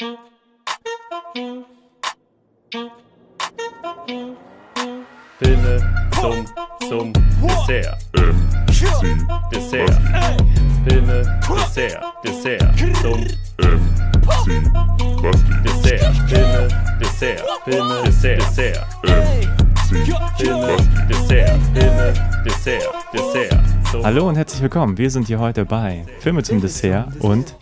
Filme 0.00 0.16
zum, 6.18 6.46
zum 6.88 7.12
Dessert. 7.68 7.98
Dessert. 9.52 10.00
Filme, 10.88 11.40
Dessert, 11.46 12.02
Dessert, 12.24 12.62
zum 13.02 13.26
Dessert. 13.58 13.80
Filme, 14.44 14.70
Dessert, 15.64 16.16
Filme, 16.30 16.68
Dessert, 16.98 18.40
Dessert. 18.40 18.86
Filme, 20.38 20.76
Dessert, 21.10 21.60
Filme, 21.74 22.14
Dessert, 22.46 22.88
Dessert. 23.12 23.60
Hallo 24.02 24.28
und 24.28 24.36
herzlich 24.36 24.62
willkommen. 24.62 24.96
Wir 24.96 25.10
sind 25.10 25.26
hier 25.26 25.40
heute 25.40 25.66
bei 25.66 26.06
Filme 26.20 26.42
zum 26.42 26.62
Dessert 26.62 27.08
und 27.18 27.54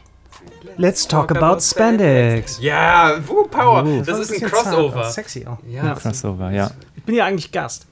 Let's 0.78 1.08
talk 1.08 1.32
about 1.36 1.60
Spandex. 1.60 2.60
Ja, 2.62 3.18
Woo 3.26 3.48
Power. 3.48 3.84
Woo. 3.84 4.02
Das 4.02 4.20
ist 4.20 4.30
ein 4.30 4.44
ein 4.44 4.48
Crossover. 4.48 5.02
zart, 5.02 5.12
Sexy 5.12 5.44
auch. 5.44 5.58
Ja, 5.68 5.92
Crossover, 5.94 6.52
ja. 6.52 6.70
Ich 6.94 7.02
bin 7.02 7.16
ja 7.16 7.24
eigentlich 7.24 7.50
Gast. 7.50 7.86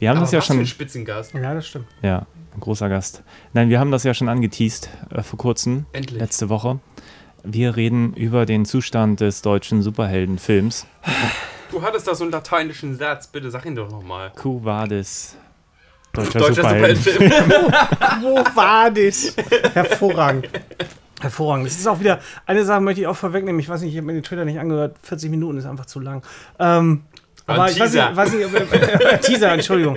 Wir 0.00 0.10
haben 0.10 0.16
aber 0.16 0.24
das 0.24 0.32
ja 0.32 0.38
was 0.40 0.46
für 0.46 0.52
ein 0.54 0.58
schon, 0.58 0.66
Spitzengast. 0.66 1.34
Ja, 1.34 1.54
das 1.54 1.68
stimmt. 1.68 1.86
ja, 2.02 2.26
ein 2.52 2.60
großer 2.60 2.88
Gast. 2.88 3.22
Nein, 3.52 3.68
wir 3.68 3.78
haben 3.78 3.92
das 3.92 4.02
ja 4.02 4.12
schon 4.12 4.28
angeteased 4.28 4.88
äh, 5.14 5.22
vor 5.22 5.38
kurzem, 5.38 5.86
Endlich. 5.92 6.20
letzte 6.20 6.48
Woche. 6.48 6.80
Wir 7.44 7.76
reden 7.76 8.12
über 8.14 8.44
den 8.44 8.64
Zustand 8.64 9.20
des 9.20 9.40
deutschen 9.42 9.82
Superheldenfilms. 9.82 10.86
Du 11.70 11.80
hattest 11.80 12.08
da 12.08 12.14
so 12.16 12.24
einen 12.24 12.32
lateinischen 12.32 12.96
Satz. 12.96 13.28
Bitte 13.28 13.52
sag 13.52 13.64
ihn 13.66 13.76
doch 13.76 13.88
nochmal. 13.88 14.32
Quo 14.34 14.60
vadis? 14.64 15.36
Deutscher, 16.12 16.40
Deutscher 16.40 16.54
Superhelden. 16.62 17.02
Superheldenfilm. 17.02 17.62
Wo 18.22 18.34
war 18.56 18.90
das? 18.90 19.36
Hervorragend. 19.74 20.48
Hervorragend. 21.20 21.66
Es 21.66 21.78
ist 21.78 21.86
auch 21.86 22.00
wieder, 22.00 22.20
eine 22.46 22.64
Sache 22.64 22.80
möchte 22.80 23.00
ich 23.00 23.06
auch 23.06 23.16
vorwegnehmen. 23.16 23.58
Ich 23.60 23.68
weiß 23.68 23.80
nicht, 23.80 23.92
ich 23.92 23.96
habe 23.96 24.06
mir 24.06 24.12
den 24.14 24.22
Trailer 24.22 24.44
nicht 24.44 24.58
angehört. 24.60 24.96
40 25.02 25.30
Minuten 25.30 25.56
ist 25.58 25.64
einfach 25.66 25.86
zu 25.86 26.00
lang. 26.00 26.22
Ähm, 26.58 27.02
aber 27.46 27.62
ein 27.64 27.72
ich 27.72 27.80
weiß 27.80 27.92
nicht, 27.92 28.16
weiß 28.16 28.32
nicht 28.32 28.46
ob, 28.46 29.20
Teaser, 29.22 29.52
Entschuldigung. 29.52 29.96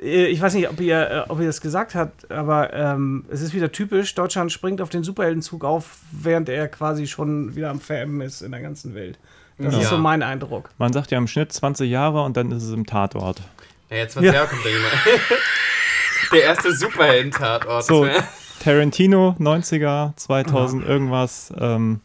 Äh, 0.00 0.26
Ich 0.26 0.40
weiß 0.40 0.54
nicht, 0.54 0.68
ob 0.68 0.78
ihr, 0.80 1.10
äh, 1.10 1.30
ob 1.30 1.40
ihr 1.40 1.46
das 1.46 1.60
gesagt 1.60 1.94
habt, 1.94 2.30
aber 2.30 2.72
ähm, 2.72 3.24
es 3.30 3.40
ist 3.42 3.52
wieder 3.54 3.72
typisch. 3.72 4.14
Deutschland 4.14 4.52
springt 4.52 4.80
auf 4.80 4.90
den 4.90 5.02
Superheldenzug 5.02 5.64
auf, 5.64 5.96
während 6.12 6.48
er 6.48 6.68
quasi 6.68 7.06
schon 7.06 7.56
wieder 7.56 7.70
am 7.70 7.80
Färben 7.80 8.20
ist 8.20 8.40
in 8.42 8.52
der 8.52 8.60
ganzen 8.60 8.94
Welt. 8.94 9.18
Das 9.58 9.74
Ja. 9.74 9.80
ist 9.80 9.88
so 9.90 9.98
mein 9.98 10.22
Eindruck. 10.22 10.70
Man 10.78 10.92
sagt 10.92 11.10
ja 11.10 11.18
im 11.18 11.26
Schnitt 11.26 11.52
20 11.52 11.90
Jahre 11.90 12.22
und 12.22 12.36
dann 12.36 12.50
ist 12.52 12.62
es 12.62 12.72
im 12.72 12.86
Tatort. 12.86 13.42
Ja, 13.90 13.96
jetzt 13.96 14.12
20 14.14 14.32
Jahre 14.32 14.46
kommt 14.48 14.64
der 14.64 14.72
jemand. 14.72 14.92
Der 16.32 16.42
erste 16.44 16.72
Superhelden-Tatort. 16.72 17.84
So, 17.86 18.04
Das 18.04 18.22
Tarantino, 18.60 19.34
90er, 19.40 20.14
2000 20.16 20.86
irgendwas. 20.86 21.52
Ähm, 21.58 22.00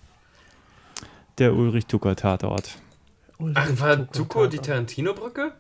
der 1.38 1.54
Ulrich 1.54 1.86
Tucker 1.86 2.16
Tatort. 2.16 2.78
Ach, 3.54 3.70
war 3.78 4.10
Tuko 4.10 4.48
die 4.48 4.60
Tarantino-Brücke? 4.60 5.52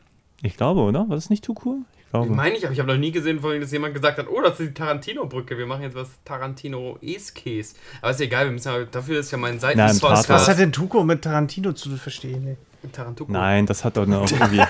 Ich 0.41 0.55
glaube, 0.55 0.81
oder? 0.81 1.07
War 1.09 1.15
das 1.15 1.29
nicht 1.29 1.43
Tukur? 1.43 1.79
Ich 1.99 2.09
glaube. 2.11 2.29
Meine 2.29 2.55
ich, 2.55 2.63
aber 2.63 2.71
ich 2.71 2.79
habe 2.79 2.89
noch 2.89 2.97
nie 2.97 3.11
gesehen, 3.11 3.41
vorhin, 3.41 3.59
dass 3.59 3.73
jemand 3.73 3.93
gesagt 3.93 4.17
hat, 4.17 4.27
oh, 4.29 4.41
das 4.41 4.59
ist 4.59 4.69
die 4.69 4.73
Tarantino-Brücke, 4.73 5.57
wir 5.57 5.65
machen 5.65 5.81
jetzt 5.81 5.95
was 5.95 6.07
Tarantino-Eskes. 6.23 7.75
Aber 8.01 8.11
ist 8.11 8.21
egal, 8.21 8.45
wir 8.45 8.53
müssen 8.53 8.69
ja, 8.69 8.85
dafür 8.85 9.19
ist 9.19 9.31
ja 9.31 9.37
mein 9.37 9.59
Seitenspot. 9.59 10.11
Tatort. 10.11 10.29
Was 10.29 10.47
hat 10.47 10.59
denn 10.59 10.71
Tuko 10.71 11.03
mit 11.03 11.21
Tarantino 11.21 11.73
zu 11.73 11.89
verstehen? 11.97 12.45
Nee. 12.45 12.57
Tarantuko. 12.91 13.31
Nein, 13.31 13.65
das 13.65 13.83
hat 13.83 13.97
doch 13.97 14.05
noch 14.05 14.31
irgendwie 14.31 14.61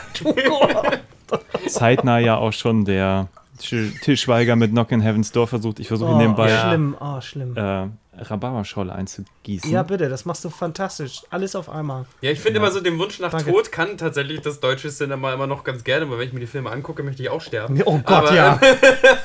zeitnah 1.67 2.19
ja 2.19 2.37
auch 2.37 2.53
schon 2.53 2.85
der 2.85 3.27
Sch- 3.61 3.99
Til 4.01 4.17
Schweiger 4.17 4.55
mit 4.55 4.71
Knock 4.71 4.91
in 4.91 5.01
Heaven's 5.01 5.31
Door 5.31 5.47
versucht. 5.47 5.79
Ich 5.79 5.87
versuche 5.87 6.11
Oh, 6.11 6.17
nebenbei 6.17 6.49
Ja. 6.49 6.67
Schlimm, 6.69 6.95
oh, 6.99 7.21
schlimm. 7.21 7.55
äh, 7.57 7.87
Rhabarberscholle 8.17 8.93
einzugießen. 8.93 9.69
Ja, 9.71 9.83
bitte, 9.83 10.07
das 10.09 10.23
machst 10.25 10.43
du 10.45 10.49
fantastisch. 10.49 11.23
Alles 11.29 11.55
auf 11.55 11.69
einmal. 11.69 12.05
Ja, 12.21 12.31
ich 12.31 12.39
finde 12.39 12.59
immer 12.59 12.71
so 12.71 12.79
den 12.79 12.97
Wunsch 12.97 13.19
nach 13.19 13.31
Danke. 13.31 13.51
Tod 13.51 13.71
kann 13.71 13.97
tatsächlich 13.97 14.39
das 14.41 14.59
deutsche 14.61 14.89
Cinema 14.89 15.33
immer 15.33 15.47
noch 15.47 15.63
ganz 15.65 15.83
gerne, 15.83 16.09
weil 16.09 16.19
wenn 16.19 16.27
ich 16.27 16.33
mir 16.33 16.39
die 16.39 16.47
Filme 16.47 16.71
angucke, 16.71 17.03
möchte 17.03 17.21
ich 17.23 17.29
auch 17.29 17.41
sterben. 17.41 17.81
Oh 17.85 17.97
Gott, 17.99 18.27
Aber, 18.27 18.33
ja. 18.33 18.59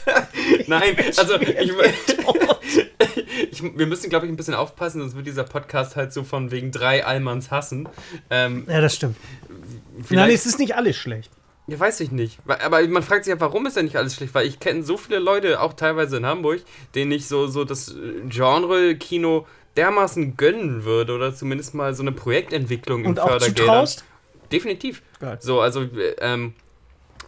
Nein, 0.66 0.96
also 1.16 1.40
ich, 1.40 1.72
ich, 3.50 3.62
wir 3.76 3.86
müssen, 3.86 4.10
glaube 4.10 4.26
ich, 4.26 4.32
ein 4.32 4.36
bisschen 4.36 4.54
aufpassen, 4.54 5.00
sonst 5.00 5.16
wird 5.16 5.26
dieser 5.26 5.44
Podcast 5.44 5.96
halt 5.96 6.12
so 6.12 6.24
von 6.24 6.50
wegen 6.50 6.72
drei 6.72 7.04
Allmanns 7.04 7.50
hassen. 7.50 7.88
Ähm, 8.28 8.64
Ja, 8.68 8.80
das 8.80 8.94
stimmt. 8.96 9.16
Nein, 10.08 10.30
es 10.30 10.46
ist 10.46 10.58
nicht 10.58 10.74
alles 10.76 10.96
schlecht. 10.96 11.30
Ja, 11.70 11.78
weiß 11.78 12.00
ich 12.00 12.10
nicht. 12.10 12.38
Aber 12.46 12.86
man 12.88 13.02
fragt 13.02 13.24
sich 13.24 13.32
ja, 13.32 13.40
warum 13.40 13.64
ist 13.66 13.76
denn 13.76 13.84
nicht 13.84 13.96
alles 13.96 14.14
schlecht? 14.16 14.34
Weil 14.34 14.46
ich 14.46 14.58
kenne 14.58 14.82
so 14.82 14.96
viele 14.96 15.20
Leute, 15.20 15.60
auch 15.60 15.72
teilweise 15.72 16.16
in 16.16 16.26
Hamburg, 16.26 16.60
denen 16.94 17.12
ich 17.12 17.28
so, 17.28 17.46
so 17.46 17.64
das 17.64 17.94
äh, 17.94 17.94
Genre-Kino 18.28 19.46
dermaßen 19.76 20.36
gönnen 20.36 20.84
würde 20.84 21.14
oder 21.14 21.32
zumindest 21.34 21.74
mal 21.74 21.94
so 21.94 22.02
eine 22.02 22.12
Projektentwicklung 22.12 23.04
im 23.04 23.10
Und 23.10 23.20
auch 23.20 23.28
Fördergeldern. 23.28 23.66
zutraust? 23.66 24.04
Definitiv. 24.50 25.02
Geil. 25.20 25.38
So, 25.40 25.60
also, 25.60 25.82
äh, 25.82 26.16
ähm, 26.20 26.54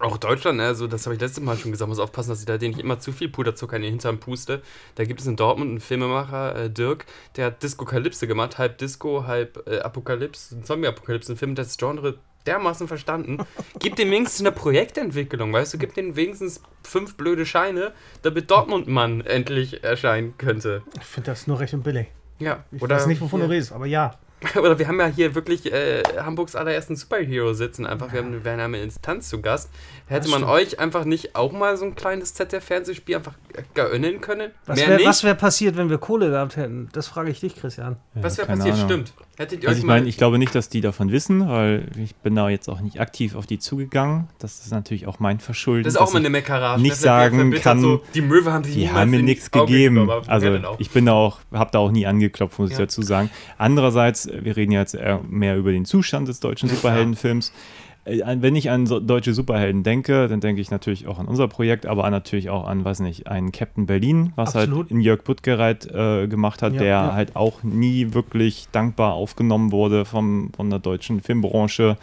auch 0.03 0.17
Deutschland, 0.19 0.61
also 0.61 0.87
das 0.87 1.07
habe 1.07 1.15
ich 1.15 1.21
letztes 1.21 1.43
Mal 1.43 1.57
schon 1.57 1.71
gesagt, 1.71 1.89
muss 1.89 1.99
aufpassen, 1.99 2.31
dass 2.31 2.41
ich 2.41 2.47
da 2.47 2.59
denen 2.59 2.75
nicht 2.75 2.83
immer 2.83 2.99
zu 2.99 3.13
viel 3.13 3.29
Puderzucker 3.29 3.77
in 3.77 3.83
den 3.83 3.93
Hintern 3.93 4.19
puste. 4.19 4.63
Da 4.95 5.05
gibt 5.05 5.21
es 5.21 5.27
in 5.27 5.37
Dortmund 5.37 5.71
einen 5.71 5.81
Filmemacher, 5.81 6.57
äh, 6.57 6.71
Dirk, 6.71 7.07
der 7.37 7.47
hat 7.47 7.63
Disco-Kalypse 7.63 8.27
gemacht, 8.27 8.59
halb 8.59 8.79
Disco, 8.79 9.27
halb 9.27 9.67
äh, 9.69 9.81
Apokalypse, 9.81 10.63
Zombie-Apokalypse, 10.63 11.33
ein 11.33 11.37
Film, 11.37 11.55
das 11.55 11.77
Genre 11.77 12.19
dermaßen 12.47 12.89
verstanden. 12.89 13.39
Gib 13.79 13.97
dem 13.97 14.11
wenigstens 14.11 14.41
eine 14.41 14.53
Projektentwicklung, 14.53 15.53
weißt 15.53 15.75
du, 15.75 15.79
gib 15.79 15.95
denen 15.95 16.17
wenigstens 16.17 16.61
fünf 16.83 17.17
blöde 17.17 17.47
Scheine, 17.47 17.93
damit 18.23 18.51
Dortmund-Mann 18.51 19.21
endlich 19.23 19.85
erscheinen 19.85 20.37
könnte. 20.39 20.83
Ich 20.97 21.07
finde 21.07 21.31
das 21.31 21.47
nur 21.47 21.61
recht 21.61 21.75
und 21.75 21.85
billig. 21.85 22.09
Ja, 22.39 22.65
Ich 22.73 22.83
oder, 22.83 22.97
weiß 22.97 23.07
nicht, 23.07 23.21
wovon 23.21 23.41
ja. 23.41 23.47
du 23.47 23.53
redest, 23.53 23.73
aber 23.73 23.87
ja. 23.87 24.19
Oder 24.57 24.79
wir 24.79 24.89
haben 24.89 24.99
ja 24.99 25.07
hier 25.07 25.35
wirklich 25.35 25.73
äh, 25.73 26.03
Hamburgs 26.19 26.55
allerersten 26.55 26.97
Superhero 26.97 27.53
sitzen. 27.53 27.87
Einfach, 27.87 28.13
wir 28.13 28.21
haben, 28.21 28.45
wir 28.45 28.53
haben 28.53 28.61
eine 28.61 28.83
Instanz 28.83 29.29
zu 29.29 29.41
Gast. 29.41 29.71
Hätte 30.07 30.29
man 30.29 30.45
euch 30.45 30.79
einfach 30.79 31.05
nicht 31.05 31.35
auch 31.37 31.53
mal 31.53 31.77
so 31.77 31.85
ein 31.85 31.95
kleines 31.95 32.35
ZDF-Fernsehspiel 32.35 33.17
einfach 33.17 33.35
gönnen 33.75 34.21
können? 34.21 34.51
Was 34.67 34.79
Mehr 34.79 34.99
wäre 34.99 35.23
wär 35.23 35.35
passiert, 35.35 35.77
wenn 35.77 35.91
wir 35.91 35.99
Kohle 35.99 36.31
gehabt 36.31 36.57
hätten? 36.57 36.89
Das 36.93 37.07
frage 37.07 37.31
ich 37.31 37.41
dich, 37.41 37.57
Christian. 37.57 37.97
Ja, 38.15 38.23
Was 38.23 38.39
wäre 38.39 38.47
passiert? 38.49 38.75
Ahnung. 38.75 38.87
Stimmt. 38.87 39.13
Hättet 39.39 39.63
ihr 39.63 39.69
Also 39.71 39.79
euch 39.79 39.83
ich 39.83 39.87
meine, 39.87 40.07
ich 40.09 40.19
glaube 40.19 40.39
nicht, 40.39 40.55
dass 40.55 40.69
die 40.69 40.83
davon 40.83 41.11
wissen, 41.11 41.49
weil 41.49 41.89
ich 41.97 42.15
bin 42.17 42.37
da 42.37 42.51
jetzt 42.51 42.69
auch 42.69 42.81
nicht 42.83 43.01
aktiv 43.01 43.35
auf 43.35 43.47
die 43.47 43.59
zugegangen. 43.59 44.29
Das 44.39 44.61
ist 44.61 44.71
natürlich 44.71 45.07
auch 45.07 45.21
mein 45.21 45.41
Verschulden. 45.41 45.85
das 45.85 45.95
ist 45.95 46.01
auch 46.01 46.11
ich- 46.11 46.17
eine 46.17 46.29
Meckerage. 46.29 46.83
nicht 46.83 46.97
sagen 46.97 47.51
kann, 47.55 47.81
So, 47.81 48.03
die 48.15 48.21
Möwe 48.21 48.53
haben 48.53 48.63
sie 48.63 48.73
Die 48.75 48.91
haben 48.91 49.11
mir 49.11 49.23
nichts 49.23 49.51
gegeben. 49.51 49.99
aber 49.99 50.23
Also 50.29 50.49
auch? 50.59 50.79
ich 50.79 50.91
bin 50.91 51.07
da 51.07 51.13
auch, 51.15 51.41
habe 51.51 51.71
da 51.73 51.79
auch 51.79 51.91
nie 51.91 52.05
angeklopft, 52.07 52.59
muss 52.59 52.71
ich 52.73 52.77
Ja. 52.77 52.85
dazu 52.85 53.01
sagen. 53.01 53.31
Andererseits, 53.57 54.29
wir 54.31 54.55
reden 54.57 54.73
ja 54.73 54.81
jetzt 54.81 54.97
mehr 55.31 55.57
über 55.57 55.73
den 55.73 55.87
Zustand 55.87 56.29
des 56.29 56.41
deutschen 56.41 56.69
Ja, 56.69 56.75
Superheldenfilms. 56.75 57.53
An- 57.55 57.82
Wenn 58.05 58.57
ich 58.57 58.69
an 58.69 58.87
so 58.87 58.99
deutsche 58.99 59.33
Superhelden 59.33 59.85
denke, 59.85 60.27
dann 60.27 60.41
denke 60.41 60.61
ich 60.61 60.73
natürlich 60.73 61.07
auch 61.07 61.21
an 61.21 61.29
unser 61.29 61.47
Projekt, 61.47 61.87
aber 61.87 62.11
natürlich 62.11 62.51
auch 62.51 62.67
an, 62.67 62.85
weiß 62.85 62.99
nicht, 63.01 63.29
einen 63.29 63.53
Captain 63.53 63.87
Berlin, 63.87 64.33
was 64.35 64.57
Absolut. 64.57 64.79
halt 64.87 64.91
in 64.91 65.01
Jörg 65.01 65.23
Buttgereit 65.23 65.87
äh, 65.87 66.27
gemacht 66.27 66.63
hat, 66.63 66.73
Ja, 66.73 66.79
der 66.81 66.89
ja. 66.89 67.13
halt 67.15 67.37
auch 67.37 67.63
nie 67.63 68.13
wirklich 68.13 68.67
dankbar 68.73 69.13
aufgenommen 69.13 69.71
wurde 69.71 70.05
vom, 70.05 70.51
von 70.57 70.69
der 70.69 70.81
deutschen 70.81 71.21
Filmbranche, 71.21 71.97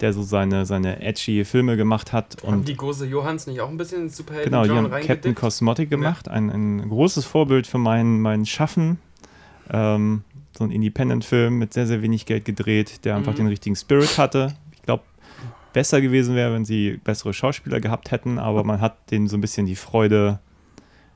der 0.00 0.14
so 0.14 0.22
seine, 0.22 0.64
seine 0.64 1.02
edgy 1.02 1.44
Filme 1.44 1.76
gemacht 1.76 2.14
hat. 2.14 2.38
haben 2.42 2.60
Und 2.60 2.68
die 2.68 2.76
große 2.76 3.04
Johans 3.06 3.46
nicht 3.46 3.60
auch 3.60 3.68
ein 3.68 3.76
bisschen 3.76 4.04
ins 4.04 4.24
Genau, 4.44 4.64
die 4.64 4.70
haben 4.70 4.90
Captain? 4.90 5.34
Cosmotic 5.34 5.90
gemacht, 5.90 6.28
ein, 6.28 6.48
ein 6.50 6.88
großes 6.88 7.26
Vorbild 7.26 7.66
für 7.66 7.78
mein, 7.78 8.20
mein 8.22 8.46
Schaffen. 8.46 8.98
Ähm, 9.70 10.22
so 10.56 10.64
ein 10.64 10.70
Independent-Film 10.70 11.58
mit 11.58 11.72
sehr, 11.74 11.86
sehr 11.86 12.00
wenig 12.02 12.24
Geld 12.26 12.44
gedreht, 12.46 13.04
der 13.04 13.16
einfach 13.16 13.32
Mhm. 13.32 13.36
den 13.36 13.46
richtigen 13.48 13.76
Spirit 13.76 14.16
hatte. 14.18 14.54
Besser 15.72 16.00
gewesen 16.00 16.34
wäre, 16.36 16.52
wenn 16.52 16.64
sie 16.64 17.00
bessere 17.04 17.32
Schauspieler 17.34 17.80
gehabt 17.80 18.10
hätten, 18.10 18.38
aber 18.38 18.64
man 18.64 18.80
hat 18.80 19.10
denen 19.10 19.28
so 19.28 19.36
ein 19.36 19.40
bisschen 19.40 19.66
die 19.66 19.76
Freude, 19.76 20.38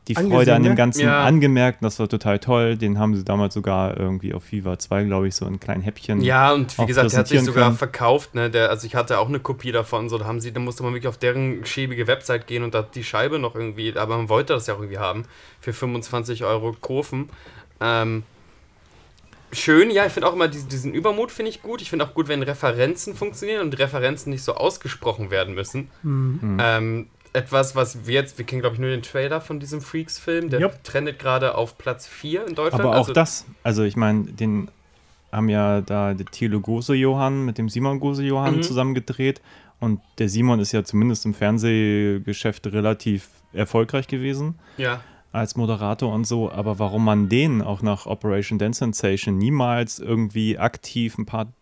die 0.09 0.17
Angesehen, 0.17 0.37
Freude 0.37 0.55
an 0.55 0.62
dem 0.62 0.71
ne? 0.71 0.77
Ganzen 0.77 1.03
Ja. 1.03 1.25
angemerkt. 1.25 1.83
Das 1.83 1.99
war 1.99 2.09
total 2.09 2.39
toll. 2.39 2.77
Den 2.77 2.99
haben 2.99 3.17
sie 3.17 3.25
damals 3.25 3.55
sogar 3.55 3.97
irgendwie 3.97 4.34
auf 4.34 4.53
Viva 4.53 4.78
2, 4.78 5.03
glaube 5.05 5.27
ich, 5.27 5.34
so 5.34 5.47
in 5.47 5.59
kleinen 5.59 5.83
Häppchen. 5.83 6.21
Ja, 6.21 6.53
und 6.53 6.79
wie 6.79 6.87
gesagt, 6.87 7.11
der 7.12 7.19
hat 7.19 7.26
sich 7.29 7.43
sogar 7.43 7.64
können. 7.64 7.76
verkauft, 7.76 8.35
ne? 8.37 8.49
Der, 8.49 8.70
also 8.70 8.87
ich 8.87 8.94
hatte 8.94 9.19
auch 9.19 9.29
eine 9.29 9.41
Kopie 9.41 9.73
davon, 9.73 10.08
so 10.08 10.17
da 10.17 10.25
haben 10.26 10.41
sie, 10.41 10.53
da 10.53 10.61
musste 10.61 10.85
man 10.85 10.93
wirklich 10.93 11.09
auf 11.09 11.19
deren 11.19 11.67
schäbige 11.67 12.06
Website 12.06 12.47
gehen 12.47 12.62
und 12.62 12.73
da 12.73 12.82
die 12.82 13.02
Scheibe 13.02 13.38
noch 13.41 13.56
irgendwie, 13.56 13.97
aber 13.97 14.17
man 14.17 14.29
wollte 14.29 14.52
das 14.52 14.69
ja 14.69 14.75
auch 14.75 14.79
irgendwie 14.79 14.99
haben, 14.99 15.25
für 15.61 15.73
25 15.73 16.44
Euro 16.44 16.73
kaufen. 16.81 17.29
Ähm, 17.81 18.23
schön, 19.52 19.90
ja, 19.90 20.06
ich 20.06 20.12
finde 20.12 20.28
auch 20.28 20.32
immer 20.34 20.48
diesen, 20.48 20.69
diesen 20.69 20.94
Übermut 20.94 21.31
finde 21.31 21.50
ich 21.50 21.62
gut. 21.62 21.81
Ich 21.82 21.90
finde 21.90 22.04
auch 22.04 22.14
gut, 22.14 22.28
wenn 22.28 22.43
Referenzen 22.43 23.14
funktionieren 23.14 23.62
und 23.62 23.78
Referenzen 23.78 24.31
nicht 24.31 24.43
so 24.43 24.54
ausgesprochen 24.54 25.31
werden 25.31 25.54
müssen. 25.54 25.88
Mhm. 26.02 26.58
Ähm, 26.60 27.06
etwas, 27.32 27.76
was 27.76 28.06
wir 28.06 28.14
jetzt, 28.14 28.38
wir 28.38 28.46
kennen 28.46 28.62
glaube 28.62 28.75
ich 28.76 28.81
nur 28.81 28.90
den 28.90 29.02
Trailer 29.02 29.40
von 29.40 29.60
diesem 29.60 29.81
Freaks-Film, 29.82 30.48
der 30.48 30.60
Jupp. 30.60 30.82
trendet 30.84 31.19
gerade 31.19 31.54
auf 31.54 31.76
Platz 31.76 32.06
4 32.06 32.46
in 32.46 32.54
Deutschland. 32.54 32.82
Aber 32.84 32.94
auch 32.94 33.00
also, 33.00 33.12
das, 33.12 33.44
also 33.62 33.82
ich 33.82 33.96
meine, 33.96 34.25
den 34.25 34.69
haben 35.32 35.49
ja 35.50 35.82
da 35.82 36.14
der 36.14 36.25
Thilo 36.26 36.60
Gose-Johann 36.60 37.44
mit 37.44 37.58
dem 37.58 37.69
Simon 37.69 38.00
Gose-Johann 38.00 38.56
Mhm. 38.56 38.62
zusammen 38.62 38.94
gedreht 38.94 39.42
und 39.81 40.00
der 40.19 40.31
Simon 40.31 40.60
ist 40.60 40.72
ja 40.72 40.82
zumindest 40.84 41.26
im 41.26 41.34
Fernsehgeschäft 41.34 42.66
relativ 42.69 43.28
erfolgreich 43.52 44.06
gewesen. 44.08 44.58
Ja, 44.78 45.00
als 45.37 45.56
Moderator 45.56 46.12
und 46.12 46.27
so, 46.27 46.50
aber 46.50 46.79
warum 46.79 47.05
man 47.05 47.29
denen 47.29 47.62
auch 47.62 47.83
nach 47.83 48.06
Operation 48.06 48.59
Dance 48.59 48.79
Sensation 48.79 49.38
niemals 49.38 49.99
irgendwie 49.99 50.59
aktiv 50.59 51.19
ein 51.19 51.27
paar 51.27 51.53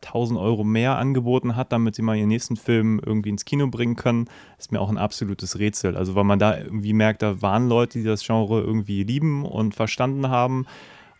tausend 0.00 0.38
Euro 0.38 0.64
mehr 0.64 0.98
angeboten 0.98 1.56
hat, 1.56 1.72
damit 1.72 1.94
sie 1.94 2.02
mal 2.02 2.16
ihren 2.16 2.28
nächsten 2.28 2.56
Film 2.56 3.00
irgendwie 3.04 3.30
ins 3.30 3.44
Kino 3.44 3.66
bringen 3.68 3.96
können, 3.96 4.28
ist 4.58 4.70
mir 4.70 4.80
auch 4.80 4.90
ein 4.90 4.98
absolutes 4.98 5.58
Rätsel. 5.58 5.96
Also 5.96 6.14
weil 6.14 6.24
man 6.24 6.38
da 6.38 6.58
irgendwie 6.58 6.92
merkt, 6.92 7.22
da 7.22 7.40
waren 7.42 7.68
Leute, 7.68 7.98
die 7.98 8.04
das 8.04 8.24
Genre 8.24 8.60
irgendwie 8.60 9.02
lieben 9.02 9.44
und 9.44 9.74
verstanden 9.74 10.28
haben. 10.28 10.66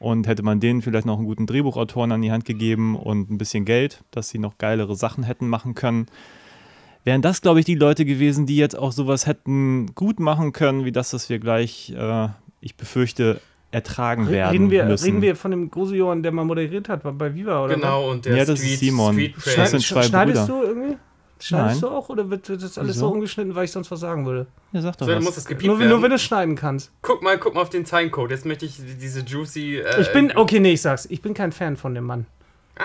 Und 0.01 0.27
hätte 0.27 0.43
man 0.43 0.61
denen 0.61 0.83
vielleicht 0.83 1.07
noch 1.07 1.17
einen 1.17 1.27
guten 1.27 1.47
Drehbuchautoren 1.47 2.13
an 2.13 2.21
die 2.21 2.31
Hand 2.31 2.45
gegeben 2.45 2.95
und 2.95 3.31
ein 3.31 3.39
bisschen 3.39 3.65
Geld, 3.65 4.05
dass 4.11 4.29
sie 4.29 4.39
noch 4.39 4.59
geilere 4.59 4.97
Sachen 4.97 5.25
hätten 5.25 5.49
machen 5.49 5.75
können, 5.75 6.07
wären 7.05 7.23
das, 7.23 7.41
glaube 7.43 7.61
ich, 7.61 7.67
die 7.67 7.75
Leute 7.75 8.05
gewesen, 8.05 8.47
die 8.47 8.57
jetzt 8.57 8.77
auch 8.79 8.93
sowas 8.93 9.27
hätten 9.27 9.95
gut 9.95 10.19
machen 10.21 10.53
können, 10.53 10.85
wie 10.85 10.93
das, 10.93 11.13
was 11.15 11.29
wir 11.29 11.39
gleich, 11.39 11.95
äh, 11.97 12.29
ich 12.61 12.77
befürchte, 12.77 13.41
ertragen 13.71 14.29
werden 14.31 14.53
Reden 14.53 14.71
wir, 14.71 14.85
müssen. 14.85 15.05
reden 15.05 15.23
wir 15.23 15.37
von 15.37 15.51
dem 15.51 15.71
Gosejohann, 15.71 16.23
der 16.23 16.31
mal 16.33 16.45
moderiert 16.45 16.89
hat 16.89 17.03
bei- 17.03 17.11
bei 17.11 17.35
Viva, 17.35 17.65
oder? 17.65 17.75
Genau, 17.75 18.11
und 18.11 18.25
der 18.25 18.37
Ja, 18.37 18.45
das 18.45 18.61
ist 18.63 18.79
Simon. 18.81 19.15
Street 19.15 19.35
Das 19.57 19.71
sind 19.73 19.83
zwei 19.83 20.03
schneidest 20.05 20.47
Brüder. 20.47 20.61
du 20.61 20.67
irgendwie? 20.67 20.97
Schneidest 21.41 21.83
Nein. 21.83 21.91
du 21.91 21.97
auch 21.97 22.09
oder 22.09 22.31
wird 22.31 22.49
das 22.49 22.79
alles 22.79 22.97
Wieso? 22.97 23.09
so 23.09 23.13
umgeschnitten, 23.13 23.55
weil 23.57 23.65
ich 23.65 23.73
sonst 23.73 23.91
was 23.91 23.99
sagen 24.01 24.25
würde? 24.25 24.47
Ja, 24.73 24.81
sag 24.81 24.97
doch 24.97 25.07
So, 25.07 25.13
was. 25.15 25.25
muss 25.25 25.35
das 25.35 25.51
Nur, 25.63 25.77
nur 25.79 26.01
wenn 26.03 26.11
du 26.11 26.15
es 26.15 26.23
schneiden 26.23 26.55
kannst. 26.55 26.93
guck 27.03 27.23
mal, 27.23 27.37
guck 27.37 27.55
mal 27.57 27.63
auf 27.63 27.69
den 27.71 27.85
Timecode. 27.85 28.31
Jetzt 28.31 28.47
möchte 28.47 28.65
ich 28.65 28.79
diese 29.01 29.21
juicy. 29.21 29.79
Äh, 29.79 30.01
Ich 30.01 30.13
bin, 30.13 30.35
okay, 30.37 30.61
nee, 30.61 30.73
ich 30.75 30.81
sag's. 30.81 31.07
Ich 31.11 31.21
bin 31.21 31.35
kein 31.35 31.51
Fan 31.51 31.77
von 31.77 31.95
dem 31.95 32.05
Mann. 32.05 32.27
Ah, 32.77 32.85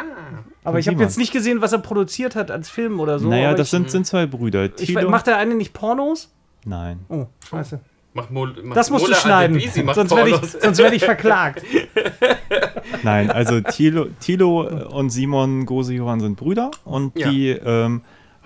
Aber 0.63 0.77
ich 0.79 0.87
habe 0.87 1.01
jetzt 1.01 1.17
nicht 1.17 1.33
gesehen, 1.33 1.61
was 1.61 1.71
er 1.73 1.79
produziert 1.79 2.35
hat 2.35 2.51
als 2.51 2.69
Film 2.69 2.99
oder 2.99 3.17
so. 3.19 3.27
naja, 3.27 3.53
das 3.53 3.67
ich, 3.67 3.71
sind, 3.71 3.89
sind 3.89 4.05
zwei 4.05 4.25
Brüder. 4.27 4.69
ich? 4.79 4.93
Macht 5.07 5.27
der 5.27 5.37
eine 5.37 5.55
nicht 5.55 5.73
Pornos? 5.73 6.31
Nein. 6.65 6.99
Oh, 7.09 7.25
scheiße. 7.49 7.79
mach 8.13 8.29
Mol, 8.29 8.55
mach 8.63 8.75
Das 8.75 8.91
musst 8.91 9.05
du 9.05 9.09
Mola 9.09 9.19
schneiden. 9.21 9.55
Adebisi 9.55 9.81
macht 9.83 9.95
Sonst 9.95 10.15
werde 10.15 10.29
ich, 10.29 10.37
sonst 10.61 10.77
werd 10.77 10.93
ich 10.93 11.03
verklagt. 11.03 11.63
Nein, 13.03 13.31
also 13.31 13.61
Thilo, 13.61 14.07
Thilo 14.19 14.87
und 14.89 15.09
Simon 15.09 15.65
Gose-Johann 15.65 16.19
sind 16.19 16.35
Brüder 16.35 16.71
und 16.85 17.17
Ja. 17.17 17.29
die 17.29 17.49
ähm, 17.49 18.01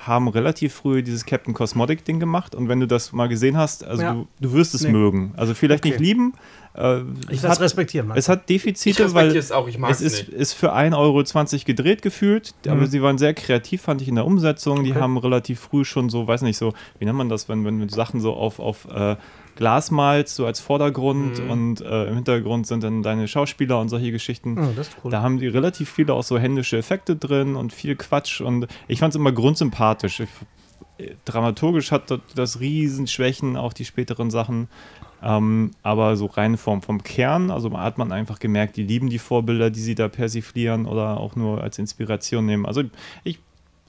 haben 0.08 0.28
relativ 0.28 0.74
früh 0.74 1.04
dieses 1.04 1.26
Captain 1.26 1.54
Cosmotic-Ding 1.54 2.20
gemacht 2.20 2.56
und 2.56 2.68
wenn 2.70 2.80
du 2.80 2.88
das 2.88 3.12
mal 3.14 3.28
gesehen 3.28 3.58
hast, 3.58 3.84
also 3.84 4.02
Ja. 4.04 4.14
du, 4.14 4.28
du 4.40 4.54
wirst 4.54 4.74
es 4.74 4.84
Nee. 4.84 4.92
mögen. 4.92 5.34
Also 5.38 5.54
vielleicht 5.54 5.84
nicht 5.84 5.96
Okay. 5.96 6.04
lieben. 6.04 6.34
Äh, 6.76 7.02
Ich 7.30 7.44
es, 7.44 7.60
respektieren, 7.60 8.08
Mann. 8.08 8.18
es 8.18 8.28
hat 8.30 8.42
Ich 8.42 8.46
Defizite, 8.58 9.04
respektiere 9.04 9.32
weil 9.34 9.38
es 9.38 9.52
auch, 9.52 9.68
ich 9.68 9.78
mag 9.78 9.92
es 9.92 10.02
es 10.02 10.14
ist, 10.22 10.28
nicht. 10.30 10.40
ist 10.40 10.54
für 10.54 10.74
1,20 10.74 10.96
Euro 10.98 11.66
gedreht 11.66 12.02
gefühlt, 12.02 12.54
aber 12.68 12.82
Mhm. 12.82 12.86
sie 12.88 13.02
waren 13.02 13.18
sehr 13.18 13.34
kreativ, 13.34 13.84
fand 13.84 14.02
ich, 14.02 14.08
in 14.08 14.16
der 14.16 14.26
Umsetzung. 14.26 14.84
Die 14.84 14.92
Okay. 14.92 15.00
haben 15.00 15.18
relativ 15.18 15.60
früh 15.60 15.86
schon 15.86 16.10
so, 16.10 16.28
weiß 16.28 16.42
nicht, 16.42 16.58
so, 16.58 16.74
wie 17.00 17.06
nennt 17.06 17.18
man 17.18 17.30
das, 17.30 17.48
wenn, 17.48 17.64
wenn 17.66 17.88
Sachen 17.90 18.22
so 18.22 18.34
auf, 18.34 18.60
auf 18.60 18.88
äh, 18.92 19.16
Glas 19.56 19.92
malst, 19.92 20.36
so 20.36 20.46
als 20.46 20.60
Vordergrund 20.60 21.44
Mhm. 21.44 21.50
und 21.50 21.82
äh, 21.82 22.06
im 22.08 22.16
Hintergrund 22.16 22.66
sind 22.68 22.84
dann 22.84 23.04
deine 23.04 23.28
Schauspieler 23.28 23.80
und 23.80 23.90
solche 23.90 24.12
Geschichten. 24.12 24.58
oh, 24.58 24.74
das 24.76 24.88
ist 24.90 24.98
cool. 25.04 25.12
Da 25.12 25.22
haben 25.22 25.38
die 25.40 25.48
relativ 25.48 25.90
viele 25.92 26.14
auch 26.14 26.24
so 26.24 26.38
händische 26.38 26.78
Effekte 26.78 27.16
drin 27.16 27.56
und 27.56 27.72
viel 27.74 27.96
Quatsch 27.96 28.42
und 28.42 28.68
ich 28.88 29.00
fand 29.00 29.12
es 29.14 29.16
immer 29.16 29.32
grundsympathisch. 29.32 30.22
Ich, 30.22 30.30
äh, 30.98 31.16
dramaturgisch 31.26 31.92
hat 31.92 32.10
das, 32.12 32.20
das 32.36 32.60
Riesenschwächen, 32.60 33.58
auch 33.58 33.74
die 33.74 33.86
späteren 33.86 34.32
Sachen. 34.32 34.68
Ähm, 35.26 35.72
aber 35.84 36.18
so 36.18 36.26
rein 36.26 36.58
vom, 36.58 36.82
vom 36.82 37.02
Kern, 37.02 37.50
also 37.50 37.72
hat 37.80 37.98
man 37.98 38.12
einfach 38.12 38.40
gemerkt, 38.40 38.76
die 38.76 38.84
lieben 38.84 39.10
die 39.10 39.20
Vorbilder, 39.20 39.70
die 39.70 39.80
sie 39.80 39.96
da 39.96 40.10
persiflieren 40.10 40.86
oder 40.86 41.18
auch 41.18 41.38
nur 41.38 41.62
als 41.64 41.80
Inspiration 41.80 42.46
nehmen. 42.46 42.66
Also 42.66 42.84
ich 43.24 43.40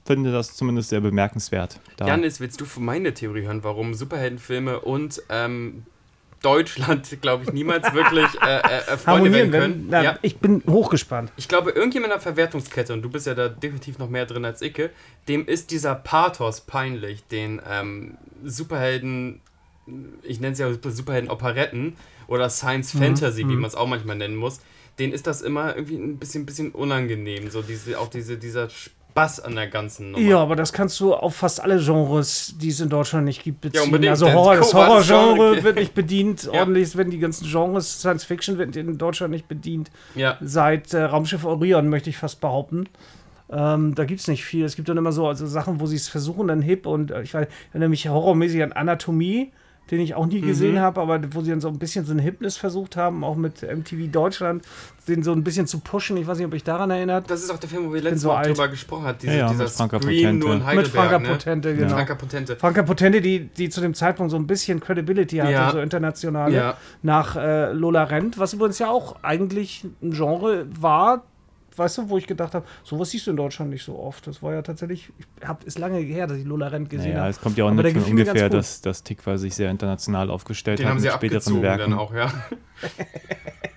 finde 0.05 0.31
das 0.31 0.55
zumindest 0.55 0.89
sehr 0.89 1.01
bemerkenswert. 1.01 1.79
Da. 1.97 2.07
Janis, 2.07 2.39
willst 2.39 2.61
du 2.61 2.65
von 2.65 2.85
meine 2.85 3.13
Theorie 3.13 3.41
hören, 3.43 3.63
warum 3.63 3.93
Superheldenfilme 3.93 4.79
und 4.79 5.21
ähm, 5.29 5.83
Deutschland, 6.41 7.21
glaube 7.21 7.43
ich, 7.43 7.53
niemals 7.53 7.91
wirklich 7.93 8.27
äh, 8.45 8.57
äh, 8.57 8.93
äh, 8.93 8.97
Freunde 8.97 9.31
werden 9.33 9.51
wenn, 9.51 9.61
können? 9.61 9.87
na, 9.89 10.03
ja. 10.03 10.19
ich 10.21 10.37
bin 10.37 10.61
hochgespannt. 10.69 11.31
Ich 11.37 11.47
glaube, 11.47 11.71
irgendjemand 11.71 12.13
in 12.13 12.17
der 12.17 12.21
Verwertungskette, 12.21 12.93
und 12.93 13.01
du 13.01 13.09
bist 13.09 13.25
ja 13.25 13.33
da 13.33 13.49
definitiv 13.49 13.97
noch 13.97 14.09
mehr 14.09 14.27
drin 14.27 14.45
als 14.45 14.61
Icke, 14.61 14.91
dem 15.27 15.47
ist 15.47 15.71
dieser 15.71 15.95
Pathos 15.95 16.61
peinlich, 16.61 17.25
den 17.27 17.59
ähm, 17.67 18.17
Superhelden, 18.43 19.41
ich 20.21 20.39
nenne 20.39 20.53
es 20.53 20.59
ja 20.59 20.71
Superhelden-Operetten 20.71 21.95
oder 22.27 22.49
Science 22.51 22.91
Fantasy, 22.91 23.47
wie 23.47 23.55
man 23.55 23.65
es 23.65 23.75
auch 23.75 23.87
manchmal 23.87 24.15
nennen 24.15 24.35
muss, 24.35 24.59
denen 24.99 25.13
ist 25.13 25.25
das 25.25 25.41
immer 25.41 25.75
irgendwie 25.75 25.95
ein 25.95 26.17
bisschen, 26.17 26.45
bisschen 26.45 26.71
unangenehm, 26.71 27.49
so 27.49 27.63
diese, 27.63 27.99
auch 27.99 28.09
diese, 28.09 28.37
dieser 28.37 28.69
Spaß 29.15 29.39
an 29.45 29.55
der 29.55 29.67
ganzen 29.67 30.11
Nummer. 30.11 30.25
Ja, 30.27 30.39
aber 30.39 30.57
das 30.57 30.73
kannst 30.73 30.99
du 30.99 31.13
auf 31.13 31.37
fast 31.37 31.63
alle 31.63 31.79
Genres, 31.81 32.55
die 32.59 32.67
es 32.67 32.81
in 32.81 32.89
Deutschland 32.89 33.23
nicht 33.23 33.43
gibt, 33.45 33.61
beziehen. 33.61 33.83
unbedingt. 33.83 34.09
also 34.09 34.29
Horror, 34.33 34.57
das 34.57 34.73
Horrorgenre 34.73 35.51
Genre- 35.53 35.63
wird 35.63 35.75
nicht 35.77 35.93
bedient. 35.95 36.43
Ja. 36.51 36.59
Ordentlich 36.59 36.97
werden 36.97 37.11
die 37.11 37.19
ganzen 37.19 37.47
Genres, 37.49 37.99
Science 38.01 38.25
Fiction 38.25 38.57
wird 38.57 38.75
in 38.75 38.97
Deutschland 38.97 39.31
nicht 39.31 39.47
bedient. 39.47 39.89
ja. 40.15 40.37
Seit 40.41 40.93
äh, 40.93 41.03
Raumschiff 41.03 41.45
Orion, 41.45 41.87
möchte 41.87 42.09
ich 42.09 42.17
fast 42.17 42.41
behaupten. 42.41 42.89
Ähm, 43.49 43.95
da 43.95 44.03
gibt 44.03 44.19
es 44.19 44.27
nicht 44.27 44.43
viel. 44.43 44.65
Es 44.65 44.75
gibt 44.75 44.89
dann 44.89 44.97
immer 44.97 45.13
so 45.13 45.27
also 45.29 45.47
Sachen, 45.47 45.79
wo 45.79 45.85
sie 45.85 45.95
es 45.95 46.09
versuchen, 46.09 46.49
dann 46.49 46.61
hip 46.61 46.85
und 46.85 47.11
äh, 47.11 47.21
ich 47.21 47.33
weiß, 47.33 47.47
ich 47.47 47.69
erinnere 47.71 47.89
mich 47.89 48.09
horrormäßig 48.09 48.63
an 48.63 48.73
Anatomie, 48.73 49.53
den 49.91 49.99
ich 49.99 50.15
auch 50.15 50.25
nie 50.25 50.41
Mhm. 50.41 50.47
gesehen 50.47 50.79
habe, 50.79 50.99
aber 51.01 51.19
wo 51.33 51.41
sie 51.41 51.51
dann 51.51 51.61
so 51.61 51.67
ein 51.67 51.77
bisschen 51.77 52.05
so 52.05 52.13
ein 52.13 52.19
Hipness 52.19 52.57
versucht 52.57 52.95
haben, 52.97 53.23
auch 53.23 53.35
mit 53.35 53.61
MTV 53.63 54.07
Deutschland, 54.11 54.63
den 55.07 55.21
so 55.21 55.31
ein 55.31 55.43
bisschen 55.43 55.67
zu 55.67 55.79
pushen. 55.79 56.17
Ich 56.17 56.25
weiß 56.25 56.37
nicht, 56.39 56.47
ob 56.47 56.53
euch 56.53 56.63
daran 56.63 56.89
erinnert. 56.89 57.29
Das 57.29 57.43
ist 57.43 57.51
auch 57.51 57.59
der 57.59 57.69
Film, 57.69 57.87
wo 57.89 57.93
wir 57.93 58.01
letztes 58.01 58.21
so 58.23 58.29
Mal 58.29 58.37
alt. 58.37 58.47
drüber 58.47 58.67
gesprochen 58.69 59.05
haben. 59.05 59.17
Diese, 59.21 59.33
Ja, 59.33 59.39
ja, 59.39 59.49
dieser 59.49 59.67
Franka 59.67 59.99
Scream 59.99 60.15
Potente. 60.39 60.45
nur 60.47 60.55
in 60.55 60.75
Mit. 60.77 60.87
Franka 60.87 61.19
ne? 61.19 61.27
Potente, 61.29 61.69
Mit 61.69 61.77
genau. 61.77 61.89
Franka 61.93 62.15
Potente. 62.15 62.55
Franka 62.55 62.81
Potente, 62.83 63.21
die, 63.21 63.41
die 63.47 63.69
zu 63.69 63.81
dem 63.81 63.93
Zeitpunkt 63.93 64.31
so 64.31 64.37
ein 64.37 64.47
bisschen 64.47 64.79
Credibility 64.79 65.37
hatte, 65.37 65.51
Ja. 65.51 65.71
so 65.71 65.79
international, 65.79 66.51
Ja. 66.51 66.77
nach 67.03 67.35
äh, 67.35 67.71
Lola 67.71 68.05
Rent, 68.05 68.39
was 68.39 68.53
übrigens 68.53 68.79
ja 68.79 68.89
auch 68.89 69.17
eigentlich 69.21 69.83
ein 70.01 70.11
Genre 70.11 70.65
war, 70.79 71.23
weißt 71.77 71.97
du, 71.99 72.09
wo 72.09 72.17
ich 72.17 72.27
gedacht 72.27 72.53
habe, 72.53 72.65
sowas 72.83 73.09
siehst 73.11 73.27
du 73.27 73.31
in 73.31 73.37
Deutschland 73.37 73.71
nicht 73.71 73.83
so 73.83 73.97
oft. 73.99 74.25
Das 74.27 74.41
war 74.43 74.53
ja 74.53 74.61
tatsächlich, 74.61 75.11
ich 75.41 75.47
hab, 75.47 75.63
ist 75.63 75.77
lange 75.79 75.99
her, 75.99 76.27
dass 76.27 76.37
ich 76.37 76.45
Lola 76.45 76.67
Rent 76.67 76.89
gesehen 76.89 77.09
Naja, 77.11 77.21
habe. 77.21 77.29
es 77.31 77.39
kommt 77.41 77.57
ja 77.57 77.65
auch 77.65 77.71
nicht 77.71 77.93
von 77.97 78.03
ungefähr, 78.03 78.49
dass, 78.49 78.81
dass 78.81 79.03
Tikva 79.03 79.37
sich 79.37 79.55
sehr 79.55 79.69
international 79.71 80.29
aufgestellt 80.29 80.79
Den 80.79 80.85
hat 80.85 80.91
haben 80.91 80.99
sie 80.99 81.09
späteren 81.09 81.37
abgezogen 81.37 81.61
Werken. 81.61 81.91
dann 81.91 81.99
auch, 81.99 82.13
ja. 82.13 82.31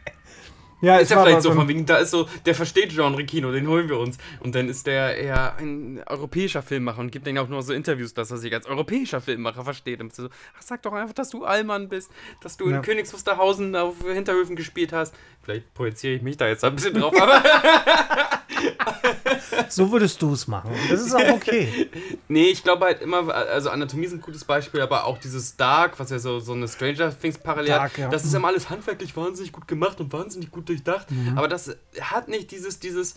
Ja, 0.81 0.99
Ist 0.99 1.11
ja 1.11 1.21
vielleicht 1.23 1.43
so 1.43 1.51
ein- 1.51 1.57
von 1.57 1.67
wegen, 1.69 1.87
da 1.87 1.97
ist 1.97 2.11
so, 2.13 2.29
der 2.47 2.55
versteht 2.55 2.91
Genre-Kino, 2.91 3.51
den 3.51 3.67
holen 3.67 3.89
wir 3.89 3.99
uns. 3.99 4.17
Und 4.41 4.55
dann 4.55 4.69
ist 4.69 4.87
der 4.87 5.17
eher 5.17 5.57
ein 5.57 6.01
europäischer 6.07 6.63
Filmmacher 6.63 7.01
und 7.01 7.11
gibt 7.11 7.27
denen 7.27 7.39
auch 7.39 7.49
nur 7.49 7.63
so 7.63 7.73
Interviews, 7.73 8.15
dass 8.15 8.31
er 8.31 8.37
sich 8.39 8.55
als 8.55 8.67
europäischer 8.67 9.21
Filmmacher 9.21 9.65
versteht. 9.65 10.01
Und 10.01 10.15
so, 10.15 10.29
ach, 10.57 10.63
sag 10.63 10.83
doch 10.83 10.93
einfach, 10.93 11.15
dass 11.15 11.31
du 11.31 11.45
Allmann 11.45 11.89
bist, 11.89 12.11
dass 12.43 12.57
du 12.57 12.71
Ja. 12.71 12.77
in 12.77 12.83
Königs 12.83 13.13
Wusterhausen 13.13 13.75
auf 13.75 13.97
Hinterhöfen 14.05 14.55
gespielt 14.55 14.93
hast. 14.93 15.15
Vielleicht 15.43 15.75
projiziere 15.75 16.15
ich 16.15 16.23
mich 16.23 16.37
da 16.37 16.47
jetzt 16.47 16.63
ein 16.63 16.75
bisschen 16.77 16.95
drauf, 16.95 17.13
aber 17.21 17.43
So 19.69 19.91
würdest 19.93 20.23
du 20.23 20.33
es 20.33 20.47
machen. 20.47 20.71
Das 20.89 21.01
ist 21.01 21.15
auch 21.15 21.29
okay. 21.31 21.91
nee, 22.29 22.47
ich 22.47 22.63
glaube 22.63 22.87
halt 22.87 23.03
immer, 23.03 23.33
also 23.35 23.71
Anatomie 23.71 24.07
ist 24.07 24.13
ein 24.13 24.21
gutes 24.21 24.45
Beispiel, 24.45 24.81
aber 24.81 25.05
auch 25.05 25.19
dieses 25.19 25.57
Dark, 25.57 25.99
was 25.99 26.11
ja 26.11 26.19
so, 26.19 26.41
so 26.41 26.53
eine 26.53 26.69
Stranger 26.69 27.17
Things 27.17 27.39
parallel 27.39 27.73
hat, 27.73 27.81
Dark, 27.81 27.99
ja. 27.99 28.09
das 28.09 28.25
ist 28.25 28.35
immer 28.35 28.49
alles 28.49 28.71
handwerklich 28.71 29.17
wahnsinnig 29.17 29.53
gut 29.53 29.69
gemacht 29.69 30.01
und 30.01 30.13
wahnsinnig 30.13 30.51
gut 30.51 30.69
durchdacht. 30.69 31.11
Mhm. 31.11 31.37
Aber 31.37 31.49
das 31.49 31.77
hat 32.01 32.29
nicht 32.29 32.51
dieses, 32.51 32.79
dieses, 32.79 33.17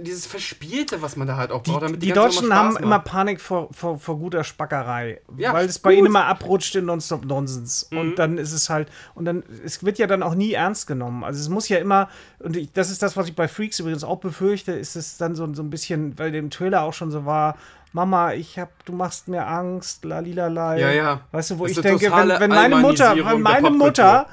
dieses 0.00 0.26
Verspielte, 0.26 1.02
was 1.02 1.16
man 1.16 1.26
da 1.26 1.36
halt 1.36 1.50
auch 1.50 1.62
braucht. 1.62 1.82
Die, 1.82 1.86
damit 1.86 2.02
die 2.02 2.08
ganze 2.08 2.38
Deutschen 2.40 2.54
haben 2.54 2.70
Spaß 2.72 2.82
immer 2.82 2.96
macht. 2.98 3.04
Panik 3.06 3.40
vor, 3.40 3.68
vor, 3.72 3.98
vor 3.98 4.18
guter 4.18 4.44
Spackerei, 4.44 5.20
Ja, 5.36 5.52
weil 5.52 5.66
es 5.66 5.78
bei 5.78 5.90
gut. 5.90 5.98
ihnen 5.98 6.06
immer 6.06 6.26
abrutscht 6.26 6.74
in 6.74 6.86
Nonstop 6.86 7.24
Nonsens. 7.24 7.88
Mhm. 7.90 7.98
Und 7.98 8.16
dann 8.16 8.38
ist 8.38 8.52
es 8.52 8.70
halt, 8.70 8.88
und 9.14 9.24
dann, 9.24 9.42
es 9.64 9.84
wird 9.84 9.98
ja 9.98 10.06
dann 10.06 10.22
auch 10.22 10.34
nie 10.34 10.52
ernst 10.52 10.86
genommen. 10.86 11.24
Also 11.24 11.40
es 11.40 11.48
muss 11.48 11.68
ja 11.68 11.78
immer, 11.78 12.08
und 12.38 12.56
ich, 12.56 12.72
das 12.72 12.90
ist 12.90 13.02
das, 13.02 13.16
was 13.16 13.28
ich 13.28 13.34
bei 13.34 13.48
Freaks 13.48 13.78
übrigens 13.78 14.04
auch 14.04 14.18
befürchte, 14.18 14.72
ist 14.72 14.96
es 14.96 15.16
dann 15.18 15.34
so, 15.34 15.52
so 15.54 15.62
ein 15.62 15.70
bisschen, 15.70 16.18
weil 16.18 16.32
dem 16.32 16.50
Trailer 16.50 16.82
auch 16.82 16.94
schon 16.94 17.10
so 17.10 17.24
war, 17.26 17.56
Mama, 17.92 18.32
ich 18.32 18.58
hab, 18.58 18.84
du 18.86 18.92
machst 18.92 19.28
mir 19.28 19.46
Angst, 19.46 20.04
lalilalai. 20.04 20.80
Ja, 20.80 20.90
ja. 20.90 21.20
Weißt 21.30 21.50
du, 21.50 21.58
wo 21.58 21.66
Das 21.66 21.76
ich 21.76 21.82
denke, 21.82 22.10
wenn, 22.10 22.28
wenn 22.40 22.50
meine 22.50 22.76
Mutter, 22.76 23.14
wenn 23.14 23.42
meine. 23.42 23.70
Mutter 23.70 24.26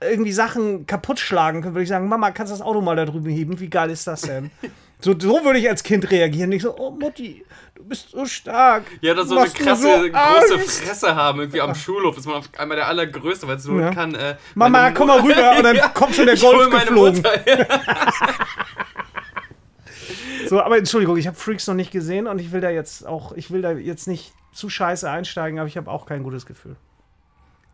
irgendwie 0.00 0.32
Sachen 0.32 0.86
kaputt 0.86 1.20
schlagen 1.20 1.62
könnte, 1.62 1.74
würde 1.76 1.84
ich 1.84 1.88
sagen, 1.88 2.08
Mama, 2.08 2.30
kannst 2.32 2.52
du 2.52 2.58
das 2.58 2.66
Auto 2.66 2.80
mal 2.80 2.96
da 2.96 3.04
drüben 3.04 3.30
heben? 3.30 3.60
Wie 3.60 3.68
geil 3.70 3.90
ist 3.90 4.06
das 4.06 4.22
denn? 4.22 4.50
so, 5.04 5.14
so 5.18 5.44
würde 5.44 5.58
ich 5.58 5.68
als 5.68 5.82
Kind 5.82 6.10
reagieren. 6.10 6.50
Ich 6.52 6.62
so, 6.62 6.74
oh 6.76 6.90
Mutti, 6.90 7.44
du 7.74 7.84
bist 7.84 8.10
so 8.10 8.24
stark. 8.24 8.84
Ja, 9.02 9.12
oder 9.12 9.24
so 9.26 9.34
eine 9.34 9.42
machst 9.44 9.56
krasse, 9.56 9.82
so 9.82 9.88
große 10.10 10.54
Angst. 10.54 10.80
Fresse 10.82 11.14
haben. 11.14 11.40
Irgendwie 11.40 11.60
am 11.60 11.74
Schulhof 11.74 12.16
ist 12.16 12.26
man 12.26 12.36
auf 12.36 12.48
einmal 12.56 12.76
der 12.78 12.88
Allergrößte, 12.88 13.46
weil 13.46 13.56
es 13.56 13.64
so 13.64 13.78
Ja. 13.78 13.90
kann. 13.90 14.14
Äh, 14.14 14.36
Mama, 14.54 14.90
komm 14.92 15.08
mal 15.08 15.20
rüber 15.20 15.52
und 15.58 15.62
dann 15.64 15.76
Ja, 15.76 15.88
kommt 15.88 16.14
schon 16.14 16.26
der 16.26 16.36
Golf 16.36 16.70
geflogen. 16.70 17.22
So, 20.46 20.60
aber 20.60 20.76
Entschuldigung, 20.76 21.16
ich 21.16 21.26
habe 21.26 21.36
Freaks 21.38 21.66
noch 21.66 21.74
nicht 21.74 21.90
gesehen 21.90 22.26
und 22.26 22.38
ich 22.38 22.52
will 22.52 22.60
da 22.60 22.68
jetzt 22.68 23.06
auch, 23.06 23.32
ich 23.32 23.50
will 23.50 23.62
da 23.62 23.72
jetzt 23.72 24.06
nicht 24.06 24.32
zu 24.52 24.68
scheiße 24.68 25.10
einsteigen, 25.10 25.58
aber 25.58 25.68
ich 25.68 25.76
habe 25.78 25.90
auch 25.90 26.04
kein 26.04 26.22
gutes 26.22 26.44
Gefühl. 26.44 26.76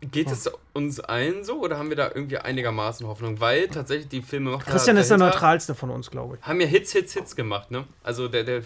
Geht 0.03 0.31
es 0.31 0.51
uns 0.73 0.99
allen 0.99 1.45
so 1.45 1.61
oder 1.61 1.77
haben 1.77 1.91
wir 1.91 1.97
da 1.97 2.09
irgendwie 2.09 2.39
einigermaßen 2.39 3.07
Hoffnung? 3.07 3.39
Weil 3.39 3.69
tatsächlich 3.69 4.09
die 4.09 4.23
Filme 4.23 4.59
Christian 4.59 4.97
ist 4.97 5.11
der 5.11 5.19
neutralste 5.19 5.75
von 5.75 5.91
uns, 5.91 6.11
glaube 6.11 6.37
ich. 6.37 6.47
haben 6.47 6.61
ja 6.61 6.67
Hits, 6.67 6.93
Hits, 6.93 7.13
Hits 7.13 7.37
gemacht, 7.37 7.71
ne? 7.71 7.85
Also 8.03 8.27
der, 8.27 8.45
der 8.45 8.63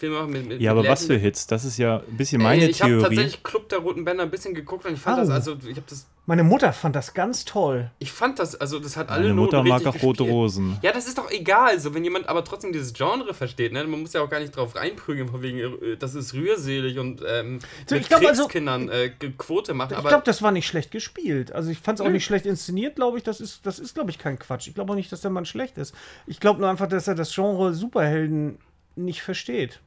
Filme 0.00 0.16
machen 0.18 0.32
mit, 0.32 0.48
mit 0.48 0.60
Ja, 0.60 0.70
aber 0.72 0.84
was 0.88 1.04
für 1.06 1.16
Hits? 1.16 1.46
Das 1.46 1.64
ist 1.64 1.76
ja 1.78 1.98
ein 1.98 2.16
bisschen 2.16 2.42
meine 2.42 2.62
Ey, 2.64 2.70
ich 2.70 2.80
habe 2.82 2.92
Theorie. 2.92 3.04
tatsächlich 3.04 3.42
Club 3.42 3.68
der 3.68 3.78
Roten 3.80 4.04
Bänder 4.04 4.22
ein 4.24 4.30
bisschen 4.30 4.54
geguckt 4.54 4.86
und 4.86 4.94
ich 4.94 4.98
fand 5.00 5.18
Oh. 5.18 5.20
das, 5.20 5.30
also 5.30 5.52
ich 5.68 5.76
habe 5.76 5.84
das, 5.88 6.06
Meine 6.26 6.42
Mutter 6.42 6.72
fand 6.72 6.96
das 6.96 7.12
ganz 7.12 7.44
toll. 7.44 7.90
ich 7.98 8.10
fand 8.10 8.38
das, 8.38 8.54
also 8.54 8.78
das 8.78 8.96
hat 8.96 9.10
alle 9.10 9.22
Meine 9.28 9.34
Mutter 9.34 9.62
mag 9.62 9.82
auch 9.86 9.94
rote 10.02 10.18
gespielt. 10.24 10.30
Rosen. 10.30 10.78
Ja, 10.82 10.92
das 10.92 11.06
ist 11.06 11.18
doch 11.18 11.30
egal, 11.30 11.78
so 11.78 11.92
wenn 11.94 12.02
jemand 12.02 12.28
aber 12.28 12.42
trotzdem 12.44 12.72
dieses 12.72 12.92
Genre 12.94 13.34
versteht, 13.34 13.72
ne? 13.72 13.84
Man 13.84 14.00
muss 14.00 14.12
ja 14.14 14.22
auch 14.22 14.30
gar 14.30 14.40
nicht 14.40 14.56
drauf 14.56 14.74
reinprügeln, 14.74 15.28
von 15.28 15.42
wegen, 15.42 15.58
äh, 15.58 15.96
das 15.98 16.14
ist 16.14 16.32
rührselig 16.34 16.98
und 16.98 17.22
ähm, 17.28 17.58
So, 17.86 17.94
mit 17.94 18.02
ich 18.02 18.08
glaub, 18.08 18.24
also- 18.24 18.42
Kriegskindern 18.44 18.88
äh, 18.88 19.10
Quote 19.36 19.74
machen, 19.74 19.96
Ich 19.98 20.06
glaube, 20.08 20.24
das 20.24 20.40
war 20.40 20.50
nicht 20.52 20.66
schlecht 20.66 20.90
gespielt. 20.92 21.52
Also 21.52 21.70
ich 21.70 21.78
fand 21.78 21.98
es 21.98 22.00
auch 22.00 22.06
Nö. 22.08 22.14
nicht 22.14 22.24
schlecht 22.24 22.46
inszeniert, 22.46 22.96
glaube 22.96 23.18
ich. 23.18 23.22
Das 23.24 23.40
ist, 23.40 23.66
das 23.66 23.78
ist 23.78 23.94
glaube 23.94 24.10
ich, 24.10 24.18
kein 24.18 24.38
Quatsch. 24.38 24.66
Ich 24.68 24.74
glaube 24.74 24.92
auch 24.92 24.96
nicht, 24.96 25.12
dass 25.12 25.20
der 25.20 25.30
Mann 25.30 25.44
schlecht 25.44 25.76
ist. 25.76 25.94
Ich 26.26 26.40
glaube 26.40 26.60
nur 26.60 26.70
einfach, 26.70 26.86
dass 26.88 27.06
er 27.06 27.14
das 27.14 27.34
Genre 27.34 27.74
Superhelden 27.74 28.58
nicht 28.96 29.22
versteht. 29.22 29.80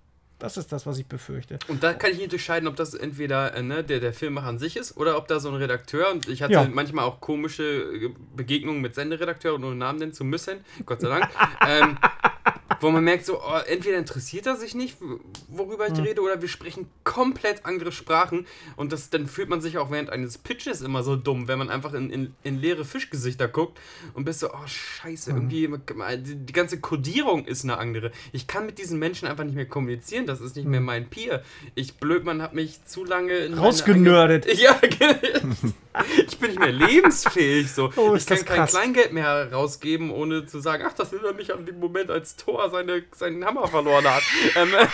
Das 0.43 0.57
ist 0.57 0.73
das, 0.73 0.85
was 0.85 0.97
ich 0.97 1.05
befürchte. 1.07 1.57
Und 1.69 1.83
da 1.83 1.93
kann 1.93 2.11
ich 2.11 2.17
nicht 2.17 2.25
unterscheiden, 2.25 2.67
ob 2.67 2.75
das 2.75 2.93
entweder 2.93 3.55
äh, 3.55 3.61
ne, 3.63 3.81
der, 3.81 4.01
der 4.01 4.11
Filmemacher 4.11 4.47
an 4.47 4.59
sich 4.59 4.75
ist 4.75 4.97
oder 4.97 5.15
ob 5.17 5.29
da 5.29 5.39
so 5.39 5.47
ein 5.47 5.55
Redakteur, 5.55 6.11
und 6.11 6.27
ich 6.27 6.41
hatte 6.43 6.51
Ja. 6.51 6.67
manchmal 6.69 7.05
auch 7.05 7.21
komische 7.21 7.63
äh, 7.63 8.09
Begegnungen 8.35 8.81
mit 8.81 8.93
Senderedakteuren, 8.93 9.63
ohne 9.63 9.75
Namen 9.77 9.99
nennen 9.99 10.11
zu 10.11 10.25
müssen, 10.25 10.57
Gott 10.85 10.99
sei 10.99 11.07
Dank, 11.07 11.29
ähm, 11.65 11.97
wo 12.81 12.89
man 12.91 13.03
merkt, 13.03 13.25
so, 13.25 13.39
oh, 13.39 13.59
entweder 13.67 13.97
interessiert 13.97 14.45
er 14.45 14.55
sich 14.55 14.75
nicht, 14.75 14.97
worüber 15.47 15.87
ich 15.87 15.97
rede, 15.99 16.21
oder 16.21 16.41
wir 16.41 16.47
sprechen 16.49 16.87
komplett 17.03 17.65
andere 17.65 17.91
Sprachen 17.91 18.45
und 18.75 18.91
das, 18.91 19.09
dann 19.09 19.27
fühlt 19.27 19.49
man 19.49 19.61
sich 19.61 19.77
auch 19.77 19.91
während 19.91 20.09
eines 20.09 20.37
Pitches 20.37 20.81
immer 20.81 21.03
so 21.03 21.15
dumm, 21.15 21.47
wenn 21.47 21.59
man 21.59 21.69
einfach 21.69 21.93
in, 21.93 22.09
in, 22.09 22.35
in 22.43 22.59
leere 22.59 22.85
Fischgesichter 22.85 23.47
guckt 23.47 23.79
und 24.13 24.25
bist 24.25 24.39
so, 24.41 24.49
oh 24.51 24.65
scheiße, 24.67 25.31
irgendwie, 25.31 25.69
die, 26.17 26.35
die 26.35 26.53
ganze 26.53 26.79
Kodierung 26.79 27.45
ist 27.45 27.63
eine 27.63 27.77
andere. 27.77 28.11
Ich 28.31 28.47
kann 28.47 28.65
mit 28.65 28.77
diesen 28.77 28.99
Menschen 28.99 29.27
einfach 29.27 29.43
nicht 29.43 29.55
mehr 29.55 29.65
kommunizieren, 29.67 30.25
das 30.25 30.41
ist 30.41 30.55
nicht 30.55 30.67
mehr 30.67 30.81
mein 30.81 31.09
Peer. 31.09 31.43
Ich, 31.75 31.95
Blödmann, 31.95 32.41
hab 32.41 32.53
mich 32.53 32.83
zu 32.85 33.03
lange 33.05 33.55
Rausgenördet. 33.55 34.45
eigene- 34.81 35.43
Ja, 35.95 36.03
ich 36.27 36.39
bin 36.39 36.49
nicht 36.49 36.59
mehr 36.59 36.71
lebensfähig, 36.71 37.71
so. 37.71 37.91
Oh, 37.97 38.15
ich 38.15 38.25
kann 38.25 38.43
kein. 38.45 38.65
Kleingeld 38.67 39.13
mehr 39.13 39.51
rausgeben, 39.53 40.09
ohne 40.09 40.45
zu 40.47 40.59
sagen, 40.59 40.83
ach, 40.87 40.93
das 40.93 41.13
erinnert 41.13 41.37
mich 41.37 41.53
an 41.53 41.67
den 41.67 41.79
Moment, 41.79 42.09
als 42.09 42.35
Thor 42.63 42.69
seine, 42.69 43.03
seinen 43.11 43.45
Hammer 43.45 43.67
verloren 43.67 44.05
hat. 44.05 44.23
ähm, 44.55 44.73
äh, 44.73 44.87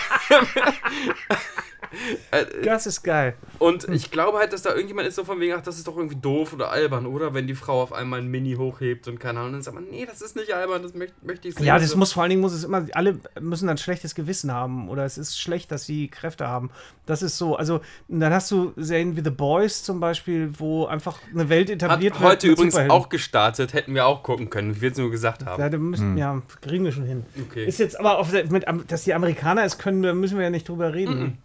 Das 2.64 2.86
ist 2.86 3.04
geil. 3.04 3.36
und 3.60 3.88
ich 3.90 4.12
glaube 4.12 4.38
halt, 4.38 4.54
dass 4.54 4.62
da 4.62 4.72
irgendjemand 4.72 5.08
ist 5.08 5.16
so 5.16 5.24
von 5.24 5.40
wegen, 5.40 5.54
ach, 5.54 5.62
das 5.62 5.78
ist 5.78 5.88
doch 5.88 5.98
irgendwie 5.98 6.16
doof 6.18 6.54
oder 6.54 6.70
albern, 6.72 7.06
oder? 7.06 7.34
Wenn 7.34 7.48
die 7.48 7.56
Frau 7.56 7.82
auf 7.82 7.94
einmal 7.94 8.20
ein 8.20 8.28
Mini 8.28 8.56
hochhebt 8.56 9.08
und 9.08 9.20
keine 9.20 9.40
Ahnung, 9.40 9.54
dann 9.54 9.62
sagt 9.62 9.76
man, 9.76 9.86
nee, 9.90 10.06
das 10.06 10.22
ist 10.22 10.36
nicht 10.36 10.54
albern, 10.54 10.84
das 10.84 10.94
möchte, 10.94 11.16
möchte 11.22 11.48
ich 11.48 11.56
sehen. 11.56 11.66
Ja, 11.66 11.80
das 11.80 11.96
muss 11.96 12.14
vor 12.14 12.24
allen 12.24 12.30
Dingen 12.30 12.42
muss 12.42 12.54
es 12.54 12.64
immer, 12.64 12.86
alle 12.94 13.20
müssen 13.40 13.68
dann 13.68 13.78
schlechtes 13.78 14.16
Gewissen 14.16 14.52
haben 14.54 14.90
oder 14.90 15.06
es 15.06 15.18
ist 15.18 15.40
schlecht, 15.40 15.72
dass 15.72 15.86
sie 15.86 16.08
Kräfte 16.08 16.48
haben. 16.48 16.70
Das 17.06 17.22
ist 17.22 17.38
so. 17.38 17.56
Also 17.56 17.82
dann 18.08 18.34
hast 18.34 18.52
du 18.52 18.74
Serien 18.76 19.16
wie 19.18 19.22
The 19.24 19.32
Boys 19.32 19.84
zum 19.84 20.00
Beispiel, 20.00 20.52
wo 20.60 20.86
einfach 20.86 21.18
eine 21.34 21.50
Welt 21.50 21.70
Hat 21.70 21.76
etabliert 21.84 22.20
wird. 22.20 22.32
heute 22.32 22.48
übrigens 22.48 22.74
Superhelden. 22.74 22.92
auch 22.98 23.10
gestartet, 23.10 23.74
hätten 23.74 23.96
wir 23.96 24.06
auch 24.06 24.24
gucken 24.24 24.50
können. 24.50 24.72
Ich 24.72 24.82
will 24.82 24.92
es 24.92 24.98
nur 24.98 25.10
gesagt 25.10 25.46
haben. 25.46 25.60
Ja, 25.62 25.70
da 25.70 25.78
müssen, 25.78 26.18
ja, 26.18 26.42
kriegen 26.62 26.86
wir 26.86 26.92
schon 26.92 27.06
hin. 27.06 27.26
Okay. 27.48 27.66
Ist 27.66 27.80
jetzt 27.80 28.00
aber, 28.00 28.20
auf 28.20 28.32
mit, 28.32 28.66
dass 28.88 29.04
die 29.04 29.14
Amerikaner 29.14 29.64
es 29.64 29.78
können, 29.78 30.04
da 30.04 30.14
müssen 30.14 30.38
wir 30.38 30.44
ja 30.44 30.50
nicht 30.50 30.68
drüber 30.70 30.94
reden. 30.94 31.40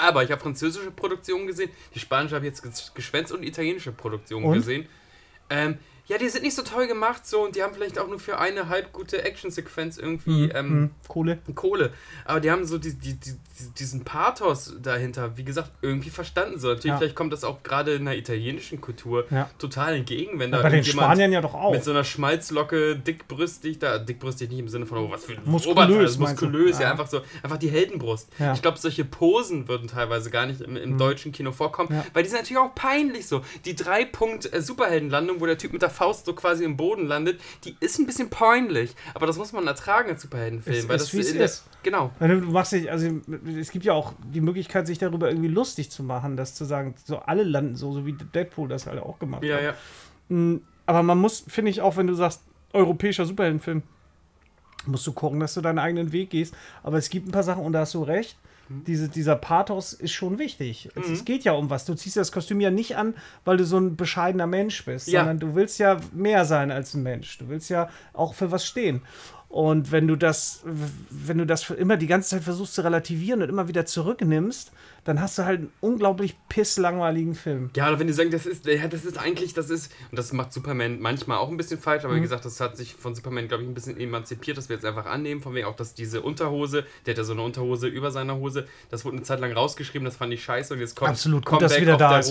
Aber 0.00 0.22
ich 0.24 0.30
habe 0.30 0.40
französische 0.40 0.90
Produktionen 0.90 1.46
gesehen, 1.46 1.70
die 1.94 1.98
spanische 1.98 2.34
habe 2.34 2.46
ich 2.46 2.52
jetzt 2.52 2.64
ges- 2.64 2.94
geschwänzt 2.94 3.32
und 3.32 3.42
italienische 3.42 3.92
Produktionen 3.92 4.46
Und? 4.46 4.54
gesehen. 4.54 4.86
Ähm, 5.50 5.78
ja, 6.10 6.18
die 6.18 6.28
sind 6.28 6.42
nicht 6.42 6.56
so 6.56 6.62
toll 6.62 6.86
gemacht 6.88 7.24
so 7.26 7.44
und 7.44 7.54
die 7.54 7.62
haben 7.62 7.72
vielleicht 7.72 7.98
auch 7.98 8.08
nur 8.08 8.18
für 8.18 8.38
eine 8.38 8.68
halb 8.68 8.92
gute 8.92 9.22
Actionsequenz 9.24 9.96
irgendwie 9.96 10.50
ähm, 10.54 10.68
Hm, 10.70 10.90
Kohle. 11.08 11.38
Kohle. 11.54 11.92
Aber 12.24 12.40
die 12.40 12.50
haben 12.50 12.64
so 12.66 12.78
die, 12.78 12.94
die, 12.94 13.14
die, 13.14 13.32
diesen 13.78 14.04
Pathos 14.04 14.74
dahinter, 14.82 15.36
wie 15.36 15.44
gesagt, 15.44 15.70
irgendwie 15.82 16.10
verstanden. 16.10 16.58
So, 16.58 16.66
natürlich, 16.68 16.86
Ja. 16.86 16.98
vielleicht 16.98 17.14
kommt 17.14 17.32
das 17.32 17.44
auch 17.44 17.62
gerade 17.62 17.92
in 17.94 18.04
der 18.04 18.18
italienischen 18.18 18.80
Kultur 18.80 19.24
Ja. 19.30 19.48
total 19.58 19.94
entgegen, 19.94 20.38
wenn 20.40 20.50
da 20.50 20.60
Bei 20.62 20.70
den 20.70 20.82
Spaniern 20.84 21.32
ja 21.32 21.40
doch 21.40 21.54
auch. 21.54 21.72
mit 21.72 21.84
so 21.84 21.92
einer 21.92 22.02
Schmalzlocke, 22.04 22.96
dickbrüstig, 22.96 23.78
da 23.78 23.98
dickbrüstig 23.98 24.50
nicht 24.50 24.58
im 24.58 24.68
Sinne 24.68 24.86
von, 24.86 24.98
oh, 24.98 25.10
was 25.10 25.24
für 25.24 25.32
ein 25.34 25.40
Muskulös, 25.44 26.18
muskulös, 26.18 26.78
ja. 26.78 26.86
Ja. 26.86 26.90
einfach 26.92 27.06
so, 27.06 27.20
einfach 27.42 27.58
die 27.58 27.70
Heldenbrust. 27.70 28.28
Ja. 28.38 28.52
Ich 28.52 28.62
glaube, 28.62 28.78
solche 28.78 29.04
Posen 29.04 29.68
würden 29.68 29.86
teilweise 29.88 30.30
gar 30.30 30.46
nicht 30.46 30.60
im, 30.60 30.76
im 30.76 30.98
deutschen 30.98 31.32
Kino 31.32 31.52
vorkommen, 31.52 31.90
Ja. 31.92 32.04
weil 32.14 32.22
die 32.24 32.28
sind 32.30 32.38
natürlich 32.40 32.58
auch 32.58 32.74
peinlich 32.74 33.26
so. 33.28 33.42
Die 33.64 33.76
drei 33.76 34.04
Punkt 34.04 34.52
äh, 34.52 34.60
Superheldenlandung, 34.60 35.40
wo 35.40 35.46
der 35.46 35.58
Typ 35.58 35.72
mit 35.72 35.82
der 35.82 35.90
Faust 36.00 36.24
so 36.24 36.32
quasi 36.32 36.64
im 36.64 36.78
Boden 36.78 37.06
landet, 37.06 37.40
die 37.64 37.76
ist 37.78 37.98
ein 37.98 38.06
bisschen 38.06 38.30
peinlich, 38.30 38.94
aber 39.12 39.26
das 39.26 39.36
muss 39.36 39.52
man 39.52 39.66
ertragen 39.66 40.08
als 40.08 40.22
Superheldenfilm, 40.22 40.76
Es 40.78 40.88
weil 40.88 40.96
ist, 40.96 41.12
das 41.12 41.20
es 41.20 41.30
in 41.32 41.36
der- 41.36 41.44
ist. 41.44 41.64
Genau. 41.82 42.10
Du 42.18 42.26
machst 42.50 42.72
dich, 42.72 42.90
also 42.90 43.06
es 43.58 43.70
gibt 43.70 43.84
ja 43.84 43.92
auch 43.92 44.14
die 44.32 44.40
Möglichkeit, 44.40 44.86
sich 44.86 44.96
darüber 44.98 45.28
irgendwie 45.28 45.48
lustig 45.48 45.90
zu 45.90 46.02
machen, 46.02 46.36
das 46.38 46.54
zu 46.54 46.64
sagen, 46.64 46.94
so 47.04 47.18
alle 47.18 47.42
landen 47.42 47.76
so, 47.76 47.92
so 47.92 48.06
wie 48.06 48.12
Deadpool 48.14 48.68
das 48.68 48.86
halt 48.86 49.00
auch 49.02 49.18
gemacht 49.18 49.44
Ja, 49.44 49.56
hat. 49.56 49.62
ja. 49.62 49.74
Mm, 50.34 50.62
Aber 50.86 51.02
man 51.02 51.18
muss, 51.18 51.44
finde 51.46 51.70
ich, 51.70 51.80
auch 51.82 51.96
wenn 51.98 52.06
du 52.06 52.14
sagst, 52.14 52.40
europäischer 52.72 53.26
Superheldenfilm, 53.26 53.82
musst 54.86 55.06
du 55.06 55.12
gucken, 55.12 55.38
dass 55.40 55.52
du 55.54 55.60
deinen 55.60 55.78
eigenen 55.78 56.12
Weg 56.12 56.30
gehst. 56.30 56.54
Aber 56.82 56.96
es 56.96 57.10
gibt 57.10 57.28
ein 57.28 57.32
paar 57.32 57.42
Sachen, 57.42 57.62
und 57.64 57.72
da 57.74 57.80
hast 57.80 57.92
du 57.94 58.02
recht. 58.02 58.36
Diese, 58.86 59.08
dieser 59.08 59.34
Pathos 59.36 59.92
ist 59.92 60.12
schon 60.12 60.38
wichtig. 60.38 60.88
Es, 60.94 61.08
es 61.08 61.24
geht 61.24 61.42
ja 61.44 61.52
um 61.52 61.70
was. 61.70 61.84
Du 61.84 61.94
ziehst 61.94 62.16
das 62.16 62.30
Kostüm 62.30 62.60
ja 62.60 62.70
nicht 62.70 62.96
an, 62.96 63.14
weil 63.44 63.56
du 63.56 63.64
so 63.64 63.78
ein 63.78 63.96
bescheidener 63.96 64.46
Mensch 64.46 64.84
bist, 64.84 65.08
Ja. 65.08 65.20
sondern 65.20 65.40
du 65.40 65.54
willst 65.56 65.78
ja 65.80 66.00
mehr 66.12 66.44
sein 66.44 66.70
als 66.70 66.94
ein 66.94 67.02
Mensch. 67.02 67.38
Du 67.38 67.48
willst 67.48 67.68
ja 67.68 67.88
auch 68.12 68.34
für 68.34 68.50
was 68.52 68.64
stehen. 68.64 69.02
Und 69.48 69.90
wenn 69.90 70.06
du 70.06 70.14
das, 70.14 70.62
wenn 71.10 71.38
du 71.38 71.44
das 71.46 71.68
immer 71.70 71.96
die 71.96 72.06
ganze 72.06 72.30
Zeit 72.30 72.44
versuchst 72.44 72.74
zu 72.74 72.82
relativieren 72.84 73.42
und 73.42 73.48
immer 73.48 73.66
wieder 73.66 73.84
zurücknimmst, 73.84 74.70
dann 75.04 75.20
hast 75.20 75.38
du 75.38 75.44
halt 75.44 75.60
einen 75.60 75.72
unglaublich 75.80 76.36
pisslangweiligen 76.48 77.34
Film. 77.34 77.70
Ja, 77.76 77.98
wenn 77.98 78.06
die 78.06 78.12
sagen, 78.12 78.30
das 78.30 78.46
ist, 78.46 78.66
ja, 78.66 78.86
das 78.88 79.04
ist 79.04 79.18
eigentlich, 79.18 79.54
das 79.54 79.70
ist, 79.70 79.92
und 80.10 80.18
das 80.18 80.32
macht 80.32 80.52
Superman 80.52 81.00
manchmal 81.00 81.38
auch 81.38 81.48
ein 81.48 81.56
bisschen 81.56 81.80
falsch, 81.80 82.04
aber 82.04 82.14
wie 82.14 82.20
gesagt, 82.20 82.44
das 82.44 82.60
hat 82.60 82.76
sich 82.76 82.94
von 82.94 83.14
Superman, 83.14 83.48
glaube 83.48 83.62
ich, 83.62 83.68
ein 83.68 83.74
bisschen 83.74 83.98
emanzipiert, 83.98 84.58
dass 84.58 84.68
wir 84.68 84.76
jetzt 84.76 84.84
einfach 84.84 85.06
annehmen, 85.06 85.40
von 85.40 85.54
wegen 85.54 85.66
auch, 85.66 85.76
dass 85.76 85.94
diese 85.94 86.22
Unterhose, 86.22 86.84
der 87.06 87.14
hat 87.14 87.18
ja 87.18 87.24
so 87.24 87.32
eine 87.32 87.42
Unterhose 87.42 87.86
über 87.88 88.10
seiner 88.10 88.36
Hose, 88.36 88.66
das 88.90 89.04
wurde 89.04 89.16
eine 89.16 89.24
Zeit 89.24 89.40
lang 89.40 89.52
rausgeschrieben, 89.52 90.04
das 90.04 90.16
fand 90.16 90.32
ich 90.32 90.44
scheiße 90.44 90.74
und 90.74 90.80
jetzt 90.80 90.96
kommt 90.96 91.10
Absolut, 91.10 91.46
gut, 91.46 91.62
dass 91.62 91.80
wieder 91.80 91.94
auf 91.94 91.98
da 91.98 92.10
der 92.10 92.20
ist. 92.20 92.30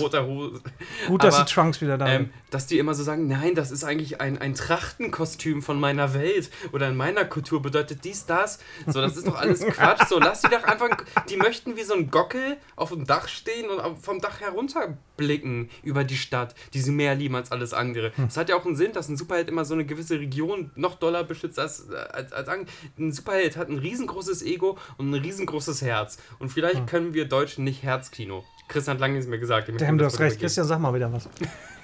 Gut, 1.06 1.24
dass 1.24 1.34
Aber, 1.34 1.44
die 1.44 1.52
Trunks 1.52 1.80
wieder 1.80 1.98
da 1.98 2.06
sind. 2.06 2.14
Ähm, 2.14 2.30
dass 2.50 2.66
die 2.66 2.78
immer 2.78 2.94
so 2.94 3.02
sagen, 3.02 3.26
nein, 3.26 3.54
das 3.54 3.70
ist 3.70 3.84
eigentlich 3.84 4.20
ein, 4.20 4.38
ein 4.38 4.54
Trachtenkostüm 4.54 5.62
von 5.62 5.78
meiner 5.78 6.14
Welt 6.14 6.50
oder 6.72 6.88
in 6.88 6.96
meiner 6.96 7.24
Kultur 7.24 7.62
bedeutet 7.62 8.04
dies, 8.04 8.26
das. 8.26 8.58
So, 8.86 9.00
das 9.00 9.16
ist 9.16 9.26
doch 9.26 9.36
alles 9.36 9.64
Quatsch. 9.66 10.08
So, 10.08 10.18
lass 10.18 10.42
die 10.42 10.48
doch 10.48 10.64
einfach, 10.64 10.88
die 11.28 11.36
möchten 11.36 11.76
wie 11.76 11.82
so 11.82 11.94
ein 11.94 12.10
Gockel 12.10 12.56
auf 12.76 12.90
dem 12.90 13.06
Dach 13.06 13.28
stehen 13.28 13.68
und 13.68 13.98
vom 13.98 14.20
Dach 14.20 14.40
herunterblicken 14.40 15.70
über 15.82 16.04
die 16.04 16.16
Stadt, 16.16 16.54
die 16.74 16.80
sie 16.80 16.92
mehr 16.92 17.14
lieben 17.14 17.34
als 17.36 17.52
alles 17.52 17.72
andere. 17.74 18.12
Es 18.26 18.36
hat 18.36 18.48
ja 18.48 18.56
auch 18.56 18.64
einen 18.66 18.76
Sinn, 18.76 18.92
dass 18.92 19.08
ein 19.08 19.16
Superheld 19.16 19.48
immer 19.48 19.64
so 19.64 19.74
eine 19.74 19.84
gewisse 19.84 20.18
Region 20.18 20.70
noch 20.76 20.94
doller 20.96 21.24
beschützt 21.24 21.58
als, 21.58 21.90
als, 21.90 22.32
als 22.32 22.48
an- 22.48 22.66
ein 22.98 23.12
Superheld 23.12 23.56
hat 23.56 23.68
ein 23.68 23.78
riesengroßes 23.78 24.42
Ego 24.42 24.78
und 24.98 25.10
ein 25.10 25.14
riesengroßes 25.20 25.82
Herz. 25.82 26.18
Und 26.38 26.50
vielleicht 26.50 26.86
können 26.86 27.14
wir 27.14 27.26
Deutschen 27.26 27.64
nicht 27.64 27.82
Herzkino. 27.82 28.44
Christian 28.68 28.94
hat 28.96 29.00
lange 29.00 29.18
nicht 29.18 29.28
mehr 29.28 29.38
gesagt. 29.38 29.70
Damn, 29.80 29.98
du 29.98 30.04
hast 30.04 30.18
recht. 30.20 30.38
Christian, 30.40 30.66
sag 30.66 30.78
mal 30.80 30.94
wieder 30.94 31.12
was. 31.12 31.28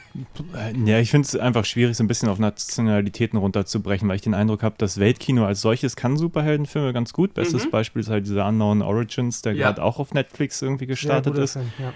Ja, 0.85 0.99
ich 0.99 1.11
finde 1.11 1.27
es 1.27 1.37
einfach 1.37 1.65
schwierig, 1.65 1.97
so 1.97 2.05
ein 2.05 2.07
bisschen 2.09 2.29
auf 2.29 2.39
Nationalitäten 2.39 3.39
runterzubrechen, 3.39 4.09
weil 4.09 4.17
ich 4.17 4.23
den 4.23 4.35
Eindruck 4.35 4.63
habe, 4.63 4.75
das 4.79 4.99
Weltkino 4.99 5.45
als 5.47 5.61
solches 5.61 5.97
kann 5.97 6.17
Superheldenfilme 6.17 6.93
ganz 6.93 7.13
gut. 7.13 7.35
Bestes 7.35 7.67
Mhm. 7.67 7.71
Beispiel 7.71 8.01
ist 8.01 8.09
halt 8.11 8.27
dieser 8.27 8.47
Unknown 8.47 8.83
Origins, 8.83 9.43
der 9.43 9.55
Ja. 9.55 9.67
gerade 9.69 9.83
auch 9.83 9.99
auf 9.99 10.15
Netflix 10.15 10.63
irgendwie 10.63 10.87
gestartet 10.87 11.33
guter 11.35 11.45
ist. 11.45 11.53
Film, 11.55 11.67
ja. 11.79 11.93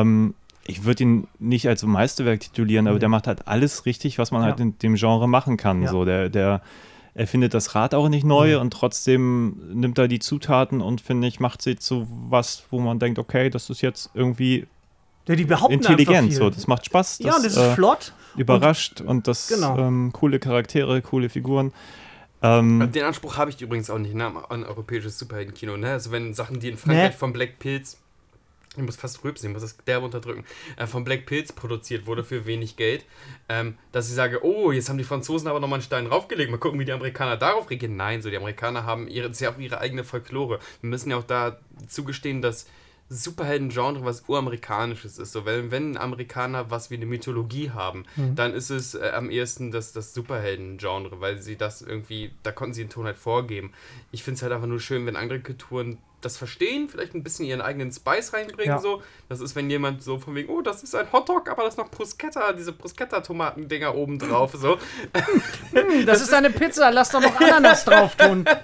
Ähm, 0.00 0.34
ich 0.66 0.84
würde 0.84 1.02
ihn 1.02 1.28
nicht 1.38 1.66
als 1.68 1.82
Meisterwerk 1.84 2.40
titulieren, 2.40 2.86
aber 2.86 2.94
Nee. 2.94 3.00
der 3.00 3.08
macht 3.08 3.26
halt 3.26 3.48
alles 3.48 3.86
richtig, 3.86 4.18
was 4.18 4.30
man 4.30 4.42
Ja. 4.42 4.48
halt 4.48 4.60
in 4.60 4.78
dem 4.78 4.94
Genre 4.94 5.28
machen 5.28 5.56
kann. 5.56 5.82
Ja. 5.82 5.88
So, 5.88 6.04
der, 6.04 6.28
der 6.28 6.62
erfindet 7.14 7.54
das 7.54 7.74
Rad 7.74 7.92
auch 7.94 8.08
nicht 8.08 8.24
neu 8.24 8.54
Mhm. 8.54 8.60
und 8.60 8.70
trotzdem 8.72 9.56
nimmt 9.74 9.98
er 9.98 10.06
die 10.06 10.20
Zutaten 10.20 10.80
und 10.80 11.00
finde 11.00 11.26
ich, 11.26 11.40
macht 11.40 11.60
sie 11.60 11.76
zu 11.76 12.06
was, 12.08 12.64
wo 12.70 12.78
man 12.78 12.98
denkt, 13.00 13.18
okay, 13.18 13.50
das 13.50 13.68
ist 13.68 13.80
jetzt 13.80 14.10
irgendwie 14.14 14.66
Ja, 15.28 15.36
die 15.36 15.44
behaupten 15.44 15.74
intelligent. 15.74 16.32
So, 16.32 16.50
das 16.50 16.66
macht 16.66 16.86
Spaß. 16.86 17.18
ja, 17.20 17.36
und 17.36 17.44
das 17.44 17.52
ist 17.52 17.58
äh, 17.58 17.74
flott. 17.74 18.12
überrascht 18.36 19.00
und, 19.00 19.28
das 19.28 19.48
Genau. 19.48 19.78
ähm, 19.78 20.10
coole 20.12 20.38
Charaktere, 20.38 21.00
coole 21.02 21.28
Figuren. 21.28 21.72
Ähm, 22.42 22.90
Den 22.92 23.04
Anspruch 23.04 23.36
habe 23.36 23.50
ich 23.50 23.60
übrigens 23.60 23.90
auch 23.90 23.98
nicht 23.98 24.14
ne, 24.14 24.32
an 24.48 24.64
europäisches 24.64 25.18
Superheldenkino. 25.18 25.76
Ne? 25.76 25.90
Also 25.92 26.10
wenn 26.10 26.32
Sachen, 26.34 26.58
die 26.58 26.70
in 26.70 26.78
Frankreich 26.78 27.10
Nee. 27.12 27.16
von 27.18 27.32
Black 27.34 27.58
Pills, 27.58 27.98
ich 28.76 28.82
muss 28.82 28.96
fast 28.96 29.22
rülpsen, 29.24 29.50
ich 29.50 29.52
muss 29.52 29.62
das 29.62 29.76
derbe 29.84 30.06
unterdrücken, 30.06 30.44
äh, 30.76 30.86
von 30.86 31.04
Black 31.04 31.26
Pills 31.26 31.52
produziert 31.52 32.06
wurde 32.06 32.24
für 32.24 32.46
wenig 32.46 32.76
Geld, 32.76 33.04
ähm, 33.50 33.76
dass 33.92 34.08
ich 34.08 34.14
sage, 34.14 34.42
oh, 34.42 34.72
jetzt 34.72 34.88
haben 34.88 34.96
die 34.96 35.04
Franzosen 35.04 35.48
aber 35.48 35.60
nochmal 35.60 35.78
einen 35.78 35.82
Stein 35.84 36.06
draufgelegt, 36.06 36.50
mal 36.50 36.56
gucken, 36.56 36.80
wie 36.80 36.84
die 36.86 36.92
Amerikaner 36.92 37.36
darauf 37.36 37.68
reagieren. 37.68 37.96
Nein, 37.96 38.22
so 38.22 38.30
die 38.30 38.36
Amerikaner 38.38 38.84
haben 38.84 39.06
ihre, 39.06 39.28
das 39.28 39.38
ja 39.40 39.50
auch 39.52 39.58
ihre 39.58 39.78
eigene 39.80 40.02
Folklore. 40.04 40.60
Wir 40.80 40.88
müssen 40.88 41.10
ja 41.10 41.18
auch 41.18 41.24
da 41.24 41.58
zugestehen, 41.88 42.40
dass 42.40 42.66
Superhelden-Genre 43.12 44.04
was 44.04 44.28
uramerikanisches 44.28 45.18
ist. 45.18 45.32
So, 45.32 45.44
wenn, 45.44 45.72
wenn 45.72 45.96
Amerikaner 45.96 46.70
was 46.70 46.90
wie 46.90 46.94
eine 46.94 47.06
Mythologie 47.06 47.70
haben, 47.70 48.04
dann 48.36 48.54
ist 48.54 48.70
es 48.70 48.94
äh, 48.94 49.10
am 49.14 49.30
ehesten 49.30 49.72
das, 49.72 49.92
das 49.92 50.14
Superhelden-Genre, 50.14 51.20
weil 51.20 51.42
sie 51.42 51.56
das 51.56 51.82
irgendwie, 51.82 52.30
da 52.44 52.52
konnten 52.52 52.74
sie 52.74 52.84
den 52.84 52.90
Ton 52.90 53.06
halt 53.06 53.18
vorgeben. 53.18 53.72
Ich 54.12 54.22
finde 54.22 54.36
es 54.36 54.42
halt 54.42 54.52
einfach 54.52 54.68
nur 54.68 54.78
schön, 54.78 55.06
wenn 55.06 55.16
andere 55.16 55.40
Kulturen 55.40 55.98
das 56.20 56.36
verstehen, 56.36 56.88
vielleicht 56.88 57.14
ein 57.14 57.22
bisschen 57.22 57.46
ihren 57.46 57.60
eigenen 57.60 57.92
Spice 57.92 58.32
reinbringen. 58.32 58.76
Ja. 58.76 58.78
So. 58.78 59.02
Das 59.28 59.40
ist, 59.40 59.56
wenn 59.56 59.70
jemand 59.70 60.02
so 60.02 60.18
von 60.18 60.34
wegen, 60.34 60.48
oh, 60.48 60.60
das 60.60 60.82
ist 60.82 60.94
ein 60.94 61.10
Hotdog, 61.12 61.48
aber 61.48 61.62
da 61.62 61.68
ist 61.68 61.78
noch 61.78 61.90
Bruschetta, 61.90 62.52
diese 62.52 62.72
Bruschetta-Tomatendinger 62.72 63.94
oben 63.94 64.18
drauf. 64.18 64.52
So. 64.54 64.78
Das 66.06 66.20
ist 66.20 66.32
eine 66.34 66.50
Pizza, 66.50 66.90
lass 66.90 67.10
doch 67.10 67.20
noch 67.20 67.40
Ananas 67.40 67.84
drauf 67.84 68.16
tun. 68.16 68.44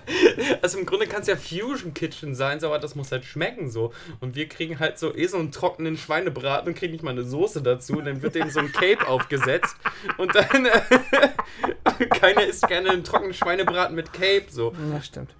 Also 0.63 0.79
im 0.79 0.87
Grunde 0.87 1.07
kann 1.07 1.23
es 1.23 1.29
ja 1.29 1.37
Fusion 1.37 1.95
Kitchen 1.95 2.35
sein, 2.35 2.61
so, 2.61 2.67
aber 2.67 2.79
das 2.79 2.95
muss 2.95 3.13
halt 3.13 3.25
schmecken 3.25 3.71
so. 3.71 3.93
Und 4.21 4.35
wir 4.35 4.49
kriegen 4.49 4.79
halt 4.79 4.99
so 4.99 5.15
eh 5.15 5.27
so 5.27 5.39
einen 5.39 5.53
trockenen 5.53 5.97
Schweinebraten 5.97 6.69
und 6.69 6.79
kriegen 6.79 6.93
nicht 6.93 7.05
mal 7.05 7.11
eine 7.11 7.25
Soße 7.25 7.63
dazu. 7.63 7.95
Und 7.95 8.07
dann 8.07 8.23
wird 8.23 8.35
dem 8.35 8.51
so 8.51 8.61
ein 8.61 8.73
Cape 8.73 9.07
aufgesetzt. 9.09 9.77
Und 10.19 10.35
dann 10.35 10.67
äh, 12.01 12.07
keiner 12.07 12.45
isst 12.45 12.67
gerne 12.69 12.91
einen 12.91 13.05
trockenen 13.05 13.35
Schweinebraten 13.35 13.95
mit 13.95 14.13
Cape. 14.13 14.47
So. 14.51 14.75
Das 14.93 15.07
stimmt. 15.07 15.31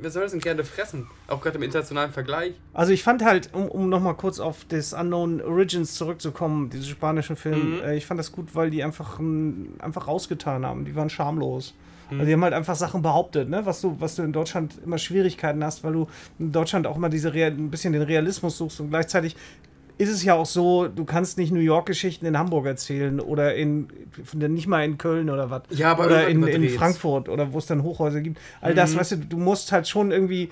Wer 0.00 0.10
soll 0.10 0.22
das 0.22 0.32
denn 0.32 0.40
gerne 0.40 0.64
fressen? 0.64 1.06
Auch 1.28 1.40
gerade 1.40 1.56
im 1.58 1.62
internationalen 1.62 2.12
Vergleich. 2.12 2.54
Also 2.72 2.92
ich 2.92 3.02
fand 3.02 3.24
halt, 3.24 3.50
um, 3.54 3.68
um 3.68 3.88
nochmal 3.88 4.14
kurz 4.14 4.38
auf 4.40 4.64
das 4.68 4.92
Unknown 4.92 5.40
Origins 5.42 5.94
zurückzukommen, 5.94 6.70
diese 6.70 6.84
spanischen 6.86 7.36
Film, 7.36 7.76
Mhm. 7.76 7.82
äh, 7.82 7.96
ich 7.96 8.06
fand 8.06 8.18
das 8.18 8.32
gut, 8.32 8.54
weil 8.54 8.70
die 8.70 8.82
einfach, 8.82 9.18
ähm, 9.20 9.74
einfach 9.78 10.08
rausgetan 10.08 10.64
haben. 10.64 10.84
Die 10.84 10.94
waren 10.96 11.10
schamlos. 11.10 11.74
Mhm. 12.10 12.20
Also 12.20 12.26
die 12.26 12.32
haben 12.32 12.44
halt 12.44 12.54
einfach 12.54 12.74
Sachen 12.76 13.02
behauptet, 13.02 13.48
ne? 13.48 13.64
was, 13.66 13.80
du, 13.80 13.96
was 14.00 14.16
du 14.16 14.22
in 14.22 14.32
Deutschland 14.32 14.74
immer 14.84 14.98
Schwierigkeiten 14.98 15.62
hast, 15.62 15.84
weil 15.84 15.92
du 15.92 16.06
in 16.38 16.50
Deutschland 16.52 16.86
auch 16.86 16.96
immer 16.96 17.08
diese 17.08 17.32
Real, 17.34 17.50
ein 17.50 17.70
bisschen 17.70 17.92
den 17.92 18.02
Realismus 18.02 18.56
suchst 18.58 18.80
und 18.80 18.90
gleichzeitig 18.90 19.36
ist 20.00 20.08
es 20.08 20.24
ja 20.24 20.32
auch 20.32 20.46
so, 20.46 20.88
du 20.88 21.04
kannst 21.04 21.36
nicht 21.36 21.52
New 21.52 21.60
York-Geschichten 21.60 22.24
in 22.24 22.38
Hamburg 22.38 22.64
erzählen 22.64 23.20
oder 23.20 23.54
in 23.54 23.88
nicht 24.32 24.66
mal 24.66 24.82
in 24.82 24.96
Köln 24.96 25.28
oder 25.28 25.50
was. 25.50 25.64
Ja, 25.68 25.90
aber 25.90 26.06
oder 26.06 26.26
in, 26.26 26.42
in. 26.42 26.70
Frankfurt 26.70 27.28
oder 27.28 27.52
wo 27.52 27.58
es 27.58 27.66
dann 27.66 27.82
Hochhäuser 27.82 28.22
gibt. 28.22 28.40
All 28.62 28.74
das, 28.74 28.96
weißt 28.96 29.12
du, 29.12 29.16
du 29.18 29.36
musst 29.36 29.72
halt 29.72 29.86
schon 29.86 30.10
irgendwie 30.10 30.48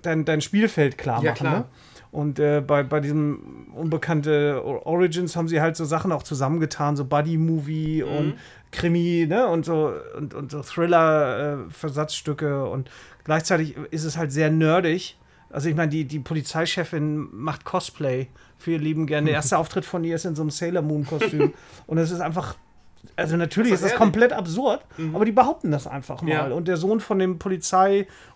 dein, 0.00 0.24
dein 0.24 0.40
Spielfeld 0.40 0.96
klar 0.96 1.22
Ja, 1.22 1.32
machen. 1.32 1.46
klar. 1.46 1.58
Ne? 1.58 1.64
Und 2.10 2.38
äh, 2.38 2.62
bei, 2.66 2.84
bei 2.84 3.00
diesem 3.00 3.66
unbekannte 3.74 4.62
Origins 4.64 5.36
haben 5.36 5.48
sie 5.48 5.60
halt 5.60 5.76
so 5.76 5.84
Sachen 5.84 6.10
auch 6.10 6.22
zusammengetan, 6.22 6.96
so 6.96 7.04
Buddy-Movie 7.04 8.02
und 8.02 8.36
Krimi, 8.72 9.26
ne? 9.28 9.46
Und 9.46 9.66
so 9.66 9.92
und, 10.16 10.32
und 10.32 10.50
so 10.50 10.62
Thriller-Versatzstücke 10.62 12.64
und 12.64 12.88
gleichzeitig 13.24 13.76
ist 13.90 14.04
es 14.04 14.16
halt 14.16 14.32
sehr 14.32 14.50
nerdig. 14.50 15.18
Also 15.50 15.68
ich 15.68 15.76
meine, 15.76 15.90
die, 15.90 16.04
die 16.04 16.18
Polizeichefin 16.18 17.28
macht 17.32 17.64
Cosplay 17.64 18.28
für 18.58 18.72
ihr 18.72 18.78
Leben 18.78 19.06
gerne. 19.06 19.26
Der 19.26 19.34
erste 19.34 19.58
Auftritt 19.58 19.84
von 19.84 20.04
ihr 20.04 20.16
ist 20.16 20.24
in 20.24 20.34
so 20.34 20.42
einem 20.42 20.50
Sailor 20.50 20.82
Moon-Kostüm. 20.82 21.52
und 21.86 21.98
es 21.98 22.10
ist 22.10 22.20
einfach. 22.20 22.56
Also 23.14 23.36
natürlich 23.36 23.72
Ist 23.72 23.78
ist 23.80 23.84
das 23.84 23.90
das 23.92 23.98
komplett 23.98 24.32
absurd, 24.32 24.84
aber 25.14 25.24
die 25.24 25.32
behaupten 25.32 25.70
das 25.70 25.86
einfach 25.86 26.20
mal. 26.22 26.30
Ja. 26.30 26.46
Und 26.48 26.66
der 26.68 26.76
Sohn 26.76 27.00
von 27.00 27.18
dem 27.18 27.38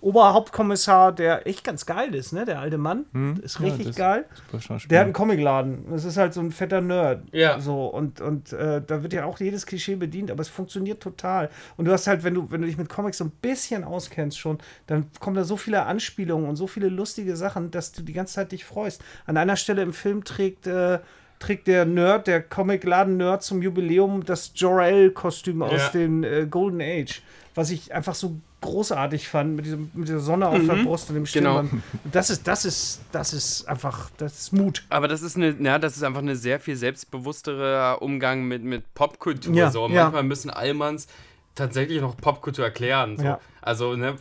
Polizei-Oberhauptkommissar, 0.01 1.13
der 1.13 1.47
echt 1.47 1.65
ganz 1.65 1.87
geil 1.87 2.15
ist, 2.15 2.33
ne? 2.33 2.45
Der 2.45 2.61
alte 2.61 2.79
Mann, 2.79 3.05
ist 3.43 3.59
Ja, 3.59 3.67
richtig 3.67 3.89
das- 3.89 3.97
geil. 3.97 4.25
Schauspieler. 4.53 4.79
Der 4.89 4.99
hat 5.01 5.05
einen 5.07 5.13
Comicladen. 5.13 5.85
Das 5.91 6.05
ist 6.05 6.17
halt 6.17 6.33
so 6.35 6.41
ein 6.41 6.51
fetter 6.53 6.81
Nerd. 6.81 7.25
Ja. 7.33 7.61
So, 7.61 7.87
und, 7.87 8.21
und 8.21 8.53
äh, 8.53 8.81
da 8.87 9.03
wird 9.03 9.13
ja 9.13 9.25
auch 9.25 9.39
jedes 9.41 9.67
Klischee 9.67 9.97
bedient, 9.97 10.31
aber 10.31 10.41
es 10.41 10.49
funktioniert 10.49 11.03
total. 11.03 11.51
Und 11.77 11.85
du 11.87 11.93
hast 11.93 12.07
halt, 12.07 12.25
wenn 12.25 12.35
du, 12.35 12.51
wenn 12.51 12.61
du 12.61 12.67
dich 12.67 12.79
mit 12.79 12.89
Comics 12.89 13.19
so 13.19 13.25
ein 13.25 13.31
bisschen 13.43 13.85
auskennst 13.85 14.39
schon, 14.39 14.59
dann 14.87 15.11
kommen 15.21 15.37
da 15.37 15.45
so 15.45 15.57
viele 15.57 15.85
Anspielungen 15.87 16.49
und 16.49 16.57
so 16.57 16.67
viele 16.67 16.89
lustige 16.89 17.37
Sachen, 17.37 17.71
dass 17.71 17.93
du 17.93 18.03
die 18.03 18.13
ganze 18.13 18.35
Zeit 18.35 18.53
dich 18.53 18.65
freust. 18.65 19.03
An 19.27 19.37
einer 19.37 19.57
Stelle 19.57 19.83
im 19.83 19.93
Film 19.93 20.25
trägt. 20.25 20.67
Äh, 20.67 21.01
trägt 21.41 21.67
der 21.67 21.85
Nerd, 21.87 22.29
der 22.29 22.41
Comicladen-Nerd 22.43 23.43
zum 23.43 23.63
Jubiläum 23.63 24.25
das 24.25 24.53
Jor-El-Kostüm 24.55 25.63
aus 25.63 25.73
Ja. 25.73 25.89
dem 25.89 26.23
äh, 26.23 26.47
Golden 26.47 26.81
Age, 26.81 27.23
was 27.57 27.71
ich 27.71 27.93
einfach 27.93 28.15
so 28.15 28.37
großartig 28.61 29.27
fand, 29.27 29.57
mit, 29.57 29.65
diesem, 29.65 29.91
mit 29.95 30.07
dieser 30.07 30.21
Sonne 30.21 30.47
auf 30.47 30.59
der 30.65 30.75
Brust 30.85 31.09
und 31.09 31.15
dem 31.15 31.25
Genau. 31.25 31.61
Stirnband. 31.63 31.83
Das 32.13 32.29
ist, 32.29 32.47
das 32.47 32.67
ist, 32.67 33.01
das 33.11 33.33
ist 33.33 33.67
einfach, 33.67 34.11
das 34.19 34.39
ist 34.39 34.53
Mut. 34.53 34.85
Aber 34.91 35.09
das 35.09 35.23
ist 35.23 35.37
eine, 35.37 35.57
ja, 35.59 35.79
das 35.79 35.97
ist 35.97 36.03
einfach 36.03 36.21
eine 36.21 36.37
sehr 36.37 36.61
viel 36.61 36.77
selbstbewussterer 36.77 38.03
Umgang 38.03 38.45
mit, 38.45 38.63
mit 38.63 38.93
Popkultur. 38.95 39.55
Ja, 39.55 39.71
so. 39.71 39.89
ja. 39.89 40.03
Manchmal 40.05 40.25
müssen 40.25 40.51
Allmanns 40.51 41.07
tatsächlich 41.55 42.01
noch 42.03 42.17
Popkultur 42.19 42.67
erklären. 42.67 43.17
So. 43.17 43.25
Ja. 43.25 43.41
Also, 43.63 43.97
ne, 43.97 44.17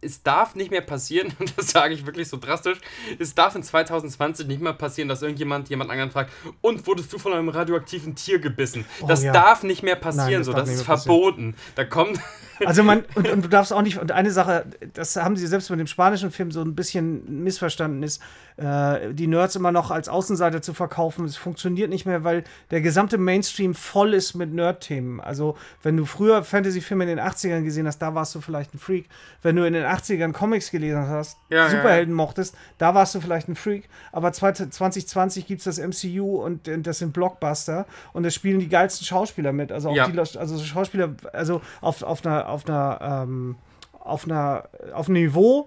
es 0.00 0.22
darf 0.22 0.54
nicht 0.54 0.70
mehr 0.70 0.80
passieren, 0.80 1.32
und 1.38 1.52
das 1.58 1.70
sage 1.70 1.94
ich 1.94 2.06
wirklich 2.06 2.28
so 2.28 2.36
drastisch, 2.38 2.78
es 3.18 3.34
darf 3.34 3.54
in 3.54 3.62
2020 3.62 4.46
nicht 4.46 4.60
mehr 4.60 4.72
passieren, 4.72 5.08
dass 5.08 5.22
irgendjemand 5.22 5.68
jemand 5.68 5.90
anderen 5.90 6.10
fragt, 6.10 6.30
und 6.60 6.86
wurdest 6.86 7.12
du 7.12 7.18
von 7.18 7.32
einem 7.32 7.48
radioaktiven 7.48 8.14
Tier 8.14 8.38
gebissen? 8.38 8.84
das 9.06 9.22
Oh, 9.22 9.26
ja. 9.26 9.32
darf 9.32 9.62
nicht 9.62 9.82
mehr 9.82 9.96
passieren, 9.96 10.26
Nein, 10.30 10.38
das 10.38 10.46
so, 10.46 10.52
das 10.52 10.68
ist 10.68 10.76
mehr 10.78 10.84
passieren. 10.86 11.16
verboten. 11.20 11.54
Da 11.74 11.84
kommt, 11.84 12.18
Also 12.66 12.82
man, 12.82 13.04
und, 13.14 13.26
und 13.28 13.42
du 13.44 13.48
darfst 13.48 13.72
auch 13.72 13.80
nicht, 13.80 13.98
und 13.98 14.12
eine 14.12 14.30
Sache, 14.30 14.66
das 14.92 15.16
haben 15.16 15.34
sie 15.36 15.46
selbst 15.46 15.70
mit 15.70 15.80
dem 15.80 15.86
spanischen 15.86 16.30
Film 16.30 16.50
so 16.50 16.60
ein 16.60 16.74
bisschen 16.74 17.42
missverstanden 17.42 18.02
ist, 18.02 18.20
äh, 18.58 19.14
die 19.14 19.26
Nerds 19.28 19.56
immer 19.56 19.72
noch 19.72 19.90
als 19.90 20.10
Außenseiter 20.10 20.60
zu 20.60 20.74
verkaufen. 20.74 21.24
Es 21.24 21.36
funktioniert 21.38 21.88
nicht 21.88 22.04
mehr, 22.04 22.22
weil 22.22 22.44
der 22.70 22.82
gesamte 22.82 23.16
Mainstream 23.16 23.74
voll 23.74 24.12
ist 24.12 24.34
mit 24.34 24.52
Nerd-Themen. 24.52 25.20
Also 25.20 25.56
wenn 25.82 25.96
du 25.96 26.04
früher 26.04 26.44
Fantasy-Filme 26.44 27.04
in 27.04 27.16
den 27.16 27.20
80ern 27.20 27.62
gesehen 27.62 27.86
hast, 27.86 27.98
da 28.00 28.14
warst 28.14 28.34
du 28.34 28.42
vielleicht 28.42 28.69
Freak. 28.78 29.08
Wenn 29.42 29.56
du 29.56 29.64
in 29.64 29.72
den 29.72 29.84
80ern 29.84 30.32
Comics 30.32 30.70
gelesen 30.70 31.08
hast, 31.08 31.38
Ja, 31.48 31.64
ja, 31.64 31.70
Superhelden 31.70 32.14
mochtest, 32.14 32.54
da 32.78 32.94
warst 32.94 33.14
du 33.14 33.20
vielleicht 33.20 33.48
ein 33.48 33.56
Freak. 33.56 33.88
Aber 34.12 34.32
2020 34.32 35.46
gibt 35.46 35.64
es 35.64 35.64
das 35.64 35.78
MCU 35.78 36.42
und 36.42 36.68
das 36.86 36.98
sind 36.98 37.12
Blockbuster 37.12 37.86
und 38.12 38.24
es 38.24 38.34
spielen 38.34 38.60
die 38.60 38.68
geilsten 38.68 39.06
Schauspieler 39.06 39.52
mit. 39.52 39.72
Also 39.72 39.90
auch 39.90 39.96
Ja. 39.96 40.08
die 40.08 40.18
also 40.18 40.56
so 40.56 40.64
Schauspieler, 40.64 41.14
also 41.32 41.60
auf, 41.80 42.02
auf 42.02 42.24
einer, 42.24 42.48
auf 42.48 42.68
einer, 42.68 43.24
ähm, 43.24 43.56
auf 43.98 44.24
einer, 44.24 44.68
auf 44.94 45.08
einem 45.08 45.22
Niveau, 45.22 45.66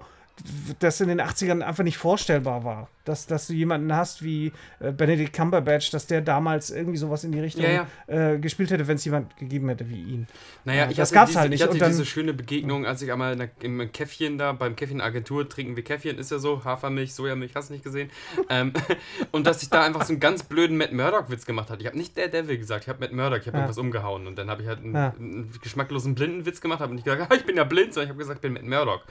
das 0.79 0.99
in 0.99 1.07
den 1.09 1.21
80ern 1.21 1.61
einfach 1.61 1.83
nicht 1.83 1.97
vorstellbar 1.97 2.63
war. 2.63 2.89
Dass, 3.05 3.27
dass 3.27 3.47
du 3.47 3.53
jemanden 3.53 3.93
hast 3.95 4.23
wie 4.23 4.51
äh, 4.79 4.91
Benedict 4.93 5.33
Cumberbatch, 5.33 5.91
dass 5.91 6.07
der 6.07 6.21
damals 6.21 6.71
irgendwie 6.71 6.97
sowas 6.97 7.23
in 7.25 7.31
die 7.33 7.39
Richtung 7.41 7.65
Ja, 7.65 7.85
Äh, 8.07 8.39
gespielt 8.39 8.71
hätte, 8.71 8.87
wenn 8.87 8.95
es 8.95 9.03
jemand 9.05 9.35
gegeben 9.37 9.67
hätte 9.69 9.89
wie 9.89 10.01
ihn. 10.01 10.27
Naja, 10.63 10.85
Ja, 10.85 10.89
ich 10.89 10.95
das 10.97 11.11
diese, 11.11 11.39
halt 11.39 11.49
nicht. 11.49 11.59
Ich 11.59 11.63
hatte 11.63 11.73
Und 11.73 11.81
dann- 11.81 11.91
diese 11.91 12.05
schöne 12.05 12.33
Begegnung, 12.33 12.85
als 12.85 13.01
ich 13.01 13.11
einmal 13.11 13.33
in 13.33 13.39
der, 13.39 13.49
im 13.61 13.91
Käffchen 13.91 14.37
da, 14.37 14.53
beim 14.53 14.75
Käffchen 14.77 15.01
Agentur 15.01 15.47
trinken 15.49 15.75
wir 15.75 15.83
Käffchen, 15.83 16.17
ist 16.17 16.31
ja 16.31 16.39
so, 16.39 16.63
Hafermilch, 16.63 17.13
Sojamilch, 17.13 17.51
hast 17.55 17.69
du 17.69 17.73
nicht 17.73 17.83
gesehen. 17.83 18.09
ähm, 18.49 18.71
und 19.31 19.45
dass 19.45 19.61
ich 19.63 19.69
da 19.69 19.83
einfach 19.83 20.03
so 20.03 20.13
einen 20.13 20.19
ganz 20.21 20.43
blöden 20.43 20.77
Matt 20.77 20.93
Murdock-Witz 20.93 21.45
gemacht 21.45 21.69
hatte. 21.69 21.81
Ich 21.81 21.87
habe 21.87 21.97
nicht 21.97 22.15
der 22.17 22.29
Devil 22.29 22.57
gesagt, 22.57 22.85
ich 22.85 22.89
habe 22.89 22.99
Matt 23.01 23.11
Murdock, 23.11 23.41
ich 23.41 23.47
habe 23.47 23.57
Ja. 23.57 23.63
irgendwas 23.65 23.77
umgehauen. 23.77 24.25
Und 24.27 24.37
dann 24.37 24.49
habe 24.49 24.61
ich 24.61 24.67
halt 24.69 24.79
einen, 24.79 24.95
Ja. 24.95 25.13
einen 25.19 25.51
geschmacklosen 25.61 26.15
Blindenwitz 26.15 26.61
gemacht, 26.61 26.79
habe 26.79 26.95
nicht 26.95 27.03
gesagt, 27.03 27.29
ah, 27.29 27.35
ich 27.35 27.45
bin 27.45 27.57
ja 27.57 27.65
blind, 27.65 27.93
sondern 27.93 28.07
ich 28.07 28.09
habe 28.11 28.19
gesagt, 28.19 28.37
ich 28.37 28.41
bin 28.41 28.53
Matt 28.53 28.63
Murdock. 28.63 29.03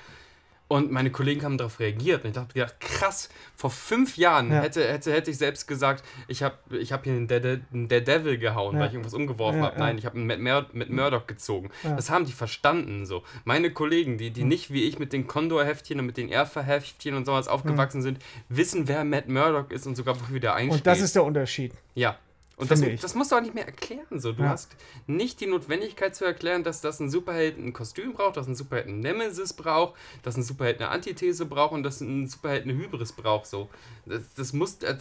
Und 0.68 0.90
meine 0.90 1.11
Kollegen 1.11 1.42
haben 1.42 1.59
darauf 1.59 1.81
reagiert. 1.81 2.22
Und 2.25 2.29
ich 2.31 2.35
dachte, 2.35 2.55
gedacht, 2.55 2.81
krass, 2.81 3.29
vor 3.55 3.68
fünf 3.68 4.16
Jahren 4.16 4.51
Ja. 4.51 4.62
hätte, 4.62 4.88
hätte, 4.90 5.12
hätte 5.12 5.31
ich 5.31 5.37
selbst 5.37 5.68
gesagt, 5.68 6.03
ich 6.29 6.42
habe 6.42 6.57
ich 6.79 6.92
hab 6.92 7.05
hier 7.05 7.12
einen 7.12 7.29
Dare- 7.29 7.61
einen 7.75 7.88
Daredevil 7.88 8.38
gehauen, 8.38 8.77
Ja. 8.77 8.81
weil 8.81 8.87
ich 8.88 8.94
irgendwas 8.94 9.12
umgeworfen 9.12 9.61
Ja, 9.61 9.66
habe. 9.66 9.79
Nein, 9.79 9.98
ich 9.98 10.07
habe 10.07 10.16
einen 10.16 10.27
Matt 10.27 10.38
Mur 10.40 10.66
mit 10.72 10.88
Murdoch 10.88 11.27
gezogen. 11.27 11.70
Das 11.83 12.09
haben 12.09 12.25
die 12.25 12.33
verstanden 12.33 13.05
so. 13.05 13.22
Meine 13.44 13.70
Kollegen, 13.70 14.16
die, 14.16 14.31
die 14.31 14.44
nicht 14.44 14.72
wie 14.72 14.85
ich 14.85 14.98
mit 14.98 15.12
den 15.12 15.27
Condor-Heftchen 15.27 16.01
und 16.01 16.07
mit 16.07 16.16
den 16.16 16.31
Erfa-Heftchen 16.31 17.14
und 17.16 17.27
sowas 17.27 17.48
aufgewachsen 17.48 18.01
sind, 18.01 18.18
wissen, 18.48 18.88
wer 18.88 19.05
Matt 19.05 19.29
Murdock 19.29 19.72
ist 19.72 19.87
und 19.87 19.94
sogar 19.94 20.18
wofür 20.18 20.40
der 20.40 20.55
einsteht. 20.55 20.79
Und 20.81 20.87
das 20.87 21.01
ist 21.01 21.14
der 21.14 21.25
Unterschied. 21.25 21.72
ja. 21.94 22.16
Und 22.62 22.70
das, 22.70 22.81
das 23.01 23.14
musst 23.14 23.31
du 23.33 23.37
auch 23.37 23.40
nicht 23.40 23.55
mehr 23.55 23.66
erklären. 23.66 24.18
So. 24.18 24.33
Du 24.33 24.42
Ja. 24.42 24.51
hast 24.51 24.75
nicht 25.07 25.40
die 25.40 25.46
Notwendigkeit 25.46 26.14
zu 26.16 26.25
erklären, 26.25 26.62
dass 26.64 26.81
das 26.81 27.01
ein 27.01 27.11
Superheld 27.11 27.59
ein 27.59 27.72
Kostüm 27.72 28.12
braucht, 28.14 28.37
dass 28.37 28.46
ein 28.46 28.55
Superheld 28.55 28.88
ein 28.88 29.01
Nemesis 29.01 29.53
braucht, 29.53 29.94
dass 30.22 30.37
ein 30.37 30.42
Superheld 30.42 30.81
eine 30.81 30.88
Antithese 30.90 31.44
braucht 31.46 31.72
und 31.72 31.83
dass 31.83 32.01
ein 32.01 32.27
Superheld 32.27 32.64
eine 32.64 32.75
Hybris 32.75 33.12
braucht. 33.12 33.46
So. 33.46 33.68
Das, 34.07 34.22
das 34.35 34.53
muss. 34.53 34.77
Äh, 34.83 34.96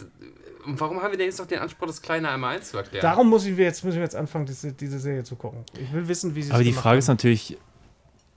und 0.66 0.80
warum 0.80 1.02
haben 1.02 1.12
wir 1.12 1.18
denn 1.18 1.28
jetzt 1.28 1.40
noch 1.40 1.48
den 1.48 1.60
Anspruch, 1.60 1.88
das 1.88 2.02
Kleine 2.02 2.30
einmal 2.30 2.56
eins 2.58 2.70
zu 2.72 2.78
erklären? 2.78 3.02
Darum 3.02 3.30
muss 3.30 3.46
ich 3.46 3.58
jetzt, 3.58 3.84
müssen 3.84 3.96
wir 3.98 4.04
jetzt 4.04 4.16
anfangen, 4.16 4.46
diese, 4.46 4.74
diese 4.74 5.00
Serie 5.00 5.24
zu 5.24 5.36
gucken. 5.36 5.64
Ich 5.80 5.92
will 5.94 6.08
wissen, 6.08 6.36
wie 6.36 6.44
sie 6.44 6.52
Aber 6.52 6.64
die 6.64 6.74
Frage 6.74 7.00
ist 7.00 7.08
haben. 7.10 7.16
natürlich, 7.18 7.58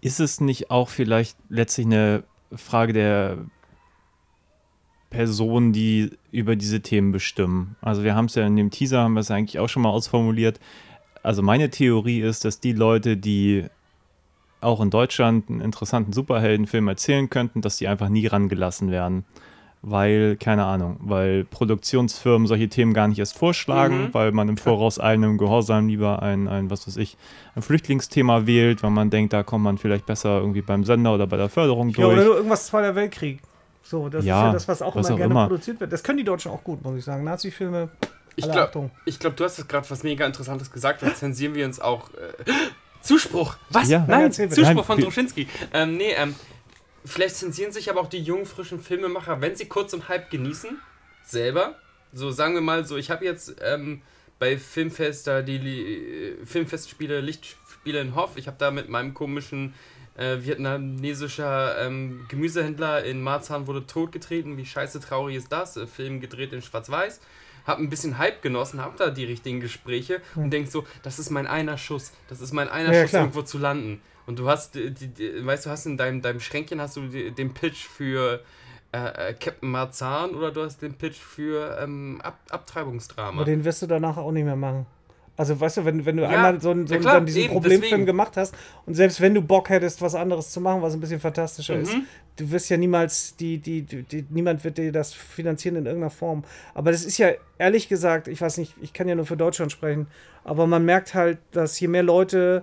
ist 0.01 0.21
es 0.21 0.41
nicht 0.41 0.71
auch 0.71 0.89
vielleicht 0.89 1.37
letztlich 1.49 1.87
eine 1.87 2.25
Frage 2.55 2.93
der 2.93 3.39
Personen, 5.15 5.73
die 5.73 6.11
über 6.33 6.57
diese 6.57 6.81
Themen 6.81 7.13
bestimmen? 7.13 7.77
Also 7.81 8.03
wir 8.05 8.15
haben 8.15 8.27
es 8.27 8.35
ja 8.35 8.47
in 8.47 8.57
dem 8.57 8.71
Teaser, 8.71 9.01
haben 9.03 9.15
wir 9.15 9.21
es 9.21 9.31
eigentlich 9.31 9.59
auch 9.59 9.69
schon 9.69 9.83
mal 9.83 9.91
ausformuliert. 9.91 10.59
Also 11.23 11.43
meine 11.43 11.71
Theorie 11.71 12.21
ist, 12.21 12.45
dass 12.45 12.61
die 12.61 12.73
Leute, 12.73 13.17
die 13.17 13.65
auch 14.61 14.81
in 14.81 14.91
Deutschland 14.91 15.49
einen 15.51 15.61
interessanten 15.61 16.13
Superheldenfilm 16.13 16.89
erzählen 16.89 17.29
könnten, 17.31 17.61
dass 17.61 17.77
die 17.77 17.89
einfach 17.89 18.09
nie 18.09 18.27
rangelassen 18.27 18.91
werden. 18.91 19.25
Weil, 19.87 20.37
keine 20.37 20.65
Ahnung, 20.65 20.97
weil 21.01 21.45
Produktionsfirmen 21.45 22.47
solche 22.47 22.71
Themen 22.71 22.95
gar 22.95 23.07
nicht 23.07 23.19
erst 23.19 23.37
vorschlagen, 23.37 24.05
Mhm. 24.05 24.15
weil 24.15 24.33
man 24.33 24.49
im 24.49 24.57
Voraus 24.57 24.99
eilendem 24.99 25.37
Gehorsam 25.37 25.89
lieber 25.89 26.23
ein, 26.23 26.49
ein, 26.49 26.71
was 26.71 26.87
weiß 26.89 26.97
ich, 26.97 27.19
ein 27.55 27.61
Flüchtlingsthema 27.61 28.47
wählt, 28.47 28.83
weil 28.83 28.91
man 28.91 29.11
denkt, 29.11 29.35
da 29.35 29.43
kommt 29.43 29.63
man 29.65 29.77
vielleicht 29.77 30.07
besser 30.07 30.39
irgendwie 30.41 30.63
beim 30.63 30.85
Sender 30.85 31.15
oder 31.15 31.27
bei 31.27 31.37
der 31.37 31.51
Förderung 31.51 31.91
Ja, 31.91 32.07
oder 32.07 32.15
durch. 32.15 32.27
nur 32.27 32.37
irgendwas 32.37 32.67
Zweiter 32.69 32.95
Weltkrieg. 32.95 33.41
So, 33.85 34.09
das 34.09 34.25
Ja, 34.25 34.41
ist 34.41 34.47
ja 34.47 34.53
das, 34.53 34.69
was 34.69 34.83
auch 34.83 34.97
was 34.97 35.07
immer 35.07 35.15
auch 35.15 35.19
gerne 35.19 35.33
immer. 35.35 35.47
produziert 35.47 35.79
wird. 35.79 35.93
Das 35.93 36.03
können 36.03 36.19
die 36.19 36.25
Deutschen 36.25 36.51
auch 36.51 36.65
gut, 36.65 36.83
muss 36.83 36.97
ich 36.97 37.05
sagen. 37.05 37.23
Nazi-Filme, 37.23 37.91
ich 38.35 38.51
glaube, 38.51 38.91
glaub, 39.19 39.37
du 39.37 39.45
hast 39.45 39.59
jetzt 39.59 39.69
gerade 39.69 39.89
was 39.89 40.03
mega 40.03 40.27
Interessantes 40.27 40.73
gesagt. 40.73 41.03
Dann 41.03 41.15
zensieren 41.15 41.55
wir 41.55 41.65
uns 41.67 41.79
auch. 41.81 42.09
Äh, 42.15 42.53
Zuspruch! 43.03 43.57
Was? 43.69 43.89
Ja. 43.91 44.01
Nein, 44.09 44.23
Nein. 44.23 44.33
Zuspruch 44.33 44.63
Nein, 44.75 44.85
von 44.85 45.01
Druschinski. 45.01 45.47
Ähm, 45.75 45.99
nee, 45.99 46.15
ähm, 46.17 46.35
vielleicht 47.05 47.37
zensieren 47.37 47.71
sich 47.71 47.91
aber 47.91 48.01
auch 48.01 48.09
die 48.09 48.23
jungen, 48.23 48.47
frischen 48.47 48.81
Filmemacher, 48.81 49.41
wenn 49.43 49.55
sie 49.55 49.67
kurz 49.67 49.93
und 49.93 50.09
Hype 50.09 50.31
genießen, 50.31 50.79
selber. 51.23 51.75
So 52.13 52.31
sagen 52.31 52.55
wir 52.55 52.63
mal 52.63 52.87
so, 52.87 52.97
ich 52.97 53.11
habe 53.11 53.25
jetzt 53.25 53.57
ähm, 53.63 54.01
bei 54.39 54.57
Filmfest 54.57 55.27
da 55.27 55.43
die 55.43 55.59
Li 55.59 56.37
Filmfestspiele, 56.45 57.21
Lichtspiele 57.21 58.01
in 58.01 58.15
Hoff, 58.15 58.37
ich 58.37 58.47
habe 58.47 58.57
da 58.59 58.71
mit 58.71 58.89
meinem 58.89 59.13
komischen 59.13 59.75
äh, 60.17 60.37
vietnamesischer 60.41 61.85
ähm, 61.87 62.27
Gemüsehändler 62.29 63.05
in 63.05 63.23
Marzahn 63.23 63.67
wurde 63.67 63.87
totgetreten. 63.87 64.57
Wie 64.57 64.67
scheiße 64.67 65.01
traurig 65.01 65.37
ist 65.37 65.51
das? 65.53 65.77
Äh, 65.77 65.87
Film 65.87 66.21
gedreht 66.21 66.53
in 66.53 66.63
Schwarz-Weiß. 66.63 67.21
Hab 67.67 67.79
ein 67.79 67.89
bisschen 67.89 68.19
Hype 68.19 68.43
genossen, 68.43 68.81
hab 68.83 68.97
da 68.99 69.09
die 69.09 69.25
richtigen 69.25 69.61
Gespräche 69.61 70.21
und 70.35 70.51
denk 70.51 70.69
so, 70.69 70.85
das 71.03 71.19
ist 71.19 71.31
mein 71.31 71.47
einer 71.47 71.79
Schuss. 71.79 72.13
Das 72.29 72.43
ist 72.43 72.53
mein 72.53 72.69
einer 72.69 72.93
Ja, 72.93 73.01
Schuss, 73.03 73.11
klar. 73.11 73.23
irgendwo 73.23 73.41
zu 73.43 73.57
landen. 73.59 74.03
Und 74.27 74.39
du 74.39 74.49
hast, 74.49 74.75
die, 74.75 74.91
die, 74.91 75.09
die, 75.09 75.47
weißt 75.47 75.65
du, 75.67 75.71
hast 75.71 75.87
in 75.87 75.97
deinem, 75.97 76.21
deinem 76.21 76.41
Schränkchen 76.41 76.81
hast 76.81 76.97
du 76.97 77.09
die, 77.09 77.31
den 77.31 77.55
Pitch 77.55 77.87
für 77.87 78.41
äh, 78.93 79.31
äh, 79.31 79.35
Captain 79.35 79.71
Marzahn 79.71 80.35
oder 80.35 80.51
du 80.51 80.63
hast 80.63 80.83
den 80.83 80.95
Pitch 80.95 81.17
für 81.19 81.79
ähm, 81.81 82.21
Ab 82.23 82.39
Abtreibungsdrama. 82.51 83.39
Aber 83.41 83.45
den 83.47 83.65
wirst 83.65 83.81
du 83.81 83.87
danach 83.87 84.19
auch 84.19 84.31
nicht 84.33 84.45
mehr 84.45 84.57
machen. 84.57 84.85
Also 85.37 85.59
weißt 85.59 85.79
du, 85.79 85.85
wenn, 85.85 86.07
wenn 86.07 86.17
du 86.17 86.23
Ja, 86.23 86.29
einmal 86.29 86.61
so, 86.61 86.71
einen- 86.71 86.87
so 86.87 86.95
ja 86.95 87.01
klar, 87.01 87.15
dann 87.15 87.27
diesen 87.27 87.43
eben, 87.43 87.53
Problemfilm 87.53 87.91
deswegen. 87.91 88.07
gemacht 88.07 88.37
hast 88.37 88.55
und 88.87 88.95
selbst 88.95 89.21
wenn 89.21 89.35
du 89.35 89.43
Bock 89.43 89.69
hättest, 89.69 90.01
was 90.01 90.15
anderes 90.15 90.51
zu 90.51 90.61
machen, 90.61 90.81
was 90.81 90.95
ein 90.95 91.01
bisschen 91.01 91.19
fantastischer 91.19 91.77
ist, 91.77 91.97
Mhm. 91.97 92.03
du 92.37 92.51
wirst 92.53 92.71
ja 92.71 92.77
niemals 92.77 93.35
die, 93.37 93.59
die, 93.59 93.83
die, 93.83 94.03
die, 94.05 94.25
niemand 94.31 94.63
wird 94.63 94.79
dir 94.79 94.93
das 94.93 95.13
finanzieren 95.13 95.75
in 95.77 95.87
irgendeiner 95.87 96.11
Form. 96.11 96.45
Aber 96.73 96.93
das 96.93 97.05
ist 97.05 97.19
ja 97.19 97.31
ehrlich 97.59 97.89
gesagt, 97.89 98.29
ich 98.29 98.41
weiß 98.41 98.59
nicht, 98.59 98.75
ich 98.81 98.93
kann 98.93 99.09
ja 99.09 99.17
nur 99.17 99.27
für 99.27 99.37
Deutschland 99.37 99.73
sprechen, 99.73 100.07
aber 100.45 100.69
man 100.69 100.85
merkt 100.85 101.15
halt, 101.15 101.39
dass 101.51 101.81
je 101.81 101.89
mehr 101.89 102.05
Leute 102.05 102.63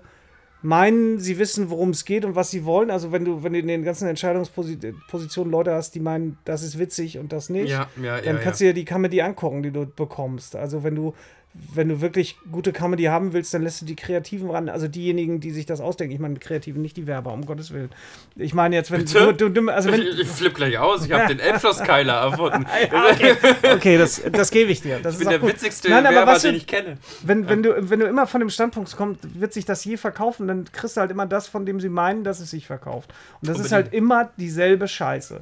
meinen, 0.63 1.19
sie 1.19 1.39
wissen, 1.39 1.71
worum 1.71 1.89
es 1.89 2.05
geht 2.05 2.23
und 2.23 2.35
was 2.35 2.51
sie 2.51 2.63
wollen. 2.65 2.91
Also 2.91 3.11
wenn 3.11 3.25
du, 3.25 3.43
wenn 3.43 3.51
du 3.53 3.59
in 3.59 3.67
den 3.67 3.83
ganzen 3.83 4.07
Entscheidungspositionen 4.07 5.51
Leute 5.51 5.73
hast, 5.73 5.95
die 5.95 5.99
meinen, 5.99 6.37
das 6.45 6.63
ist 6.63 6.77
witzig 6.77 7.17
und 7.17 7.33
das 7.33 7.49
nicht, 7.49 7.71
ja, 7.71 7.87
dann 8.23 8.39
kannst 8.39 8.61
ja. 8.61 8.67
du 8.67 8.73
dir 8.73 8.73
die 8.75 8.85
Comedy 8.85 9.21
angucken, 9.21 9.63
die 9.63 9.71
du 9.71 9.85
bekommst. 9.87 10.55
Also 10.55 10.83
wenn 10.83 10.95
du, 10.95 11.13
wenn 11.53 11.89
du 11.89 11.99
wirklich 11.99 12.37
gute 12.51 12.71
Comedy 12.71 13.03
haben 13.05 13.33
willst, 13.33 13.53
dann 13.53 13.61
lässt 13.61 13.81
du 13.81 13.85
die 13.85 13.95
Kreativen 13.97 14.49
ran. 14.49 14.69
Also 14.69 14.87
diejenigen, 14.87 15.39
die 15.41 15.51
sich 15.51 15.65
das 15.65 15.81
ausdenken. 15.81 16.13
Ich 16.13 16.19
meine 16.19 16.33
mit 16.33 16.41
Kreativen, 16.41 16.81
nicht 16.81 16.95
die 16.95 17.07
Werber, 17.07 17.33
um 17.33 17.45
Gottes 17.45 17.71
Willen. 17.73 17.89
Ich 18.37 18.53
meine 18.53 18.75
jetzt, 18.75 18.89
wenn 18.91 19.03
Bitte? 19.03 19.33
du, 19.33 19.49
du, 19.49 19.69
also 19.69 19.91
wenn, 19.91 20.01
ich, 20.01 20.19
ich 20.19 20.27
flipp 20.27 20.55
gleich 20.55 20.77
aus, 20.77 21.05
ich 21.05 21.11
habe 21.11 21.27
den 21.27 21.39
Elbschlosskeiler 21.39 22.13
erfunden. 22.13 22.65
okay, 23.11 23.35
okay, 23.73 23.97
das, 23.97 24.21
das 24.31 24.49
gebe 24.51 24.71
ich 24.71 24.81
dir. 24.81 24.99
Das 24.99 25.13
Ich 25.15 25.19
bin 25.19 25.27
ist 25.27 25.31
der 25.31 25.39
gut. 25.39 25.49
witzigste 25.49 25.89
Nein, 25.89 26.05
aber 26.05 26.15
Werber, 26.15 26.33
du, 26.35 26.39
den 26.41 26.55
ich 26.55 26.67
kenne. 26.67 26.97
Wenn, 27.23 27.49
wenn, 27.49 27.63
du, 27.63 27.89
wenn 27.89 27.99
du 27.99 28.05
immer 28.05 28.27
von 28.27 28.39
dem 28.39 28.49
Standpunkt 28.49 28.95
kommst, 28.95 29.39
wird 29.39 29.51
sich 29.51 29.65
das 29.65 29.83
je 29.83 29.97
verkaufen, 29.97 30.47
dann 30.47 30.65
kriegst 30.71 30.95
du 30.95 31.01
halt 31.01 31.11
immer 31.11 31.25
das, 31.25 31.47
von 31.49 31.65
dem 31.65 31.81
sie 31.81 31.89
meinen, 31.89 32.23
dass 32.23 32.39
es 32.39 32.49
sich 32.51 32.65
verkauft. 32.67 33.09
Und 33.41 33.49
das 33.49 33.57
ist 33.59 33.65
Unbedingt. 33.71 33.85
halt 33.85 33.93
immer 33.93 34.29
dieselbe 34.37 34.87
Scheiße. 34.87 35.41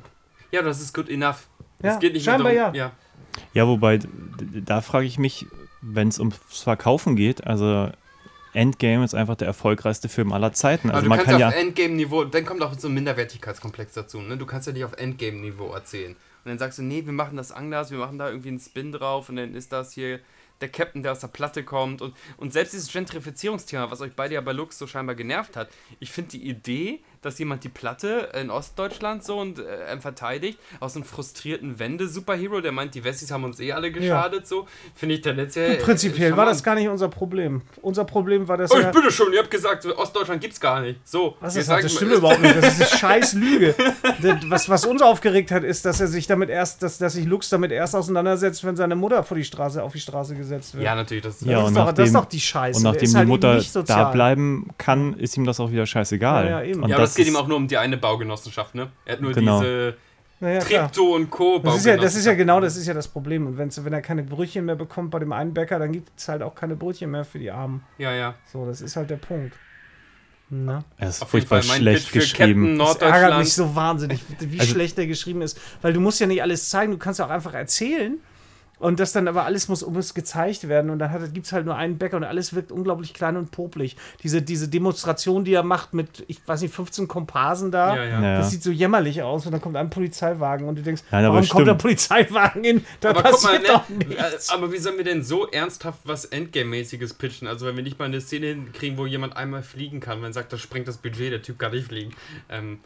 Ja, 0.52 0.62
das 0.63 0.82
ist 0.82 0.93
good 0.93 1.10
enough. 1.10 1.48
Ja, 1.84 1.93
es 1.93 2.00
geht 2.00 2.13
nicht 2.13 2.26
scheinbar 2.26 2.52
mehr 2.52 2.62
darum, 2.63 2.76
ja. 2.76 2.91
Ja, 3.54 3.67
wobei, 3.67 4.00
d- 4.00 4.08
d- 4.41 4.62
da 4.65 4.82
frage 4.82 5.06
ich 5.06 5.17
mich, 5.19 5.45
wenn 5.81 6.07
es 6.07 6.19
ums 6.19 6.39
Verkaufen 6.47 7.15
geht, 7.15 7.45
also 7.45 7.89
Endgame 8.53 9.05
ist 9.05 9.13
einfach 9.13 9.35
der 9.35 9.47
erfolgreichste 9.47 10.09
Film 10.09 10.33
aller 10.33 10.53
Zeiten. 10.53 10.89
Aber 10.89 10.97
Also 10.97 11.05
du 11.05 11.09
man 11.09 11.19
kannst 11.19 11.31
kann 11.31 11.39
ja 11.39 11.49
ja, 11.49 11.55
auf 11.55 11.61
Endgame-Niveau, 11.61 12.23
dann 12.25 12.45
kommt 12.45 12.61
auch 12.61 12.77
so 12.77 12.87
ein 12.87 12.93
Minderwertigkeitskomplex 12.93 13.93
dazu. 13.93 14.19
Ne? 14.21 14.37
Du 14.37 14.45
kannst 14.45 14.67
ja 14.67 14.73
nicht 14.73 14.85
auf 14.85 14.93
Endgame-Niveau 14.93 15.71
erzählen. 15.71 16.11
Und 16.11 16.49
dann 16.49 16.57
sagst 16.57 16.79
du, 16.79 16.83
nee, 16.83 17.05
wir 17.05 17.13
machen 17.13 17.37
das 17.37 17.51
anders, 17.51 17.91
wir 17.91 17.99
machen 17.99 18.17
da 18.17 18.29
irgendwie 18.29 18.49
einen 18.49 18.59
Spin 18.59 18.91
drauf 18.91 19.29
und 19.29 19.35
dann 19.35 19.53
ist 19.53 19.71
das 19.71 19.93
hier 19.93 20.19
der 20.61 20.69
Captain, 20.69 21.03
der 21.03 21.11
aus 21.13 21.19
der 21.19 21.27
Platte 21.27 21.63
kommt. 21.63 22.01
Und, 22.01 22.15
und 22.37 22.53
selbst 22.53 22.73
dieses 22.73 22.91
Gentrifizierungsthema, 22.91 23.91
was 23.91 24.01
euch 24.01 24.13
beide 24.15 24.35
ja 24.35 24.41
bei 24.41 24.51
Lux 24.51 24.77
so 24.77 24.87
scheinbar 24.87 25.15
genervt 25.15 25.55
hat, 25.55 25.69
ich 25.99 26.11
finde 26.11 26.31
die 26.31 26.49
Idee, 26.49 27.01
dass 27.21 27.38
jemand 27.39 27.63
die 27.63 27.69
Platte 27.69 28.29
in 28.39 28.49
Ostdeutschland 28.49 29.23
so 29.23 29.38
und 29.39 29.60
äh, 29.60 29.97
verteidigt, 29.99 30.58
aus 30.79 30.95
einem 30.95 31.03
frustrierten 31.05 31.79
Wende-Superhero, 31.79 32.62
der 32.62 32.71
meint, 32.71 32.95
die 32.95 33.03
Wessis 33.03 33.32
haben 33.32 33.43
uns 33.43 33.60
eh 33.60 33.71
alle 33.73 33.91
geschadet, 33.91 34.47
so, 34.47 34.67
finde 34.95 35.15
ich 35.15 35.21
tendenziell. 35.21 35.73
äh, 35.73 35.75
Prinzipiell 35.77 36.36
war 36.38 36.45
das 36.45 36.63
gar 36.63 36.75
nicht 36.75 36.88
unser 36.88 37.10
Problem. 37.10 37.62
Unser 37.82 38.05
Problem 38.05 38.47
war 38.47 38.58
das 38.58 38.71
Oh, 38.71 38.77
ja. 38.79 38.89
ich 38.89 38.95
bitte 38.95 39.12
schon, 39.12 39.34
ihr 39.34 39.39
habt 39.39 39.51
gesagt, 39.51 39.86
Ostdeutschland 39.86 40.41
gibt's 40.41 40.60
gar 40.60 40.82
nicht. 40.82 40.99
So, 41.08 41.36
Was 41.39 41.55
ist 41.55 41.69
das? 41.69 41.82
Das 41.84 41.93
stimmt 41.93 42.13
überhaupt 42.13 42.41
nicht. 42.41 42.55
Das 42.55 42.79
ist 42.79 42.82
eine 42.82 42.89
scheiß 42.99 43.34
Lüge. 43.34 43.75
Was, 44.47 44.69
was 44.69 44.86
uns 44.86 45.01
aufgeregt 45.01 45.51
hat, 45.51 45.63
ist, 45.63 45.86
dass 45.86 45.99
er 45.99 46.08
sich 46.08 46.27
damit 46.27 46.49
erst, 46.49 46.84
dass, 46.84 46.97
dass 46.97 47.13
sich 47.13 47.25
Lux 47.25 47.49
damit 47.49 47.71
erst 47.71 47.95
auseinandersetzt, 47.95 48.63
wenn 48.63 48.75
seine 48.75 48.95
Mutter 48.95 49.23
vor 49.23 49.36
die 49.38 49.43
Straße, 49.43 49.82
auf 49.84 49.93
die 49.93 49.99
Straße 49.99 50.36
gesetzt 50.36 50.75
wird. 50.75 50.84
Ja, 50.84 50.95
natürlich, 50.95 51.23
das 51.23 51.41
Ja, 51.41 51.60
das, 51.60 51.63
und 51.67 51.69
ist 51.69 51.77
doch, 51.77 51.91
das 51.93 52.08
ist 52.08 52.15
doch 52.15 52.25
die 52.25 52.39
Scheiße. 52.39 52.77
und 52.77 52.84
nachdem 52.84 53.03
ist 53.03 53.13
die 53.13 53.17
halt 53.17 53.27
Mutter 53.27 53.62
da 53.86 54.12
bleiben 54.12 54.69
kann, 54.77 55.13
ist 55.15 55.36
ihm 55.38 55.45
das 55.45 55.60
auch 55.60 55.71
wieder 55.71 55.86
scheißegal. 55.86 56.45
Ja, 56.45 56.51
ja, 56.62 56.63
eben. 56.63 56.84
Und 56.84 56.89
ja, 56.89 56.97
das 56.97 57.09
es 57.12 57.15
geht 57.15 57.28
ihm 57.28 57.36
auch 57.36 57.48
nur 57.48 57.58
um 57.58 57.67
die 57.67 57.78
eine 57.78 57.98
Baugenossenschaft, 57.98 58.76
ne? 58.76 58.91
Er 59.06 59.13
hat 59.13 59.22
nur 59.22 59.34
Genau. 59.34 59.60
diese 59.60 59.95
Naja. 60.41 60.60
Tripto 60.62 61.15
und 61.15 61.30
Co. 61.30 61.60
Das 61.60 61.76
ist, 61.78 61.86
ja, 61.86 61.98
das 61.98 62.15
ist 62.15 62.26
ja 62.26 62.34
genau, 62.34 62.62
das 62.62 62.78
ist 62.78 62.88
ja 62.88 62.93
das 62.93 63.08
Problem. 63.10 63.45
Und 63.45 63.58
wenn's, 63.58 63.84
wenn 63.84 63.91
er 63.91 64.02
keine 64.02 64.24
Brötchen 64.24 64.63
mehr 64.65 64.76
bekommt 64.76 65.12
bei 65.12 65.19
dem 65.19 65.34
einen 65.34 65.54
Bäcker, 65.54 65.80
dann 65.80 65.91
gibt 65.91 66.10
es 66.17 66.28
halt 66.30 66.41
auch 66.41 66.56
keine 66.56 66.76
Brötchen 66.78 67.12
mehr 67.12 67.26
für 67.26 67.39
die 67.39 67.52
Armen. 67.52 67.84
Ja, 67.98 68.13
ja. 68.13 68.36
So, 68.52 68.65
das 68.65 68.80
ist 68.82 68.95
halt 68.95 69.10
der 69.10 69.17
Punkt. 69.17 69.54
Na? 70.52 70.84
er 70.98 71.10
ist 71.10 71.22
Auf 71.22 71.32
jeden 71.34 71.45
furchtbar 71.45 71.62
schlecht 71.76 72.12
geschrieben. 72.12 72.80
Das 72.80 72.95
ärgert 72.98 73.38
mich 73.38 73.54
so 73.54 73.76
wahnsinnig, 73.76 74.22
wie 74.39 74.60
Also- 74.60 74.72
schlecht 74.74 74.98
der 74.98 75.06
geschrieben 75.06 75.41
ist. 75.43 75.60
Weil 75.82 75.93
du 75.93 76.00
musst 76.00 76.19
ja 76.19 76.26
nicht 76.26 76.41
alles 76.41 76.69
zeigen, 76.69 76.91
du 76.91 76.98
kannst 76.98 77.19
ja 77.19 77.26
auch 77.26 77.30
einfach 77.30 77.54
erzählen. 77.54 78.17
Und 78.79 78.99
das 78.99 79.11
dann 79.11 79.27
aber 79.27 79.43
alles 79.45 79.67
muss, 79.67 79.85
muss 79.85 80.13
gezeigt 80.13 80.67
werden. 80.67 80.89
Und 80.89 80.99
dann 80.99 81.33
gibt 81.33 81.45
es 81.45 81.51
halt 81.51 81.65
nur 81.65 81.75
einen 81.75 81.97
Bäcker 81.97 82.17
und 82.17 82.23
alles 82.23 82.53
wirkt 82.55 82.71
unglaublich 82.71 83.13
klein 83.13 83.35
und 83.35 83.51
popelig. 83.51 83.97
Diese, 84.23 84.41
diese 84.41 84.69
Demonstration, 84.69 85.43
die 85.43 85.53
er 85.53 85.63
macht 85.63 85.93
mit, 85.93 86.23
ich 86.27 86.39
weiß 86.45 86.61
nicht, 86.61 86.73
15 86.73 87.07
Komparsen 87.07 87.71
da. 87.71 87.95
Ja, 87.95 88.03
ja. 88.05 88.21
Ja. 88.21 88.37
Das 88.37 88.51
sieht 88.51 88.63
so 88.63 88.71
jämmerlich 88.71 89.21
aus 89.21 89.45
und 89.45 89.51
dann 89.51 89.61
kommt 89.61 89.75
ein 89.75 89.89
Polizeiwagen 89.89 90.67
und 90.67 90.77
du 90.77 90.81
denkst, 90.81 91.03
Nein, 91.11 91.23
warum 91.25 91.47
kommt 91.47 91.67
der 91.67 91.71
stimmt. 91.73 91.81
Polizeiwagen 91.81 92.63
hin? 92.63 92.85
Da 93.01 93.09
Aber 93.09 93.23
guck 93.23 93.43
mal, 93.43 93.59
passiert 93.59 93.61
ne, 93.63 93.67
doch 93.67 93.89
nichts. 93.89 94.49
aber 94.49 94.71
wie 94.71 94.77
sollen 94.77 94.97
wir 94.97 95.03
denn 95.03 95.23
so 95.23 95.47
ernsthaft 95.47 95.99
was 96.05 96.25
Endgame-mäßiges 96.25 97.13
pitchen? 97.15 97.47
Also 97.47 97.65
wenn 97.65 97.75
wir 97.75 97.83
nicht 97.83 97.99
mal 97.99 98.05
eine 98.05 98.21
Szene 98.21 98.47
hinkriegen, 98.47 98.97
wo 98.97 99.05
jemand 99.05 99.35
einmal 99.35 99.63
fliegen 99.63 99.99
kann, 99.99 100.21
wenn 100.21 100.33
sagt, 100.33 100.53
das 100.53 100.61
sprengt 100.61 100.87
das 100.87 100.97
Budget, 100.97 101.31
der 101.31 101.41
Typ 101.41 101.59
kann 101.59 101.71
nicht 101.71 101.87
fliegen. 101.87 102.13
Ähm, 102.49 102.79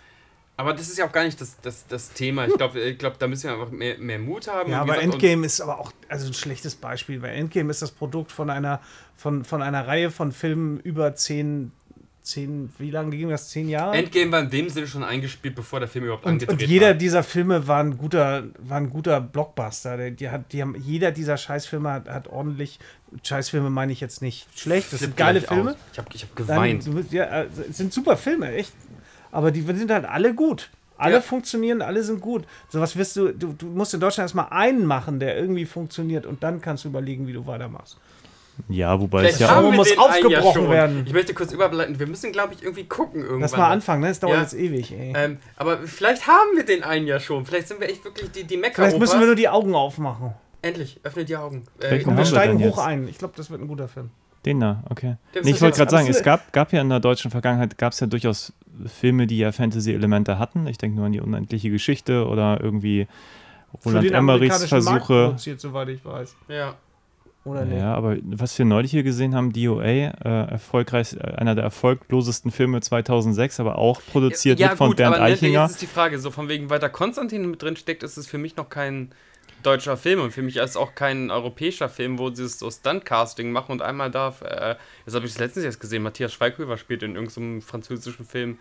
aber 0.56 0.74
das 0.74 0.88
ist 0.88 0.98
ja 0.98 1.06
auch 1.08 1.12
gar 1.12 1.24
nicht 1.24 1.40
das, 1.42 1.58
das, 1.62 1.88
das 1.88 2.12
Thema. 2.14 2.46
Ich 2.48 2.56
glaube, 2.56 2.80
ich 2.80 2.98
glaub, 2.98 3.18
da 3.20 3.28
müssen 3.28 3.46
wir 3.50 3.54
einfach 3.54 3.72
mehr, 3.72 3.98
mehr 3.98 4.20
Mut 4.20 4.48
haben. 4.48 4.72
Ja, 4.72 4.82
aber 4.82 4.94
gesagt, 4.96 5.14
Endgame 5.14 5.46
ist 5.46 5.62
aber 5.62 5.80
auch 5.80 5.92
also 6.10 6.28
ein 6.28 6.34
schlechtes 6.34 6.76
Beispiel, 6.76 7.22
weil 7.22 7.36
Endgame 7.36 7.72
ist 7.72 7.82
das 7.82 7.92
Produkt 7.92 8.32
von 8.32 8.50
einer, 8.50 8.80
von, 9.16 9.44
von 9.46 9.62
einer 9.62 9.88
Reihe 9.88 10.12
von 10.12 10.32
Filmen 10.32 10.80
über 10.82 11.16
zehn, 11.16 11.72
zehn 12.22 12.72
wie 12.78 12.92
lange 12.92 13.18
ging 13.18 13.30
das? 13.30 13.50
Zehn 13.50 13.68
Jahre? 13.68 13.98
Endgame 13.98 14.32
war 14.32 14.40
in 14.42 14.50
dem 14.52 14.70
Sinne 14.70 14.88
schon 14.88 15.04
eingespielt, 15.04 15.56
bevor 15.56 15.80
der 15.80 15.90
Film 15.90 16.06
überhaupt 16.06 16.26
und, 16.26 16.34
angedreht 16.34 16.62
und 16.62 16.70
jeder 16.70 16.88
war. 16.88 16.94
dieser 16.94 17.24
Filme 17.24 17.68
war 17.68 17.84
ein 17.84 17.98
guter, 17.98 18.44
war 18.60 18.78
ein 18.78 18.90
guter 18.92 19.20
Blockbuster. 19.22 19.98
Der, 19.98 20.12
die 20.12 20.30
hat, 20.30 20.54
die 20.54 20.62
haben, 20.62 20.76
jeder 20.80 21.12
dieser 21.12 21.38
Scheißfilme 21.38 21.92
hat, 21.92 22.08
hat 22.08 22.28
ordentlich. 22.28 22.80
Scheißfilme 23.24 23.70
meine 23.70 23.92
ich 23.92 24.00
jetzt 24.02 24.22
nicht 24.22 24.48
schlecht. 24.58 24.94
Das 24.94 25.00
sind 25.00 25.10
Flipp 25.10 25.18
geile 25.18 25.42
Filme. 25.42 25.72
aus. 25.72 25.78
Ich 25.92 25.98
habe 25.98 26.08
ich 26.14 26.24
hab 26.24 26.36
Dann, 26.36 26.46
geweint. 26.48 26.96
bist- 26.96 27.12
ja, 27.12 27.24
äh, 27.26 27.48
es 27.70 27.78
sind 27.78 27.92
super 27.92 28.18
Filme, 28.18 28.52
echt. 28.54 28.72
Aber 29.34 29.52
die 29.52 29.62
sind 29.62 29.92
halt 29.92 30.06
alle 30.06 30.34
gut. 30.34 30.70
Alle 30.98 31.16
Ja. 31.16 31.22
funktionieren, 31.22 31.82
alle 31.82 32.04
sind 32.04 32.22
gut. 32.22 32.46
So 32.70 32.80
was 32.80 32.96
wirst 32.96 33.18
du, 33.18 33.34
du, 33.34 33.54
du 33.54 33.66
musst 33.66 33.94
in 33.94 34.00
Deutschland 34.00 34.26
erstmal 34.26 34.48
einen 34.52 34.86
machen, 34.86 35.20
der 35.20 35.38
irgendwie 35.38 35.66
funktioniert 35.66 36.26
und 36.26 36.44
dann 36.44 36.62
kannst 36.62 36.86
du 36.86 36.90
überlegen, 36.90 37.28
wie 37.28 37.34
du 37.34 37.46
weitermachst. 37.46 37.98
Ja, 38.70 39.02
wobei 39.02 39.20
Vielleicht 39.22 39.36
es 39.36 39.40
ja 39.42 39.60
auch, 39.60 39.72
muss 39.72 39.98
aufgebrochen 39.98 40.70
werden. 40.70 41.04
Ich 41.08 41.14
möchte 41.14 41.34
kurz 41.34 41.52
überleiten. 41.52 42.00
Wir 42.00 42.06
müssen, 42.06 42.32
glaube 42.32 42.54
ich, 42.54 42.62
irgendwie 42.62 42.84
gucken 42.84 43.22
irgendwann. 43.22 43.42
Lass 43.42 43.58
mal 43.58 43.72
anfangen, 43.72 44.02
ne? 44.02 44.10
Das 44.10 44.20
dauert 44.20 44.36
Ja. 44.36 44.42
jetzt 44.44 44.54
ewig, 44.54 44.92
ey. 44.92 45.14
Ähm, 45.16 45.38
aber 45.58 45.80
vielleicht 45.80 46.28
haben 46.28 46.56
wir 46.56 46.64
den 46.64 46.84
einen 46.84 47.08
ja 47.08 47.20
schon. 47.20 47.46
Vielleicht 47.48 47.68
sind 47.68 47.80
wir 47.82 47.90
echt 47.90 48.06
wirklich 48.06 48.32
die, 48.32 48.44
die 48.44 48.58
mecker 48.58 48.76
Vielleicht 48.76 49.00
müssen 49.00 49.20
wir 49.20 49.26
nur 49.26 49.36
die 49.36 49.50
Augen 49.50 49.74
aufmachen. 49.74 50.36
Endlich, 50.62 51.00
öffne 51.04 51.26
die 51.26 51.36
Augen. 51.36 51.64
Äh, 51.82 52.06
wir 52.06 52.26
steigen 52.26 52.60
hoch 52.60 52.78
jetzt? 52.78 52.80
ein. 52.80 53.08
Ich 53.08 53.18
glaube, 53.18 53.34
das 53.36 53.50
wird 53.50 53.60
ein 53.60 53.68
guter 53.68 53.88
Film. 53.88 54.12
Den 54.46 54.60
da, 54.60 54.84
okay. 54.90 55.16
Nee, 55.42 55.52
ich 55.52 55.62
wollte 55.62 55.78
gerade 55.78 55.92
sagen, 55.92 56.08
es- 56.08 56.24
gab, 56.24 56.52
gab 56.54 56.74
ja 56.74 56.82
in 56.82 56.90
der 56.90 57.00
deutschen 57.00 57.32
Vergangenheit, 57.32 57.78
gab 57.78 57.94
es 57.94 58.00
ja 58.00 58.08
durchaus 58.08 58.54
Filme, 58.86 59.28
die 59.28 59.38
ja 59.38 59.52
Fantasy-Elemente 59.52 60.40
hatten. 60.40 60.68
Ich 60.68 60.78
denke 60.78 60.98
nur 60.98 61.06
an 61.06 61.12
die 61.12 61.22
unendliche 61.22 61.70
Geschichte 61.70 62.28
oder 62.28 62.60
irgendwie 62.62 63.08
Roland 63.86 64.12
Emmerichs 64.12 64.66
Versuche. 64.66 65.00
produziert, 65.26 65.60
soweit 65.62 65.90
ich 65.90 66.04
weiß. 66.04 66.36
Ja. 66.48 66.76
Oder 67.46 67.66
nicht? 67.66 67.78
Ja, 67.80 67.94
aber 67.94 68.16
was 68.24 68.58
wir 68.58 68.66
neulich 68.66 68.92
hier 68.92 69.04
gesehen 69.04 69.36
haben, 69.36 69.52
DOA, 69.52 69.84
äh, 69.84 70.12
erfolgreich, 70.24 71.14
äh, 71.14 71.20
einer 71.36 71.56
der 71.56 71.66
erfolglosesten 71.66 72.52
Filme 72.52 72.80
2006, 72.80 73.60
aber 73.60 73.78
auch 73.78 74.02
produziert 74.12 74.60
ja, 74.60 74.70
wird 74.70 74.78
von 74.78 74.88
gut, 74.90 74.98
Bernd 74.98 75.16
aber 75.18 75.26
ne, 75.26 75.34
Eichinger. 75.34 75.64
jetzt 75.64 75.72
ist 75.72 75.82
die 75.82 75.88
Frage, 75.88 76.20
so 76.20 76.32
von 76.32 76.48
wegen, 76.48 76.70
weil 76.70 76.80
da 76.80 76.88
Konstantin 76.88 77.50
mit 77.52 77.62
drin 77.62 77.76
steckt, 77.76 78.04
ist 78.04 78.16
es 78.18 78.28
für 78.28 78.38
mich 78.38 78.56
noch 78.56 78.70
kein 78.70 79.10
deutscher 79.64 79.98
Film 79.98 80.22
und 80.22 80.32
für 80.32 80.42
mich 80.42 80.58
ist 80.58 80.76
auch 80.76 80.96
kein 80.96 81.32
europäischer 81.32 81.90
Film, 81.90 82.20
wo 82.20 82.30
sie 82.30 82.44
es 82.44 82.60
so 82.60 82.70
Stunt-Casting 82.70 83.52
machen 83.52 83.72
und 83.72 83.82
einmal 83.82 84.12
darf, 84.12 84.42
äh, 84.42 84.76
das 85.06 85.16
habe 85.16 85.26
ich 85.26 85.38
letztens 85.38 85.66
jetzt 85.66 85.80
gesehen, 85.80 86.04
Matthias 86.04 86.34
Schweighöfer 86.34 86.78
spielt 86.78 87.04
in 87.04 87.16
irgendeinem 87.16 87.62
französischen 87.62 88.26
Film 88.26 88.60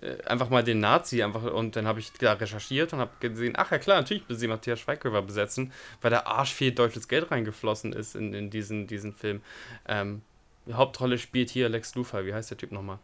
äh, 0.00 0.22
einfach 0.24 0.50
mal 0.50 0.62
den 0.62 0.80
Nazi 0.80 1.22
einfach 1.22 1.42
und 1.42 1.76
dann 1.76 1.86
habe 1.86 2.00
ich 2.00 2.12
da 2.12 2.34
recherchiert 2.34 2.92
und 2.92 2.98
habe 3.00 3.12
gesehen, 3.20 3.54
ach 3.56 3.70
ja 3.70 3.78
klar, 3.78 3.98
natürlich 3.98 4.28
will 4.28 4.36
sie 4.36 4.48
Matthias 4.48 4.80
Schweighöfer 4.80 5.22
besetzen, 5.22 5.72
weil 6.00 6.10
da 6.10 6.20
arsch 6.20 6.52
viel 6.52 6.72
deutsches 6.72 7.08
Geld 7.08 7.30
reingeflossen 7.30 7.92
ist 7.92 8.14
in, 8.14 8.34
in 8.34 8.50
diesen, 8.50 8.86
diesen 8.86 9.12
Film. 9.12 9.40
Ähm, 9.86 10.22
die 10.66 10.74
Hauptrolle 10.74 11.18
spielt 11.18 11.50
hier 11.50 11.68
Lex 11.68 11.94
Luthor, 11.94 12.24
wie 12.24 12.34
heißt 12.34 12.50
der 12.50 12.58
Typ 12.58 12.72
nochmal? 12.72 12.98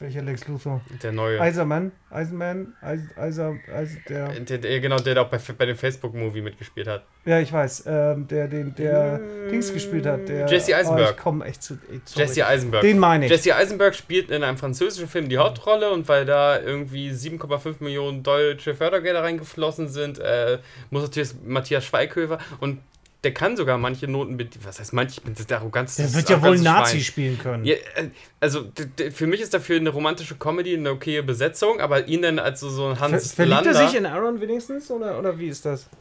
Welcher 0.00 0.22
Lex 0.22 0.48
Luthor? 0.48 0.80
Der 1.04 1.12
neue. 1.12 1.40
Eiserman? 1.40 1.92
Eisenman? 2.10 2.74
Eis, 2.80 3.00
Eiser, 3.16 3.54
Eis, 3.72 3.96
der. 4.08 4.28
Der, 4.40 4.58
der, 4.58 4.80
genau, 4.80 4.96
der 4.96 5.22
auch 5.22 5.28
bei, 5.28 5.38
bei 5.56 5.66
dem 5.66 5.76
Facebook-Movie 5.76 6.40
mitgespielt 6.40 6.88
hat. 6.88 7.04
Ja, 7.24 7.38
ich 7.38 7.52
weiß. 7.52 7.84
Ähm, 7.86 8.26
der, 8.26 8.48
den, 8.48 8.74
der 8.74 9.20
Dings 9.50 9.72
gespielt 9.72 10.04
hat. 10.06 10.28
Der, 10.28 10.48
Jesse 10.48 10.74
Eisenberg. 10.74 11.10
Oh, 11.10 11.14
ich 11.16 11.22
komm 11.22 11.42
echt 11.42 11.62
zu. 11.62 11.74
Ey. 11.88 12.00
Jesse 12.12 12.44
Eisenberg. 12.44 12.82
Den 12.82 12.98
meine 12.98 13.26
ich. 13.26 13.30
Jesse 13.30 13.54
Eisenberg 13.54 13.94
spielt 13.94 14.32
in 14.32 14.42
einem 14.42 14.58
französischen 14.58 15.08
Film 15.08 15.28
die 15.28 15.38
Hauptrolle 15.38 15.90
und 15.92 16.08
weil 16.08 16.26
da 16.26 16.60
irgendwie 16.60 17.10
7,5 17.10 17.76
Millionen 17.78 18.24
deutsche 18.24 18.74
Fördergelder 18.74 19.22
reingeflossen 19.22 19.88
sind, 19.88 20.18
äh, 20.18 20.58
muss 20.90 21.02
natürlich 21.02 21.34
Matthias 21.44 21.84
Schweighöfer 21.84 22.38
und 22.58 22.80
der 23.24 23.34
kann 23.34 23.56
sogar 23.56 23.78
manche 23.78 24.06
Noten 24.06 24.36
bedienen. 24.36 24.64
Was 24.64 24.78
heißt 24.78 24.92
manche? 24.92 25.18
Ich 25.18 25.22
bin 25.22 25.34
das 25.34 25.50
arrogant. 25.50 25.90
der 25.98 26.12
wird 26.14 26.28
ja 26.28 26.42
wohl 26.42 26.58
Nazi 26.58 27.00
spielen 27.00 27.38
können. 27.38 27.64
Ja, 27.64 27.74
äh, 27.74 28.10
also 28.40 28.66
für 29.12 29.26
mich 29.26 29.40
ist 29.40 29.54
dafür 29.54 29.76
eine 29.76 29.90
romantische 29.90 30.34
Comedy 30.36 30.76
eine 30.76 30.90
okaye 30.90 31.22
Besetzung, 31.22 31.80
aber 31.80 32.06
ihn 32.08 32.22
dann 32.22 32.38
als 32.38 32.60
so, 32.60 32.68
so 32.68 32.88
ein 32.88 32.96
Ver 32.96 33.04
Hans 33.06 33.32
verliebt 33.32 33.66
er 33.66 33.72
Lander, 33.72 33.88
sich 33.88 33.98
in 33.98 34.06
Aaron 34.06 34.40
wenigstens? 34.40 34.90
Oder, 34.90 35.18
oder 35.18 35.38
wie 35.38 35.48
ist 35.48 35.64
das? 35.64 35.88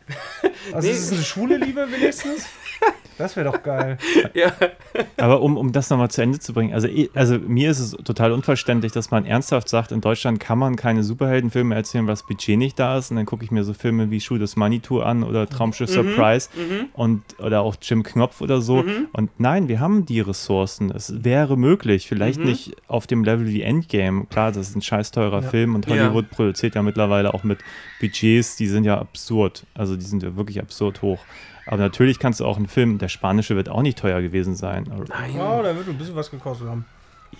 Also 0.71 0.87
Nee. 0.87 0.93
ist 0.93 1.03
es 1.07 1.11
eine 1.11 1.23
schwule 1.23 1.57
Liebe 1.57 1.85
wenigstens? 1.91 2.45
Das 3.17 3.35
wäre 3.35 3.51
doch 3.51 3.61
geil. 3.61 3.99
ja, 4.33 4.51
Aber 5.17 5.41
um, 5.41 5.55
um 5.55 5.71
das 5.71 5.91
nochmal 5.91 6.09
zu 6.09 6.23
Ende 6.23 6.39
zu 6.39 6.51
bringen, 6.51 6.73
also, 6.73 6.87
also 7.13 7.37
mir 7.37 7.69
ist 7.69 7.79
es 7.79 7.91
total 7.91 8.31
unverständlich, 8.31 8.91
dass 8.91 9.11
man 9.11 9.25
ernsthaft 9.27 9.69
sagt, 9.69 9.91
in 9.91 10.01
Deutschland 10.01 10.39
kann 10.39 10.57
man 10.57 10.75
keine 10.75 11.03
Superheldenfilme 11.03 11.75
erzählen, 11.75 12.07
weil 12.07 12.13
das 12.13 12.25
Budget 12.25 12.57
nicht 12.57 12.79
da 12.79 12.97
ist. 12.97 13.11
Und 13.11 13.17
dann 13.17 13.27
gucke 13.27 13.43
ich 13.45 13.51
mir 13.51 13.63
so 13.63 13.75
Filme 13.75 14.09
wie 14.09 14.19
Shoot 14.19 14.39
This 14.39 14.55
Money 14.55 14.79
Tour 14.79 15.05
an 15.05 15.23
oder 15.23 15.47
Traumschiff 15.47 15.91
Surprise 15.91 16.49
und 16.93 17.12
oder 17.39 17.61
auch 17.61 17.75
Jim 17.81 18.03
Knopf 18.03 18.41
oder 18.41 18.61
so. 18.61 18.83
Und 19.13 19.29
nein, 19.39 19.67
wir 19.67 19.79
haben 19.79 20.05
die 20.05 20.19
Ressourcen. 20.21 20.91
Es 20.91 21.23
wäre 21.23 21.57
möglich, 21.57 22.07
vielleicht 22.07 22.39
nicht 22.39 22.75
auf 22.87 23.07
dem 23.07 23.23
Level 23.23 23.47
wie 23.47 23.61
Endgame. 23.61 24.25
Klar, 24.25 24.51
das 24.51 24.69
ist 24.69 24.75
ein 24.75 24.81
scheiß 24.81 25.11
teurer 25.11 25.41
Ja. 25.41 25.49
Film 25.49 25.75
und 25.75 25.87
Ja. 25.87 25.95
Hollywood 25.95 26.29
produziert 26.29 26.75
ja 26.75 26.81
mittlerweile 26.81 27.33
auch 27.33 27.43
mit 27.43 27.59
Budgets, 27.99 28.55
die 28.55 28.67
sind 28.67 28.83
ja 28.83 28.97
absurd. 28.99 29.65
Also 29.73 29.95
die 29.95 30.05
sind 30.05 30.23
ja 30.23 30.35
wirklich 30.35 30.59
absurd 30.61 31.01
hoch. 31.01 31.19
Aber 31.65 31.77
natürlich 31.77 32.19
kannst 32.19 32.39
du 32.41 32.45
auch 32.45 32.57
einen 32.57 32.67
Film, 32.67 32.97
der 32.97 33.07
spanische 33.07 33.55
wird 33.55 33.69
auch 33.69 33.81
nicht 33.81 33.97
teuer 33.97 34.21
gewesen 34.21 34.55
sein. 34.55 34.85
Ja, 35.35 35.61
da 35.61 35.75
wird 35.75 35.87
ein 35.87 35.97
bisschen 35.97 36.15
was 36.15 36.29
gekostet 36.29 36.67
haben. 36.67 36.85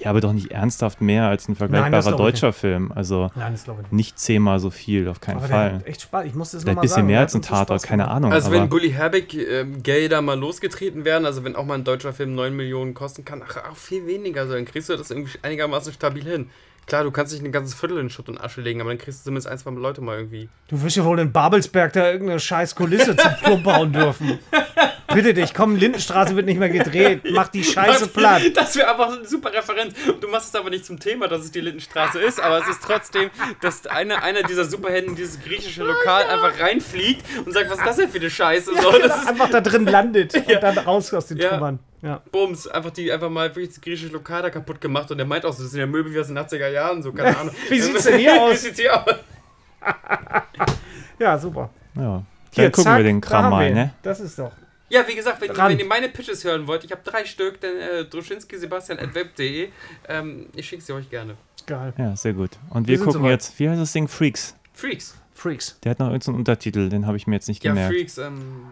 Ja, 0.04 0.10
aber 0.10 0.20
doch 0.22 0.34
nicht 0.34 0.52
ernsthaft 0.52 1.00
mehr 1.02 1.28
als 1.28 1.48
ein 1.48 1.54
Nein, 1.54 1.58
vergleichbarer 1.58 2.10
ich 2.12 2.16
deutscher 2.16 2.52
Film. 2.52 2.92
Also 2.94 3.32
Nein, 3.36 3.54
nicht. 3.54 3.92
nicht 3.94 4.20
zehnmal 4.20 4.60
so 4.60 4.70
viel, 4.70 5.08
auf 5.08 5.22
keinen 5.22 5.38
Aber 5.38 5.48
Fall. 5.48 5.82
echt 5.86 6.02
Spaß. 6.02 6.26
Ich 6.26 6.36
muss 6.36 6.52
das 6.52 6.63
Vielleicht 6.63 6.78
ein 6.78 6.82
bisschen 6.82 6.96
sagen. 6.96 7.08
mehr 7.08 7.20
als 7.22 7.34
ein 7.34 7.42
so 7.42 7.50
Tatort, 7.50 7.84
keine. 7.84 8.10
Ahnung. 8.10 8.34
also 8.34 8.48
aber 8.48 8.58
wenn 8.58 8.70
Bully 8.70 8.92
Herbig 8.92 9.34
ähm, 9.34 9.82
Gelder 9.82 10.22
mal 10.22 10.38
losgetreten 10.38 11.06
werden, 11.06 11.26
also 11.26 11.44
wenn 11.46 11.56
auch 11.56 11.66
mal 11.66 11.76
ein 11.76 11.84
deutscher 11.86 12.12
Film 12.12 12.36
9 12.36 12.54
Millionen 12.54 12.94
kosten 12.94 13.24
kann, 13.24 13.42
ach, 13.48 13.58
auch 13.72 13.78
viel 13.78 14.06
weniger, 14.06 14.42
also 14.42 14.54
dann 14.54 14.66
kriegst 14.66 14.89
du 14.89 14.98
das 14.98 15.10
irgendwie 15.10 15.32
einigermaßen 15.42 15.94
stabil 15.94 16.24
hin. 16.24 16.50
Klar, 16.86 17.06
du 17.06 17.12
kannst 17.12 17.32
nicht 17.32 17.46
ein 17.46 17.52
ganzes 17.54 17.76
Viertel 17.76 17.98
in 18.00 18.10
Schutt 18.10 18.28
und 18.28 18.38
Asche 18.42 18.60
legen, 18.60 18.82
aber 18.82 18.89
dann 18.89 18.98
kriegst 18.98 19.22
du 19.22 19.24
zumindest 19.24 19.48
ein, 19.48 19.58
zwei 19.58 19.72
Leute 19.72 20.02
mal 20.02 20.18
irgendwie. 20.18 20.50
Du 20.68 20.82
wirst 20.84 20.98
ja 20.98 21.06
wohl 21.06 21.18
in 21.20 21.32
Babelsberg 21.32 21.94
da 21.94 22.12
irgendeine 22.12 22.42
scheiß 22.42 22.76
Kulisse 22.76 23.16
zum 23.16 23.32
Plump 23.42 23.63
bauen 23.63 23.94
dürfen. 23.94 24.39
Bitte 25.13 25.34
dich, 25.34 25.54
komm, 25.54 25.76
Lindenstraße 25.76 26.36
wird 26.36 26.45
nicht 26.45 26.60
mehr 26.60 26.69
gedreht. 26.69 27.21
Mach 27.32 27.47
die 27.47 27.63
Scheiße 27.63 28.08
platt. 28.08 28.41
Das 28.56 28.76
wäre 28.76 28.91
einfach 28.91 29.15
eine 29.17 29.26
super 29.28 29.52
Referenz. 29.54 29.93
Du 30.21 30.28
machst 30.28 30.49
es 30.49 30.56
aber 30.60 30.69
nicht 30.69 30.86
zum 30.86 30.99
Thema, 30.99 31.28
dass 31.28 31.43
es 31.43 31.52
die 31.52 31.62
Lindenstraße 31.62 32.19
ist, 32.19 32.39
aber 32.41 32.60
es 32.60 32.67
ist 32.67 32.82
trotzdem, 32.84 33.30
dass 33.62 33.86
einer, 33.88 34.23
einer 34.23 34.43
dieser 34.43 34.65
Superhelden 34.65 35.12
in 35.12 35.15
dieses 35.15 35.39
griechische 35.41 35.84
Lokal 35.84 36.23
einfach 36.28 36.60
reinfliegt 36.60 37.23
und 37.45 37.52
sagt, 37.54 37.69
was 37.69 37.80
ist 37.80 37.86
das 37.86 37.95
denn 37.97 38.10
für 38.10 38.19
eine 38.19 38.30
Scheiße? 38.30 38.71
So, 38.82 38.91
das 38.91 39.17
ist 39.21 39.28
Einfach 39.28 39.49
da 39.49 39.62
drin 39.62 39.86
landet 39.86 40.34
und 40.47 40.47
dann 40.63 40.78
raus 40.78 41.13
aus 41.13 41.28
den 41.28 41.38
Ja. 41.38 41.49
Trümmern. 41.49 41.80
Ja. 42.02 42.21
Bums, 42.32 42.67
einfach 42.67 42.91
die 42.91 43.12
einfach 43.12 43.30
mal 43.30 43.49
wirklich 43.49 43.69
das 43.69 43.82
griechische 43.82 44.12
Lokal 44.12 44.41
da 44.41 44.49
kaputt 44.49 44.82
gemacht 44.82 45.10
und 45.12 45.17
der 45.17 45.26
meint 45.26 45.45
auch, 45.45 45.54
so, 45.54 45.63
das 45.63 45.71
sind 45.71 45.80
ja 45.80 45.86
Möbel 45.88 46.13
wie 46.13 46.19
aus 46.19 46.28
den 46.28 46.38
80er 46.38 46.67
Jahren, 46.67 47.02
so, 47.02 47.13
keine 47.13 47.38
Ahnung. 47.38 47.56
Wie 47.69 47.80
sieht's 47.80 48.04
denn 48.04 48.19
hier 48.19 48.41
aus? 48.41 48.52
Wie 48.52 48.58
sieht's 48.58 48.80
hier 48.80 48.93
aus? 48.95 49.15
ja, 51.19 51.38
super. 51.38 51.69
ja. 51.95 52.23
Hier, 52.52 52.65
Dann 52.65 52.71
gucken 52.71 52.84
zack, 52.84 52.97
wir 52.97 53.04
den 53.04 53.21
Kram 53.21 53.49
mal, 53.49 53.71
ne? 53.73 53.93
Das 54.04 54.19
ist 54.19 54.38
doch. 54.38 54.52
Ja, 54.93 55.08
wie 55.08 55.15
gesagt, 55.15 55.41
wenn, 55.41 55.58
wenn 55.58 55.79
ihr 55.79 55.86
meine 55.86 56.08
Pitches 56.08 56.43
hören 56.43 56.67
wollt, 56.67 56.84
ich 56.84 56.91
habe 56.91 57.01
drei 57.03 57.25
Stück, 57.25 57.60
dann 57.62 57.75
äh, 57.77 58.06
Druschinski 58.06 58.58
Sebastian 58.60 58.99
at 58.99 59.15
web.de. 59.15 59.69
Ähm, 60.08 60.45
ich 60.56 60.67
schicke 60.67 60.84
sie 60.84 60.93
euch 60.93 61.10
gerne. 61.10 61.36
Geil. 61.65 61.93
Ja, 61.97 62.15
sehr 62.15 62.34
gut. 62.34 62.51
Und 62.69 62.88
Wir 62.88 62.99
wir 62.99 63.06
gucken 63.06 63.21
soweit. 63.21 63.32
jetzt, 63.32 63.60
wie 63.60 63.67
heißt 63.69 63.82
das 63.82 63.91
Ding? 63.91 64.08
Freaks. 64.08 64.56
Freaks. 64.73 65.15
Freaks. 65.34 65.79
Der 65.84 65.89
hat 65.91 65.99
noch 65.99 66.08
irgendeinen 66.08 66.38
Untertitel, 66.38 66.89
den 66.89 67.08
habe 67.08 67.17
ich 67.17 67.25
mir 67.25 67.36
jetzt 67.36 67.47
nicht 67.47 67.63
Ja, 67.63 67.71
gemerkt. 67.71 67.95
Freaks. 67.95 68.17
Ähm, 68.19 68.65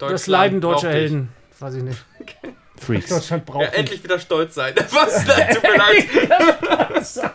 Das 0.00 0.26
Leiden 0.26 0.60
deutscher. 0.60 0.90
Helden. 0.90 1.28
Weiß 1.60 1.74
ich 1.74 1.82
nicht. 1.84 2.04
Freaks. 2.76 3.08
Deutschland 3.08 3.46
braucht 3.46 3.62
Ja, 3.62 3.68
endlich 3.68 4.02
wieder 4.02 4.18
stolz 4.18 4.54
sein. 4.56 4.74
Was? 4.90 5.26
Nein, 5.26 5.48
tut 5.54 5.62
mir 5.62 5.76
leid. 5.76 7.34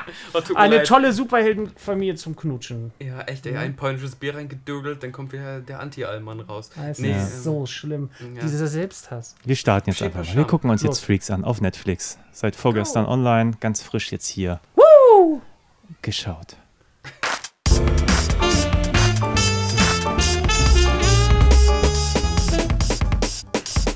Oh, 0.34 0.40
Eine 0.54 0.76
leid. 0.76 0.86
tolle 0.86 1.12
Superheldenfamilie 1.12 2.14
zum 2.14 2.36
Knutschen. 2.36 2.92
Ja, 3.00 3.22
echt, 3.22 3.46
ey, 3.46 3.56
ein 3.56 3.74
polnisches 3.76 4.16
Bier 4.16 4.34
reingedödelt, 4.36 5.02
dann 5.02 5.12
kommt 5.12 5.32
wieder 5.32 5.60
der 5.60 5.80
Anti-Allmann 5.80 6.40
raus. 6.40 6.70
Das 6.76 6.98
Nee, 6.98 7.10
ist 7.12 7.36
ähm, 7.36 7.42
so 7.42 7.66
schlimm. 7.66 8.10
ja. 8.34 8.42
Dieser 8.42 8.66
Selbsthass. 8.66 9.34
Wir 9.44 9.56
starten 9.56 9.90
jetzt 9.90 10.02
einfach 10.02 10.24
mal. 10.24 10.36
Wir 10.36 10.44
gucken 10.44 10.70
uns 10.70 10.82
Los. 10.82 10.96
jetzt 10.98 11.04
Freaks 11.06 11.30
an 11.30 11.44
auf 11.44 11.60
Netflix. 11.60 12.18
Seit 12.32 12.54
vorgestern 12.56 13.06
online, 13.06 13.52
ganz 13.60 13.82
frisch 13.82 14.12
jetzt 14.12 14.26
hier. 14.26 14.60
Geschaut. 16.02 16.56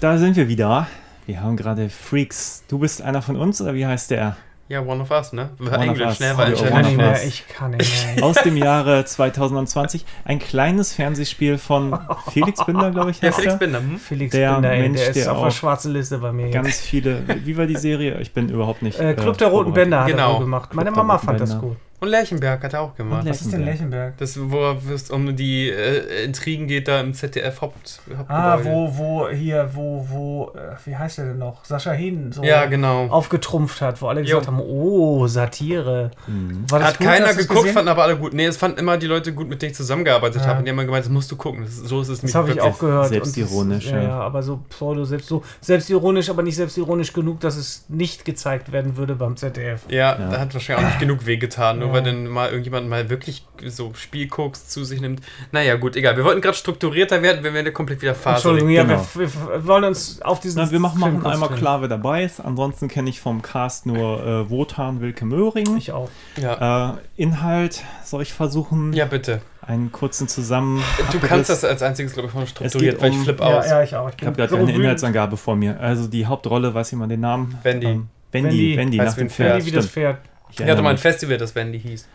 Da 0.00 0.16
sind 0.18 0.36
wir 0.36 0.48
wieder. 0.48 0.86
Wir 1.26 1.42
haben 1.42 1.56
gerade 1.56 1.90
Freaks. 1.90 2.64
Du 2.68 2.78
bist 2.78 3.02
einer 3.02 3.22
von 3.22 3.36
uns 3.36 3.60
oder 3.60 3.74
wie 3.74 3.86
heißt 3.86 4.10
der? 4.10 4.36
Ja, 4.70 4.82
One 4.82 5.02
of 5.02 5.10
Us, 5.10 5.32
ne? 5.32 5.50
One 5.58 5.68
of 5.68 5.82
Englisch, 5.82 6.06
Us. 6.06 6.16
schnell 6.18 6.38
war 6.38 6.46
oh, 6.46 6.52
Ich 6.52 6.62
kann 6.64 6.84
nicht 6.84 6.96
mehr. 6.96 7.24
Ich 7.24 7.48
kann 7.48 7.70
nicht 7.72 8.16
mehr. 8.16 8.24
Aus 8.24 8.36
dem 8.36 8.56
Jahre 8.56 9.04
2020. 9.04 10.04
Ein 10.24 10.38
kleines 10.38 10.94
Fernsehspiel 10.94 11.58
von 11.58 11.98
Felix 12.32 12.64
Binder, 12.64 12.92
glaube 12.92 13.10
ich, 13.10 13.20
Ja, 13.20 13.28
heißt 13.30 13.38
Felix 13.40 13.54
er. 13.54 13.58
Binder. 13.58 13.80
Hm? 13.80 13.98
Felix 13.98 14.30
Der 14.30 14.52
Binder, 14.52 14.70
ey, 14.70 14.82
Mensch, 14.82 15.00
der 15.00 15.08
ist 15.08 15.16
der 15.16 15.32
auf 15.36 15.42
der 15.42 15.50
schwarzen 15.50 15.92
Liste 15.92 16.18
bei 16.18 16.30
mir. 16.30 16.44
jetzt. 16.46 16.54
Ganz 16.54 16.78
viele. 16.78 17.20
Wie 17.44 17.56
war 17.58 17.66
die 17.66 17.74
Serie? 17.74 18.20
Ich 18.20 18.32
bin 18.32 18.48
überhaupt 18.48 18.82
nicht. 18.82 19.00
Äh, 19.00 19.14
Club 19.14 19.36
der 19.38 19.48
äh, 19.48 19.50
Roten 19.50 19.64
vorbereitet. 19.64 19.74
Bänder 19.90 20.00
hat 20.02 20.08
er 20.08 20.12
Genau. 20.14 20.32
wohl 20.34 20.40
gemacht. 20.44 20.72
Meine 20.72 20.84
Club 20.92 20.94
der 20.94 21.02
Mama 21.02 21.14
Roten 21.14 21.26
fand 21.26 21.40
das 21.40 21.50
Bänder. 21.50 21.66
gut. 21.66 21.76
Und 22.00 22.08
Lerchenberg 22.08 22.62
hat 22.64 22.72
er 22.72 22.80
auch 22.80 22.94
gemacht. 22.94 23.26
Was 23.26 23.42
ist 23.42 23.52
denn 23.52 23.64
Lechenberg? 23.64 24.16
Das, 24.16 24.38
wo 24.40 24.74
es 24.92 25.10
um 25.10 25.36
die 25.36 25.68
äh, 25.68 26.24
Intrigen 26.24 26.66
geht 26.66 26.88
da 26.88 27.00
im 27.00 27.12
ZDF 27.12 27.60
Haupt, 27.60 28.00
Ah, 28.26 28.58
wo, 28.62 28.96
wo, 28.96 29.28
hier, 29.28 29.68
wo, 29.74 30.06
wo, 30.08 30.52
äh, 30.56 30.76
wie 30.86 30.96
heißt 30.96 31.18
der 31.18 31.26
denn 31.26 31.38
noch? 31.38 31.64
Sascha 31.64 31.92
Hehn 31.92 32.32
so 32.32 32.42
Ja, 32.42 32.64
genau. 32.66 33.06
aufgetrumpft 33.08 33.82
hat, 33.82 34.00
wo 34.00 34.08
alle 34.08 34.20
Jo. 34.22 34.38
gesagt 34.38 34.46
haben, 34.46 34.60
oh, 34.60 35.26
Satire. 35.26 36.10
Mhm. 36.26 36.64
War 36.70 36.82
Hat 36.82 36.98
gut? 36.98 37.06
keiner 37.06 37.34
geguckt, 37.34 37.68
fanden 37.68 37.88
aber 37.88 38.04
alle 38.04 38.16
gut. 38.16 38.32
Nee, 38.32 38.46
es 38.46 38.56
fanden 38.56 38.78
immer 38.78 38.96
die 38.96 39.06
Leute 39.06 39.34
gut, 39.34 39.48
mit 39.48 39.60
denen 39.60 39.72
ich 39.72 39.76
zusammengearbeitet 39.76 40.40
Ja. 40.42 40.48
habe. 40.48 40.58
Und 40.60 40.64
die 40.64 40.70
haben 40.70 40.78
immer 40.78 40.86
gemeint, 40.86 41.04
das 41.04 41.12
musst 41.12 41.30
du 41.30 41.36
gucken. 41.36 41.64
Das, 41.64 41.76
so 41.76 42.00
ist 42.00 42.08
es 42.08 42.18
Das 42.18 42.22
nicht 42.24 42.34
habe 42.34 42.50
ich 42.52 42.60
auch 42.62 42.78
gehört. 42.78 43.08
Selbstironisch, 43.08 43.84
das, 43.84 43.92
ja, 43.92 43.98
ja. 44.02 44.08
ja, 44.08 44.20
aber 44.20 44.42
so 44.42 44.60
pseudo, 44.70 45.04
selbst 45.04 45.28
so 45.28 45.42
selbstironisch, 45.60 46.30
aber 46.30 46.42
nicht 46.42 46.56
selbstironisch 46.56 47.12
genug, 47.12 47.40
dass 47.40 47.56
es 47.56 47.84
nicht 47.88 48.24
gezeigt 48.24 48.72
werden 48.72 48.96
würde 48.96 49.14
beim 49.16 49.36
ZDF. 49.36 49.82
Ja, 49.90 50.18
Ja. 50.18 50.30
da 50.30 50.40
hat 50.40 50.54
wahrscheinlich 50.54 50.84
auch 50.86 50.88
nicht 50.90 51.00
genug 51.00 51.26
wehgetan, 51.26 51.78
nur 51.78 51.89
Ja. 51.90 51.94
weil 51.96 52.02
dann 52.02 52.26
mal 52.26 52.48
irgendjemand 52.48 52.88
mal 52.88 53.10
wirklich 53.10 53.44
so 53.66 53.92
Spielkoks 53.94 54.68
zu 54.68 54.84
sich 54.84 55.00
nimmt. 55.00 55.20
Naja, 55.52 55.76
gut, 55.76 55.96
egal. 55.96 56.16
Wir 56.16 56.24
wollten 56.24 56.40
gerade 56.40 56.56
strukturierter 56.56 57.22
werden, 57.22 57.44
wenn 57.44 57.52
wir 57.54 57.72
komplett 57.72 58.00
wieder 58.02 58.14
Phase. 58.14 58.36
Entschuldigung, 58.48 58.70
ja, 58.70 58.82
genau. 58.84 59.06
wir, 59.14 59.32
wir 59.34 59.66
wollen 59.66 59.84
uns 59.84 60.22
auf 60.22 60.40
diesen 60.40 60.62
Na, 60.64 60.70
wir 60.70 60.80
machen, 60.80 60.98
machen 60.98 61.26
einmal 61.26 61.50
klar, 61.50 61.80
wer 61.82 61.88
dabei 61.88 62.24
ist. 62.24 62.40
Ansonsten 62.40 62.88
kenne 62.88 63.10
ich 63.10 63.20
vom 63.20 63.42
Cast 63.42 63.86
nur 63.86 64.24
äh, 64.24 64.50
Wotan 64.50 65.00
Wilke 65.00 65.24
Möhring. 65.24 65.76
Ich 65.76 65.92
auch. 65.92 66.08
Ja. 66.40 66.92
Äh, 66.92 66.96
Inhalt 67.16 67.82
soll 68.04 68.22
ich 68.22 68.32
versuchen, 68.32 68.92
ja, 68.92 69.04
bitte. 69.04 69.40
einen 69.62 69.92
kurzen 69.92 70.26
Zusammen. 70.28 70.82
Du 71.12 71.18
kannst 71.20 71.50
das 71.50 71.64
als 71.64 71.82
einziges, 71.82 72.14
glaube 72.14 72.28
ich, 72.28 72.32
von 72.32 72.46
strukturiert, 72.46 72.94
geht 72.96 73.02
weil 73.02 73.10
ich 73.10 73.16
um- 73.18 73.24
flipp 73.24 73.40
Ja, 73.40 73.46
aus. 73.58 73.68
ja, 73.68 73.82
ich 73.82 73.94
auch. 73.94 74.08
Ich, 74.08 74.16
Ich 74.20 74.26
habe 74.26 74.36
gerade 74.36 74.50
so 74.50 74.56
eine 74.56 74.66
wütend. 74.68 74.80
Inhaltsangabe 74.82 75.36
vor 75.36 75.56
mir. 75.56 75.78
Also 75.80 76.08
die 76.08 76.26
Hauptrolle, 76.26 76.72
weiß 76.74 76.90
jemand 76.92 77.12
den 77.12 77.20
Namen? 77.20 77.58
Wendy. 77.62 77.86
Ähm, 77.86 78.08
Wendy, 78.32 78.48
Wendy. 78.50 78.76
Wendy, 78.76 78.96
nach 78.98 79.16
wie 79.16 79.20
ein 79.22 79.26
dem 79.26 79.30
Pferd. 79.30 79.52
Wendy 79.58 79.66
wie 79.66 79.70
das. 79.76 79.86
Pferd. 79.86 80.18
Ich 80.50 80.56
Ich 80.56 80.60
hatte 80.60 80.68
erinnere 80.68 80.84
mal 80.84 80.90
ein. 80.90 80.98
Festival, 80.98 81.38
das 81.38 81.54
Wendy 81.54 81.80
hieß. 81.80 82.08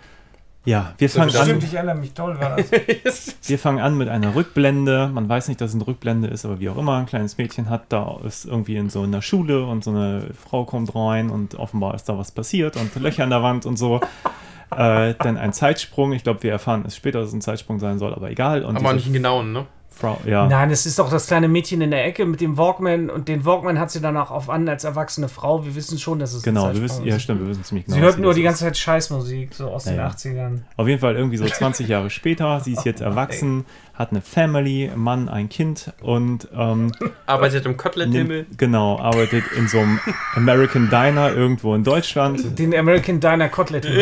Ja, 0.65 0.95
wir 0.97 1.09
fangen, 1.11 1.35
an, 1.35 1.43
Stimmt, 1.43 1.63
ich 1.63 1.75
erinnere 1.75 1.95
mich, 1.95 2.13
toll 2.13 2.39
war 2.39 2.57
das. 2.57 2.71
wir 3.47 3.59
fangen 3.59 3.79
an 3.79 3.97
mit 3.97 4.09
einer 4.09 4.33
Rückblende. 4.33 5.09
Man 5.13 5.29
weiß 5.29 5.47
nicht, 5.47 5.61
dass 5.61 5.69
es 5.69 5.75
eine 5.75 5.85
Rückblende 5.85 6.27
ist, 6.27 6.43
aber 6.43 6.59
wie 6.59 6.69
auch 6.69 6.77
immer, 6.77 6.97
ein 6.97 7.05
kleines 7.05 7.37
Mädchen 7.37 7.69
hat 7.69 7.83
da 7.89 8.17
ist 8.25 8.45
irgendwie 8.45 8.75
in 8.75 8.89
so 8.89 9.03
einer 9.03 9.21
Schule 9.21 9.63
und 9.65 9.83
so 9.83 9.91
eine 9.91 10.23
Frau 10.33 10.65
kommt 10.65 10.95
rein 10.95 11.29
und 11.29 11.53
offenbar 11.55 11.93
ist 11.93 12.09
da 12.09 12.17
was 12.17 12.31
passiert 12.31 12.77
und 12.77 12.95
Löcher 12.95 13.23
in 13.23 13.29
der 13.29 13.43
Wand 13.43 13.67
und 13.67 13.77
so. 13.77 14.01
Äh, 14.75 15.13
dann 15.19 15.37
ein 15.37 15.53
Zeitsprung. 15.53 16.13
Ich 16.13 16.23
glaube, 16.23 16.41
wir 16.41 16.51
erfahren 16.51 16.83
es 16.87 16.95
später, 16.95 17.19
dass 17.19 17.29
es 17.29 17.35
ein 17.35 17.41
Zeitsprung 17.41 17.79
sein 17.79 17.99
soll, 17.99 18.13
aber 18.15 18.31
egal. 18.31 18.65
Und 18.65 18.75
Aber 18.75 18.85
diese 18.85 18.95
nicht 18.95 19.05
einen 19.05 19.13
genauen, 19.13 19.53
ne? 19.53 19.67
Frau, 19.97 20.19
ja. 20.25 20.47
Nein, 20.47 20.71
es 20.71 20.85
ist 20.85 20.99
doch 20.99 21.09
das 21.09 21.27
kleine 21.27 21.47
Mädchen 21.47 21.79
in 21.81 21.89
der 21.91 22.05
Ecke 22.05 22.25
mit 22.25 22.41
dem 22.41 22.57
Walkman 22.57 23.09
und 23.09 23.27
den 23.29 23.45
Walkman 23.45 23.79
hat 23.79 23.91
sie 23.91 24.01
danach 24.01 24.29
auf 24.29 24.49
an 24.49 24.67
als 24.67 24.83
erwachsene 24.83 25.29
Frau. 25.29 25.65
Wir 25.65 25.73
wissen 25.75 25.97
schon, 25.97 26.19
dass 26.19 26.33
es 26.33 26.43
Genau, 26.43 26.73
wir 26.73 26.81
wissen, 26.81 27.05
ja 27.05 27.15
ist. 27.15 27.23
stimmt, 27.23 27.41
wir 27.41 27.47
wissen 27.47 27.63
ziemlich 27.63 27.85
genau. 27.85 27.97
Sie 27.97 28.03
hört 28.03 28.19
nur 28.19 28.33
die 28.33 28.43
ganze 28.43 28.65
Zeit 28.65 28.77
Scheißmusik, 28.77 29.53
so 29.53 29.69
aus 29.69 29.85
den 29.85 29.95
Ja, 29.95 30.07
ja. 30.07 30.09
80ern. 30.09 30.59
Auf 30.75 30.87
jeden 30.87 30.99
Fall 30.99 31.15
irgendwie 31.15 31.37
so 31.37 31.45
20 31.45 31.87
Jahre 31.87 32.09
später, 32.09 32.59
sie 32.59 32.73
ist 32.73 32.85
jetzt 32.85 33.01
erwachsen, 33.01 33.65
hat 33.95 34.11
eine 34.11 34.21
Family, 34.21 34.89
einen 34.89 35.01
Mann, 35.01 35.29
ein 35.29 35.49
Kind 35.49 35.91
und 36.01 36.47
ähm, 36.55 36.91
Arbeitet 37.25 37.65
im 37.65 37.77
Kotelett-Himmel. 37.77 38.45
genau, 38.57 38.99
arbeitet 38.99 39.45
in 39.57 39.67
so 39.67 39.79
einem 39.79 39.99
American 40.35 40.89
Diner 40.89 41.31
irgendwo 41.33 41.73
in 41.75 41.83
Deutschland. 41.83 42.57
Den 42.59 42.75
American 42.75 43.19
Diner 43.19 43.49
Cotlet. 43.49 43.85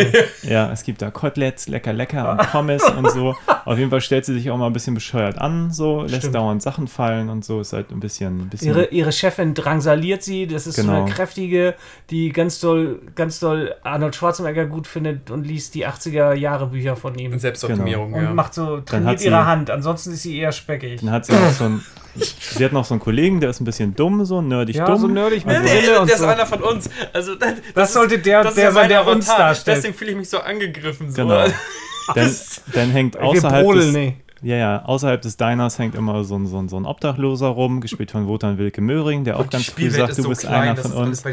Ja, 0.43 0.71
es 0.71 0.83
gibt 0.83 1.01
da 1.01 1.09
Koteletts, 1.11 1.67
lecker, 1.67 1.93
lecker 1.93 2.31
und 2.31 2.39
Pommes 2.51 2.83
und 2.83 3.09
so. 3.11 3.35
Auf 3.65 3.77
jeden 3.77 3.89
Fall 3.89 4.01
stellt 4.01 4.25
sie 4.25 4.33
sich 4.33 4.49
auch 4.51 4.57
mal 4.57 4.67
ein 4.67 4.73
bisschen 4.73 4.93
bescheuert 4.93 5.37
an, 5.37 5.71
so, 5.71 6.01
lässt 6.01 6.15
Stimmt. 6.17 6.35
dauernd 6.35 6.61
Sachen 6.61 6.87
fallen 6.87 7.29
und 7.29 7.45
so, 7.45 7.61
ist 7.61 7.71
halt 7.73 7.91
ein 7.91 7.99
bisschen, 7.99 8.41
ein 8.41 8.49
bisschen 8.49 8.67
Ihre, 8.69 8.85
ihre 8.87 9.11
Chefin 9.11 9.53
drangsaliert 9.53 10.21
sie. 10.23 10.47
Das 10.47 10.67
ist 10.67 10.75
so 10.75 10.81
Genau. 10.83 11.03
eine 11.03 11.11
kräftige, 11.11 11.75
die 12.09 12.29
ganz 12.33 12.59
doll, 12.59 12.99
ganz 13.15 13.39
doll 13.39 13.73
Arnold 13.83 14.15
Schwarzenegger 14.15 14.65
gut 14.65 14.87
findet 14.87 15.31
und 15.31 15.45
liest 15.45 15.75
die 15.75 15.87
80er 15.87 16.33
Jahre 16.33 16.67
Bücher 16.67 16.95
von 16.95 17.15
ihm. 17.17 17.37
Selbstoptimierung, 17.39 18.13
Und 18.13 18.23
ja. 18.23 18.33
macht 18.33 18.53
so, 18.53 18.81
trainiert 18.81 19.21
ihre 19.23 19.45
Hand. 19.45 19.69
Ansonsten 19.83 20.13
ist 20.13 20.21
sie 20.23 20.37
eher 20.37 20.53
speckig. 20.53 21.01
Dann 21.01 21.11
hat 21.11 21.25
sie 21.25 21.33
noch 21.33 21.51
so 21.51 21.65
einen, 21.65 21.83
sie 22.15 22.63
hat 22.63 22.71
noch 22.71 22.85
so 22.85 22.93
einen 22.93 23.01
Kollegen, 23.01 23.41
der 23.41 23.49
ist 23.49 23.59
ein 23.59 23.65
bisschen 23.65 23.93
dumm, 23.93 24.23
so 24.23 24.41
nerdig 24.41 24.77
Ja, 24.77 24.85
dumm. 24.85 24.97
so 24.97 25.07
nerdig 25.07 25.45
mit 25.45 25.57
Also- 25.57 25.67
Brille 25.67 25.87
der 25.87 26.01
und 26.01 26.09
ist 26.09 26.19
so. 26.19 26.25
einer 26.25 26.45
von 26.45 26.61
uns. 26.63 26.89
Also, 27.11 27.35
das, 27.35 27.53
Das 27.75 27.91
sollte 27.93 28.19
der, 28.19 28.43
das 28.43 28.51
ist 28.51 28.57
der 28.59 28.63
ja 28.65 28.71
sein, 28.71 28.87
der 28.87 29.05
uns 29.05 29.27
Avatar. 29.27 29.47
darstellt. 29.49 29.77
Deswegen 29.77 29.93
fühle 29.93 30.11
ich 30.11 30.17
mich 30.17 30.29
so 30.29 30.39
angegriffen. 30.39 31.11
So. 31.11 31.23
Genau. 31.23 31.45
Dann, 32.15 32.35
dann 32.73 32.91
hängt 32.91 33.17
außerhalb 33.17 33.65
des, 33.75 33.93
nee. 33.93 34.17
Ja, 34.43 34.55
ja, 34.57 34.85
außerhalb 34.85 35.21
des 35.21 35.37
Diners 35.37 35.79
hängt 35.79 35.95
immer 35.95 36.23
so 36.23 36.35
ein, 36.37 36.45
so 36.45 36.57
ein, 36.59 36.69
so 36.69 36.77
ein 36.77 36.85
Obdachloser 36.85 37.47
rum, 37.47 37.81
gespielt 37.81 38.11
von 38.11 38.27
Wotan 38.27 38.57
Wilke 38.57 38.81
Möhring, 38.81 39.23
der 39.23 39.39
auch 39.39 39.49
ganz 39.49 39.65
früh 39.69 39.89
sagt, 39.89 40.17
du 40.17 40.21
so 40.23 40.29
bist 40.29 40.41
klein, 40.41 40.69
einer 40.69 40.75
von 40.75 40.91
uns. 40.91 41.23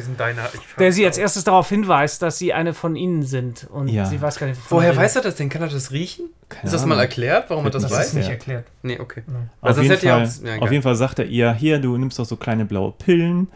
Der 0.79 0.93
sie 0.93 1.05
als 1.05 1.19
erstes 1.19 1.45
darauf 1.45 1.69
hinweist, 1.69 2.23
dass 2.23 2.39
sie 2.39 2.53
eine 2.53 2.73
von 2.73 2.97
ihnen 2.97 3.23
sind. 3.23 3.67
Und 3.71 3.89
Ja. 3.89 4.07
sie 4.07 4.21
weiß 4.23 4.39
gar 4.39 4.47
nicht, 4.47 4.61
Woher 4.71 4.91
er 4.93 4.97
weiß 4.97 5.17
er 5.17 5.23
das 5.23 5.35
denn? 5.35 5.49
Kann 5.49 5.63
er 5.63 5.69
das 5.69 5.91
riechen? 5.93 6.27
Keine 6.49 6.65
ist 6.67 6.73
das 6.73 6.87
mal 6.87 6.99
erklärt, 6.99 7.51
warum 7.51 7.65
er 7.67 7.71
das 7.71 7.83
Das 7.83 7.91
Das 7.93 8.01
ist 8.01 8.07
weiß? 8.07 8.15
nicht 8.15 8.27
Ja. 8.27 8.33
erklärt. 8.33 8.67
Nee, 8.83 8.99
okay. 9.01 9.23
Auf, 9.61 9.75
sonst 9.75 9.83
jeden 9.83 9.91
hätte 9.95 10.07
Fall, 10.09 10.25
auch- 10.25 10.45
ja, 10.57 10.63
auf 10.63 10.71
jeden 10.73 10.83
Fall 10.83 10.95
sagt 10.97 11.19
er 11.19 11.27
ihr, 11.27 11.53
hier, 11.53 11.79
du 11.81 11.97
nimmst 11.97 12.19
doch 12.19 12.25
so 12.25 12.37
kleine 12.37 12.65
blaue 12.65 12.93
Pillen, 12.93 13.49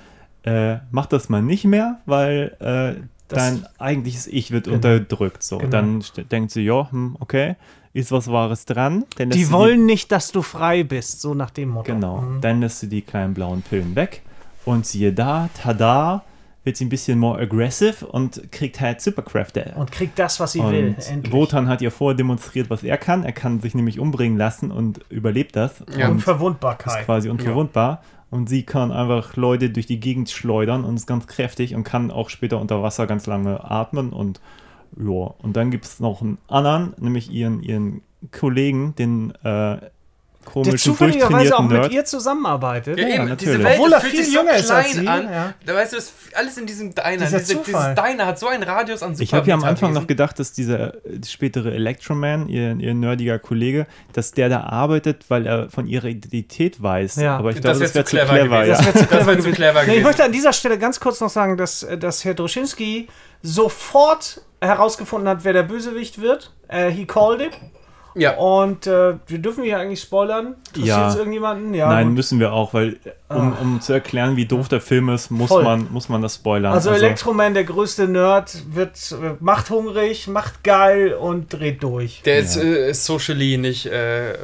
äh, 0.44 0.76
mach 0.90 1.06
das 1.06 1.28
mal 1.28 1.42
nicht 1.42 1.64
mehr, 1.64 2.00
weil 2.06 2.56
äh, 2.60 3.00
dein 3.28 3.64
eigentliches 3.78 4.26
Ich 4.26 4.50
wird 4.50 4.64
Genau. 4.64 4.76
unterdrückt. 4.76 5.42
So. 5.42 5.58
Genau. 5.58 5.70
Dann 5.70 6.04
denkt 6.30 6.50
sie, 6.50 6.62
ja, 6.62 6.90
hm, 6.90 7.16
okay, 7.20 7.56
ist 7.94 8.12
was 8.12 8.30
Wahres 8.30 8.66
dran. 8.66 9.04
Die 9.18 9.32
sie 9.44 9.50
wollen 9.50 9.86
nicht, 9.86 10.12
dass 10.12 10.30
du 10.32 10.42
frei 10.42 10.82
bist, 10.84 11.20
so 11.22 11.32
nach 11.32 11.50
dem 11.50 11.70
Motto. 11.70 11.92
Genau, 11.94 12.20
Mhm. 12.20 12.40
dann 12.42 12.60
lässt 12.60 12.80
sie 12.80 12.88
die 12.88 13.00
kleinen 13.02 13.32
blauen 13.32 13.62
Pillen 13.62 13.94
weg 13.96 14.22
und 14.66 14.84
siehe 14.84 15.12
da, 15.12 15.48
tada, 15.62 16.22
wird 16.64 16.76
sie 16.78 16.86
ein 16.86 16.88
bisschen 16.88 17.18
more 17.18 17.38
aggressive 17.38 18.06
und 18.06 18.50
kriegt 18.50 18.80
halt 18.80 19.00
Superkräfte. 19.00 19.74
Und 19.76 19.92
kriegt 19.92 20.18
das, 20.18 20.40
was 20.40 20.52
sie 20.52 20.60
Und 20.60 20.72
will. 20.72 20.96
Endlich. 21.08 21.32
Wotan 21.32 21.68
hat 21.68 21.82
ihr 21.82 21.90
vorher 21.90 22.16
demonstriert, 22.16 22.70
was 22.70 22.82
er 22.82 22.96
kann. 22.96 23.22
Er 23.22 23.32
kann 23.32 23.60
sich 23.60 23.74
nämlich 23.74 24.00
umbringen 24.00 24.38
lassen 24.38 24.70
und 24.70 25.00
überlebt 25.10 25.56
das. 25.56 25.80
Ja. 25.80 26.08
Und 26.08 26.18
ist 26.18 26.26
Unverwundbarkeit. 26.26 27.04
quasi 27.04 27.28
unverwundbar. 27.28 28.02
Und 28.30 28.48
sie 28.48 28.62
kann 28.64 28.90
einfach 28.90 29.36
Leute 29.36 29.68
durch 29.70 29.84
die 29.86 30.00
Gegend 30.00 30.30
schleudern 30.30 30.84
und 30.84 30.96
ist 30.96 31.06
ganz 31.06 31.26
kräftig 31.26 31.74
und 31.74 31.84
kann 31.84 32.10
auch 32.10 32.30
später 32.30 32.58
unter 32.58 32.82
Wasser 32.82 33.06
ganz 33.06 33.26
lange 33.26 33.62
atmen. 33.70 34.12
Und 34.14 34.40
ja, 34.96 35.34
und 35.42 35.56
dann 35.56 35.70
gibt 35.70 35.84
es 35.84 36.00
noch 36.00 36.22
einen 36.22 36.38
anderen, 36.48 36.94
nämlich 36.98 37.30
ihren, 37.30 37.62
ihren 37.62 38.02
Kollegen, 38.30 38.94
den 38.94 39.32
äh, 39.42 39.78
Der 40.44 40.52
komischen, 40.52 40.78
zufälligerweise 40.78 41.56
auch 41.58 41.62
mit 41.68 41.90
ihr 41.92 42.04
zusammenarbeitet. 42.04 42.98
Ja, 42.98 43.08
Ja, 43.08 43.14
eben, 43.16 43.28
natürlich. 43.28 43.54
diese 43.56 43.64
Welt 43.64 43.78
Obwohl 43.78 43.92
er 43.92 44.00
fühlt 44.00 44.12
viel 44.14 44.24
sich 44.24 44.32
so 44.34 44.40
jünger 44.40 44.54
ist 44.56 44.70
als 44.70 44.90
klein 44.90 45.02
sie, 45.02 45.08
an. 45.08 45.24
ja. 45.32 45.54
Da 45.66 45.74
weißt 45.74 45.92
du, 45.92 45.96
das 45.96 46.04
ist 46.06 46.14
alles 46.34 46.58
in 46.58 46.66
diesem 46.66 46.94
Diner. 46.94 47.16
Dieser 47.24 47.38
Diese, 47.38 47.62
Zufall. 47.62 47.94
dieses 47.94 48.04
Diner 48.10 48.26
hat 48.26 48.38
so 48.38 48.46
einen 48.48 48.62
Radius 48.62 49.02
an 49.02 49.14
Ich 49.18 49.34
habe 49.34 49.48
ja 49.48 49.54
am 49.54 49.64
Anfang 49.64 49.92
noch 49.92 50.06
gedacht, 50.06 50.38
dass 50.38 50.52
dieser 50.52 50.94
äh, 51.06 51.20
spätere 51.26 51.72
Electroman, 51.74 52.48
ihr, 52.48 52.76
ihr 52.78 52.94
nerdiger 52.94 53.38
Kollege, 53.38 53.86
dass 54.12 54.32
der 54.32 54.48
da 54.48 54.60
arbeitet, 54.64 55.24
weil 55.28 55.46
er 55.46 55.70
von 55.70 55.86
ihrer 55.86 56.06
Identität 56.08 56.82
weiß. 56.82 57.16
Ja. 57.16 57.36
Aber 57.38 57.50
ich 57.50 57.56
Das 57.60 57.78
glaube, 57.78 57.80
das 57.86 57.94
wäre 57.94 58.04
zu 58.04 58.10
zu 58.10 58.16
clever 58.16 58.34
clever. 58.38 58.62
gewesen. 58.64 58.84
ja. 58.84 58.92
Das 58.92 59.26
wäre 59.26 59.38
zu 59.40 59.50
clever 59.52 59.74
wär 59.74 59.82
zu 59.82 59.86
gewesen. 59.86 59.86
Nee, 59.90 59.96
ich 59.98 60.04
möchte 60.04 60.24
an 60.24 60.32
dieser 60.32 60.52
Stelle 60.52 60.78
ganz 60.78 61.00
kurz 61.00 61.20
noch 61.20 61.30
sagen, 61.30 61.56
dass, 61.56 61.86
dass 61.98 62.24
Herr 62.24 62.34
Droschinski 62.34 63.08
sofort 63.42 64.40
herausgefunden 64.60 65.28
hat, 65.28 65.44
wer 65.44 65.52
der 65.52 65.62
Bösewicht 65.62 66.20
wird. 66.20 66.52
Äh, 66.68 66.90
he 66.90 67.04
called 67.06 67.40
it. 67.40 67.52
Ja. 68.16 68.36
Und 68.36 68.86
äh, 68.86 69.14
wir 69.26 69.38
dürfen 69.38 69.64
hier 69.64 69.78
eigentlich 69.78 70.00
spoilern. 70.00 70.54
Interessiert 70.68 70.86
Ja. 70.86 71.08
es 71.08 71.16
irgendjemanden? 71.16 71.74
Ja. 71.74 71.88
Nein, 71.88 72.06
gut. 72.08 72.16
müssen 72.16 72.38
wir 72.40 72.52
auch, 72.52 72.72
weil 72.74 72.96
äh, 73.04 73.34
um, 73.34 73.52
um 73.60 73.80
zu 73.80 73.92
erklären, 73.92 74.36
wie 74.36 74.46
doof 74.46 74.68
der 74.68 74.80
Film 74.80 75.08
ist, 75.08 75.30
muss, 75.30 75.48
Voll. 75.48 75.64
man, 75.64 75.88
muss 75.90 76.08
man 76.08 76.22
das 76.22 76.36
spoilern. 76.36 76.72
also 76.72 76.90
Electroman, 76.90 77.54
der 77.54 77.64
größte 77.64 78.06
Nerd, 78.06 78.56
wird 78.72 78.96
äh, 79.12 79.34
macht 79.40 79.70
hungrig, 79.70 80.28
macht 80.28 80.62
geil 80.62 81.14
und 81.14 81.52
dreht 81.52 81.82
durch. 81.82 82.22
Der 82.24 82.38
ist 82.38 82.56
Ja. 82.56 82.62
äh, 82.62 82.94
socially 82.94 83.56
nicht 83.58 83.86
äh, 83.86 84.34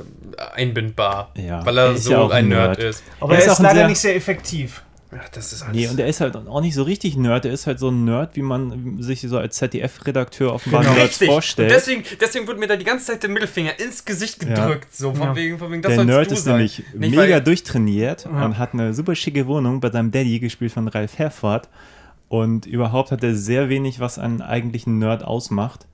einbindbar, 0.54 1.30
Ja. 1.37 1.64
weil 1.64 1.78
er, 1.78 1.85
Er 1.87 1.92
ist 1.92 2.04
so 2.04 2.12
ja 2.12 2.28
ein 2.28 2.48
Nerd, 2.48 2.78
Nerd. 2.78 2.90
ist. 2.90 3.04
Aber 3.20 3.35
Er 3.35 3.40
er 3.40 3.46
ist 3.46 3.52
ist, 3.52 3.59
leider 3.61 3.74
sehr- 3.76 3.88
nicht 3.88 3.98
sehr 4.00 4.16
effektiv. 4.16 4.83
Ja, 5.12 5.18
das 5.32 5.52
ist 5.52 5.62
alles. 5.62 5.74
Nee, 5.76 5.88
und 5.88 5.98
er 5.98 6.06
ist 6.06 6.20
halt 6.20 6.36
auch 6.36 6.60
nicht 6.60 6.74
so 6.74 6.84
richtig 6.84 7.16
Nerd. 7.16 7.44
Er 7.44 7.52
ist 7.52 7.66
halt 7.66 7.80
so 7.80 7.88
ein 7.88 8.04
Nerd, 8.04 8.36
wie 8.36 8.42
man 8.42 9.02
sich 9.02 9.20
so 9.22 9.38
als 9.38 9.56
ZDF-Redakteur 9.56 10.54
offenbar 10.54 10.82
Genau. 10.82 10.92
Nerds 10.94 11.10
Richtig. 11.10 11.28
Und 11.28 11.34
vorstellt. 11.34 11.70
deswegen, 11.72 12.04
deswegen 12.20 12.46
wurde 12.46 12.60
mir 12.60 12.68
da 12.68 12.76
die 12.76 12.84
ganze 12.84 13.06
Zeit 13.06 13.22
der 13.24 13.30
Mittelfinger 13.30 13.78
ins 13.80 14.04
Gesicht 14.04 14.38
gedrückt. 14.38 14.94
So, 14.94 15.12
von 15.12 15.28
Ja. 15.28 15.34
wegen, 15.36 15.58
von 15.58 15.72
wegen, 15.72 15.82
das 15.82 15.94
der 15.94 16.04
Nerd 16.04 16.30
du 16.30 16.34
ist 16.34 16.44
sein. 16.44 16.54
nämlich 16.54 16.84
Nicht, 16.94 17.10
mega 17.16 17.34
weil- 17.34 17.40
durchtrainiert 17.42 18.24
Ja. 18.24 18.44
und 18.44 18.56
hat 18.56 18.72
eine 18.72 18.94
super 18.94 19.16
schicke 19.16 19.46
Wohnung 19.48 19.80
bei 19.80 19.90
seinem 19.90 20.12
Daddy, 20.12 20.38
gespielt 20.38 20.70
von 20.72 20.86
Ralf 20.86 21.18
Herford. 21.18 21.68
Und 22.28 22.66
überhaupt 22.66 23.10
hat 23.10 23.24
er 23.24 23.34
sehr 23.34 23.68
wenig, 23.68 23.98
was 23.98 24.16
einen 24.20 24.40
eigentlichen 24.42 25.00
Nerd 25.00 25.24
ausmacht. 25.24 25.88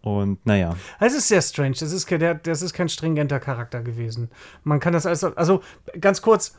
Und 0.00 0.44
naja, 0.46 0.76
Es 1.00 1.14
ist 1.14 1.28
sehr 1.28 1.42
strange. 1.42 1.76
Das 1.78 1.92
ist, 1.92 2.08
das 2.42 2.62
ist 2.62 2.72
kein 2.72 2.88
stringenter 2.88 3.40
Charakter 3.40 3.80
gewesen. 3.82 4.30
Man 4.64 4.80
kann 4.80 4.92
das 4.92 5.06
alles. 5.06 5.22
Also, 5.24 5.62
ganz 6.00 6.22
kurz. 6.22 6.56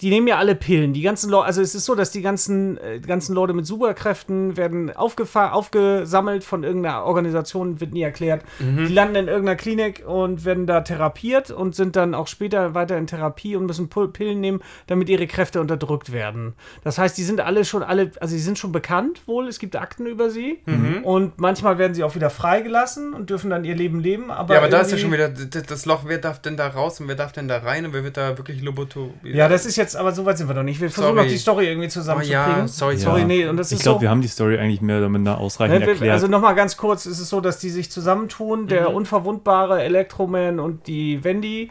Die 0.00 0.10
nehmen 0.10 0.26
ja 0.26 0.38
alle 0.38 0.54
Pillen. 0.54 0.92
Die 0.92 1.02
ganzen 1.02 1.30
Leute, 1.30 1.46
also 1.46 1.60
es 1.62 1.74
ist 1.74 1.84
so, 1.84 1.94
dass 1.94 2.10
die 2.10 2.22
ganzen, 2.22 2.78
äh, 2.78 3.00
ganzen 3.00 3.34
Leute 3.34 3.52
mit 3.52 3.66
Superkräften 3.66 4.56
werden 4.56 4.94
aufgesammelt 4.94 6.44
von 6.44 6.64
irgendeiner 6.64 7.04
Organisation, 7.04 7.80
wird 7.80 7.92
nie 7.92 8.02
erklärt. 8.02 8.42
Die 8.60 8.92
landen 8.92 9.16
in 9.16 9.28
irgendeiner 9.28 9.56
Klinik 9.56 10.04
und 10.06 10.44
werden 10.44 10.66
da 10.66 10.80
therapiert 10.80 11.50
und 11.50 11.74
sind 11.74 11.96
dann 11.96 12.14
auch 12.14 12.26
später 12.28 12.74
weiter 12.74 12.96
in 12.96 13.06
Therapie 13.06 13.56
und 13.56 13.66
müssen 13.66 13.88
Pillen 13.88 14.40
nehmen, 14.40 14.60
damit 14.86 15.08
ihre 15.08 15.26
Kräfte 15.26 15.60
unterdrückt 15.60 16.12
werden. 16.12 16.54
Das 16.82 16.98
heißt, 16.98 17.16
die 17.16 17.22
sind 17.22 17.40
alle 17.40 17.64
schon 17.64 17.82
alle, 17.82 18.10
also 18.20 18.34
sie 18.34 18.40
sind 18.40 18.58
schon 18.58 18.72
bekannt 18.72 19.22
wohl, 19.26 19.48
es 19.48 19.58
gibt 19.58 19.76
Akten 19.76 20.06
über 20.06 20.30
sie 20.30 20.58
und 21.02 21.38
manchmal 21.38 21.78
werden 21.78 21.94
sie 21.94 22.04
auch 22.04 22.14
wieder 22.14 22.30
freigelassen 22.30 23.14
und 23.14 23.30
dürfen 23.30 23.50
dann 23.50 23.64
ihr 23.64 23.74
Leben 23.74 24.00
leben. 24.00 24.30
Aber 24.30 24.54
Ja, 24.54 24.60
aber 24.60 24.68
da 24.68 24.80
ist 24.80 24.92
ja 24.92 24.98
schon 24.98 25.12
wieder 25.12 25.28
das 25.28 25.86
Loch, 25.86 26.02
wer 26.06 26.18
darf 26.18 26.40
denn 26.40 26.56
da 26.56 26.68
raus 26.68 27.00
und 27.00 27.08
wer 27.08 27.14
darf 27.16 27.32
denn 27.32 27.48
da 27.48 27.58
rein 27.58 27.86
und 27.86 27.92
wer 27.92 28.04
wird 28.04 28.16
da 28.16 28.36
wirklich 28.38 28.62
Loboto. 28.62 29.14
Ja, 29.22 29.48
das 29.48 29.66
ist 29.66 29.76
jetzt, 29.84 29.96
aber 29.96 30.12
so 30.12 30.24
weit 30.24 30.38
sind 30.38 30.48
wir 30.48 30.54
noch 30.54 30.62
nicht. 30.62 30.80
Wir 30.80 30.90
versuchen 30.90 31.14
Sorry. 31.14 31.26
noch 31.26 31.32
die 31.32 31.38
Story 31.38 31.66
irgendwie 31.68 31.86
Oh, 31.86 31.90
zusammenzukriegen. 31.90 32.56
ja, 32.60 32.68
sorry, 32.68 32.96
Sorry, 32.96 33.20
Ja. 33.20 33.26
nee, 33.26 33.46
und 33.46 33.56
das 33.56 33.70
ich 33.72 33.80
glaube, 33.80 33.98
so. 33.98 34.02
wir 34.02 34.10
haben 34.10 34.20
die 34.22 34.28
Story 34.28 34.58
eigentlich 34.58 34.80
mehr 34.80 34.98
oder 34.98 35.08
minder 35.08 35.38
ausreichend 35.38 35.80
Ne, 35.80 35.86
erklärt. 35.86 36.12
Also 36.12 36.26
nochmal 36.26 36.54
ganz 36.54 36.76
kurz, 36.76 37.06
ist 37.06 37.20
es 37.20 37.28
so, 37.28 37.40
dass 37.40 37.58
die 37.58 37.70
sich 37.70 37.90
zusammentun, 37.90 38.66
der 38.66 38.92
unverwundbare 38.94 39.82
Elektroman 39.82 40.58
und 40.60 40.86
die 40.86 41.22
Wendy. 41.22 41.70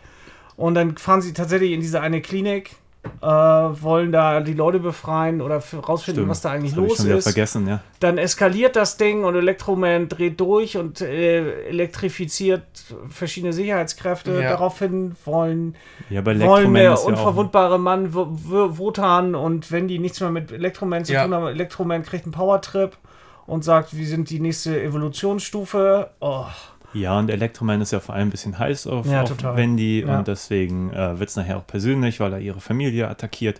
Und 0.55 0.75
dann 0.75 0.97
fahren 0.97 1.21
sie 1.21 1.33
tatsächlich 1.33 1.71
in 1.71 1.81
diese 1.81 1.99
eine 2.01 2.21
Klinik, 2.21 2.75
äh, 3.21 3.25
wollen 3.25 4.11
da 4.11 4.39
die 4.41 4.53
Leute 4.53 4.79
befreien 4.79 5.41
oder 5.41 5.55
rausfinden, 5.57 5.99
Stimmt, 6.23 6.29
was 6.29 6.41
da 6.41 6.51
eigentlich 6.51 6.71
das 6.73 6.79
hab 6.79 6.85
ich 6.85 6.89
los 6.99 6.99
ist. 7.17 7.23
vergessen, 7.23 7.67
ja. 7.67 7.81
Dann 7.99 8.17
eskaliert 8.17 8.75
das 8.75 8.97
Ding 8.97 9.23
und 9.25 9.35
Elektroman 9.35 10.07
dreht 10.09 10.39
durch 10.39 10.77
und 10.77 11.01
äh, 11.01 11.67
elektrifiziert 11.67 12.63
verschiedene 13.09 13.53
Sicherheitskräfte. 13.53 14.33
Ja. 14.41 14.49
Daraufhin 14.51 15.15
wollen 15.25 15.75
Ja, 16.09 16.21
bei 16.21 16.39
wollen 16.39 16.73
der 16.73 16.93
ist 16.93 16.99
ja 16.99 17.03
auch, 17.05 17.07
unverwundbare 17.09 17.79
Mann 17.79 18.13
Wotan 18.13 19.35
und 19.35 19.71
wenn 19.71 19.87
die 19.87 19.99
nichts 19.99 20.19
mehr 20.21 20.29
mit 20.31 20.51
Elektroman 20.51 21.05
zu 21.05 21.13
Ja. 21.13 21.23
tun 21.23 21.33
haben, 21.33 21.47
Elektroman 21.47 22.03
kriegt 22.03 22.25
einen 22.25 22.33
Powertrip 22.33 22.97
und 23.45 23.63
sagt, 23.65 23.95
wir 23.97 24.05
sind 24.07 24.29
die 24.29 24.39
nächste 24.39 24.81
Evolutionsstufe. 24.81 26.09
Oh, 26.21 26.45
ja, 26.93 27.17
und 27.19 27.29
Electroman 27.29 27.81
ist 27.81 27.91
ja 27.91 27.99
vor 27.99 28.15
allem 28.15 28.27
ein 28.27 28.31
bisschen 28.31 28.57
heiß 28.59 28.87
auf, 28.87 29.05
Ja, 29.05 29.23
auf. 29.23 29.55
Wendy 29.57 30.01
Ja. 30.01 30.19
und 30.19 30.27
deswegen 30.27 30.91
äh, 30.93 31.19
wird 31.19 31.29
es 31.29 31.35
nachher 31.35 31.57
auch 31.57 31.67
persönlich, 31.67 32.19
weil 32.19 32.33
er 32.33 32.39
ihre 32.39 32.61
Familie 32.61 33.07
attackiert. 33.07 33.59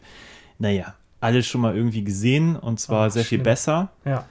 Naja, 0.60 0.94
alles 1.20 1.48
schon 1.48 1.62
mal 1.62 1.76
irgendwie 1.76 2.04
gesehen 2.04 2.56
und 2.56 2.80
zwar 2.80 3.08
Ach, 3.08 3.12
sehr 3.12 3.24
viel 3.24 3.38
schlimm. 3.40 3.44
besser. 3.44 3.90
ja. 4.06 4.26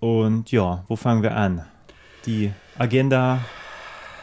Und 0.00 0.50
ja, 0.52 0.84
wo 0.88 0.96
fangen 0.96 1.22
wir 1.22 1.36
an? 1.36 1.64
Die 2.26 2.50
Agenda, 2.78 3.40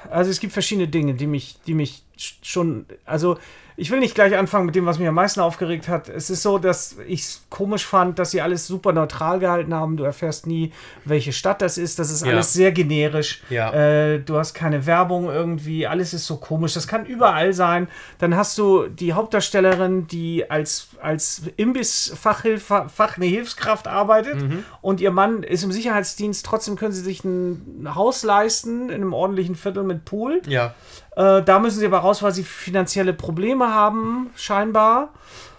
Also 0.09 0.31
es 0.31 0.39
gibt 0.39 0.51
verschiedene 0.53 0.87
Dinge, 0.87 1.13
die 1.13 1.27
mich, 1.27 1.57
die 1.67 1.73
mich 1.75 2.03
schon, 2.41 2.85
also 3.05 3.37
ich 3.77 3.89
will 3.91 3.99
nicht 3.99 4.15
gleich 4.15 4.37
anfangen 4.37 4.65
mit 4.65 4.75
dem, 4.75 4.85
was 4.85 4.99
mich 4.99 5.07
am 5.07 5.15
meisten 5.15 5.39
aufgeregt 5.39 5.87
hat. 5.87 6.09
Es 6.09 6.29
ist 6.29 6.41
so, 6.43 6.57
dass 6.57 6.97
ich 7.07 7.21
es 7.21 7.43
komisch 7.49 7.85
fand, 7.85 8.19
dass 8.19 8.31
sie 8.31 8.41
alles 8.41 8.67
super 8.67 8.91
neutral 8.93 9.39
gehalten 9.39 9.73
haben. 9.73 9.97
Du 9.97 10.03
erfährst 10.03 10.45
nie, 10.47 10.71
welche 11.05 11.31
Stadt 11.33 11.61
das 11.61 11.77
ist. 11.77 11.97
Das 11.99 12.11
ist 12.11 12.25
Ja. 12.25 12.31
alles 12.33 12.53
sehr 12.53 12.71
generisch. 12.71 13.41
Ja. 13.49 13.71
Äh, 13.73 14.19
du 14.19 14.37
hast 14.37 14.53
keine 14.53 14.85
Werbung 14.85 15.25
irgendwie. 15.29 15.87
Alles 15.87 16.13
ist 16.13 16.25
so 16.27 16.37
komisch. 16.37 16.73
Das 16.73 16.87
kann 16.87 17.05
überall 17.05 17.53
sein. 17.53 17.87
Dann 18.19 18.35
hast 18.35 18.57
du 18.57 18.87
die 18.87 19.13
Hauptdarstellerin, 19.13 20.07
die 20.07 20.49
als, 20.51 20.89
als 21.01 21.41
Imbiss-Fachhilfe, 21.57 22.85
Fach, 22.93 23.17
eine 23.17 23.25
Hilfskraft 23.25 23.87
arbeitet 23.87 24.41
Mhm. 24.41 24.63
und 24.81 25.01
ihr 25.01 25.11
Mann 25.11 25.43
ist 25.43 25.63
im 25.63 25.71
Sicherheitsdienst. 25.71 26.45
Trotzdem 26.45 26.75
können 26.75 26.93
sie 26.93 27.01
sich 27.01 27.23
ein 27.23 27.87
Haus 27.95 28.23
leisten 28.23 28.89
in 28.89 28.95
einem 28.95 29.13
ordentlichen 29.13 29.55
Viertel 29.55 29.83
mit 29.83 30.05
Pool. 30.05 30.41
Ja. 30.47 30.73
Äh, 31.13 31.41
da 31.43 31.59
müssen 31.59 31.79
sie 31.79 31.85
aber 31.85 31.99
raus, 31.99 32.23
weil 32.23 32.31
sie 32.31 32.43
finanzielle 32.43 33.11
Probleme 33.11 33.67
haben, 33.73 34.29
scheinbar. 34.37 35.09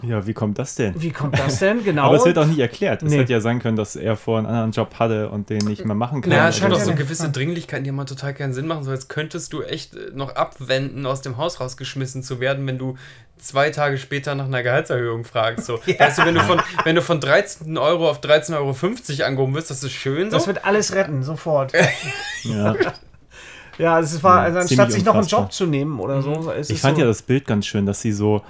Ja, 0.01 0.25
wie 0.25 0.33
kommt 0.33 0.57
das 0.57 0.73
denn? 0.73 0.99
Wie 0.99 1.11
kommt 1.11 1.37
das 1.37 1.59
denn? 1.59 1.83
Genau. 1.83 2.03
Aber 2.05 2.15
es 2.15 2.25
wird 2.25 2.39
auch 2.39 2.45
nicht 2.47 2.57
erklärt. 2.59 3.03
Es 3.03 3.11
Nee. 3.11 3.19
hätte 3.19 3.33
ja 3.33 3.39
sein 3.39 3.59
können, 3.59 3.77
dass 3.77 3.95
er 3.95 4.15
vorher 4.17 4.39
einen 4.39 4.47
anderen 4.47 4.71
Job 4.71 4.95
hatte 4.97 5.29
und 5.29 5.51
den 5.51 5.59
nicht 5.65 5.85
mehr 5.85 5.95
machen 5.95 6.21
kann. 6.21 6.31
Ja, 6.31 6.37
Ja, 6.39 6.49
es 6.49 6.57
scheint 6.57 6.73
auch 6.73 6.79
ja 6.79 6.85
so 6.85 6.95
gewisse 6.95 7.29
Dringlichkeiten, 7.29 7.83
die 7.83 7.91
mal 7.91 8.05
total 8.05 8.33
keinen 8.33 8.53
Sinn 8.53 8.65
machen. 8.65 8.83
So 8.83 8.89
als 8.91 9.07
könntest 9.09 9.53
du 9.53 9.61
echt 9.61 9.93
äh, 9.95 10.09
noch 10.13 10.35
abwenden, 10.35 11.05
aus 11.05 11.21
dem 11.21 11.37
Haus 11.37 11.59
rausgeschmissen 11.59 12.23
zu 12.23 12.39
werden, 12.39 12.65
wenn 12.65 12.79
du 12.79 12.95
zwei 13.37 13.69
Tage 13.69 13.99
später 13.99 14.33
nach 14.33 14.45
einer 14.45 14.63
Gehaltserhöhung 14.63 15.23
fragst. 15.23 15.67
So. 15.67 15.75
Weißt 15.99 16.17
du, 16.17 16.25
wenn 16.25 16.33
du, 16.35 16.41
von, 16.41 16.61
wenn 16.83 16.95
du 16.95 17.01
von 17.03 17.19
13 17.19 17.77
Euro 17.77 18.09
auf 18.09 18.21
13,50 18.21 18.55
Euro 19.19 19.27
angehoben 19.27 19.53
wirst, 19.53 19.69
das 19.69 19.83
ist 19.83 19.91
schön 19.91 20.31
so. 20.31 20.37
das 20.37 20.47
wird 20.47 20.65
alles 20.65 20.95
retten, 20.95 21.21
sofort. 21.21 21.73
ja. 22.43 22.75
Ja, 23.77 23.99
es 23.99 24.21
war, 24.23 24.41
also 24.41 24.59
anstatt 24.59 24.91
sich 24.91 25.03
noch 25.03 25.15
einen. 25.15 25.27
Job 25.27 25.51
zu 25.51 25.65
nehmen 25.65 25.99
oder 25.99 26.21
so. 26.21 26.51
Es 26.51 26.69
Ich 26.69 26.81
fand 26.81 26.95
so, 26.95 27.01
ja 27.01 27.07
das 27.07 27.21
Bild 27.21 27.47
ganz 27.47 27.65
schön, 27.65 27.85
dass 27.85 28.01
sie 28.01 28.11
so, 28.11 28.41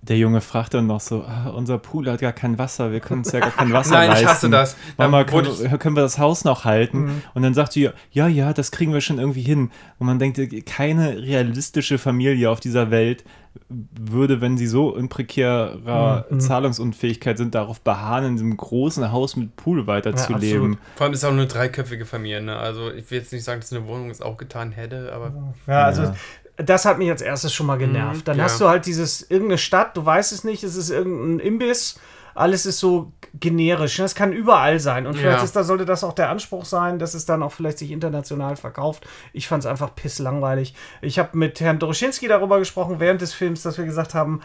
der 0.00 0.16
Junge 0.16 0.40
fragte 0.40 0.76
dann 0.78 0.86
noch 0.86 1.00
so, 1.00 1.22
ah, 1.22 1.48
unser 1.50 1.76
Pool 1.78 2.10
hat 2.10 2.20
gar 2.20 2.32
kein 2.32 2.56
Wasser, 2.58 2.92
wir 2.92 3.00
können 3.00 3.20
uns 3.20 3.32
ja 3.32 3.40
gar 3.40 3.50
kein 3.50 3.72
Wasser 3.72 3.94
Nein, 3.94 4.08
ich 4.10 4.14
leisten. 4.14 4.28
hasse 4.28 4.50
das. 4.50 4.76
Da 4.96 5.04
Mama, 5.08 5.24
können, 5.24 5.78
können 5.78 5.96
wir 5.96 6.02
das 6.02 6.18
Haus 6.18 6.44
noch 6.44 6.64
halten? 6.64 6.98
Mhm. 7.06 7.22
Und 7.34 7.42
dann 7.42 7.52
sagt 7.54 7.72
sie, 7.72 7.90
ja, 8.12 8.28
ja, 8.28 8.52
das 8.52 8.70
kriegen 8.70 8.92
wir 8.92 9.00
schon 9.00 9.18
irgendwie 9.18 9.42
hin. 9.42 9.70
Und 9.98 10.06
man 10.06 10.18
denkt, 10.18 10.40
keine 10.66 11.18
realistische 11.20 11.98
Familie 11.98 12.48
auf 12.50 12.60
dieser 12.60 12.90
Welt 12.90 13.24
würde, 13.70 14.40
wenn 14.40 14.56
sie 14.56 14.68
so 14.68 14.94
in 14.94 15.08
prekärer 15.08 16.26
Mhm. 16.30 16.40
Zahlungsunfähigkeit 16.40 17.36
sind, 17.38 17.54
darauf 17.54 17.80
beharren, 17.80 18.24
in 18.26 18.32
diesem 18.34 18.56
großen 18.56 19.10
Haus 19.10 19.36
mit 19.36 19.56
Pool 19.56 19.86
weiterzuleben. 19.86 20.72
absolut. 20.74 20.78
Vor 20.96 21.04
allem 21.04 21.12
ist 21.12 21.18
es 21.20 21.24
auch 21.24 21.30
nur 21.32 21.40
eine 21.40 21.48
dreiköpfige 21.48 22.04
Familie. 22.06 22.40
Ne? 22.40 22.56
Also 22.56 22.92
ich 22.92 23.10
will 23.10 23.18
jetzt 23.18 23.32
nicht 23.32 23.44
sagen, 23.44 23.60
dass 23.60 23.72
eine 23.72 23.86
Wohnung 23.86 24.10
es 24.10 24.20
auch 24.22 24.36
getan 24.36 24.70
hätte, 24.72 25.12
aber 25.12 25.32
Ja, 25.66 25.84
also 25.84 26.02
Ja. 26.02 26.14
Das 26.58 26.84
hat 26.84 26.98
mich 26.98 27.08
als 27.10 27.22
erstes 27.22 27.54
schon 27.54 27.66
mal 27.66 27.78
genervt. 27.78 28.20
Mhm, 28.20 28.24
Dann 28.24 28.38
ja. 28.38 28.44
hast 28.44 28.60
du 28.60 28.68
halt 28.68 28.84
dieses, 28.86 29.22
irgendeine 29.22 29.58
Stadt, 29.58 29.96
du 29.96 30.04
weißt 30.04 30.32
es 30.32 30.44
nicht, 30.44 30.62
es 30.64 30.76
ist 30.76 30.90
irgendein 30.90 31.38
Imbiss, 31.46 31.98
alles 32.34 32.66
ist 32.66 32.78
so 32.78 33.12
generisch. 33.34 33.98
ne? 33.98 34.04
Es 34.04 34.14
kann 34.14 34.32
überall 34.32 34.78
sein. 34.78 35.06
Und 35.06 35.14
vielleicht 35.16 35.38
Ja. 35.38 35.44
ist 35.44 35.56
da, 35.56 35.64
sollte 35.64 35.84
das 35.84 36.04
auch 36.04 36.12
der 36.12 36.30
Anspruch 36.30 36.64
sein, 36.64 36.98
dass 36.98 37.14
es 37.14 37.26
dann 37.26 37.42
auch 37.42 37.52
vielleicht 37.52 37.78
sich 37.78 37.90
international 37.90 38.56
verkauft. 38.56 39.06
Ich 39.32 39.48
fand 39.48 39.64
es 39.64 39.66
einfach 39.66 39.94
pisslangweilig. 39.94 40.74
Ich 41.02 41.18
habe 41.18 41.36
mit 41.36 41.60
Herrn 41.60 41.78
Doroschinski 41.80 42.28
darüber 42.28 42.58
gesprochen 42.60 43.00
während 43.00 43.20
des 43.22 43.32
Films, 43.32 43.62
dass 43.62 43.76
wir 43.78 43.84
gesagt 43.86 44.14
haben, 44.14 44.40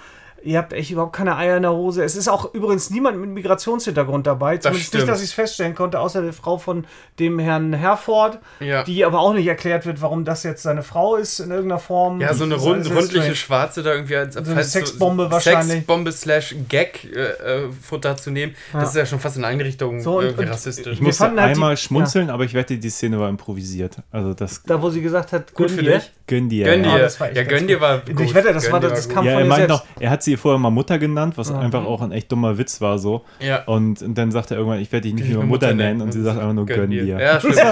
Ihr 0.45 0.57
habt 0.57 0.73
echt 0.73 0.91
überhaupt 0.91 1.13
keine 1.15 1.37
Eier 1.37 1.55
in 1.57 1.63
der 1.63 1.71
Hose. 1.73 2.03
Es 2.03 2.15
ist 2.15 2.27
auch 2.27 2.53
übrigens 2.53 2.89
niemand 2.89 3.17
mit 3.17 3.29
Migrationshintergrund 3.29 4.27
dabei. 4.27 4.57
Zumindest 4.57 4.93
nicht, 4.93 4.99
stimmt. 5.01 5.09
dass 5.09 5.19
ich 5.21 5.29
es 5.29 5.33
feststellen 5.33 5.73
konnte, 5.75 5.99
außer 5.99 6.21
der 6.21 6.33
Frau 6.33 6.57
von 6.57 6.85
dem 7.19 7.39
Herrn 7.39 7.73
Herford, 7.73 8.39
Ja. 8.59 8.83
die 8.83 9.05
aber 9.05 9.19
auch 9.19 9.33
nicht 9.33 9.47
erklärt 9.47 9.85
wird, 9.85 10.01
warum 10.01 10.25
das 10.25 10.43
jetzt 10.43 10.63
seine 10.63 10.83
Frau 10.83 11.15
ist 11.15 11.39
in 11.39 11.51
irgendeiner 11.51 11.79
Form. 11.79 12.19
Ja, 12.19 12.33
so 12.33 12.43
eine 12.43 12.55
Das 12.55 12.63
ist 12.63 12.67
rund, 12.69 12.91
rundliche. 12.95 13.35
Schwarze 13.35 13.83
da 13.83 13.93
irgendwie 13.93 14.15
als 14.17 14.35
eine 14.35 14.63
Sexbombe 14.63 15.31
wahrscheinlich. 15.31 15.77
Sexbombe 15.77 16.11
slash 16.11 16.55
Gag 16.67 17.05
äh, 17.15 17.19
äh, 17.65 17.71
Futter 17.81 18.17
zu 18.17 18.29
nehmen, 18.31 18.55
das 18.73 18.89
ist 18.89 18.95
ja 18.95 19.05
schon 19.05 19.19
fast 19.19 19.37
in 19.37 19.45
Einrichtung 19.45 20.01
So, 20.01 20.17
und- 20.19 20.25
irgendwie 20.25 20.43
rassistisch. 20.45 20.93
Ich 20.93 21.01
musste 21.01 21.23
halt 21.25 21.33
die- 21.37 21.39
einmal 21.39 21.77
schmunzeln, 21.77 22.29
aber 22.29 22.43
ich 22.43 22.53
wette, 22.53 22.77
die 22.77 22.89
Szene 22.89 23.19
war 23.19 23.29
improvisiert. 23.29 23.97
Also 24.11 24.33
das 24.33 24.61
Da, 24.63 24.81
wo 24.81 24.89
sie 24.89 25.01
gesagt 25.01 25.31
hat, 25.31 25.53
Gut 25.53 25.67
gönn 25.67 25.75
für 25.77 25.83
dir. 25.83 25.97
dich. 25.99 26.11
gönn 26.27 26.49
dir. 26.49 26.65
Gönn 26.65 26.83
ja. 26.83 26.95
dir. 26.95 27.01
das 27.03 27.19
war 27.19 27.27
echt 27.27 27.37
Ja, 27.37 27.43
gönn 27.43 27.67
dir 27.67 27.75
gut. 27.77 27.81
war 27.81 28.01
Ich 28.07 28.15
gut. 28.15 28.33
wette, 28.33 28.53
das 28.53 28.71
war 28.71 28.79
das 28.79 29.07
gut. 29.07 29.15
kam 29.15 29.25
Ja, 29.25 29.31
von 29.33 29.39
er 29.39 29.45
ihr 29.45 29.49
meint 29.49 29.67
selbst. 29.69 29.85
noch, 29.95 30.01
er 30.01 30.09
hat 30.09 30.23
sie 30.23 30.32
vorher 30.37 30.59
mal 30.59 30.69
Mutter 30.69 30.97
genannt, 30.99 31.37
was 31.37 31.51
einfach 31.51 31.85
auch 31.85 32.01
ein 32.01 32.11
echt 32.11 32.31
dummer 32.31 32.57
Witz 32.57 32.81
war 32.81 32.97
so. 32.99 33.23
Ja. 33.39 33.63
Und, 33.65 34.01
und 34.01 34.17
dann 34.17 34.31
sagt 34.31 34.51
er 34.51 34.57
irgendwann, 34.57 34.79
ich 34.79 34.91
werde 34.91 35.03
dich 35.07 35.13
nicht 35.15 35.23
Ich 35.25 35.29
mehr 35.31 35.39
will 35.39 35.47
Mutter 35.47 35.73
nennen. 35.73 36.01
Und 36.01 36.11
sie 36.11 36.21
sagt 36.21 36.39
einfach 36.39 36.53
nur, 36.53 36.65
gönn 36.65 36.89
dir. 36.89 37.03
Ja, 37.05 37.39
stimmt. 37.39 37.55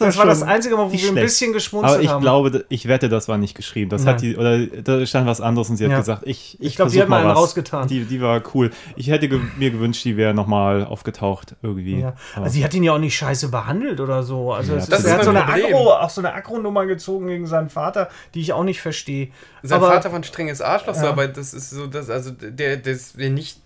Das 0.00 0.16
war 0.18 0.26
das 0.26 0.42
einzige 0.42 0.76
Mal, 0.76 0.86
wo 0.86 0.92
wir 0.92 0.98
ein 0.98 0.98
schlecht. 0.98 1.26
bisschen 1.26 1.52
geschmunzelt 1.52 1.94
Aber 1.94 2.02
ich 2.02 2.08
haben. 2.08 2.20
glaube, 2.20 2.64
ich 2.68 2.88
wette, 2.88 3.08
das 3.08 3.28
war 3.28 3.38
nicht 3.38 3.54
geschrieben. 3.54 3.90
Das 3.90 4.04
Nein. 4.04 4.14
hat 4.14 4.22
die, 4.22 4.36
oder 4.36 4.58
da 4.66 5.04
stand 5.06 5.26
was 5.26 5.40
anderes 5.40 5.70
und 5.70 5.76
sie 5.76 5.84
hat 5.84 5.92
Ja. 5.92 5.98
gesagt, 5.98 6.22
ich, 6.26 6.56
ich, 6.60 6.66
Ich 6.68 6.76
glaub, 6.76 6.88
die 6.88 6.94
versuch 6.98 7.02
hat 7.02 7.08
mal 7.08 7.20
einen 7.22 7.30
rausgetan. 7.30 7.88
Die, 7.88 8.04
die 8.04 8.20
war 8.20 8.40
cool. 8.54 8.70
Ich 8.96 9.08
hätte 9.10 9.28
ge 9.28 9.40
mir 9.56 9.70
gewünscht, 9.70 10.04
die 10.04 10.16
wäre 10.16 10.34
nochmal 10.34 10.84
aufgetaucht 10.84 11.56
irgendwie. 11.62 12.00
Ja. 12.00 12.14
Also 12.36 12.50
sie 12.50 12.64
hat 12.64 12.74
ihn 12.74 12.82
ja 12.82 12.92
auch 12.92 12.98
nicht 12.98 13.16
scheiße 13.16 13.48
behandelt 13.48 14.00
oder 14.00 14.22
so. 14.22 14.52
Also 14.52 14.72
Ja, 14.74 14.78
das 14.78 15.00
ist, 15.00 15.04
er 15.06 15.14
hat 15.18 15.24
so 15.24 15.30
eine. 15.30 15.46
Agro, 15.46 15.92
auch 15.92 16.10
so 16.10 16.20
eine 16.20 16.34
Agro-Nummer 16.34 16.86
gezogen 16.86 17.26
gegen 17.28 17.46
seinen 17.46 17.68
Vater, 17.70 18.08
die 18.34 18.40
ich 18.40 18.52
auch 18.52 18.64
nicht 18.64 18.80
verstehe. 18.80 19.28
Sein 19.62 19.80
Vater 19.80 20.10
war 20.10 20.18
ein 20.18 20.24
strenges 20.24 20.60
Arschloch, 20.62 20.96
aber 20.98 21.26
das 21.28 21.52
ist 21.58 21.70
so, 21.70 21.86
dass, 21.86 22.10
also 22.10 22.30
der, 22.30 22.76
der 22.76 22.92
ist 22.92 23.18
nicht 23.18 23.60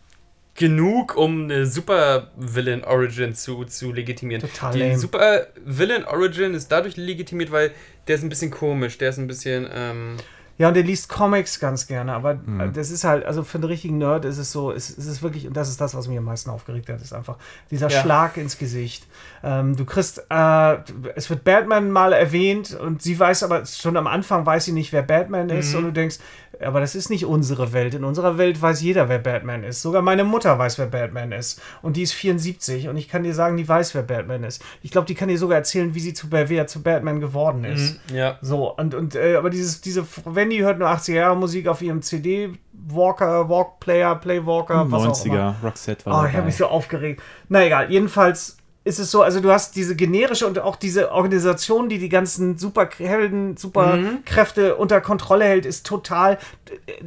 genug, 0.55 1.17
um 1.17 1.45
eine 1.45 1.67
Super-Villain-Origin 1.67 3.35
zu, 3.35 3.65
zu 3.65 3.93
legitimieren. 3.93 4.43
Total 4.43 4.73
Die 4.73 4.81
lame. 4.81 4.99
Super-Villain-Origin 4.99 6.55
ist 6.55 6.71
dadurch 6.71 6.97
legitimiert, 6.97 7.51
weil 7.51 7.73
der 8.07 8.17
ist 8.17 8.23
ein 8.23 8.29
bisschen 8.29 8.51
komisch, 8.51 8.99
der 8.99 9.11
ist 9.11 9.19
ein 9.19 9.27
bisschen, 9.27 9.69
ähm, 9.73 10.17
Ja, 10.63 10.69
und 10.69 10.77
er 10.77 10.85
liest 10.85 11.09
Comics 11.09 11.59
ganz 11.59 11.89
gerne, 11.89 12.13
aber 12.13 12.35
Mhm. 12.35 12.73
das 12.73 12.91
ist 12.93 13.03
halt, 13.03 13.27
also 13.27 13.43
für 13.43 13.59
einen 13.59 13.65
richtigen 13.65 13.99
Nerd 13.99 14.25
ist 14.25 14.39
es 14.39 14.53
so, 14.53 14.71
es, 14.71 14.91
es 14.97 15.07
ist 15.07 15.21
wirklich, 15.21 15.49
und 15.49 15.57
das 15.57 15.69
ist 15.69 15.81
das, 15.81 15.97
was 15.97 16.07
mich 16.07 16.17
am 16.19 16.25
meisten 16.25 16.51
aufgeregt 16.51 16.89
hat, 16.89 17.03
ist 17.03 17.13
einfach 17.13 17.37
dieser 17.73 17.89
Ja. 17.91 18.01
Schlag 18.01 18.37
ins 18.37 18.59
Gesicht. 18.59 19.09
Ähm, 19.43 19.75
du 19.75 19.85
kriegst, 19.85 20.25
äh, 20.31 20.77
es 21.17 21.29
wird 21.31 21.43
Batman 21.43 21.91
mal 21.91 22.13
erwähnt 22.13 22.79
und 22.79 23.03
sie 23.03 23.19
weiß 23.19 23.43
aber, 23.43 23.67
schon 23.67 23.97
am 23.97 24.07
Anfang 24.07 24.47
weiß 24.47 24.67
sie 24.67 24.73
nicht, 24.73 24.93
wer 24.93 25.03
Batman 25.03 25.51
ist 25.51 25.73
Mhm. 25.73 25.79
und 25.79 25.85
du 25.87 25.93
denkst, 25.93 26.19
aber 26.65 26.79
das 26.81 26.95
ist 26.95 27.11
nicht 27.11 27.25
unsere 27.27 27.73
Welt. 27.73 27.95
In 27.95 28.05
unserer 28.05 28.39
Welt 28.39 28.61
weiß 28.63 28.83
jeder, 28.83 29.09
wer 29.09 29.19
Batman 29.19 29.65
ist. 29.65 29.83
Sogar 29.83 30.01
meine 30.01 30.23
Mutter 30.23 30.57
weiß, 30.59 30.79
wer 30.79 30.87
Batman 30.87 31.33
ist. 31.33 31.61
Und 31.81 31.97
die 31.97 32.03
ist 32.03 32.13
74 32.13 32.89
und 32.89 32.97
ich 32.99 33.09
kann 33.09 33.25
dir 33.25 33.35
sagen, 33.35 33.57
die 33.57 33.67
weiß, 33.67 33.95
wer 33.97 34.03
Batman 34.03 34.45
ist. 34.45 34.63
Ich 34.83 34.93
glaube, 34.93 35.07
die 35.09 35.15
kann 35.17 35.29
dir 35.29 35.39
sogar 35.39 35.57
erzählen, 35.59 35.95
wie 35.95 36.01
sie 36.01 36.13
zu, 36.15 36.29
wer 36.31 36.49
er 36.49 36.67
zu 36.69 36.83
Batman 36.83 37.19
geworden 37.21 37.65
ist. 37.65 37.99
ja. 38.13 38.39
So, 38.43 38.71
und, 38.77 38.95
und 38.95 39.17
äh, 39.17 39.35
aber 39.37 39.51
dieses, 39.51 39.81
diese, 39.81 40.05
Wendy 40.53 40.63
hört 40.63 40.79
nur 40.79 40.89
80er 40.89 41.15
Jahre 41.15 41.37
Musik 41.37 41.67
auf 41.67 41.81
ihrem 41.83 42.03
CD, 42.03 42.51
Walker, 42.89 43.49
Walkplayer, 43.49 44.17
Playwalker, 44.17 44.91
was 44.91 45.21
auch 45.21 45.25
immer. 45.25 45.35
90er, 45.35 45.65
Roxette 45.65 46.07
war 46.07 46.23
Oh, 46.23 46.27
ich 46.27 46.35
habe 46.35 46.47
mich 46.47 46.57
so 46.57 46.67
aufgeregt. 46.67 47.23
Na 47.49 47.65
egal, 47.65 47.91
jedenfalls 47.91 48.59
ist 48.85 48.99
es 48.99 49.13
so, 49.13 49.23
also 49.23 49.39
du 49.39 49.53
hast 49.53 49.77
diese 49.77 49.95
generische 49.95 50.45
und 50.45 50.59
auch 50.59 50.75
diese 50.75 51.13
Organisation, 51.13 51.89
die 51.89 51.99
die 51.99 52.09
ganzen 52.09 52.59
Superhelden, 52.59 53.57
Superkräfte 53.57 54.75
unter 54.75 55.01
Kontrolle 55.01 55.45
hält, 55.45 55.67
ist 55.67 55.87
total, 55.87 56.37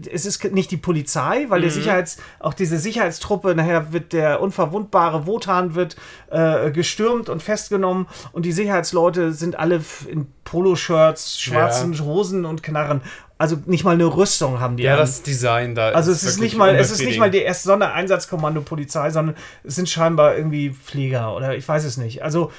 es 0.09 0.25
ist 0.25 0.41
nicht 0.53 0.71
die 0.71 0.77
Polizei, 0.77 1.47
weil 1.49 1.59
der 1.59 1.69
Sicherheits, 1.71 2.17
auch 2.39 2.53
diese 2.53 2.77
Sicherheitstruppe, 2.77 3.55
nachher 3.55 3.91
wird 3.91 4.13
der 4.13 4.41
unverwundbare 4.41 5.27
Wotan 5.27 5.75
wird 5.75 5.97
äh, 6.31 6.71
gestürmt 6.71 7.27
und 7.27 7.43
festgenommen 7.43 8.07
und 8.31 8.45
die 8.45 8.53
Sicherheitsleute 8.53 9.33
sind 9.33 9.59
alle 9.59 9.81
in 10.07 10.27
Poloshirts, 10.45 11.41
schwarzen 11.41 11.99
Hosen 11.99 12.45
und 12.45 12.63
Knarren. 12.63 13.01
Also 13.37 13.57
nicht 13.65 13.83
mal 13.83 13.95
eine 13.95 14.05
Rüstung 14.05 14.61
haben 14.61 14.77
die. 14.77 14.83
Ja, 14.83 14.93
an. 14.93 14.99
das 14.99 15.21
Design 15.21 15.75
da 15.75 15.89
Also 15.89 16.11
es 16.11 16.23
ist 16.23 16.39
nicht 16.39 16.55
mal, 16.55 16.73
es 16.75 16.91
ist 16.91 17.03
nicht 17.03 17.19
mal 17.19 17.29
die 17.29 17.41
erste 17.41 17.67
Sondereinsatzkommando 17.67 18.61
Polizei, 18.61 19.09
sondern 19.09 19.35
es 19.63 19.75
sind 19.75 19.89
scheinbar 19.89 20.37
irgendwie 20.37 20.71
Pfleger 20.71 21.35
oder 21.35 21.55
ich 21.55 21.67
weiß 21.67 21.83
es 21.83 21.97
nicht. 21.97 22.23
Also 22.23 22.51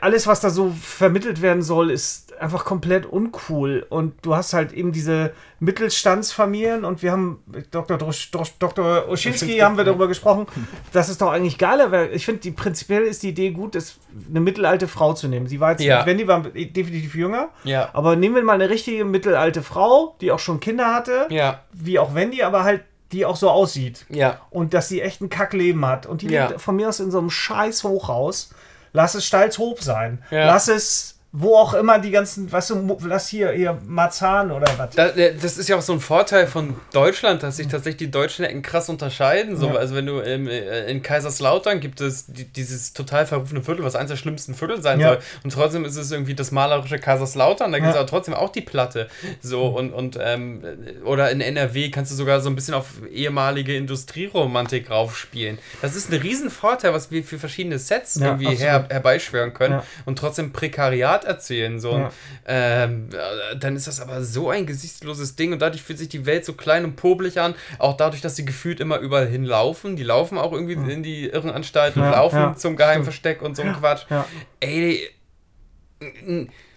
alles, 0.00 0.26
was 0.26 0.40
da 0.40 0.50
so 0.50 0.72
vermittelt 0.80 1.42
werden 1.42 1.62
soll, 1.62 1.90
ist 1.90 2.38
einfach 2.40 2.64
komplett 2.64 3.06
uncool. 3.06 3.86
Und 3.88 4.14
du 4.22 4.34
hast 4.36 4.52
halt 4.52 4.72
eben 4.72 4.92
diese 4.92 5.32
Mittelstandsfamilien 5.60 6.84
und 6.84 7.02
wir 7.02 7.12
haben 7.12 7.42
Dr. 7.70 7.96
Drosch, 7.98 8.30
Drosch, 8.30 8.52
Dr. 8.58 9.08
Oschinski 9.08 9.58
haben 9.58 9.76
wir 9.76 9.84
darüber 9.84 10.08
gesprochen. 10.08 10.46
Das 10.92 11.08
ist 11.08 11.20
doch 11.20 11.30
eigentlich 11.30 11.58
geiler, 11.58 11.90
weil 11.92 12.12
ich 12.14 12.24
finde, 12.24 12.40
die 12.40 12.50
prinzipiell 12.50 13.02
ist 13.02 13.22
die 13.22 13.28
Idee 13.30 13.50
gut, 13.50 13.74
das, 13.74 13.96
eine 14.28 14.40
mittelalte 14.40 14.88
Frau 14.88 15.12
zu 15.14 15.28
nehmen. 15.28 15.46
Sie 15.46 15.60
war 15.60 15.72
jetzt, 15.72 15.82
Ja. 15.82 16.04
Wendy 16.04 16.26
war 16.26 16.40
definitiv 16.40 17.14
jünger, 17.14 17.48
Ja. 17.64 17.90
aber 17.92 18.16
nehmen 18.16 18.34
wir 18.34 18.42
mal 18.42 18.54
eine 18.54 18.68
richtige 18.68 19.04
mittelalte 19.04 19.62
Frau, 19.62 20.16
die 20.20 20.32
auch 20.32 20.38
schon 20.40 20.60
Kinder 20.60 20.94
hatte 20.94 21.26
Ja, 21.30 21.60
wie 21.72 21.98
auch 21.98 22.14
Wendy, 22.14 22.42
aber 22.42 22.64
halt 22.64 22.82
die 23.12 23.24
auch 23.24 23.36
so 23.36 23.48
aussieht. 23.50 24.04
ja. 24.08 24.40
Und 24.50 24.74
dass 24.74 24.88
sie 24.88 25.00
echt 25.00 25.20
ein 25.20 25.28
Kackleben 25.28 25.86
hat. 25.86 26.06
Und 26.06 26.22
die 26.22 26.26
Ja. 26.28 26.48
lebt 26.48 26.60
von 26.60 26.74
mir 26.74 26.88
aus 26.88 26.98
in 26.98 27.12
so 27.12 27.18
einem 27.18 27.30
scheiß 27.30 27.84
Hochhaus. 27.84 28.50
Lass 28.96 29.14
es 29.14 29.26
Stalzhof 29.26 29.82
sein. 29.82 30.22
Ja. 30.30 30.46
Lass 30.46 30.68
es 30.68 31.15
wo 31.38 31.54
auch 31.56 31.74
immer 31.74 31.98
die 31.98 32.10
ganzen, 32.10 32.50
weißt 32.50 32.70
du, 32.70 32.98
lass 33.04 33.28
hier, 33.28 33.50
hier 33.52 33.78
Marzahn 33.86 34.50
oder 34.50 34.66
was. 34.78 34.94
Da, 34.94 35.08
äh, 35.08 35.34
das 35.34 35.58
ist 35.58 35.68
ja 35.68 35.76
auch 35.76 35.82
so 35.82 35.92
ein 35.92 36.00
Vorteil 36.00 36.46
von 36.46 36.74
Deutschland, 36.94 37.42
dass 37.42 37.58
sich 37.58 37.66
tatsächlich 37.68 37.98
die 37.98 38.10
deutschen 38.10 38.44
Ecken 38.46 38.62
krass 38.62 38.88
unterscheiden. 38.88 39.54
So, 39.56 39.66
Ja. 39.68 39.74
Also 39.74 39.94
wenn 39.94 40.06
du 40.06 40.20
ähm, 40.22 40.48
äh, 40.48 40.90
in 40.90 41.02
Kaiserslautern 41.02 41.80
gibt 41.80 42.00
es 42.00 42.24
die, 42.26 42.44
dieses 42.44 42.94
total 42.94 43.26
verrufene 43.26 43.62
Viertel, 43.62 43.84
was 43.84 43.96
eines 43.96 44.10
der 44.10 44.16
schlimmsten 44.16 44.54
Viertel 44.54 44.80
sein 44.80 44.98
Ja. 44.98 45.08
soll. 45.08 45.18
Und 45.44 45.52
trotzdem 45.52 45.84
ist 45.84 45.96
es 45.96 46.10
irgendwie 46.10 46.34
das 46.34 46.52
malerische 46.52 46.98
Kaiserslautern, 46.98 47.70
da 47.70 47.78
gibt 47.78 47.90
es 47.90 47.94
Ja. 47.94 48.00
aber 48.00 48.08
trotzdem 48.08 48.32
auch 48.32 48.50
die 48.50 48.62
Platte. 48.62 49.08
So 49.42 49.66
und, 49.66 49.92
und 49.92 50.18
ähm, 50.18 50.62
oder 51.04 51.30
in 51.30 51.42
NRW 51.42 51.90
kannst 51.90 52.12
du 52.12 52.16
sogar 52.16 52.40
so 52.40 52.48
ein 52.48 52.54
bisschen 52.54 52.72
auf 52.74 52.86
ehemalige 53.12 53.76
Industrieromantik 53.76 54.90
raufspielen. 54.90 55.58
Das 55.82 55.94
ist 55.96 56.10
ein 56.10 56.18
Riesenvorteil, 56.20 56.92
was 56.94 57.10
wir 57.10 57.22
für 57.24 57.38
verschiedene 57.38 57.78
Sets 57.78 58.16
irgendwie 58.16 58.54
her, 58.54 58.86
herbeischwören 58.88 59.52
können 59.52 59.82
und 60.06 60.18
trotzdem 60.18 60.52
Prekariat 60.52 61.25
erzählen. 61.26 61.78
So. 61.78 61.92
Ja. 61.92 62.12
Ähm, 62.46 63.08
äh, 63.12 63.56
dann 63.56 63.76
ist 63.76 63.86
das 63.86 64.00
aber 64.00 64.22
so 64.22 64.50
ein 64.50 64.66
gesichtsloses 64.66 65.36
Ding 65.36 65.52
und 65.52 65.60
dadurch 65.60 65.82
fühlt 65.82 65.98
sich 65.98 66.08
die 66.08 66.26
Welt 66.26 66.44
so 66.44 66.54
klein 66.54 66.84
und 66.84 66.96
pobelig 66.96 67.40
an. 67.40 67.54
Auch 67.78 67.96
dadurch, 67.96 68.22
dass 68.22 68.36
sie 68.36 68.44
gefühlt 68.44 68.80
immer 68.80 68.98
überall 68.98 69.26
hinlaufen. 69.26 69.96
Die 69.96 70.04
laufen 70.04 70.38
auch 70.38 70.52
irgendwie 70.52 70.74
in 70.74 71.02
die 71.02 71.28
Irrenanstalt 71.28 71.96
und 71.96 72.02
Ja, 72.02 72.12
laufen 72.12 72.36
ja, 72.36 72.54
zum 72.56 72.76
Geheimversteck 72.76 73.42
und 73.42 73.56
so 73.56 73.62
ein 73.62 73.74
Quatsch. 73.74 74.06
Ja. 74.10 74.26
Ey, 74.60 75.08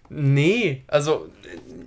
nee, 0.09 0.83
also, 0.87 1.29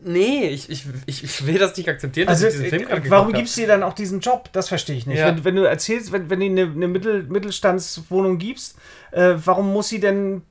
nee, 0.05 0.49
ich, 0.49 0.71
ich, 0.71 0.87
ich, 1.07 1.47
will 1.47 1.59
das 1.59 1.77
nicht 1.77 1.89
akzeptieren, 1.89 2.27
dass 2.27 2.43
Also, 2.43 2.49
ich 2.49 2.65
diesen 2.65 2.69
Film 2.79 2.89
gerade 2.89 3.07
äh, 3.07 3.11
warum 3.11 3.33
gibst 3.33 3.57
du 3.57 3.63
dir 3.63 3.69
dann 3.69 3.83
auch 3.83 3.95
diesen 3.95 4.21
Job? 4.21 4.49
Das 4.53 4.69
verstehe 4.69 4.97
ich 4.97 5.07
nicht. 5.07 5.19
Ja. 5.19 5.29
Wenn, 5.29 5.45
wenn 5.45 5.57
du 5.57 5.63
erzählst, 5.65 6.13
wenn, 6.13 6.31
wenn 6.31 6.41
du 6.41 6.47
eine, 6.47 6.63
eine 6.63 6.89
Mittel, 6.89 7.25
Mittelstandswohnung 7.25 8.39
gibst, 8.39 8.77
äh, 9.11 9.35
warum 9.37 9.73
muss 9.73 9.89
sie 9.89 10.01
denn 10.01 10.43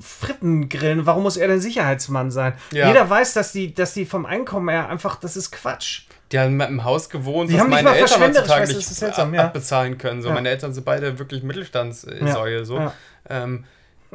Fritten 0.00 0.68
grillen? 0.68 1.06
Warum 1.06 1.22
muss 1.24 1.36
er 1.36 1.48
denn 1.48 1.60
Sicherheitsmann 1.60 2.30
sein? 2.30 2.54
Ja. 2.72 2.88
Jeder 2.88 3.08
weiß, 3.08 3.32
dass 3.34 3.52
die, 3.52 3.74
dass 3.74 3.94
die 3.94 4.06
vom 4.06 4.26
Einkommen 4.26 4.68
her 4.68 4.88
einfach, 4.88 5.16
das 5.16 5.36
ist 5.36 5.50
Quatsch. 5.50 6.02
Die 6.32 6.38
haben 6.38 6.60
im 6.60 6.84
Haus 6.84 7.08
gewohnt, 7.08 7.48
Die 7.50 7.54
was 7.54 7.60
haben 7.62 7.68
nicht 7.70 7.76
meine 7.82 7.90
mal 7.90 7.96
Eltern 7.96 8.20
heutzutage 8.20 8.62
weißt 8.62 8.72
du, 8.72 8.76
nicht 8.76 8.88
seltsam, 8.88 9.34
ab- 9.34 9.44
abbezahlen 9.46 9.96
können. 9.98 10.20
So, 10.22 10.28
Ja. 10.28 10.34
Meine 10.34 10.50
Eltern 10.50 10.74
sind 10.74 10.84
beide 10.84 11.18
wirklich 11.18 11.42
Mittelstandssäue. 11.42 12.64
So. 12.66 12.76
Ja. 12.78 12.92
Ähm, 13.30 13.64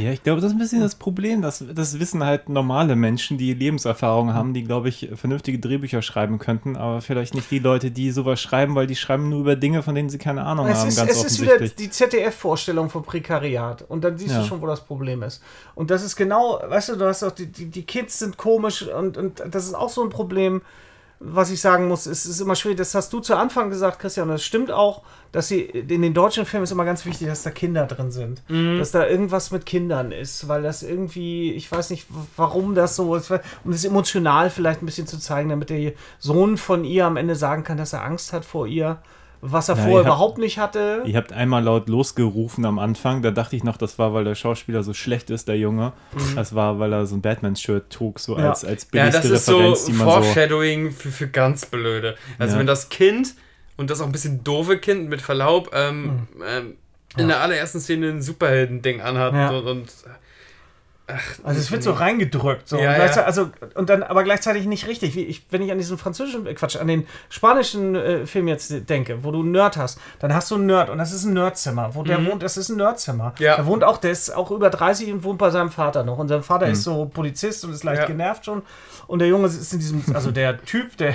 Ja, 0.00 0.12
ich 0.12 0.22
glaube, 0.22 0.40
das 0.40 0.50
ist 0.50 0.56
ein 0.56 0.60
bisschen 0.60 0.80
das 0.80 0.94
Problem. 0.94 1.42
Das, 1.42 1.64
das 1.74 1.98
wissen 1.98 2.22
halt 2.24 2.48
normale 2.48 2.94
Menschen, 2.94 3.36
die 3.36 3.52
Lebenserfahrung 3.52 4.32
haben, 4.32 4.54
die, 4.54 4.62
glaube 4.62 4.88
ich, 4.88 5.10
vernünftige 5.14 5.58
Drehbücher 5.58 6.02
schreiben 6.02 6.38
könnten, 6.38 6.76
aber 6.76 7.00
vielleicht 7.00 7.34
nicht 7.34 7.50
die 7.50 7.58
Leute, 7.58 7.90
die 7.90 8.12
sowas 8.12 8.40
schreiben, 8.40 8.76
weil 8.76 8.86
die 8.86 8.94
schreiben 8.94 9.28
nur 9.28 9.40
über 9.40 9.56
Dinge, 9.56 9.82
von 9.82 9.94
denen 9.96 10.08
sie 10.08 10.18
keine 10.18 10.44
Ahnung 10.44 10.68
Es 10.68 10.78
haben, 10.78 10.88
ist, 10.88 10.98
es 10.98 11.24
ist 11.24 11.42
wieder 11.42 11.58
die 11.58 11.90
ZDF-Vorstellung 11.90 12.90
von 12.90 13.02
Prekariat. 13.02 13.82
Und 13.88 14.04
dann 14.04 14.16
siehst 14.18 14.32
Ja. 14.34 14.42
du 14.42 14.46
schon, 14.46 14.60
wo 14.62 14.66
das 14.66 14.84
Problem 14.84 15.22
ist. 15.24 15.42
Und 15.74 15.90
das 15.90 16.04
ist 16.04 16.14
genau, 16.14 16.60
weißt 16.64 16.90
du, 16.90 16.96
du 16.96 17.06
hast 17.06 17.24
auch 17.24 17.32
die, 17.32 17.46
die, 17.46 17.66
die 17.66 17.82
Kids 17.82 18.20
sind 18.20 18.36
komisch 18.36 18.82
und, 18.82 19.16
und 19.16 19.42
das 19.50 19.66
ist 19.66 19.74
auch 19.74 19.88
so 19.88 20.02
ein 20.04 20.10
Problem, 20.10 20.62
was 21.24 21.50
ich 21.50 21.60
sagen 21.60 21.88
muss. 21.88 22.06
Es 22.06 22.26
ist 22.26 22.40
immer 22.40 22.56
schwierig, 22.56 22.78
das 22.78 22.94
hast 22.94 23.12
du 23.12 23.20
zu 23.20 23.36
Anfang 23.36 23.70
gesagt, 23.70 24.00
Christian, 24.00 24.28
und 24.28 24.34
das 24.34 24.44
stimmt 24.44 24.70
auch, 24.70 25.02
dass 25.30 25.48
sie 25.48 25.60
in 25.60 26.02
den 26.02 26.14
deutschen 26.14 26.44
Filmen 26.44 26.64
ist 26.64 26.72
immer 26.72 26.84
ganz 26.84 27.06
wichtig, 27.06 27.28
dass 27.28 27.42
da 27.42 27.50
Kinder 27.50 27.86
drin 27.86 28.10
sind. 28.10 28.42
Dass 28.78 28.90
da 28.90 29.06
irgendwas 29.06 29.50
mit 29.50 29.64
Kindern 29.64 30.12
ist, 30.12 30.48
weil 30.48 30.62
das 30.62 30.82
irgendwie, 30.82 31.52
ich 31.52 31.70
weiß 31.70 31.90
nicht, 31.90 32.06
warum 32.36 32.74
das 32.74 32.96
so 32.96 33.14
ist, 33.14 33.30
um 33.30 33.72
das 33.72 33.84
emotional 33.84 34.50
vielleicht 34.50 34.82
ein 34.82 34.86
bisschen 34.86 35.06
zu 35.06 35.18
zeigen, 35.18 35.48
damit 35.48 35.70
der 35.70 35.92
Sohn 36.18 36.56
von 36.56 36.84
ihr 36.84 37.06
am 37.06 37.16
Ende 37.16 37.36
sagen 37.36 37.64
kann, 37.64 37.78
dass 37.78 37.92
er 37.92 38.04
Angst 38.04 38.32
hat 38.32 38.44
vor 38.44 38.66
ihr. 38.66 38.98
Was 39.44 39.68
er 39.68 39.76
Ja, 39.76 39.82
vorher 39.82 40.00
überhaupt 40.02 40.38
nicht 40.38 40.58
hatte. 40.58 41.02
Ihr 41.04 41.16
habt 41.16 41.32
einmal 41.32 41.64
laut 41.64 41.88
losgerufen 41.88 42.64
am 42.64 42.78
Anfang, 42.78 43.22
da 43.22 43.32
dachte 43.32 43.56
ich 43.56 43.64
noch, 43.64 43.76
das 43.76 43.98
war, 43.98 44.14
weil 44.14 44.22
der 44.22 44.36
Schauspieler 44.36 44.84
so 44.84 44.94
schlecht 44.94 45.30
ist, 45.30 45.48
der 45.48 45.58
Junge. 45.58 45.92
Das 46.36 46.54
war, 46.54 46.78
weil 46.78 46.92
er 46.92 47.06
so 47.06 47.16
ein 47.16 47.22
Batman-Shirt 47.22 47.90
trug, 47.90 48.20
so 48.20 48.38
Ja. 48.38 48.50
als, 48.50 48.64
als 48.64 48.84
Ja, 48.92 49.02
billigste 49.06 49.28
das 49.30 49.40
ist 49.40 49.46
so 49.46 49.56
Referenz, 49.56 49.84
die 49.86 49.92
man 49.94 50.06
so. 50.06 50.12
Foreshadowing 50.14 50.92
für, 50.92 51.10
für 51.10 51.26
ganz 51.26 51.66
Blöde. 51.66 52.14
Also 52.38 52.54
Ja. 52.54 52.60
wenn 52.60 52.68
das 52.68 52.88
Kind, 52.88 53.34
und 53.76 53.90
das 53.90 54.00
auch 54.00 54.06
ein 54.06 54.12
bisschen 54.12 54.44
doofe 54.44 54.78
Kind, 54.78 55.08
mit 55.08 55.20
Verlaub, 55.20 55.70
ähm, 55.74 56.28
ähm, 56.48 56.74
in 57.16 57.26
der 57.26 57.40
allerersten 57.40 57.80
Szene 57.80 58.10
ein 58.10 58.22
Superhelden-Ding 58.22 59.00
anhat 59.00 59.34
Ja. 59.34 59.50
und, 59.50 59.88
und 61.38 61.46
Also 61.46 61.60
es 61.60 61.70
wird 61.70 61.82
so 61.82 61.92
reingedrückt. 61.92 62.68
So. 62.68 62.78
Ja, 62.78 62.92
und, 62.92 63.16
ja. 63.16 63.22
also, 63.24 63.50
und 63.74 63.88
dann 63.88 64.02
aber 64.02 64.24
gleichzeitig 64.24 64.66
nicht 64.66 64.86
richtig. 64.86 65.16
Ich, 65.16 65.46
wenn 65.50 65.62
ich 65.62 65.70
an 65.72 65.78
diesen 65.78 65.98
französischen, 65.98 66.46
äh, 66.46 66.54
Quatsch, 66.54 66.76
an 66.76 66.86
den 66.86 67.06
spanischen 67.28 67.94
äh, 67.94 68.26
Film 68.26 68.48
jetzt 68.48 68.88
denke, 68.88 69.24
wo 69.24 69.30
du 69.30 69.40
einen 69.40 69.52
Nerd 69.52 69.76
hast, 69.76 69.98
dann 70.20 70.34
hast 70.34 70.50
du 70.50 70.56
einen 70.56 70.66
Nerd 70.66 70.90
und 70.90 70.98
das 70.98 71.12
ist 71.12 71.24
ein 71.24 71.34
Nerdzimmer. 71.34 71.94
Wo 71.94 72.02
der 72.02 72.24
wohnt, 72.26 72.42
das 72.42 72.56
ist 72.56 72.68
ein 72.68 72.76
Nerdzimmer. 72.76 73.34
Mhm. 73.38 73.44
Ja. 73.44 73.56
Der 73.56 73.66
wohnt 73.66 73.84
auch, 73.84 73.98
der 73.98 74.12
ist 74.12 74.34
auch 74.34 74.50
über 74.50 74.70
30 74.70 75.12
und 75.12 75.24
wohnt 75.24 75.38
bei 75.38 75.50
seinem 75.50 75.70
Vater 75.70 76.04
noch. 76.04 76.18
Und 76.18 76.28
sein 76.28 76.42
Vater 76.42 76.66
ist 76.66 76.82
so 76.82 77.06
Polizist 77.06 77.64
und 77.64 77.72
ist 77.72 77.84
leicht 77.84 78.06
genervt 78.06 78.44
schon. 78.44 78.62
Und 79.06 79.18
der 79.18 79.28
Junge 79.28 79.46
ist 79.46 79.72
in 79.72 79.78
diesem, 79.78 80.02
also 80.14 80.30
der 80.30 80.62
Typ, 80.64 80.96
der 80.96 81.14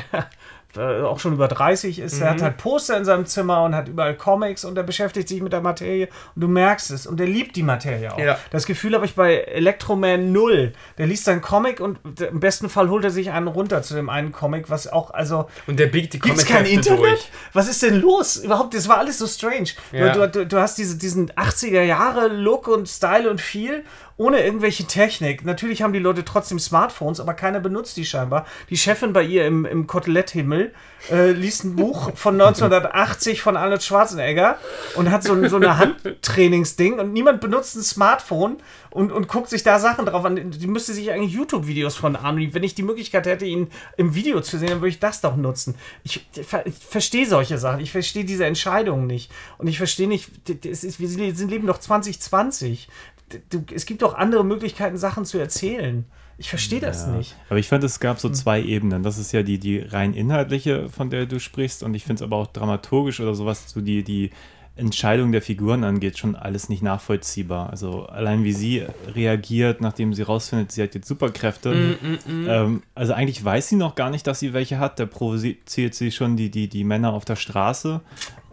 äh, 0.77 1.01
auch 1.01 1.19
schon 1.19 1.33
über 1.33 1.47
30 1.47 1.99
ist, 1.99 2.21
der 2.21 2.29
hat 2.29 2.41
halt 2.41 2.57
Poster 2.57 2.97
in 2.97 3.05
seinem 3.05 3.25
Zimmer 3.25 3.63
und 3.63 3.75
hat 3.75 3.87
überall 3.87 4.15
Comics 4.15 4.63
und 4.65 4.75
der 4.75 4.83
beschäftigt 4.83 5.27
sich 5.27 5.41
mit 5.41 5.53
der 5.53 5.61
Materie 5.61 6.07
und 6.35 6.41
du 6.41 6.47
merkst 6.47 6.91
es 6.91 7.07
und 7.07 7.19
der 7.19 7.27
liebt 7.27 7.55
die 7.55 7.63
Materie 7.63 8.13
auch. 8.13 8.19
Ja. 8.19 8.37
Das 8.51 8.65
Gefühl 8.65 8.93
habe 8.93 9.05
ich 9.05 9.15
bei 9.15 9.35
Electroman 9.35 10.31
0. 10.31 10.73
Der 10.97 11.07
liest 11.07 11.25
seinen 11.25 11.41
Comic 11.41 11.79
und 11.79 11.99
im 12.21 12.39
besten 12.39 12.69
Fall 12.69 12.89
holt 12.89 13.03
er 13.03 13.11
sich 13.11 13.31
einen 13.31 13.47
runter 13.47 13.81
zu 13.81 13.95
dem 13.95 14.09
einen 14.09 14.31
Comic, 14.31 14.69
was 14.69 14.87
auch, 14.87 15.11
also. 15.11 15.47
Und 15.65 15.79
der 15.79 15.87
biegt 15.87 16.13
die 16.13 16.19
Gibt's 16.19 16.45
kein 16.45 16.65
Internet? 16.65 17.07
durch. 17.07 17.29
Was 17.53 17.67
ist 17.67 17.83
denn 17.83 17.99
los? 17.99 18.37
Überhaupt, 18.37 18.73
das 18.73 18.87
war 18.87 18.97
alles 18.97 19.17
so 19.17 19.27
strange. 19.27 19.69
Ja. 19.91 20.13
Du, 20.13 20.27
du, 20.29 20.45
du 20.45 20.57
hast 20.57 20.77
diese, 20.77 20.97
diesen 20.97 21.31
80er 21.31 21.83
Jahre 21.83 22.27
Look 22.27 22.67
und 22.67 22.87
Style 22.87 23.29
und 23.29 23.41
viel, 23.41 23.83
ohne 24.17 24.43
irgendwelche 24.43 24.85
Technik. 24.85 25.45
Natürlich 25.45 25.81
haben 25.81 25.93
die 25.93 25.99
Leute 25.99 26.25
trotzdem 26.25 26.59
Smartphones, 26.59 27.19
aber 27.19 27.33
keiner 27.33 27.59
benutzt 27.59 27.97
die 27.97 28.05
scheinbar. 28.05 28.45
Die 28.69 28.77
Chefin 28.77 29.13
bei 29.13 29.23
ihr 29.23 29.45
im, 29.45 29.65
im 29.65 29.87
Koteletthimmel 29.87 30.66
äh, 31.11 31.31
liest 31.31 31.63
ein 31.63 31.75
Buch 31.75 32.11
von 32.15 32.39
1980 32.39 33.41
von 33.41 33.55
Arnold 33.57 33.83
Schwarzenegger 33.83 34.57
und 34.95 35.11
hat 35.11 35.23
so, 35.23 35.47
so 35.47 35.55
eine 35.57 35.77
Handtrainingsding 35.77 36.99
und 36.99 37.13
niemand 37.13 37.39
benutzt 37.41 37.75
ein 37.75 37.83
Smartphone 37.83 38.57
und, 38.89 39.11
und 39.11 39.27
guckt 39.27 39.49
sich 39.49 39.63
da 39.63 39.79
Sachen 39.79 40.05
drauf 40.05 40.25
an. 40.25 40.51
Die 40.51 40.67
müsste 40.67 40.93
sich 40.93 41.11
eigentlich 41.11 41.33
YouTube-Videos 41.33 41.95
von 41.95 42.15
Arnold, 42.15 42.53
wenn 42.53 42.63
ich 42.63 42.75
die 42.75 42.83
Möglichkeit 42.83 43.25
hätte, 43.25 43.45
ihn 43.45 43.69
im 43.95 44.15
Video 44.15 44.41
zu 44.41 44.57
sehen, 44.57 44.69
dann 44.69 44.79
würde 44.81 44.89
ich 44.89 44.99
das 44.99 45.21
doch 45.21 45.35
nutzen. 45.35 45.75
Ich, 46.03 46.27
ich, 46.35 46.45
ver- 46.45 46.65
ich 46.65 46.73
verstehe 46.75 47.25
solche 47.25 47.57
Sachen. 47.57 47.79
Ich 47.79 47.91
verstehe 47.91 48.25
diese 48.25 48.45
Entscheidungen 48.45 49.07
nicht. 49.07 49.31
Und 49.57 49.67
ich 49.67 49.77
verstehe 49.77 50.07
nicht, 50.07 50.29
ist, 50.65 50.99
wir 50.99 51.07
sind, 51.09 51.49
leben 51.49 51.67
doch 51.67 51.79
2020. 51.79 52.87
D- 53.31 53.41
Du, 53.49 53.63
es 53.73 53.85
gibt 53.85 54.01
doch 54.01 54.15
andere 54.15 54.43
Möglichkeiten, 54.45 54.97
Sachen 54.97 55.25
zu 55.25 55.37
erzählen. 55.37 56.05
Ich 56.37 56.49
verstehe 56.49 56.79
das 56.79 57.07
Ja. 57.07 57.13
nicht. 57.13 57.35
Aber 57.49 57.57
ich 57.59 57.67
fand, 57.67 57.83
es 57.83 57.99
gab 57.99 58.19
so 58.19 58.29
zwei 58.29 58.61
Ebenen. 58.61 59.01
Das 59.03 59.17
ist 59.17 59.31
ja 59.31 59.41
die, 59.43 59.57
die 59.57 59.79
rein 59.79 60.13
inhaltliche, 60.13 60.87
von 60.89 61.09
der 61.09 61.25
du 61.25 61.39
sprichst. 61.39 61.81
Und 61.83 61.93
ich 61.95 62.03
finde 62.03 62.15
es 62.15 62.21
aber 62.21 62.35
auch 62.37 62.47
dramaturgisch 62.47 63.19
oder 63.19 63.33
sowas, 63.33 63.63
so 63.67 63.81
die, 63.81 64.03
die 64.03 64.29
Entscheidung 64.75 65.31
der 65.31 65.41
Figuren 65.41 65.83
angeht, 65.83 66.19
schon 66.19 66.35
alles 66.35 66.69
nicht 66.69 66.83
nachvollziehbar. 66.83 67.71
Also 67.71 68.05
allein 68.05 68.43
wie 68.43 68.53
sie 68.53 68.83
reagiert, 69.15 69.81
nachdem 69.81 70.13
sie 70.13 70.21
rausfindet, 70.21 70.71
sie 70.71 70.83
hat 70.83 70.93
jetzt 70.93 71.07
Superkräfte. 71.07 71.97
Ähm, 72.29 72.83
also 72.93 73.13
eigentlich 73.13 73.43
weiß 73.43 73.69
sie 73.69 73.75
noch 73.75 73.95
gar 73.95 74.11
nicht, 74.11 74.27
dass 74.27 74.39
sie 74.39 74.53
welche 74.53 74.77
hat. 74.77 74.99
Da 74.99 75.07
provoziert 75.07 75.95
sie 75.95 76.11
schon 76.11 76.37
die, 76.37 76.51
die, 76.51 76.67
die 76.69 76.83
Männer 76.83 77.13
auf 77.13 77.25
der 77.25 77.35
Straße, 77.37 78.01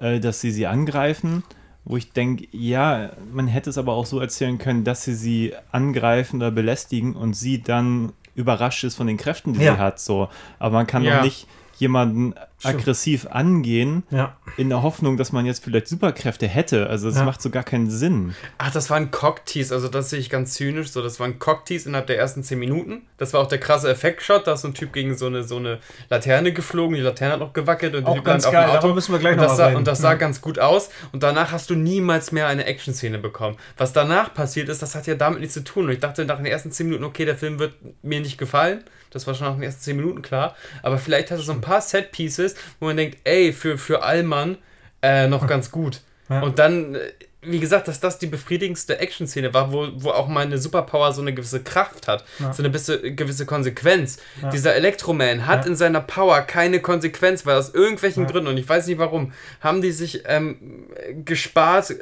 äh, 0.00 0.18
dass 0.20 0.40
sie 0.40 0.50
sie 0.50 0.66
angreifen. 0.66 1.42
Wo 1.86 1.96
ich 1.98 2.12
denke, 2.12 2.46
ja, 2.52 3.10
man 3.32 3.46
hätte 3.46 3.68
es 3.70 3.76
aber 3.78 3.92
auch 3.92 4.06
so 4.06 4.18
erzählen 4.18 4.56
können, 4.58 4.84
dass 4.84 5.04
sie 5.04 5.14
sie 5.14 5.52
angreifen 5.70 6.36
oder 6.36 6.50
belästigen 6.50 7.14
und 7.14 7.34
sie 7.34 7.62
dann 7.62 8.12
überrascht 8.34 8.84
ist 8.84 8.94
von 8.96 9.06
den 9.06 9.16
Kräften, 9.18 9.52
die 9.52 9.60
Ja. 9.60 9.74
sie 9.74 9.78
hat. 9.78 10.00
So. 10.00 10.28
Aber 10.58 10.74
man 10.78 10.86
kann 10.86 11.02
Ja. 11.04 11.16
doch 11.18 11.24
nicht 11.24 11.46
jemanden 11.84 12.34
aggressiv 12.62 13.26
angehen, 13.30 14.04
Ja. 14.10 14.36
in 14.56 14.70
der 14.70 14.82
Hoffnung, 14.82 15.18
dass 15.18 15.32
man 15.32 15.44
jetzt 15.44 15.62
vielleicht 15.62 15.86
Superkräfte 15.86 16.46
hätte. 16.46 16.88
Also 16.88 17.08
das 17.08 17.18
Ja. 17.18 17.24
macht 17.24 17.42
so 17.42 17.50
gar 17.50 17.62
keinen 17.62 17.90
Sinn. 17.90 18.34
Ach, 18.56 18.70
das 18.70 18.88
war 18.88 18.96
ein 18.96 19.10
Cocktease, 19.10 19.74
also 19.74 19.88
das 19.88 20.08
sehe 20.08 20.18
ich 20.18 20.30
ganz 20.30 20.54
zynisch 20.54 20.88
so. 20.90 21.02
Das 21.02 21.20
war 21.20 21.26
ein 21.26 21.38
Cocktease 21.38 21.88
innerhalb 21.88 22.06
der 22.06 22.16
ersten 22.18 22.42
10 22.42 22.58
Minuten. 22.58 23.02
Das 23.18 23.34
war 23.34 23.40
auch 23.42 23.48
der 23.48 23.58
krasse 23.58 23.90
Effektshot, 23.90 24.46
da 24.46 24.54
ist 24.54 24.62
so 24.62 24.68
ein 24.68 24.74
Typ 24.74 24.92
gegen 24.94 25.14
so 25.16 25.26
eine, 25.26 25.42
so 25.44 25.56
eine 25.58 25.78
Laterne 26.08 26.52
geflogen, 26.52 26.94
die 26.96 27.02
Laterne 27.02 27.34
hat 27.34 27.40
noch 27.40 27.52
gewackelt 27.52 27.94
und 27.94 28.04
der 28.04 28.10
Auch 28.12 28.16
Typ 28.16 28.24
ganz 28.24 28.44
geil, 28.50 28.68
darüber 28.72 28.94
müssen 28.94 29.12
wir 29.12 29.18
gleich 29.18 29.32
und 29.34 29.40
noch 29.42 29.46
das 29.48 29.56
sah, 29.58 29.66
reden. 29.66 29.76
Und 29.76 29.86
das 29.86 29.98
sah 29.98 30.12
Ja. 30.12 30.16
ganz 30.16 30.40
gut 30.40 30.58
aus 30.58 30.88
und 31.12 31.22
danach 31.22 31.52
hast 31.52 31.68
du 31.68 31.74
niemals 31.74 32.32
mehr 32.32 32.46
eine 32.46 32.64
Action-Szene 32.64 33.18
bekommen. 33.18 33.56
Was 33.76 33.92
danach 33.92 34.32
passiert 34.32 34.70
ist, 34.70 34.80
das 34.80 34.94
hat 34.94 35.06
ja 35.06 35.14
damit 35.16 35.40
nichts 35.40 35.54
zu 35.54 35.64
tun. 35.64 35.84
Und 35.86 35.90
ich 35.92 36.00
dachte 36.00 36.24
nach 36.24 36.36
den 36.38 36.46
ersten 36.46 36.70
10 36.72 36.86
Minuten, 36.86 37.04
okay, 37.04 37.24
der 37.26 37.36
Film 37.36 37.58
wird 37.58 37.74
mir 38.02 38.20
nicht 38.20 38.38
gefallen. 38.38 38.84
Das 39.14 39.26
war 39.26 39.34
schon 39.34 39.46
nach 39.46 39.54
den 39.54 39.62
ersten 39.62 39.82
10 39.82 39.96
Minuten 39.96 40.22
klar. 40.22 40.54
Aber 40.82 40.98
vielleicht 40.98 41.30
hat 41.30 41.38
er 41.38 41.44
so 41.44 41.52
ein 41.52 41.60
paar 41.60 41.80
Set-Pieces, 41.80 42.54
wo 42.80 42.86
man 42.86 42.96
denkt, 42.96 43.18
ey, 43.24 43.52
für, 43.52 43.78
für 43.78 44.02
Allmann 44.02 44.58
äh, 45.02 45.26
noch 45.28 45.46
ganz 45.48 45.70
gut. 45.70 46.00
Ja. 46.28 46.40
Und 46.42 46.58
dann 46.58 46.94
äh, 46.96 47.00
wie 47.46 47.60
gesagt, 47.60 47.88
dass 47.88 48.00
das 48.00 48.18
die 48.18 48.26
befriedigendste 48.26 48.98
Action-Szene 49.00 49.52
war, 49.52 49.70
wo, 49.70 49.86
wo 49.96 50.12
auch 50.12 50.28
mal 50.28 50.46
eine 50.46 50.56
Superpower 50.56 51.12
so 51.12 51.20
eine 51.20 51.34
gewisse 51.34 51.62
Kraft 51.62 52.08
hat, 52.08 52.24
Ja. 52.38 52.54
so 52.54 52.62
eine 52.62 52.70
gewisse, 52.70 53.12
gewisse 53.14 53.44
Konsequenz. 53.44 54.16
Ja. 54.40 54.48
Dieser 54.48 54.74
Elektroman 54.74 55.46
hat 55.46 55.66
Ja. 55.66 55.70
in 55.70 55.76
seiner 55.76 56.00
Power 56.00 56.40
keine 56.40 56.80
Konsequenz, 56.80 57.44
weil 57.44 57.58
aus 57.58 57.74
irgendwelchen 57.74 58.22
Ja. 58.24 58.30
Gründen, 58.30 58.48
und 58.48 58.56
ich 58.56 58.66
weiß 58.66 58.86
nicht 58.86 58.96
warum, 58.96 59.32
haben 59.60 59.82
die 59.82 59.92
sich 59.92 60.22
ähm, 60.26 60.86
gespart, 61.26 61.90
äh, 61.90 61.96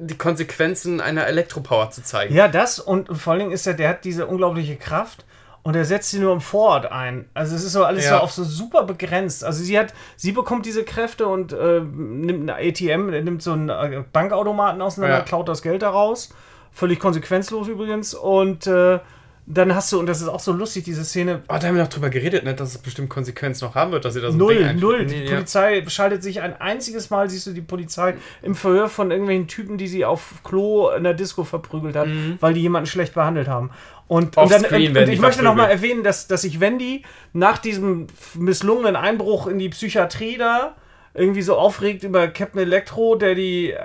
die 0.00 0.18
Konsequenzen 0.18 1.00
einer 1.00 1.26
Elektropower 1.26 1.90
zu 1.90 2.02
zeigen. 2.02 2.34
Ja, 2.34 2.46
das 2.48 2.78
und, 2.78 3.08
und 3.08 3.16
vor 3.16 3.32
allen 3.32 3.40
Dingen 3.40 3.52
ist 3.52 3.66
er, 3.66 3.72
der 3.72 3.88
hat 3.88 4.04
diese 4.04 4.26
unglaubliche 4.26 4.76
Kraft 4.76 5.24
und 5.66 5.74
er 5.74 5.84
setzt 5.84 6.10
sie 6.10 6.20
nur 6.20 6.32
im 6.32 6.40
Vorort 6.40 6.92
ein. 6.92 7.28
Also 7.34 7.56
es 7.56 7.64
ist 7.64 7.72
so 7.72 7.84
alles 7.84 8.04
Ja. 8.04 8.18
so 8.18 8.22
auf 8.22 8.30
so 8.30 8.44
super 8.44 8.84
begrenzt. 8.84 9.42
Also 9.42 9.64
sie 9.64 9.76
hat, 9.76 9.92
sie 10.14 10.30
bekommt 10.30 10.64
diese 10.64 10.84
Kräfte 10.84 11.26
und 11.26 11.52
äh, 11.52 11.80
nimmt 11.80 12.48
eine 12.48 12.54
ATM, 12.68 13.06
nimmt 13.10 13.42
so 13.42 13.50
einen 13.50 13.68
äh, 13.70 14.04
Bankautomaten 14.12 14.80
auseinander, 14.80 15.16
Ja. 15.18 15.24
klaut 15.24 15.48
das 15.48 15.62
Geld 15.62 15.82
daraus. 15.82 16.28
Völlig 16.70 17.00
konsequenzlos 17.00 17.66
übrigens. 17.66 18.14
Und 18.14 18.68
äh, 18.68 19.00
dann 19.48 19.74
hast 19.74 19.92
du, 19.92 20.00
und 20.00 20.06
das 20.06 20.20
ist 20.20 20.26
auch 20.28 20.40
so 20.40 20.52
lustig, 20.52 20.82
diese 20.84 21.04
Szene, 21.04 21.42
Oh, 21.48 21.54
da 21.60 21.68
haben 21.68 21.76
wir 21.76 21.82
noch 21.82 21.88
drüber 21.88 22.10
geredet, 22.10 22.42
ne, 22.44 22.54
dass 22.54 22.70
es 22.70 22.78
bestimmt 22.78 23.08
Konsequenzen 23.08 23.64
noch 23.64 23.76
haben 23.76 23.92
wird, 23.92 24.04
dass 24.04 24.14
sie 24.14 24.20
da 24.20 24.28
so 24.28 24.34
ein 24.34 24.38
Null, 24.38 24.54
Ding 24.56 24.64
einstellen. 24.66 24.80
null. 24.80 25.06
Nee, 25.06 25.20
Die 25.20 25.24
ja. 25.26 25.34
Polizei 25.34 25.84
schaltet 25.86 26.22
sich 26.24 26.40
ein 26.40 26.60
einziges 26.60 27.10
Mal, 27.10 27.30
siehst 27.30 27.46
du 27.46 27.52
die 27.52 27.60
Polizei 27.60 28.14
im 28.42 28.56
Verhör 28.56 28.88
von 28.88 29.10
irgendwelchen 29.12 29.46
Typen, 29.46 29.78
die 29.78 29.86
sie 29.86 30.04
auf 30.04 30.42
Klo 30.42 30.90
in 30.90 31.04
der 31.04 31.14
Disco 31.14 31.44
verprügelt 31.44 31.94
hat, 31.94 32.08
weil 32.40 32.54
die 32.54 32.60
jemanden 32.62 32.86
schlecht 32.88 33.14
behandelt 33.14 33.46
haben. 33.46 33.70
Und, 34.08 34.36
und, 34.36 34.50
dann, 34.50 34.64
und, 34.64 34.96
und 34.96 35.08
ich 35.08 35.20
möchte 35.20 35.42
noch 35.42 35.54
mal 35.54 35.66
verprügelt. 35.66 35.70
erwähnen, 35.84 36.02
dass, 36.04 36.26
dass 36.26 36.42
sich 36.42 36.58
Wendy 36.60 37.02
nach 37.32 37.58
diesem 37.58 38.08
misslungenen 38.34 38.96
Einbruch 38.96 39.46
in 39.46 39.58
die 39.58 39.68
Psychiatrie 39.68 40.38
da 40.38 40.74
irgendwie 41.14 41.42
so 41.42 41.56
aufregt 41.56 42.02
über 42.02 42.28
Captain 42.28 42.60
Electro, 42.60 43.14
der 43.16 43.34
die 43.34 43.70
äh, 43.70 43.78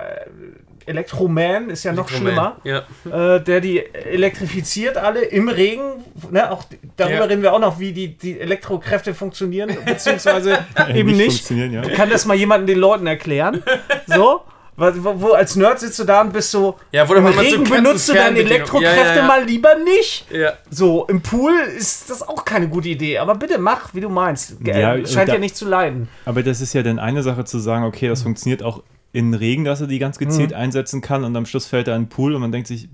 Elektroman 0.86 1.70
ist 1.70 1.84
ja 1.84 1.92
noch 1.92 2.08
schlimmer 2.08 2.56
Ja. 2.64 2.82
äh, 3.10 3.40
der 3.42 3.60
die 3.60 3.84
elektrifiziert 3.94 4.96
alle 4.96 5.22
im 5.22 5.48
Regen. 5.48 6.04
Ne, 6.30 6.50
auch 6.50 6.64
darüber 6.96 7.16
Ja. 7.18 7.24
reden 7.24 7.42
wir 7.42 7.52
auch 7.52 7.58
noch, 7.60 7.78
wie 7.78 7.92
die, 7.92 8.16
die 8.16 8.38
Elektrokräfte 8.40 9.14
funktionieren, 9.14 9.76
beziehungsweise 9.84 10.58
eben 10.94 11.12
nicht 11.16 11.50
nicht. 11.50 11.94
Kann 11.94 12.10
das 12.10 12.24
mal 12.26 12.34
jemanden 12.36 12.66
den 12.66 12.78
Leuten 12.78 13.06
erklären? 13.06 13.62
So? 14.06 14.42
Wo, 14.74 15.20
wo, 15.20 15.28
als 15.32 15.54
Nerd 15.54 15.78
sitzt 15.80 15.98
du 15.98 16.04
da 16.04 16.22
und 16.22 16.32
bist 16.32 16.50
so, 16.50 16.78
Ja, 16.92 17.02
im 17.02 17.08
so 17.08 17.14
Regen 17.14 17.34
Captain 17.64 17.64
benutzt 17.64 18.08
du 18.08 18.14
deine 18.14 18.38
Elektrokräfte 18.38 19.00
Ja, 19.00 19.16
ja, 19.16 19.22
mal 19.26 19.44
lieber 19.44 19.74
nicht. 19.76 20.24
So, 20.70 21.04
im 21.08 21.20
Pool 21.20 21.52
ist 21.76 22.08
das 22.08 22.26
auch 22.26 22.44
keine 22.46 22.68
gute 22.68 22.88
Idee. 22.88 23.18
Aber 23.18 23.34
bitte 23.34 23.58
mach, 23.58 23.92
wie 23.92 24.00
du 24.00 24.08
meinst. 24.08 24.56
Ja, 24.64 24.96
Scheint 25.06 25.28
da- 25.28 25.34
ja 25.34 25.38
nicht 25.38 25.56
zu 25.56 25.66
leiden. 25.68 26.08
Aber 26.24 26.42
das 26.42 26.62
ist 26.62 26.72
ja 26.72 26.82
dann 26.82 26.98
eine 26.98 27.22
Sache 27.22 27.44
zu 27.44 27.58
sagen, 27.58 27.84
okay, 27.84 28.08
das 28.08 28.22
funktioniert 28.22 28.62
auch 28.62 28.82
in 29.12 29.34
Regen, 29.34 29.64
dass 29.64 29.80
er 29.80 29.86
die 29.86 29.98
ganz 29.98 30.18
gezielt 30.18 30.52
einsetzen 30.54 31.00
kann 31.00 31.24
und 31.24 31.36
am 31.36 31.46
Schluss 31.46 31.66
fällt 31.66 31.88
er 31.88 31.96
in 31.96 32.04
den 32.04 32.08
Pool 32.08 32.34
und 32.34 32.40
man 32.40 32.50
denkt 32.52 32.66
sich, 32.68 32.88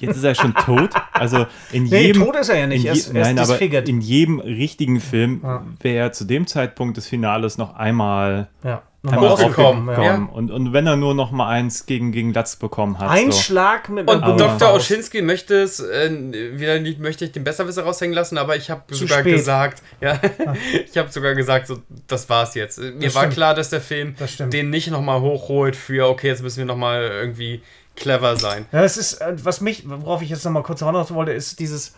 jetzt 0.00 0.16
ist 0.16 0.24
er 0.24 0.34
schon 0.34 0.54
tot. 0.54 0.90
Also 1.12 1.46
in 1.72 1.84
Nee, 1.84 2.08
jedem. 2.08 2.24
tot 2.24 2.36
ist 2.36 2.48
er 2.48 2.58
ja 2.58 2.66
nicht. 2.66 2.82
in 2.84 2.88
Er 2.88 2.94
je, 2.94 2.98
ist, 3.00 3.08
er 3.14 3.20
ist 3.22 3.26
nein, 3.28 3.38
aber 3.38 3.88
in 3.88 4.00
jedem 4.00 4.40
richtigen 4.40 5.00
Film 5.00 5.40
Ja. 5.42 5.64
wäre 5.80 5.96
er 5.98 6.12
zu 6.12 6.24
dem 6.24 6.46
Zeitpunkt 6.46 6.96
des 6.96 7.06
Finales 7.06 7.58
noch 7.58 7.74
einmal, 7.76 8.48
Ja. 8.64 8.82
Einmal 9.08 9.30
hochgekommen, 9.30 9.88
aufgekommen. 9.88 10.28
ja. 10.28 10.28
Und, 10.32 10.50
und 10.50 10.72
wenn 10.72 10.86
er 10.86 10.96
nur 10.96 11.14
noch 11.14 11.30
mal 11.30 11.48
eins 11.48 11.86
gegen, 11.86 12.12
gegen 12.12 12.32
Latz 12.32 12.56
bekommen 12.56 12.98
hat. 12.98 13.10
Ein 13.10 13.32
so. 13.32 13.38
Schlag 13.38 13.88
mit 13.88 14.08
Und 14.10 14.20
Dr. 14.22 14.58
Faust. 14.58 14.90
Oschinski 14.90 15.22
möchte 15.22 15.54
es, 15.62 15.80
äh, 15.80 16.10
wieder 16.58 16.78
nicht, 16.80 16.98
möchte 17.00 17.24
ich 17.24 17.32
den 17.32 17.44
Besserwisser 17.44 17.84
raushängen 17.84 18.14
lassen, 18.14 18.38
aber 18.38 18.56
ich 18.56 18.70
habe 18.70 18.82
sogar 18.94 19.20
spät. 19.20 19.34
gesagt, 19.36 19.82
ja, 20.00 20.18
ich 20.90 20.96
habe 20.96 21.10
sogar 21.10 21.34
gesagt, 21.34 21.66
so, 21.66 21.78
das 22.06 22.28
war's 22.28 22.54
jetzt. 22.54 22.78
Mir 22.78 22.92
Das 23.00 23.14
war 23.14 23.22
stimmt. 23.22 23.34
klar, 23.34 23.54
dass 23.54 23.70
der 23.70 23.80
Film 23.80 24.14
Das 24.18 24.36
den 24.36 24.70
nicht 24.70 24.90
nochmal 24.90 25.20
hochholt 25.20 25.76
für, 25.76 26.08
okay, 26.08 26.28
jetzt 26.28 26.42
müssen 26.42 26.58
wir 26.58 26.64
nochmal 26.66 27.02
irgendwie 27.02 27.62
clever 27.96 28.36
sein. 28.36 28.66
Ja, 28.72 28.84
es 28.84 28.96
ist, 28.96 29.14
äh, 29.20 29.34
was 29.42 29.60
mich, 29.60 29.84
worauf 29.86 30.22
ich 30.22 30.28
jetzt 30.30 30.44
nochmal 30.44 30.62
kurz 30.62 30.80
hinaus 30.80 31.12
wollte, 31.14 31.32
ist 31.32 31.58
dieses, 31.58 31.94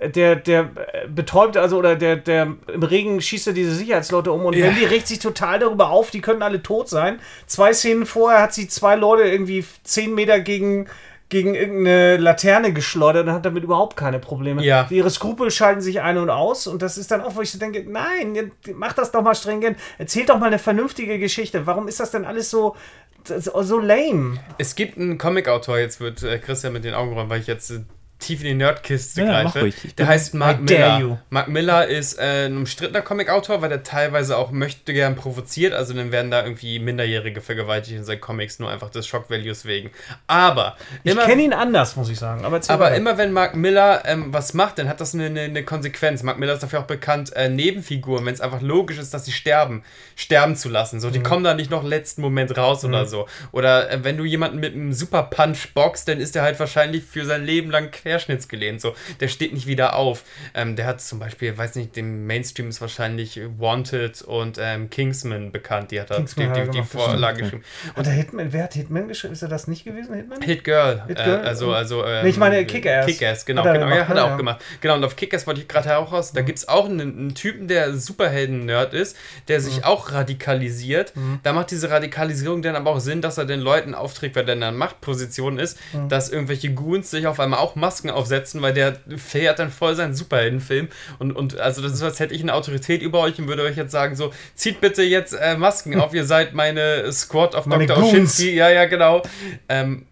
der, 0.00 0.36
der 0.36 0.60
äh, 0.60 1.08
betäubt, 1.08 1.56
also, 1.56 1.78
oder 1.78 1.96
der, 1.96 2.16
der 2.16 2.54
im 2.72 2.82
Regen 2.82 3.20
schießt 3.20 3.48
er 3.48 3.52
diese 3.52 3.74
Sicherheitsleute 3.74 4.32
um 4.32 4.44
und 4.44 4.56
Ja. 4.56 4.66
Wendy 4.66 4.84
regt 4.84 5.06
sich 5.06 5.18
total 5.18 5.58
darüber 5.58 5.90
auf, 5.90 6.10
die 6.10 6.20
könnten 6.20 6.42
alle 6.42 6.62
tot 6.62 6.88
sein. 6.88 7.18
Zwei 7.46 7.72
Szenen 7.72 8.06
vorher 8.06 8.42
hat 8.42 8.54
sie 8.54 8.68
zwei 8.68 8.96
Leute 8.96 9.22
irgendwie 9.22 9.64
zehn 9.84 10.14
Meter 10.14 10.40
gegen, 10.40 10.86
gegen 11.28 11.54
irgendeine 11.54 12.18
Laterne 12.18 12.72
geschleudert 12.72 13.26
und 13.26 13.32
hat 13.32 13.44
damit 13.44 13.64
überhaupt 13.64 13.96
keine 13.96 14.18
Probleme. 14.18 14.62
Ja. 14.62 14.86
Ihre 14.90 15.10
Skrupel 15.10 15.50
schalten 15.50 15.80
sich 15.80 16.00
ein 16.00 16.18
und 16.18 16.30
aus 16.30 16.66
und 16.66 16.82
das 16.82 16.98
ist 16.98 17.10
dann 17.10 17.20
auch, 17.20 17.34
wo 17.34 17.40
ich 17.40 17.50
so 17.50 17.58
denke, 17.58 17.84
nein, 17.88 18.52
mach 18.74 18.92
das 18.92 19.12
doch 19.12 19.22
mal 19.22 19.34
stringent, 19.34 19.78
erzählt 19.98 20.28
doch 20.28 20.38
mal 20.38 20.46
eine 20.46 20.58
vernünftige 20.58 21.18
Geschichte. 21.18 21.66
Warum 21.66 21.88
ist 21.88 22.00
das 22.00 22.10
denn 22.10 22.24
alles 22.24 22.50
so, 22.50 22.76
so, 23.24 23.78
lame? 23.78 24.38
Es 24.58 24.76
gibt 24.76 24.98
einen 24.98 25.18
Comic-Autor, 25.18 25.78
jetzt 25.78 26.00
wird 26.00 26.22
äh, 26.22 26.38
Christian 26.38 26.72
mit 26.72 26.84
den 26.84 26.94
Augen 26.94 27.12
rollen, 27.12 27.28
weil 27.28 27.40
ich 27.40 27.48
jetzt 27.48 27.70
äh, 27.70 27.80
tief 28.18 28.40
in 28.40 28.46
die 28.46 28.54
Nerdkiste 28.54 29.22
Ja, 29.22 29.42
greife. 29.42 29.66
Ich 29.68 29.94
Der 29.94 30.06
heißt 30.06 30.34
Mark. 30.34 30.60
Miller. 30.62 31.20
Mark 31.30 31.48
Miller 31.48 31.86
ist 31.86 32.18
äh, 32.18 32.46
ein 32.46 32.56
umstrittener 32.56 33.02
Comic-Autor, 33.02 33.60
weil 33.62 33.68
der 33.68 33.82
teilweise 33.82 34.36
auch 34.36 34.50
möchte 34.50 34.92
gern 34.92 35.16
provoziert. 35.16 35.74
Also 35.74 35.92
dann 35.92 36.12
werden 36.12 36.30
da 36.30 36.42
irgendwie 36.44 36.78
Minderjährige 36.78 37.40
vergewaltigt 37.40 37.96
in 37.96 38.04
seinen 38.04 38.20
Comics, 38.20 38.58
nur 38.58 38.70
einfach 38.70 38.90
des 38.90 39.06
Shock-Values 39.06 39.66
wegen. 39.66 39.90
Aber 40.26 40.76
Ich 41.04 41.12
immer, 41.12 41.24
kenne 41.26 41.42
ihn 41.42 41.52
anders, 41.52 41.96
muss 41.96 42.08
ich 42.08 42.18
sagen. 42.18 42.44
Aber, 42.44 42.60
aber 42.68 42.94
immer 42.94 43.18
wenn 43.18 43.32
Mark 43.32 43.54
Miller 43.54 44.02
ähm, 44.06 44.32
was 44.32 44.54
macht, 44.54 44.78
dann 44.78 44.88
hat 44.88 45.00
das 45.00 45.14
eine, 45.14 45.26
eine, 45.26 45.42
eine 45.42 45.62
Konsequenz. 45.62 46.22
Mark 46.22 46.38
Miller 46.38 46.54
ist 46.54 46.62
dafür 46.62 46.80
auch 46.80 46.86
bekannt, 46.86 47.34
äh, 47.36 47.48
Nebenfiguren, 47.48 48.24
wenn 48.24 48.34
es 48.34 48.40
einfach 48.40 48.62
logisch 48.62 48.98
ist, 48.98 49.12
dass 49.12 49.26
sie 49.26 49.32
sterben, 49.32 49.84
sterben 50.16 50.56
zu 50.56 50.68
lassen. 50.68 50.96
Mhm. 50.96 51.00
So, 51.00 51.10
die 51.10 51.22
kommen 51.22 51.44
da 51.44 51.54
nicht 51.54 51.70
noch 51.70 51.84
letzten 51.84 52.22
Moment 52.22 52.56
raus 52.56 52.84
oder 52.84 53.04
so. 53.06 53.26
Oder 53.52 53.90
äh, 53.90 54.04
wenn 54.04 54.16
du 54.16 54.24
jemanden 54.24 54.58
mit 54.58 54.74
einem 54.74 54.92
Super 54.92 55.24
Punch 55.24 55.74
boxt, 55.74 56.08
dann 56.08 56.18
ist 56.18 56.34
der 56.34 56.42
halt 56.42 56.58
wahrscheinlich 56.58 57.04
für 57.04 57.24
sein 57.24 57.44
Leben 57.44 57.70
lang 57.70 57.90
querschnittsgelähmt. 58.06 58.80
So, 58.80 58.94
der 59.20 59.28
steht 59.28 59.52
nicht 59.52 59.66
wieder 59.66 59.96
auf. 59.96 60.22
Ähm, 60.54 60.76
der 60.76 60.86
hat 60.86 61.00
zum 61.00 61.18
Beispiel, 61.18 61.58
weiß 61.58 61.74
nicht, 61.74 61.96
dem 61.96 62.26
Mainstream 62.26 62.68
ist 62.68 62.80
wahrscheinlich 62.80 63.40
Wanted 63.58 64.22
und 64.22 64.58
ähm, 64.60 64.90
Kingsman 64.90 65.50
bekannt. 65.50 65.90
Die 65.90 66.00
hat 66.00 66.10
er 66.10 66.20
die, 66.20 66.24
Kingsman 66.26 66.70
die, 66.70 66.78
die 66.78 66.84
Vorlage 66.84 67.42
geschrieben. 67.42 67.64
Und 67.96 68.06
der 68.06 68.12
Hitman, 68.12 68.52
wer 68.52 68.64
hat 68.64 68.74
Hitman 68.74 69.08
geschrieben? 69.08 69.32
Ist 69.32 69.42
er 69.42 69.48
das 69.48 69.66
nicht 69.66 69.84
gewesen, 69.84 70.14
Hitman? 70.14 70.40
Hit 70.40 70.62
Girl. 70.62 71.02
Hit 71.08 71.18
äh, 71.18 71.24
Girl? 71.24 71.40
also, 71.40 71.72
also, 71.72 72.04
ähm, 72.04 72.22
Nee, 72.22 72.30
ich 72.30 72.36
meine 72.36 72.64
Kick-Ass. 72.64 73.06
Kick-Ass, 73.06 73.44
genau. 73.44 73.62
Genau 73.64 73.74
ja, 73.74 73.80
gemacht, 73.80 74.08
hat 74.08 74.16
er 74.16 74.16
ja, 74.16 74.24
auch 74.24 74.30
ja. 74.30 74.36
gemacht. 74.36 74.64
Genau, 74.80 74.94
und 74.94 75.04
auf 75.04 75.16
Kick-Ass 75.16 75.46
wollte 75.46 75.60
ich 75.60 75.68
gerade 75.68 75.96
auch 75.96 76.12
raus. 76.12 76.32
Da 76.32 76.42
gibt 76.42 76.58
es 76.58 76.68
auch 76.68 76.86
einen, 76.86 77.00
einen 77.00 77.34
Typen, 77.34 77.66
der 77.66 77.94
Superhelden-Nerd 77.94 78.94
ist, 78.94 79.16
der 79.48 79.60
sich 79.60 79.84
auch 79.84 80.12
radikalisiert. 80.12 81.12
Da 81.42 81.52
macht 81.52 81.70
diese 81.70 81.90
Radikalisierung 81.90 82.62
dann 82.62 82.76
aber 82.76 82.90
auch 82.90 83.00
Sinn, 83.00 83.20
dass 83.20 83.38
er 83.38 83.44
den 83.44 83.60
Leuten 83.60 83.94
aufträgt, 83.94 84.36
weil 84.36 84.44
der 84.44 84.54
in 84.54 84.62
einer 84.62 84.76
Machtposition 84.76 85.58
ist, 85.58 85.78
dass 86.08 86.30
irgendwelche 86.30 86.72
Goons 86.72 87.10
sich 87.10 87.26
auf 87.26 87.40
einmal 87.40 87.58
auch 87.58 87.74
Masken 87.74 87.95
aufsetzen, 88.04 88.62
weil 88.62 88.74
der 88.74 88.98
fährt 89.16 89.58
dann 89.58 89.70
voll 89.70 89.94
seinen 89.94 90.14
Superheldenfilm. 90.14 90.88
Und, 91.18 91.32
und 91.32 91.58
also 91.58 91.82
das 91.82 91.92
ist, 91.92 92.02
als 92.02 92.20
hätte 92.20 92.34
ich 92.34 92.42
eine 92.42 92.54
Autorität 92.54 93.02
über 93.02 93.20
euch 93.20 93.38
und 93.38 93.48
würde 93.48 93.62
euch 93.62 93.76
jetzt 93.76 93.92
sagen, 93.92 94.16
so, 94.16 94.32
zieht 94.54 94.80
bitte 94.80 95.02
jetzt 95.02 95.32
äh, 95.32 95.56
Masken 95.56 95.98
auf, 96.00 96.14
ihr 96.14 96.24
seid 96.24 96.54
meine 96.54 97.10
Squad 97.12 97.54
of 97.54 97.66
Meine 97.66 97.86
Dr. 97.86 98.02
Goons. 98.02 98.12
Oschinski. 98.12 98.54
Ja, 98.54 98.70
ja, 98.70 98.84
genau. 98.86 99.22
Ähm, 99.68 100.06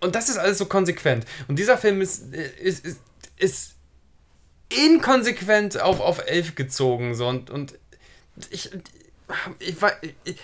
und 0.00 0.14
das 0.14 0.28
ist 0.28 0.38
alles 0.38 0.58
so 0.58 0.66
konsequent. 0.66 1.24
Und 1.48 1.58
dieser 1.58 1.78
Film 1.78 2.00
ist, 2.00 2.34
ist, 2.34 2.84
ist, 2.84 3.00
ist 3.36 3.74
inkonsequent 4.68 5.80
auf, 5.80 6.00
auf 6.00 6.26
11 6.26 6.54
gezogen. 6.54 7.14
So. 7.14 7.26
Und, 7.26 7.50
und 7.50 7.74
ich, 8.50 8.70
ich, 9.60 9.76
ich, 10.24 10.36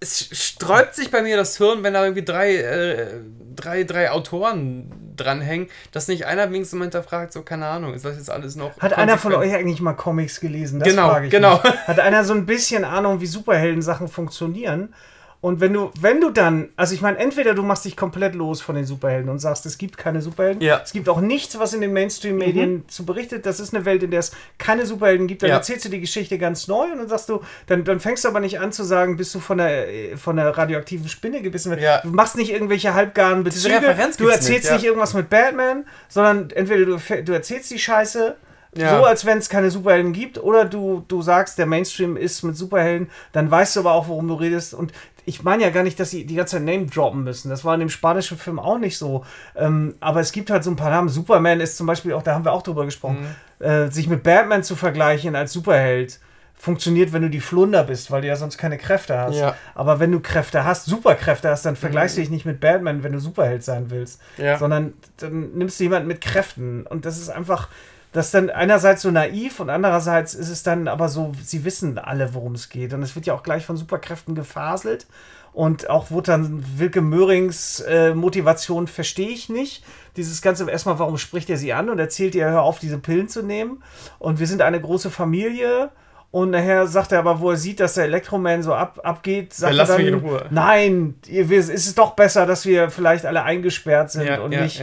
es 0.00 0.28
sträubt 0.32 0.94
sich 0.94 1.10
bei 1.10 1.22
mir 1.22 1.36
das 1.36 1.58
Hirn, 1.58 1.82
wenn 1.82 1.94
da 1.94 2.02
irgendwie 2.04 2.24
drei, 2.24 2.56
äh, 2.56 3.06
drei, 3.54 3.84
drei 3.84 4.10
Autoren 4.10 5.09
dranhängen, 5.16 5.68
dass 5.92 6.08
nicht 6.08 6.26
einer 6.26 6.50
wenigstens 6.50 6.78
mal 6.78 6.84
hinterfragt, 6.84 7.32
so 7.32 7.42
keine 7.42 7.66
Ahnung, 7.66 7.94
ist 7.94 8.04
das 8.04 8.16
jetzt 8.16 8.30
alles 8.30 8.56
noch. 8.56 8.78
Hat 8.78 8.94
einer 8.94 9.18
von 9.18 9.34
euch 9.34 9.54
eigentlich 9.54 9.80
mal 9.80 9.94
Comics 9.94 10.40
gelesen? 10.40 10.80
Das 10.80 10.88
Genau, 10.88 11.08
frage 11.08 11.26
ich 11.26 11.30
genau. 11.30 11.60
mich. 11.62 11.72
Hat 11.86 12.00
einer 12.00 12.24
so 12.24 12.34
ein 12.34 12.46
bisschen 12.46 12.84
Ahnung, 12.84 13.20
wie 13.20 13.26
Superhelden-Sachen 13.26 14.08
funktionieren? 14.08 14.94
Und 15.42 15.60
wenn 15.60 15.72
du, 15.72 15.90
wenn 15.98 16.20
du 16.20 16.28
dann, 16.28 16.68
also 16.76 16.94
ich 16.94 17.00
meine, 17.00 17.16
entweder 17.16 17.54
du 17.54 17.62
machst 17.62 17.86
dich 17.86 17.96
komplett 17.96 18.34
los 18.34 18.60
von 18.60 18.74
den 18.74 18.84
Superhelden 18.84 19.30
und 19.30 19.38
sagst, 19.38 19.64
es 19.64 19.78
gibt 19.78 19.96
keine 19.96 20.20
Superhelden. 20.20 20.60
Ja. 20.60 20.82
Es 20.84 20.92
gibt 20.92 21.08
auch 21.08 21.22
nichts, 21.22 21.58
was 21.58 21.72
in 21.72 21.80
den 21.80 21.94
Mainstream-Medien 21.94 22.86
zu 22.88 23.06
berichtet. 23.06 23.46
Das 23.46 23.58
ist 23.58 23.74
eine 23.74 23.86
Welt, 23.86 24.02
in 24.02 24.10
der 24.10 24.20
es 24.20 24.32
keine 24.58 24.84
Superhelden 24.84 25.26
gibt. 25.26 25.42
Dann 25.42 25.48
Ja. 25.48 25.56
erzählst 25.56 25.86
du 25.86 25.88
die 25.88 26.00
Geschichte 26.00 26.36
ganz 26.36 26.68
neu 26.68 26.84
und 26.92 26.98
dann 26.98 27.08
sagst 27.08 27.30
du, 27.30 27.40
dann, 27.68 27.84
dann 27.84 28.00
fängst 28.00 28.24
du 28.24 28.28
aber 28.28 28.40
nicht 28.40 28.60
an 28.60 28.70
zu 28.70 28.84
sagen, 28.84 29.16
bist 29.16 29.34
du 29.34 29.40
von 29.40 29.56
der, 29.56 29.86
von 30.18 30.36
der 30.36 30.50
radioaktiven 30.56 31.08
Spinne 31.08 31.40
gebissen. 31.40 31.74
Ja. 31.78 32.02
Du 32.02 32.10
machst 32.10 32.36
nicht 32.36 32.52
irgendwelche 32.52 32.92
halbgaren 32.92 33.42
Bezüge. 33.42 33.80
Du 34.18 34.28
erzählst 34.28 34.50
nicht, 34.50 34.72
nicht 34.72 34.84
irgendwas 34.84 35.14
mit 35.14 35.30
Batman, 35.30 35.86
sondern 36.10 36.50
entweder 36.50 36.84
du, 36.84 36.98
du 37.24 37.32
erzählst 37.32 37.70
die 37.70 37.78
Scheiße 37.78 38.36
Ja. 38.76 38.96
so, 38.98 39.04
als 39.04 39.24
wenn 39.26 39.38
es 39.38 39.48
keine 39.48 39.68
Superhelden 39.68 40.12
gibt, 40.12 40.38
oder 40.40 40.64
du, 40.64 41.04
du 41.08 41.22
sagst, 41.22 41.58
der 41.58 41.66
Mainstream 41.66 42.16
ist 42.16 42.44
mit 42.44 42.56
Superhelden, 42.56 43.10
dann 43.32 43.50
weißt 43.50 43.74
du 43.74 43.80
aber 43.80 43.92
auch, 43.94 44.06
worum 44.06 44.28
du 44.28 44.34
redest. 44.34 44.74
Und 44.74 44.92
ich 45.26 45.42
meine 45.42 45.62
ja 45.62 45.70
gar 45.70 45.82
nicht, 45.82 45.98
dass 46.00 46.10
sie 46.10 46.24
die 46.26 46.34
ganze 46.34 46.56
Zeit 46.56 46.64
Name 46.64 46.86
droppen 46.86 47.24
müssen. 47.24 47.50
Das 47.50 47.64
war 47.64 47.74
in 47.74 47.80
dem 47.80 47.88
spanischen 47.90 48.38
Film 48.38 48.58
auch 48.58 48.78
nicht 48.78 48.96
so. 48.98 49.24
Ähm, 49.56 49.94
aber 50.00 50.20
es 50.20 50.32
gibt 50.32 50.50
halt 50.50 50.64
so 50.64 50.70
ein 50.70 50.76
paar 50.76 50.90
Namen. 50.90 51.08
Superman 51.08 51.60
ist 51.60 51.76
zum 51.76 51.86
Beispiel 51.86 52.12
auch, 52.12 52.22
da 52.22 52.34
haben 52.34 52.44
wir 52.44 52.52
auch 52.52 52.62
drüber 52.62 52.84
gesprochen, 52.84 53.26
Mhm. 53.60 53.64
äh, 53.66 53.90
sich 53.90 54.08
mit 54.08 54.22
Batman 54.22 54.62
zu 54.62 54.76
vergleichen 54.76 55.34
als 55.36 55.52
Superheld. 55.52 56.18
funktioniert, 56.62 57.14
wenn 57.14 57.22
du 57.22 57.30
die 57.30 57.40
Flunder 57.40 57.84
bist, 57.84 58.10
weil 58.10 58.20
du 58.20 58.28
ja 58.28 58.36
sonst 58.36 58.58
keine 58.58 58.76
Kräfte 58.76 59.16
hast. 59.18 59.36
Ja. 59.38 59.56
Aber 59.74 59.98
wenn 59.98 60.12
du 60.12 60.20
Kräfte 60.20 60.62
hast, 60.62 60.84
Superkräfte 60.84 61.48
hast, 61.48 61.64
dann 61.64 61.74
vergleichst 61.74 62.18
du 62.18 62.20
dich 62.20 62.28
nicht 62.28 62.44
mit 62.44 62.60
Batman, 62.60 63.02
wenn 63.02 63.12
du 63.12 63.18
Superheld 63.18 63.64
sein 63.64 63.86
willst. 63.88 64.20
Ja. 64.36 64.58
Sondern 64.58 64.92
dann 65.16 65.52
nimmst 65.54 65.80
du 65.80 65.84
jemanden 65.84 66.06
mit 66.06 66.20
Kräften. 66.20 66.84
Und 66.86 67.06
das 67.06 67.16
ist 67.18 67.30
einfach, 67.30 67.68
das 68.12 68.26
ist 68.26 68.34
dann 68.34 68.50
einerseits 68.50 69.02
so 69.02 69.10
naiv 69.10 69.60
und 69.60 69.70
andererseits 69.70 70.34
ist 70.34 70.48
es 70.48 70.62
dann 70.62 70.88
aber 70.88 71.08
so, 71.08 71.32
sie 71.44 71.64
wissen 71.64 71.98
alle, 71.98 72.34
worum 72.34 72.54
es 72.54 72.68
geht. 72.68 72.92
Und 72.92 73.02
es 73.02 73.14
wird 73.14 73.26
ja 73.26 73.34
auch 73.34 73.42
gleich 73.42 73.64
von 73.64 73.76
Superkräften 73.76 74.34
gefaselt. 74.34 75.06
Und 75.52 75.90
auch 75.90 76.06
wo 76.10 76.20
dann 76.20 76.64
Wilke 76.78 77.00
Möhrings 77.00 77.80
äh, 77.80 78.14
Motivation 78.14 78.86
verstehe 78.86 79.30
ich 79.30 79.48
nicht. 79.48 79.82
Dieses 80.16 80.42
Ganze, 80.42 80.68
erstmal, 80.70 80.98
warum 81.00 81.18
spricht 81.18 81.50
er 81.50 81.56
sie 81.56 81.72
an 81.72 81.88
und 81.90 81.98
erzählt 81.98 82.36
ihr, 82.36 82.46
hör 82.48 82.62
auf, 82.62 82.78
diese 82.78 82.98
Pillen 82.98 83.28
zu 83.28 83.42
nehmen. 83.42 83.82
Und 84.20 84.38
wir 84.38 84.46
sind 84.46 84.62
eine 84.62 84.80
große 84.80 85.10
Familie. 85.10 85.90
Und 86.32 86.50
nachher 86.50 86.86
sagt 86.86 87.10
er 87.10 87.18
aber, 87.18 87.40
wo 87.40 87.50
er 87.50 87.56
sieht, 87.56 87.80
dass 87.80 87.94
der 87.94 88.04
Elektroman 88.04 88.62
so 88.62 88.72
ab, 88.74 89.00
abgeht, 89.02 89.52
sagt 89.52 89.74
lass 89.74 89.88
er 89.90 89.98
mich 89.98 90.06
dann, 90.10 90.20
in 90.20 90.24
Ruhe. 90.24 90.46
nein, 90.50 91.14
ihr, 91.26 91.48
wir- 91.50 91.58
es 91.58 91.68
ist 91.68 91.98
doch 91.98 92.14
besser, 92.14 92.46
dass 92.46 92.64
wir 92.66 92.88
vielleicht 92.90 93.26
alle 93.26 93.42
eingesperrt 93.42 94.12
sind 94.12 94.26
und 94.38 94.52
nicht 94.62 94.80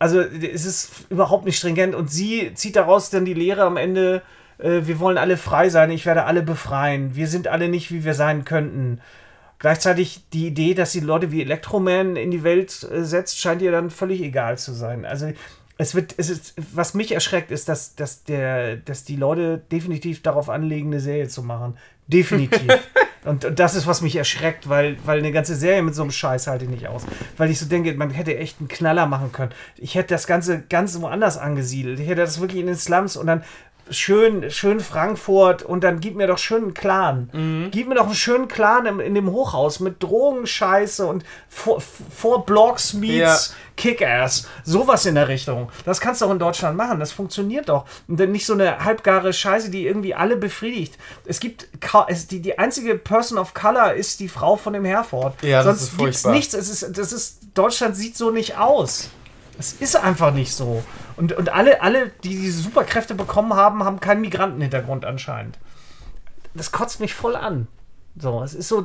also 0.00 0.20
es 0.20 0.64
ist 0.64 0.90
überhaupt 1.10 1.44
nicht 1.44 1.58
stringent 1.58 1.94
und 1.94 2.10
sie 2.10 2.52
zieht 2.54 2.74
daraus 2.74 3.10
dann 3.10 3.26
die 3.26 3.34
Lehre 3.34 3.62
am 3.62 3.76
Ende, 3.76 4.22
äh, 4.58 4.80
wir 4.84 4.98
wollen 4.98 5.18
alle 5.18 5.36
frei 5.36 5.68
sein, 5.68 5.90
ich 5.90 6.06
werde 6.06 6.24
alle 6.24 6.42
befreien, 6.42 7.14
wir 7.14 7.28
sind 7.28 7.46
alle 7.46 7.68
nicht, 7.68 7.92
wie 7.92 8.02
wir 8.02 8.14
sein 8.14 8.44
könnten. 8.44 9.00
Gleichzeitig 9.58 10.24
die 10.32 10.46
Idee, 10.46 10.72
dass 10.72 10.92
sie 10.92 11.00
Leute 11.00 11.30
wie 11.32 11.42
Electroman 11.42 12.16
in 12.16 12.30
die 12.30 12.42
Welt 12.42 12.82
äh, 12.90 13.04
setzt, 13.04 13.38
scheint 13.38 13.60
ihr 13.60 13.72
dann 13.72 13.90
völlig 13.90 14.22
egal 14.22 14.56
zu 14.56 14.72
sein. 14.72 15.04
Also 15.04 15.32
es 15.76 15.94
wird, 15.94 16.14
es 16.16 16.30
ist, 16.30 16.54
was 16.72 16.94
mich 16.94 17.12
erschreckt, 17.12 17.50
ist, 17.50 17.68
dass, 17.68 17.94
dass, 17.94 18.24
der, 18.24 18.76
dass 18.76 19.04
die 19.04 19.16
Leute 19.16 19.62
definitiv 19.70 20.22
darauf 20.22 20.48
anlegen, 20.48 20.88
eine 20.88 21.00
Serie 21.00 21.28
zu 21.28 21.42
machen. 21.42 21.76
Definitiv. 22.12 22.78
und, 23.24 23.58
das 23.58 23.74
ist, 23.74 23.86
was 23.86 24.02
mich 24.02 24.16
erschreckt, 24.16 24.68
weil, 24.68 24.96
weil 25.04 25.18
eine 25.18 25.32
ganze 25.32 25.54
Serie 25.54 25.82
mit 25.82 25.94
so 25.94 26.02
einem 26.02 26.10
Scheiß 26.10 26.46
halte 26.46 26.64
ich 26.64 26.70
nicht 26.70 26.88
aus. 26.88 27.06
Weil 27.36 27.50
ich 27.50 27.58
so 27.58 27.66
denke, 27.66 27.92
man 27.94 28.10
hätte 28.10 28.36
echt 28.36 28.58
einen 28.58 28.68
Knaller 28.68 29.06
machen 29.06 29.32
können. 29.32 29.52
Ich 29.76 29.94
hätte 29.94 30.14
das 30.14 30.26
Ganze 30.26 30.62
ganz 30.68 31.00
woanders 31.00 31.38
angesiedelt. 31.38 32.00
Ich 32.00 32.08
hätte 32.08 32.20
das 32.20 32.40
wirklich 32.40 32.60
in 32.60 32.66
den 32.66 32.76
Slums 32.76 33.16
und 33.16 33.26
dann 33.26 33.42
schön, 33.90 34.50
schön 34.50 34.80
Frankfurt 34.80 35.62
und 35.62 35.82
dann 35.84 36.00
gib 36.00 36.16
mir 36.16 36.26
doch 36.26 36.38
schön 36.38 36.62
einen 36.62 36.74
Clan. 36.74 37.68
Gib 37.70 37.88
mir 37.88 37.94
doch 37.96 38.06
einen 38.06 38.14
schönen 38.14 38.48
Clan 38.48 38.86
im, 38.86 39.00
in 39.00 39.14
dem 39.14 39.30
Hochhaus 39.30 39.80
mit 39.80 40.02
Drogenscheiße 40.02 41.06
und 41.06 41.24
vor, 41.48 41.80
vor 41.80 42.46
Blocks 42.46 42.94
meets 42.94 43.54
Kick-Ass. 43.76 44.46
Sowas 44.64 45.06
in 45.06 45.14
der 45.14 45.28
Richtung. 45.28 45.70
Das 45.84 46.00
kannst 46.00 46.20
du 46.20 46.26
auch 46.26 46.30
in 46.30 46.38
Deutschland 46.38 46.76
machen. 46.76 47.00
Das 47.00 47.12
funktioniert 47.12 47.68
doch. 47.68 47.86
Und 48.08 48.20
dann 48.20 48.30
nicht 48.30 48.46
so 48.46 48.52
eine 48.52 48.84
halbgare 48.84 49.32
Scheiße, 49.32 49.70
die 49.70 49.86
irgendwie 49.86 50.14
alle 50.14 50.36
befriedigt. 50.36 50.98
Es 51.24 51.40
gibt 51.40 51.68
es, 52.08 52.26
die, 52.26 52.40
die 52.40 52.58
einzige 52.58 52.94
Person 52.96 53.38
of 53.38 53.54
Color 53.54 53.94
ist 53.94 54.20
die 54.20 54.28
Frau 54.28 54.56
von 54.56 54.72
dem 54.74 54.84
Herford. 54.84 55.42
Ja, 55.42 55.62
das 55.62 55.64
Sonst 55.64 55.82
ist 55.82 55.88
gibt's 55.88 56.02
furchtbar. 56.22 56.32
nichts. 56.32 56.54
Es 56.54 56.68
ist, 56.68 56.98
das 56.98 57.12
ist, 57.12 57.38
Deutschland 57.54 57.96
sieht 57.96 58.16
so 58.16 58.30
nicht 58.30 58.56
aus. 58.58 59.10
Es 59.58 59.74
ist 59.74 59.96
einfach 59.96 60.32
nicht 60.32 60.52
so. 60.54 60.82
Und, 61.20 61.34
und 61.34 61.50
alle, 61.50 61.82
alle, 61.82 62.08
die 62.24 62.30
diese 62.30 62.62
Superkräfte 62.62 63.14
bekommen 63.14 63.52
haben, 63.52 63.84
haben 63.84 64.00
keinen 64.00 64.22
Migrantenhintergrund 64.22 65.04
anscheinend. 65.04 65.58
Das 66.54 66.72
kotzt 66.72 66.98
mich 66.98 67.12
voll 67.12 67.36
an. 67.36 67.68
So, 68.16 68.42
es 68.42 68.54
ist 68.54 68.68
so 68.68 68.80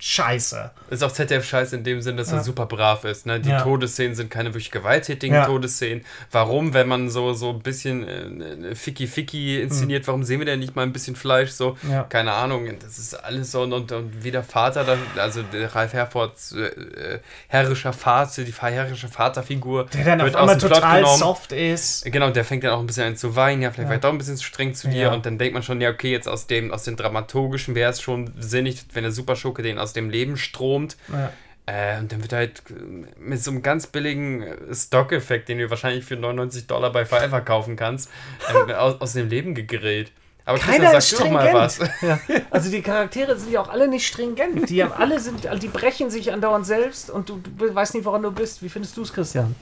ZDF-Scheiße. 0.00 0.70
Ist 0.90 1.04
auch 1.04 1.12
ZDF-Scheiß 1.12 1.72
in 1.74 1.84
dem 1.84 2.00
Sinn, 2.00 2.16
dass 2.16 2.30
Ja. 2.30 2.38
er 2.38 2.42
super 2.44 2.66
brav 2.66 3.04
ist. 3.04 3.26
Ne? 3.26 3.40
Die 3.40 3.50
Ja. 3.50 3.62
Todesszenen 3.62 4.14
sind 4.14 4.30
keine 4.30 4.50
wirklich 4.50 4.70
gewalttätigen 4.70 5.34
Ja. 5.34 5.46
Todesszenen. 5.46 6.04
Warum, 6.30 6.74
wenn 6.74 6.88
man 6.88 7.10
so, 7.10 7.32
so 7.32 7.50
ein 7.50 7.60
bisschen 7.60 8.06
äh, 8.08 8.74
Ficky-Ficky 8.74 9.60
inszeniert, 9.62 10.06
warum 10.08 10.22
sehen 10.24 10.40
wir 10.40 10.46
denn 10.46 10.58
nicht 10.60 10.74
mal 10.76 10.82
ein 10.82 10.92
bisschen 10.92 11.16
Fleisch? 11.16 11.50
So, 11.50 11.76
keine 12.08 12.32
Ahnung. 12.32 12.68
Das 12.80 12.98
ist 12.98 13.14
alles 13.14 13.52
so. 13.52 13.62
Und, 13.62 13.72
und, 13.72 13.92
und 13.92 14.24
wie 14.24 14.30
der 14.30 14.42
Vater, 14.42 14.84
dann, 14.84 14.98
also 15.16 15.42
der 15.42 15.74
Ralf 15.74 15.92
Herfords 15.92 16.52
äh, 16.52 16.64
äh, 16.66 17.20
herrischer 17.48 17.92
Vater, 17.92 18.42
die 18.44 18.52
herrische 18.52 19.08
Vaterfigur, 19.08 19.86
Der 19.86 20.04
dann 20.04 20.20
auf 20.20 20.26
wird 20.26 20.36
aus 20.36 20.40
einmal 20.50 20.58
total 20.58 21.06
soft 21.06 21.52
ist. 21.52 22.04
Genau, 22.04 22.30
der 22.30 22.44
fängt 22.44 22.64
dann 22.64 22.70
auch 22.72 22.80
ein 22.80 22.86
bisschen 22.86 23.06
an 23.06 23.16
zu 23.16 23.36
weinen, 23.36 23.62
ja, 23.62 23.70
vielleicht 23.70 23.88
war 23.88 23.96
ich 23.96 24.00
doch 24.02 24.10
ein 24.10 24.18
bisschen 24.18 24.36
zu 24.36 24.44
streng 24.44 24.74
zu 24.74 24.88
dir 24.88 25.12
und 25.12 25.26
dann 25.26 25.38
denkt 25.38 25.54
man 25.54 25.62
schon, 25.62 25.80
ja, 25.80 25.90
okay, 25.90 26.10
jetzt 26.10 26.28
aus 26.28 26.46
dem, 26.46 26.70
aus 26.72 26.84
dem 26.84 26.96
Dramaturgischen 26.96 27.74
wäre 27.74 27.90
es 27.90 28.00
schon 28.00 28.32
sinnig, 28.38 28.82
wenn 28.92 29.02
der 29.02 29.12
Superschurke 29.12 29.62
den 29.62 29.78
aus 29.78 29.89
dem 29.92 30.10
Leben 30.10 30.36
stromt. 30.36 30.96
Ja. 31.12 31.32
Äh, 31.66 32.00
und 32.00 32.10
dann 32.10 32.22
wird 32.22 32.32
halt 32.32 32.62
äh, 32.70 32.72
mit 33.18 33.42
so 33.42 33.50
einem 33.50 33.62
ganz 33.62 33.86
billigen 33.86 34.42
äh, 34.42 34.74
Stock-Effekt, 34.74 35.48
den 35.48 35.58
du 35.58 35.70
wahrscheinlich 35.70 36.04
für 36.04 36.16
99 36.16 36.66
Dollar 36.66 36.90
bei 36.90 37.04
Fiverr 37.04 37.42
kaufen 37.42 37.76
kannst, 37.76 38.10
äh, 38.68 38.72
aus, 38.72 39.00
aus 39.00 39.12
dem 39.12 39.28
Leben 39.28 39.54
gegrillt. 39.54 40.10
Aber 40.44 40.58
Keiner 40.58 40.90
Christian, 40.90 40.98
ist 40.98 41.10
sag 41.10 41.18
du 41.18 41.24
doch 41.24 41.30
mal 41.30 41.54
was. 41.54 41.78
Ja. 42.02 42.18
Also 42.50 42.70
die 42.70 42.82
Charaktere 42.82 43.38
sind 43.38 43.52
ja 43.52 43.60
auch 43.60 43.68
alle 43.68 43.86
nicht 43.86 44.06
stringent. 44.06 44.68
Die 44.68 44.82
haben 44.82 44.92
alle 44.92 45.20
sind, 45.20 45.46
also 45.46 45.60
die 45.60 45.68
brechen 45.68 46.10
sich 46.10 46.32
andauernd 46.32 46.66
selbst 46.66 47.10
und 47.10 47.28
du, 47.28 47.40
du 47.56 47.72
weißt 47.72 47.94
nicht, 47.94 48.04
woran 48.04 48.22
du 48.22 48.32
bist. 48.32 48.62
Wie 48.62 48.68
findest 48.68 48.96
du 48.96 49.02
es, 49.02 49.12
Christian? 49.12 49.54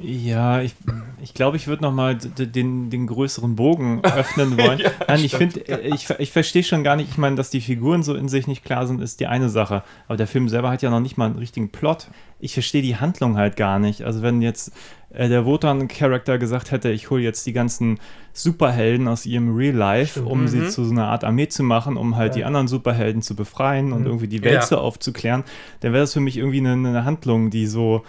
Ja, 0.00 0.60
ich 0.60 0.74
ich, 1.22 1.32
glaube, 1.32 1.56
ich 1.56 1.66
würde 1.66 1.82
nochmal 1.82 2.16
den, 2.16 2.90
den 2.90 3.06
größeren 3.06 3.56
Bogen 3.56 4.02
öffnen 4.04 4.58
wollen. 4.58 4.80
Nein, 5.08 5.24
ich 5.24 5.34
finde, 5.34 5.60
ich, 5.60 6.10
ich 6.18 6.30
verstehe 6.32 6.62
schon 6.62 6.84
gar 6.84 6.96
nicht, 6.96 7.08
ich 7.10 7.18
meine, 7.18 7.36
dass 7.36 7.50
die 7.50 7.60
Figuren 7.60 8.02
so 8.02 8.14
in 8.14 8.28
sich 8.28 8.46
nicht 8.46 8.64
klar 8.64 8.86
sind, 8.86 9.00
ist 9.00 9.20
die 9.20 9.26
eine 9.26 9.48
Sache. 9.48 9.82
Aber 10.06 10.16
der 10.16 10.26
Film 10.26 10.48
selber 10.48 10.70
hat 10.70 10.82
ja 10.82 10.90
noch 10.90 11.00
nicht 11.00 11.16
mal 11.16 11.26
einen 11.26 11.38
richtigen 11.38 11.70
Plot. 11.70 12.08
Ich 12.40 12.52
verstehe 12.52 12.82
die 12.82 12.96
Handlung 12.96 13.36
halt 13.36 13.56
gar 13.56 13.78
nicht. 13.78 14.02
Also 14.02 14.20
wenn 14.20 14.42
jetzt 14.42 14.72
äh, 15.10 15.28
der 15.28 15.46
Wotan-Charakter 15.46 16.38
gesagt 16.38 16.70
hätte, 16.70 16.90
ich 16.90 17.08
hole 17.08 17.22
jetzt 17.22 17.46
die 17.46 17.52
ganzen 17.54 17.98
Superhelden 18.34 19.08
aus 19.08 19.24
ihrem 19.24 19.54
Real 19.56 19.74
Life, 19.74 20.22
um 20.22 20.48
sie 20.48 20.68
zu 20.68 20.84
so 20.84 20.90
einer 20.92 21.06
Art 21.06 21.24
Armee 21.24 21.48
zu 21.48 21.62
machen, 21.62 21.96
um 21.96 22.16
halt 22.16 22.34
die 22.34 22.44
anderen 22.44 22.68
Superhelden 22.68 23.22
zu 23.22 23.34
befreien 23.34 23.92
und 23.92 24.04
irgendwie 24.04 24.28
die 24.28 24.42
Welt 24.42 24.54
Ja. 24.54 24.62
so 24.62 24.76
aufzuklären, 24.78 25.44
dann 25.80 25.92
wäre 25.92 26.02
das 26.02 26.12
für 26.12 26.20
mich 26.20 26.36
irgendwie 26.36 26.58
eine, 26.58 26.72
eine 26.72 27.04
Handlung, 27.04 27.48
die 27.50 27.66
so 27.66 28.02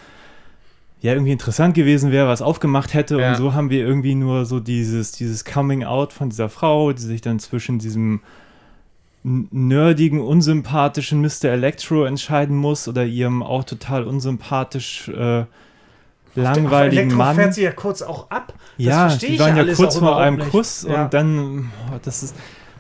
ja 1.05 1.13
irgendwie 1.13 1.31
interessant 1.31 1.75
gewesen 1.75 2.11
wäre, 2.11 2.27
was 2.27 2.41
aufgemacht 2.41 2.93
hätte. 2.93 3.19
Ja. 3.19 3.29
Und 3.29 3.37
so 3.37 3.53
haben 3.53 3.69
wir 3.69 3.85
irgendwie 3.85 4.15
nur 4.15 4.45
so 4.45 4.59
dieses, 4.59 5.11
dieses 5.11 5.45
Coming 5.45 5.83
Out 5.83 6.13
von 6.13 6.29
dieser 6.29 6.49
Frau, 6.49 6.91
die 6.93 7.01
sich 7.01 7.21
dann 7.21 7.39
zwischen 7.39 7.79
diesem 7.79 8.21
nerdigen, 9.23 10.19
unsympathischen 10.21 11.21
Mr. 11.21 11.45
Electro 11.45 12.05
entscheiden 12.05 12.55
muss 12.55 12.87
oder 12.87 13.05
ihrem 13.05 13.41
auch 13.41 13.63
total 13.63 14.03
unsympathisch 14.03 15.07
äh, 15.09 15.45
langweiligen 16.35 16.97
Elektro 17.01 17.17
Mann. 17.17 17.35
fährt 17.35 17.53
sie 17.53 17.63
ja 17.63 17.71
kurz 17.71 18.01
auch 18.01 18.29
ab. 18.29 18.53
Das 18.77 18.85
ja, 18.85 19.09
verstehe 19.09 19.29
die 19.29 19.35
ich 19.35 19.41
waren 19.41 19.55
ja 19.55 19.63
alles 19.63 19.77
kurz 19.77 19.97
vor 19.97 20.19
einem 20.19 20.37
nicht. 20.37 20.49
Kuss 20.49 20.87
Ja. 20.87 21.03
und 21.05 21.13
dann, 21.13 21.71
oh, 21.91 21.97
das 22.03 22.23
ist, 22.23 22.35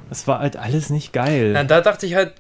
das 0.09 0.27
war 0.27 0.39
halt 0.39 0.57
alles 0.57 0.89
nicht 0.89 1.13
geil. 1.13 1.51
Na, 1.53 1.63
da 1.63 1.81
dachte 1.81 2.05
ich 2.05 2.13
halt 2.15 2.33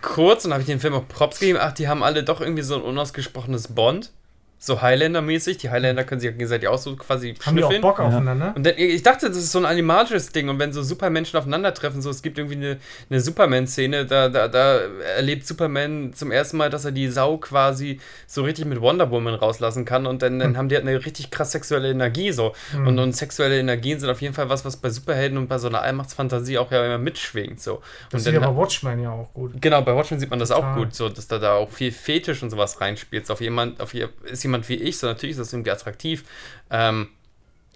kurz 0.00 0.44
und 0.44 0.52
habe 0.52 0.62
ich 0.62 0.66
den 0.66 0.80
Film 0.80 0.94
auch 0.94 1.06
Props 1.06 1.38
gegeben, 1.38 1.58
ach, 1.60 1.72
die 1.72 1.86
haben 1.88 2.02
alle 2.02 2.24
doch 2.24 2.40
irgendwie 2.40 2.62
so 2.62 2.74
ein 2.76 2.82
unausgesprochenes 2.82 3.68
Bond. 3.68 4.12
So 4.60 4.82
Highlander-mäßig. 4.82 5.58
Die 5.58 5.70
Highlander 5.70 6.02
können 6.04 6.20
sich 6.20 6.26
ja 6.30 6.32
gegenseitig 6.32 6.68
auch 6.68 6.78
so 6.78 6.96
quasi 6.96 7.34
Haben 7.46 7.56
die 7.56 7.64
auch. 7.64 7.80
Bock 7.80 8.00
aufeinander? 8.00 8.52
Und 8.56 8.66
dann, 8.66 8.74
ich 8.76 9.02
dachte, 9.02 9.28
das 9.28 9.36
ist 9.36 9.52
so 9.52 9.58
ein 9.60 9.64
animatisches 9.64 10.30
Ding. 10.30 10.48
Und 10.48 10.58
wenn 10.58 10.72
so 10.72 10.82
Supermenschen 10.82 11.38
aufeinandertreffen, 11.38 12.02
so 12.02 12.10
es 12.10 12.22
gibt 12.22 12.38
irgendwie 12.38 12.56
eine, 12.56 12.78
eine 13.08 13.20
Superman-Szene, 13.20 14.06
da, 14.06 14.28
da, 14.28 14.48
da 14.48 14.80
erlebt 15.16 15.46
Superman 15.46 16.12
zum 16.12 16.32
ersten 16.32 16.56
Mal, 16.56 16.70
dass 16.70 16.84
er 16.84 16.92
die 16.92 17.08
Sau 17.08 17.36
quasi 17.36 18.00
so 18.26 18.42
richtig 18.42 18.64
mit 18.64 18.80
Wonder 18.80 19.10
Woman 19.10 19.34
rauslassen 19.34 19.84
kann. 19.84 20.06
Und 20.06 20.22
dann, 20.22 20.40
dann 20.40 20.56
haben 20.56 20.68
die 20.68 20.74
halt 20.74 20.86
eine 20.86 21.04
richtig 21.04 21.30
krass 21.30 21.52
sexuelle 21.52 21.90
Energie 21.90 22.32
so. 22.32 22.52
Und, 22.74 22.98
und 22.98 23.12
sexuelle 23.14 23.58
Energien 23.60 24.00
sind 24.00 24.10
auf 24.10 24.20
jeden 24.20 24.34
Fall 24.34 24.48
was, 24.48 24.64
was 24.64 24.76
bei 24.76 24.90
Superhelden 24.90 25.38
und 25.38 25.48
bei 25.48 25.58
so 25.58 25.68
einer 25.68 25.82
Allmachtsfantasie 25.82 26.58
auch 26.58 26.72
ja 26.72 26.84
immer 26.84 26.98
mitschwingt. 26.98 27.60
So. 27.60 27.80
Das 28.10 28.20
Und 28.20 28.24
sieht 28.24 28.34
dann, 28.34 28.44
aber 28.44 28.56
Watchmen 28.56 29.00
ja 29.00 29.12
auch 29.12 29.32
gut. 29.32 29.52
Genau, 29.60 29.82
bei 29.82 29.94
Watchmen 29.94 30.18
sieht 30.18 30.30
man 30.30 30.40
das 30.40 30.48
Total. 30.48 30.72
auch 30.72 30.76
gut, 30.76 30.94
so 30.94 31.08
dass 31.08 31.28
da, 31.28 31.38
da 31.38 31.54
auch 31.54 31.70
viel 31.70 31.92
Fetisch 31.92 32.42
und 32.42 32.50
sowas 32.50 32.80
reinspielt. 32.80 33.26
So 33.26 33.34
Auf 33.34 33.40
jemand, 33.40 33.80
auf 33.80 33.94
ist 33.94 34.42
jemand 34.42 34.47
wie 34.68 34.74
ich, 34.74 34.98
so 34.98 35.06
natürlich 35.06 35.32
ist 35.32 35.40
das 35.40 35.52
irgendwie 35.52 35.70
attraktiv. 35.70 36.24
Ähm, 36.70 37.08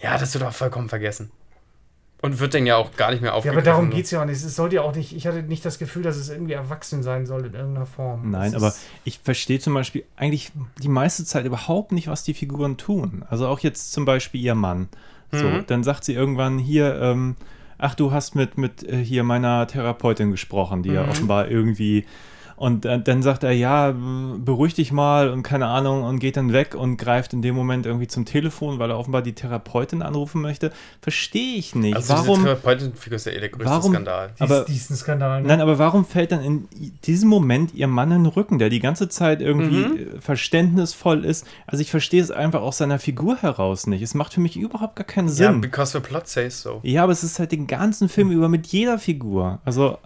ja, 0.03 0.19
das 0.19 0.35
wird 0.35 0.45
auch 0.45 0.53
vollkommen 0.53 0.89
vergessen. 0.89 1.31
Und 2.21 2.39
wird 2.39 2.55
dann 2.55 2.67
ja 2.67 2.77
auch 2.77 2.95
gar 2.97 3.11
nicht 3.11 3.21
mehr 3.21 3.31
Ja, 3.33 3.37
aufgegriffen. 3.37 3.59
aber 3.67 3.71
darum 3.73 3.91
geht 3.91 4.05
es 4.05 4.13
ja 4.13 4.21
auch 4.23 4.25
nicht. 4.25 4.37
Es 4.45 4.55
sollte 4.55 4.77
ja 4.77 4.83
auch 4.83 4.95
nicht, 4.95 5.15
ich 5.17 5.27
hatte 5.27 5.43
nicht 5.43 5.65
das 5.65 5.79
Gefühl, 5.81 6.03
dass 6.03 6.17
es 6.17 6.29
irgendwie 6.29 6.53
erwachsen 6.53 7.03
sein 7.03 7.27
soll 7.27 7.47
in 7.47 7.55
irgendeiner 7.55 7.87
Form. 7.87 8.31
Nein, 8.31 8.53
Das 8.53 8.63
aber 8.63 8.75
ich 9.03 9.19
verstehe 9.19 9.59
zum 9.59 9.75
Beispiel 9.75 10.05
eigentlich 10.15 10.53
die 10.81 10.89
meiste 10.89 11.25
Zeit 11.25 11.47
überhaupt 11.47 11.91
nicht, 11.91 12.07
was 12.07 12.23
die 12.23 12.35
Figuren 12.35 12.77
tun. 12.77 13.25
Also 13.29 13.49
auch 13.49 13.59
jetzt 13.59 13.93
zum 13.93 14.05
Beispiel 14.05 14.41
ihr 14.41 14.55
Mann. 14.55 14.89
So, 15.33 15.49
Mhm. 15.49 15.65
dann 15.67 15.83
sagt 15.83 16.05
sie 16.05 16.13
irgendwann 16.15 16.59
hier, 16.61 16.95
ähm, 17.01 17.35
ach, 17.79 17.97
du 17.97 18.13
hast 18.13 18.37
mit, 18.37 18.57
mit 18.57 18.85
äh, 18.85 19.03
hier 19.03 19.25
meiner 19.25 19.67
Therapeutin 19.67 20.31
gesprochen, 20.31 20.85
die 20.85 20.91
ja 20.91 21.03
Mhm. 21.03 21.09
offenbar 21.09 21.49
irgendwie 21.49 22.07
Und 22.57 22.85
äh, 22.85 23.01
dann 23.01 23.23
sagt 23.23 23.43
er, 23.45 23.53
ja, 23.53 23.93
beruhig 23.93 24.75
dich 24.75 24.93
mal 24.93 25.31
und 25.31 25.43
keine 25.43 25.67
Ahnung 25.67 26.03
und 26.05 26.19
geht 26.19 26.37
dann 26.37 26.53
weg 26.53 26.75
und 26.75 26.97
greift 26.97 27.33
in 27.33 27.43
dem 27.43 27.55
Moment 27.55 27.87
irgendwie 27.87 28.07
zum 28.07 28.25
Telefon, 28.25 28.79
weil 28.79 28.91
er 28.91 28.99
offenbar 28.99 29.23
die 29.23 29.33
Therapeutin 29.33 30.03
anrufen 30.03 30.41
möchte. 30.43 30.71
Verstehe 31.01 31.57
ich 31.57 31.75
nicht. 31.75 31.97
Also 31.97 32.15
warum? 32.15 32.35
diese 32.37 32.43
Therapeutenfigur 32.45 33.17
ist 33.17 33.27
ja 33.27 33.33
eh 33.33 33.41
der 33.41 33.49
größte 33.49 33.71
warum- 33.71 33.93
Skandal. 33.93 34.31
Dies, 34.35 34.41
Aber- 34.41 34.65
diesen 34.65 34.97
Skandal. 34.97 35.43
ne? 35.43 35.49
Nein, 35.49 35.61
aber 35.61 35.79
warum 35.79 36.05
fällt 36.05 36.33
dann 36.33 36.43
in 36.43 36.69
diesem 37.05 37.29
Moment 37.29 37.75
ihr 37.75 37.87
Mann 37.89 38.11
in 38.13 38.25
den 38.25 38.33
Rücken, 38.33 38.59
der 38.59 38.69
die 38.69 38.81
ganze 38.81 39.09
Zeit 39.09 39.41
irgendwie 39.41 39.77
Mhm. 39.87 39.97
äh, 40.17 40.21
verständnisvoll 40.21 41.25
ist? 41.25 41.47
Also 41.67 41.83
ich 41.83 41.91
verstehe 41.91 42.23
es 42.23 42.31
einfach 42.31 42.61
aus 42.63 42.79
seiner 42.79 42.99
Figur 42.99 43.37
heraus 43.39 43.87
nicht. 43.87 44.03
Es 44.03 44.15
macht 44.15 44.35
für 44.35 44.41
mich 44.41 44.57
überhaupt 44.57 44.97
gar 44.97 45.07
keinen 45.07 45.29
Ja, 45.29 45.35
Sinn. 45.35 45.61
because 45.61 45.93
the 45.93 46.01
plot 46.01 46.29
says 46.29 46.63
so. 46.63 46.81
Ja, 46.83 47.03
aber 47.05 47.13
es 47.13 47.23
ist 47.25 47.39
halt 47.39 47.53
den 47.53 47.67
ganzen 47.67 48.09
Film 48.09 48.31
über 48.31 48.49
mit 48.49 48.67
jeder 48.69 48.99
Figur. 48.99 49.61
Also 49.65 49.99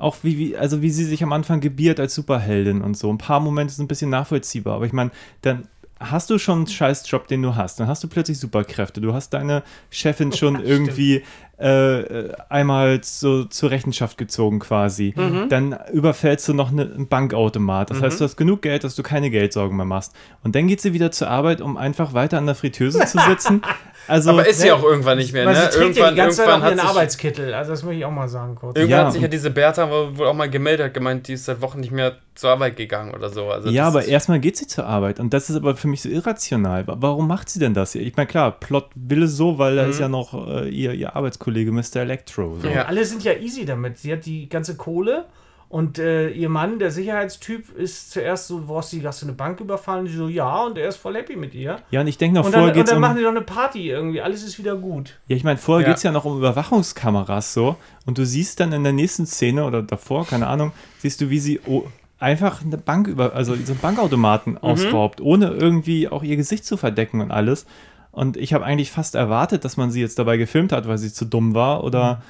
auch 0.00 0.16
wie, 0.22 0.38
wie, 0.38 0.56
also 0.56 0.82
wie 0.82 0.90
sie 0.90 1.04
sich 1.04 1.22
am 1.22 1.32
Anfang 1.32 1.60
gebiert 1.60 2.00
als 2.00 2.14
Superheldin 2.14 2.82
und 2.82 2.96
so. 2.96 3.12
Ein 3.12 3.18
paar 3.18 3.40
Momente 3.40 3.74
sind 3.74 3.84
ein 3.84 3.88
bisschen 3.88 4.10
nachvollziehbar, 4.10 4.76
aber 4.76 4.86
ich 4.86 4.92
meine, 4.92 5.10
dann 5.42 5.68
hast 6.00 6.30
du 6.30 6.38
schon 6.38 6.58
einen 6.58 6.66
Scheißjob, 6.66 7.28
den 7.28 7.42
du 7.42 7.54
hast. 7.54 7.78
Dann 7.78 7.86
hast 7.86 8.02
du 8.02 8.08
plötzlich 8.08 8.38
Superkräfte. 8.38 9.00
Du 9.00 9.12
hast 9.12 9.30
deine 9.30 9.62
Chefin 9.90 10.32
schon 10.32 10.64
irgendwie 10.64 11.22
äh, 11.60 12.32
einmal 12.48 13.00
so 13.04 13.44
zur 13.44 13.70
Rechenschaft 13.70 14.16
gezogen 14.18 14.58
quasi. 14.60 15.14
Dann 15.48 15.76
überfällst 15.92 16.48
du 16.48 16.54
noch 16.54 16.70
eine, 16.72 16.82
einen 16.82 17.06
Bankautomat. 17.08 17.90
Das 17.90 18.00
heißt, 18.02 18.20
du 18.20 18.24
hast 18.24 18.36
genug 18.36 18.62
Geld, 18.62 18.82
dass 18.84 18.94
du 18.94 19.02
keine 19.02 19.30
Geldsorgen 19.30 19.76
mehr 19.76 19.86
machst. 19.86 20.14
Und 20.42 20.54
dann 20.54 20.66
geht 20.68 20.80
sie 20.80 20.92
wieder 20.94 21.10
zur 21.12 21.28
Arbeit, 21.28 21.60
um 21.60 21.76
einfach 21.76 22.14
weiter 22.14 22.38
an 22.38 22.46
der 22.46 22.54
Fritteuse 22.54 23.00
zu 23.06 23.18
sitzen. 23.18 23.62
Also, 24.08 24.30
Aber 24.30 24.48
ist 24.48 24.60
sie 24.60 24.72
auch 24.72 24.82
irgendwann 24.82 25.18
nicht 25.18 25.32
mehr, 25.32 25.44
ne? 25.44 25.54
sie 25.54 25.60
trägt 25.60 25.74
ja 25.74 25.82
Irgendwann, 25.84 26.14
die 26.14 26.16
ganze 26.16 26.36
Zeit 26.38 26.48
irgendwann 26.48 26.62
auch 26.62 26.66
ihren 26.70 26.78
hat 26.78 26.80
sich, 26.80 26.96
Arbeitskittel. 26.96 27.54
Also 27.54 27.70
das 27.70 27.82
möchte 27.84 27.98
ich 27.98 28.04
auch 28.06 28.10
mal 28.10 28.26
sagen 28.28 28.56
kurz. 28.56 28.76
irgendwann 28.76 28.98
Ja. 28.98 29.04
hat 29.06 29.12
sich 29.12 29.22
ja 29.22 29.28
diese 29.28 29.50
Bertha 29.50 29.88
wohl 29.88 30.26
auch 30.26 30.34
mal 30.34 30.50
gemeldet, 30.50 30.86
hat 30.86 30.94
gemeint, 30.94 31.28
die 31.28 31.34
ist 31.34 31.44
seit 31.44 31.60
Wochen 31.60 31.78
nicht 31.78 31.92
mehr 31.92 32.16
zur 32.34 32.50
Arbeit 32.50 32.76
gegangen 32.76 33.14
oder 33.14 33.28
so. 33.28 33.46
Also 33.50 33.68
ja, 33.68 33.86
aber 33.86 34.06
erstmal 34.06 34.40
geht 34.40 34.56
sie 34.56 34.66
zur 34.66 34.86
Arbeit 34.86 35.20
und 35.20 35.32
das 35.32 35.48
ist 35.48 35.54
aber 35.54 35.76
für 35.76 35.86
mich 35.86 36.02
so 36.02 36.08
irrational. 36.08 36.88
Wa- 36.88 36.96
Warum 36.98 37.28
macht 37.28 37.50
sie 37.50 37.60
denn 37.60 37.74
das? 37.74 37.94
Ich 37.94 38.16
meine, 38.16 38.26
klar, 38.26 38.50
Plot 38.50 38.86
will 38.96 39.22
es 39.24 39.36
so, 39.36 39.58
weil 39.58 39.76
da 39.76 39.84
ist 39.84 40.00
ja 40.00 40.08
noch 40.08 40.34
äh, 40.48 40.68
ihr, 40.70 40.92
ihr 40.94 41.14
Arbeitskollege 41.14 41.49
Mr. 41.50 41.96
Electro. 42.02 42.58
So. 42.60 42.68
Ja. 42.68 42.86
Alle 42.86 43.04
sind 43.04 43.22
ja 43.24 43.34
easy 43.34 43.64
damit. 43.64 43.98
Sie 43.98 44.12
hat 44.12 44.26
die 44.26 44.48
ganze 44.48 44.76
Kohle 44.76 45.26
und 45.68 46.00
äh, 46.00 46.30
ihr 46.30 46.48
Mann, 46.48 46.80
der 46.80 46.90
Sicherheitstyp, 46.90 47.76
ist 47.78 48.10
zuerst 48.10 48.48
so, 48.48 48.66
wo 48.66 48.78
hast 48.78 48.92
du, 48.92 49.00
hast 49.04 49.22
du 49.22 49.26
eine 49.26 49.34
Bank 49.36 49.60
überfallen? 49.60 50.08
Sie 50.08 50.16
so, 50.16 50.26
ja, 50.26 50.64
und 50.64 50.76
er 50.76 50.88
ist 50.88 50.96
voll 50.96 51.14
happy 51.14 51.36
mit 51.36 51.54
ihr. 51.54 51.78
Ja, 51.92 52.00
und 52.00 52.08
ich 52.08 52.18
denke 52.18 52.34
noch, 52.34 52.44
Und 52.46 52.52
dann, 52.52 52.62
vorher 52.62 52.72
und 52.72 52.76
geht 52.76 52.84
es 52.84 52.90
dann 52.90 52.96
um. 52.96 53.02
machen 53.02 53.18
die 53.18 53.22
doch 53.22 53.30
eine 53.30 53.42
Party 53.42 53.88
irgendwie. 53.88 54.20
Alles 54.20 54.42
ist 54.42 54.58
wieder 54.58 54.74
gut. 54.74 55.18
Ja, 55.28 55.36
ich 55.36 55.44
meine, 55.44 55.58
vorher 55.58 55.86
Ja. 55.86 55.92
geht 55.92 55.98
es 55.98 56.02
ja 56.02 56.10
noch 56.10 56.24
um 56.24 56.38
Überwachungskameras 56.38 57.54
so. 57.54 57.76
Und 58.04 58.18
du 58.18 58.26
siehst 58.26 58.58
dann 58.58 58.72
in 58.72 58.82
der 58.82 58.92
nächsten 58.92 59.26
Szene 59.26 59.64
oder 59.64 59.82
davor, 59.82 60.26
keine 60.26 60.48
Ahnung, 60.48 60.72
siehst 60.98 61.20
du, 61.20 61.30
wie 61.30 61.38
sie 61.38 61.60
oh, 61.66 61.84
einfach 62.18 62.62
eine 62.64 62.76
Bank 62.76 63.06
über, 63.06 63.34
also 63.34 63.54
so 63.54 63.72
einen 63.72 63.80
Bankautomaten 63.80 64.58
ausraubt, 64.58 65.20
ohne 65.20 65.50
irgendwie 65.50 66.08
auch 66.08 66.24
ihr 66.24 66.36
Gesicht 66.36 66.64
zu 66.64 66.76
verdecken 66.76 67.20
und 67.20 67.30
alles. 67.30 67.64
Und 68.12 68.36
ich 68.36 68.52
habe 68.52 68.64
eigentlich 68.64 68.90
fast 68.90 69.14
erwartet, 69.14 69.64
dass 69.64 69.76
man 69.76 69.90
sie 69.90 70.00
jetzt 70.00 70.18
dabei 70.18 70.36
gefilmt 70.36 70.72
hat, 70.72 70.88
weil 70.88 70.98
sie 70.98 71.12
zu 71.12 71.24
dumm 71.24 71.54
war 71.54 71.84
oder. 71.84 72.22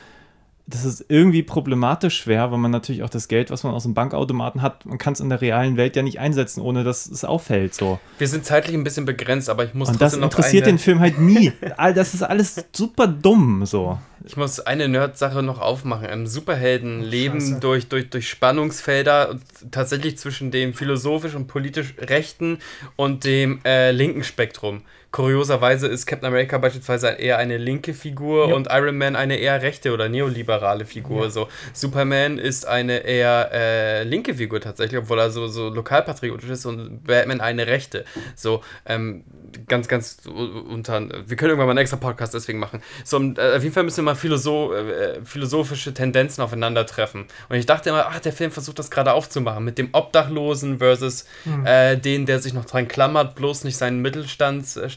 Das 0.67 0.85
ist 0.85 1.05
irgendwie 1.09 1.43
problematisch 1.43 2.17
schwer, 2.19 2.53
weil 2.53 2.59
man 2.59 2.71
natürlich 2.71 3.03
auch 3.03 3.09
das 3.09 3.27
Geld, 3.27 3.51
was 3.51 3.65
man 3.65 3.75
aus 3.75 3.83
dem 3.83 3.95
Bankautomaten 3.95 4.63
hat, 4.63 4.87
man 4.87 4.99
kann 4.99 5.15
es 5.15 5.19
in 5.19 5.29
der 5.29 5.41
realen 5.41 5.77
Welt 5.77 5.97
ja 5.97 6.03
nicht 6.03 6.21
einsetzen, 6.21 6.61
ohne 6.61 6.85
dass 6.85 7.07
es 7.07 7.25
auffällt. 7.25 7.75
So. 7.75 7.99
Wir 8.19 8.29
sind 8.29 8.45
zeitlich 8.45 8.77
ein 8.77 8.85
bisschen 8.85 9.05
begrenzt, 9.05 9.51
aber 9.51 9.65
ich 9.65 9.75
muss 9.75 9.89
Und 9.89 10.01
das 10.01 10.15
interessiert 10.15 10.63
eine, 10.63 10.75
den 10.75 10.79
Film 10.79 11.01
halt 11.01 11.19
nie. 11.19 11.53
All 11.77 11.93
das 11.93 12.15
ist 12.15 12.23
alles 12.23 12.65
super 12.71 13.09
dumm. 13.09 13.67
So. 13.67 13.99
Ich 14.25 14.37
muss 14.37 14.61
eine 14.61 14.87
Nerd-Sache 14.87 15.43
noch 15.43 15.61
aufmachen. 15.61 16.09
Im 16.09 16.29
Superhelden 16.29 17.03
leben 17.03 17.41
Scheiße. 17.41 17.59
durch, 17.59 17.89
durch, 17.89 18.09
durch 18.09 18.29
Spannungsfelder 18.29 19.31
und 19.31 19.43
tatsächlich 19.73 20.19
zwischen 20.19 20.53
dem 20.53 20.75
philosophisch 20.75 21.35
und 21.35 21.49
politisch 21.49 21.95
rechten 21.99 22.59
und 22.95 23.25
dem 23.25 23.59
äh, 23.65 23.91
linken 23.91 24.23
Spektrum. 24.23 24.83
Kurioserweise 25.13 25.89
ist 25.89 26.07
Captain 26.07 26.27
America 26.29 26.57
beispielsweise 26.59 27.09
eher 27.09 27.39
eine 27.39 27.57
linke 27.59 27.95
Figur 27.95 28.49
Ja. 28.49 28.55
und 28.55 28.69
Iron 28.71 28.97
Man 28.97 29.17
eine 29.17 29.37
eher 29.37 29.61
rechte 29.61 29.93
oder 29.93 30.09
neoliberale 30.09 30.85
Figur. 30.85 31.31
So. 31.31 31.49
Superman 31.73 32.39
ist 32.39 32.67
eine 32.67 32.99
eher 32.99 33.51
äh, 33.53 34.03
linke 34.05 34.35
Figur 34.35 34.61
tatsächlich, 34.61 34.99
obwohl 35.01 35.19
er 35.19 35.31
so, 35.31 35.49
so 35.49 35.69
lokalpatriotisch 35.69 36.51
ist 36.51 36.65
und 36.67 37.03
Batman 37.05 37.41
eine 37.41 37.67
rechte. 37.67 38.05
So, 38.37 38.63
ähm, 38.87 39.25
ganz, 39.67 39.89
ganz 39.89 40.19
unter. 40.27 41.01
Wir 41.27 41.37
können 41.37 41.51
irgendwann 41.51 41.67
mal 41.67 41.71
einen 41.73 41.79
extra 41.79 41.97
Podcast 41.97 42.33
deswegen 42.35 42.61
machen. 42.61 42.81
So, 43.05 43.19
äh, 43.21 43.57
auf 43.57 43.63
jeden 43.65 43.75
Fall 43.75 43.83
müssen 43.83 43.99
wir 43.99 44.13
mal 44.13 44.15
philosoph 44.15 44.73
äh, 44.75 45.25
philosophische 45.25 45.93
Tendenzen 45.93 46.43
aufeinandertreffen. 46.45 47.27
Und 47.49 47.57
ich 47.57 47.67
dachte 47.67 47.89
immer, 47.91 48.07
ach, 48.09 48.21
der 48.21 48.33
Film 48.33 48.53
versucht 48.53 48.79
das 48.79 48.91
gerade 48.93 49.13
aufzumachen 49.13 49.65
mit 49.65 49.77
dem 49.77 49.89
Obdachlosen 49.93 50.79
versus 50.79 51.25
äh, 51.65 51.97
den, 51.97 52.27
der 52.27 52.39
sich 52.39 52.53
noch 52.55 52.65
dran 52.65 52.87
klammert, 52.87 53.35
bloß 53.35 53.65
nicht 53.65 53.77
seinen 53.77 54.01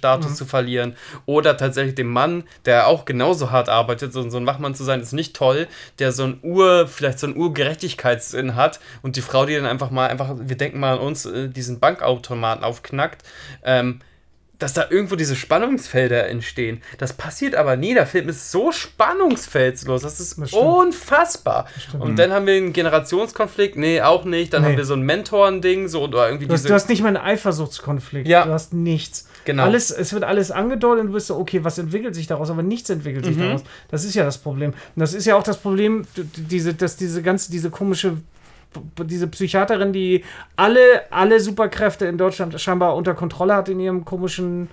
Mittelstandsstatus 0.03 0.35
zu 0.35 0.45
verlieren. 0.45 0.95
Oder 1.25 1.57
tatsächlich 1.57 1.95
dem 1.95 2.07
Mann, 2.11 2.43
der 2.65 2.87
auch 2.87 3.05
genauso 3.05 3.51
hart 3.51 3.69
arbeitet, 3.69 4.13
so, 4.13 4.29
so 4.29 4.37
ein 4.37 4.45
Wachmann 4.45 4.75
zu 4.75 4.83
sein, 4.83 5.01
ist 5.01 5.13
nicht 5.13 5.35
toll, 5.35 5.67
der 5.99 6.11
so 6.11 6.23
ein 6.23 6.39
Ur, 6.41 6.87
vielleicht 6.87 7.19
so 7.19 7.27
ein 7.27 7.35
Urgerechtigkeitssinn 7.37 8.55
hat 8.55 8.79
und 9.01 9.15
die 9.15 9.21
Frau, 9.21 9.45
die 9.45 9.55
dann 9.55 9.65
einfach 9.65 9.91
mal, 9.91 10.07
einfach, 10.09 10.35
wir 10.37 10.57
denken 10.57 10.79
mal 10.79 10.93
an 10.93 10.99
uns, 10.99 11.25
äh, 11.25 11.49
diesen 11.49 11.79
Bankautomaten 11.79 12.63
aufknackt. 12.63 13.23
Ähm, 13.63 13.99
dass 14.59 14.71
da 14.71 14.85
irgendwo 14.89 15.17
diese 15.17 15.35
Spannungsfelder 15.35 16.29
entstehen. 16.29 16.81
Das 16.97 17.11
passiert 17.11 17.53
aber 17.53 17.75
nie. 17.75 17.95
Der 17.95 18.07
Film 18.07 18.29
ist 18.29 18.49
so 18.49 18.71
spannungsfeldslos. 18.71 20.03
Das 20.03 20.21
ist 20.21 20.39
Das 20.39 20.53
unfassbar. 20.53 21.67
Und 21.99 22.17
dann 22.17 22.31
haben 22.31 22.45
wir 22.45 22.53
einen 22.55 22.71
Generationskonflikt. 22.71 23.75
Nee, 23.75 23.99
auch 24.01 24.23
nicht. 24.23 24.53
Dann 24.53 24.61
Nee. 24.61 24.69
haben 24.69 24.77
wir 24.77 24.85
so 24.85 24.93
ein 24.93 25.01
Mentoren-Ding. 25.01 25.89
So, 25.89 26.03
oder 26.03 26.27
irgendwie 26.27 26.47
Du 26.47 26.53
hast, 26.53 26.61
diese. 26.61 26.69
du 26.69 26.73
hast 26.75 26.87
nicht 26.87 27.01
mal 27.01 27.09
einen 27.09 27.17
Eifersuchtskonflikt. 27.17 28.25
Ja. 28.27 28.45
Du 28.45 28.53
hast 28.53 28.73
nichts. 28.73 29.27
Genau. 29.45 29.63
Alles, 29.63 29.91
es 29.91 30.13
wird 30.13 30.23
alles 30.23 30.51
angedeutet 30.51 31.01
und 31.01 31.07
du 31.07 31.13
bist 31.13 31.27
so, 31.27 31.37
okay, 31.37 31.63
was 31.63 31.77
entwickelt 31.77 32.15
sich 32.15 32.27
daraus? 32.27 32.49
Aber 32.49 32.63
nichts 32.63 32.89
entwickelt 32.89 33.25
Mhm. 33.25 33.29
sich 33.33 33.37
daraus. 33.43 33.63
Das 33.89 34.05
ist 34.05 34.15
ja 34.15 34.23
das 34.23 34.37
Problem. 34.37 34.71
Und 34.71 34.99
das 34.99 35.13
ist 35.13 35.25
ja 35.25 35.35
auch 35.35 35.43
das 35.43 35.57
Problem, 35.57 36.05
diese, 36.15 36.73
dass 36.73 36.95
diese 36.95 37.21
ganze, 37.21 37.51
diese 37.51 37.69
komische, 37.69 38.17
diese 39.05 39.27
Psychiaterin, 39.27 39.93
die 39.93 40.23
alle, 40.55 40.79
alle 41.11 41.39
Superkräfte 41.39 42.05
in 42.05 42.17
Deutschland 42.17 42.59
scheinbar 42.59 42.95
unter 42.95 43.13
Kontrolle 43.13 43.53
hat 43.55 43.69
in 43.69 43.79
ihrem 43.79 44.05
komischen, 44.05 44.67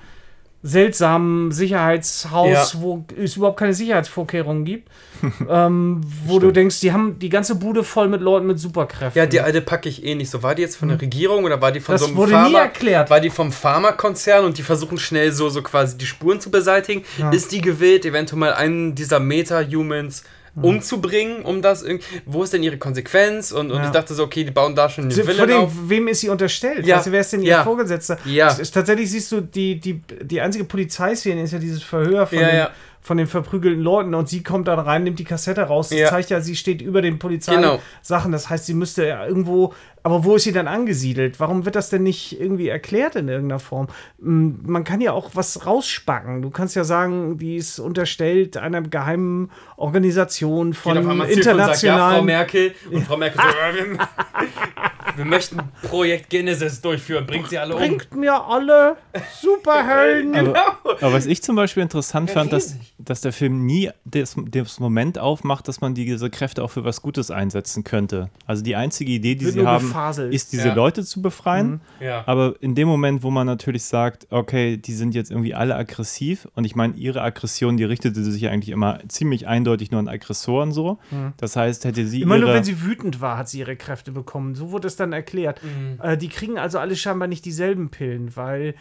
seltsamen 0.63 1.53
Sicherheitshaus, 1.53 2.75
Ja. 2.75 2.81
wo 2.81 3.05
es 3.23 3.37
überhaupt 3.37 3.59
keine 3.59 3.73
Sicherheitsvorkehrungen 3.75 4.65
gibt. 4.65 4.89
ähm, 5.51 6.01
wo 6.27 6.39
du 6.39 6.51
denkst, 6.51 6.81
die 6.81 6.93
haben 6.93 7.19
die 7.19 7.29
ganze 7.29 7.55
Bude 7.55 7.85
voll 7.85 8.09
mit 8.09 8.23
Leuten 8.23 8.47
mit 8.47 8.59
Superkräften. 8.59 9.19
ja, 9.19 9.27
die 9.27 9.41
alte 9.41 9.61
packe 9.61 9.89
ich 9.89 10.03
eh 10.05 10.15
nicht 10.15 10.31
so. 10.31 10.43
War 10.43 10.55
die 10.55 10.63
jetzt 10.63 10.77
von 10.77 10.89
der 10.89 11.01
Regierung 11.01 11.45
oder 11.45 11.61
war 11.61 11.73
die 11.73 11.81
von 11.81 11.93
Das 11.95 12.01
so 12.03 12.07
einem 12.09 12.17
wurde 12.17 12.31
nie 12.33 12.39
Pharma? 12.39 12.59
erklärt. 12.61 13.11
War 13.11 13.21
die 13.21 13.29
vom 13.29 13.53
Pharmakonzern 13.53 14.45
und 14.47 14.57
die 14.57 14.63
versuchen 14.63 14.97
schnell 14.99 15.31
so, 15.33 15.51
so 15.51 15.61
quasi 15.63 15.99
die 15.99 16.07
Spuren 16.07 16.41
zu 16.41 16.51
beseitigen? 16.51 17.05
Ist 17.33 17.53
die 17.53 17.61
gewillt, 17.61 18.07
eventuell 18.07 18.39
mal 18.39 18.55
einen 18.55 18.95
dieser 18.95 19.21
Meta-Humans 19.21 20.25
umzubringen, 20.63 21.43
um 21.43 21.63
das 21.63 21.83
irgendwie. 21.83 22.21
Wo 22.27 22.43
ist 22.43 22.53
denn 22.53 22.63
ihre 22.63 22.79
Konsequenz? 22.79 23.53
Und, 23.53 23.71
und 23.71 23.79
Ja. 23.79 23.85
ich 23.87 23.91
dachte 23.91 24.15
so, 24.15 24.25
okay, 24.25 24.45
die 24.45 24.51
bauen 24.51 24.75
da 24.75 24.89
schon 24.89 25.05
eine 25.11 25.57
auf. 25.59 25.73
wem 25.87 26.09
ist 26.09 26.21
sie 26.21 26.29
unterstellt? 26.29 26.87
Ja. 26.87 27.03
Du, 27.03 27.11
wer 27.13 27.21
ist 27.21 27.33
denn 27.33 27.43
ihr 27.43 27.49
Ja. 27.51 27.65
Vorgesetzter? 27.65 28.19
Ja. 28.25 28.49
Tatsächlich 28.55 29.11
siehst 29.11 29.31
du, 29.33 29.41
die, 29.41 29.79
die, 29.81 30.01
die 30.23 30.41
einzige 30.41 30.65
Polizeiszene 30.65 31.43
ist 31.43 31.53
ja 31.53 31.59
dieses 31.59 31.83
Verhör 31.83 32.27
von, 32.27 32.39
Ja, 32.39 32.49
den, 32.49 32.67
von 33.03 33.17
den 33.17 33.27
verprügelten 33.27 33.83
Leuten 33.83 34.15
und 34.15 34.29
sie 34.29 34.43
kommt 34.43 34.69
dann 34.69 34.79
rein, 34.79 35.05
nimmt 35.05 35.19
die 35.19 35.25
Kassette 35.25 35.63
raus. 35.63 35.89
Das 35.89 36.11
zeigt 36.11 36.31
ja, 36.31 36.41
sie 36.41 36.55
steht 36.57 36.83
über 36.83 37.01
den 37.03 37.15
Genau. 37.19 37.21
Polizeisachen. 37.21 38.33
Das 38.33 38.51
heißt, 38.51 38.67
sie 38.67 38.75
müsste 38.75 39.07
ja 39.07 39.27
irgendwo. 39.27 39.73
Aber 40.03 40.25
wo 40.25 40.37
ist 40.37 40.45
sie 40.45 40.53
dann 40.53 40.67
angesiedelt? 40.67 41.41
Warum 41.41 41.65
wird 41.65 41.77
das 41.77 41.91
denn 41.91 42.03
nicht 42.03 42.41
irgendwie 42.41 42.69
erklärt 42.69 43.17
in 43.17 43.29
irgendeiner 43.29 43.59
Form? 43.59 43.89
Mm, 44.19 44.51
Man 44.63 44.85
kann 44.85 45.01
ja 45.01 45.13
auch 45.13 45.31
was 45.35 45.67
rausspacken. 45.67 46.41
Du 46.43 46.51
kannst 46.51 46.75
ja 46.77 46.85
sagen, 46.85 47.37
die 47.39 47.57
ist 47.57 47.79
unterstellt 47.79 48.57
einer 48.57 48.81
geheimen 48.83 49.51
Organisation 49.77 50.73
von 50.73 50.95
sagt, 50.95 51.07
ja, 51.07 51.13
Frau 51.15 51.33
internationalen. 51.33 52.25
Merkel. 52.25 52.75
Und 52.91 53.05
Frau 53.05 53.17
Merkel 53.17 53.41
so, 53.41 53.77
wir, 53.79 53.99
wir 55.17 55.25
möchten 55.25 55.59
Projekt 55.83 56.31
Genesis 56.31 56.81
durchführen. 56.81 57.27
Bringt 57.27 57.49
sie 57.49 57.59
alle 57.59 57.75
um. 57.75 57.81
Bringt 57.81 58.15
mir 58.15 58.35
alle 58.43 58.97
Superhelden. 59.41 60.37
Aber, 60.57 60.79
aber 60.85 61.13
was 61.13 61.27
ich 61.27 61.43
zum 61.43 61.57
Beispiel 61.57 61.83
interessant 61.83 62.29
Ja, 62.31 62.35
fand, 62.35 62.53
dass. 62.53 62.77
Dass 63.05 63.21
der 63.21 63.33
Film 63.33 63.65
nie 63.67 63.91
das, 64.05 64.37
das 64.51 64.81
Moment 64.81 65.19
aufmacht, 65.19 65.69
dass 65.69 65.81
man 65.81 65.95
diese 65.95 66.31
Kräfte 66.31 66.63
auch 66.63 66.71
für 66.71 66.85
was 66.85 67.03
Gutes 67.03 67.31
einsetzen 67.31 67.85
könnte. 67.85 68.31
Also 68.47 68.63
die 68.63 68.77
einzige 68.77 69.13
Idee, 69.13 69.35
die 69.35 69.47
Wird 69.47 69.55
sie 69.55 69.67
haben, 69.67 69.87
gefaselt. 69.89 70.33
ist, 70.35 70.53
diese 70.53 70.69
Ja. 70.69 70.75
Leute 70.75 71.05
zu 71.05 71.23
befreien. 71.23 71.81
Ja. 72.01 72.23
Aber 72.27 72.55
in 72.61 72.75
dem 72.75 72.89
Moment, 72.89 73.23
wo 73.23 73.31
man 73.31 73.47
natürlich 73.47 73.85
sagt, 73.85 74.27
okay, 74.31 74.77
die 74.77 74.93
sind 74.95 75.15
jetzt 75.15 75.31
irgendwie 75.31 75.55
alle 75.55 75.75
aggressiv 75.77 76.49
und 76.55 76.65
ich 76.65 76.75
meine, 76.77 76.95
ihre 76.95 77.23
Aggression, 77.23 77.77
die 77.77 77.85
richtete 77.85 78.23
sich 78.23 78.43
ja 78.43 78.51
eigentlich 78.51 78.71
immer 78.71 78.99
ziemlich 79.09 79.47
eindeutig 79.47 79.91
nur 79.91 80.01
an 80.01 80.09
Aggressoren 80.09 80.73
so. 80.73 80.99
Das 81.37 81.57
heißt, 81.57 81.85
hätte 81.85 82.07
sie 82.07 82.23
Immer 82.23 82.37
ihre... 82.37 82.47
nur, 82.47 82.55
wenn 82.55 82.65
sie 82.65 82.83
wütend 82.83 83.21
war, 83.21 83.39
hat 83.39 83.49
sie 83.49 83.61
ihre 83.61 83.77
Kräfte 83.77 84.13
bekommen. 84.13 84.55
So 84.55 84.71
wurde 84.71 84.87
es 84.89 84.97
dann 84.97 85.13
erklärt. 85.13 85.61
Äh, 86.03 86.17
die 86.17 86.29
kriegen 86.29 86.59
also 86.59 86.79
alle 86.79 86.97
scheinbar 86.97 87.29
nicht 87.29 87.45
dieselben 87.45 87.91
Pillen, 87.91 88.35
weil, 88.37 88.75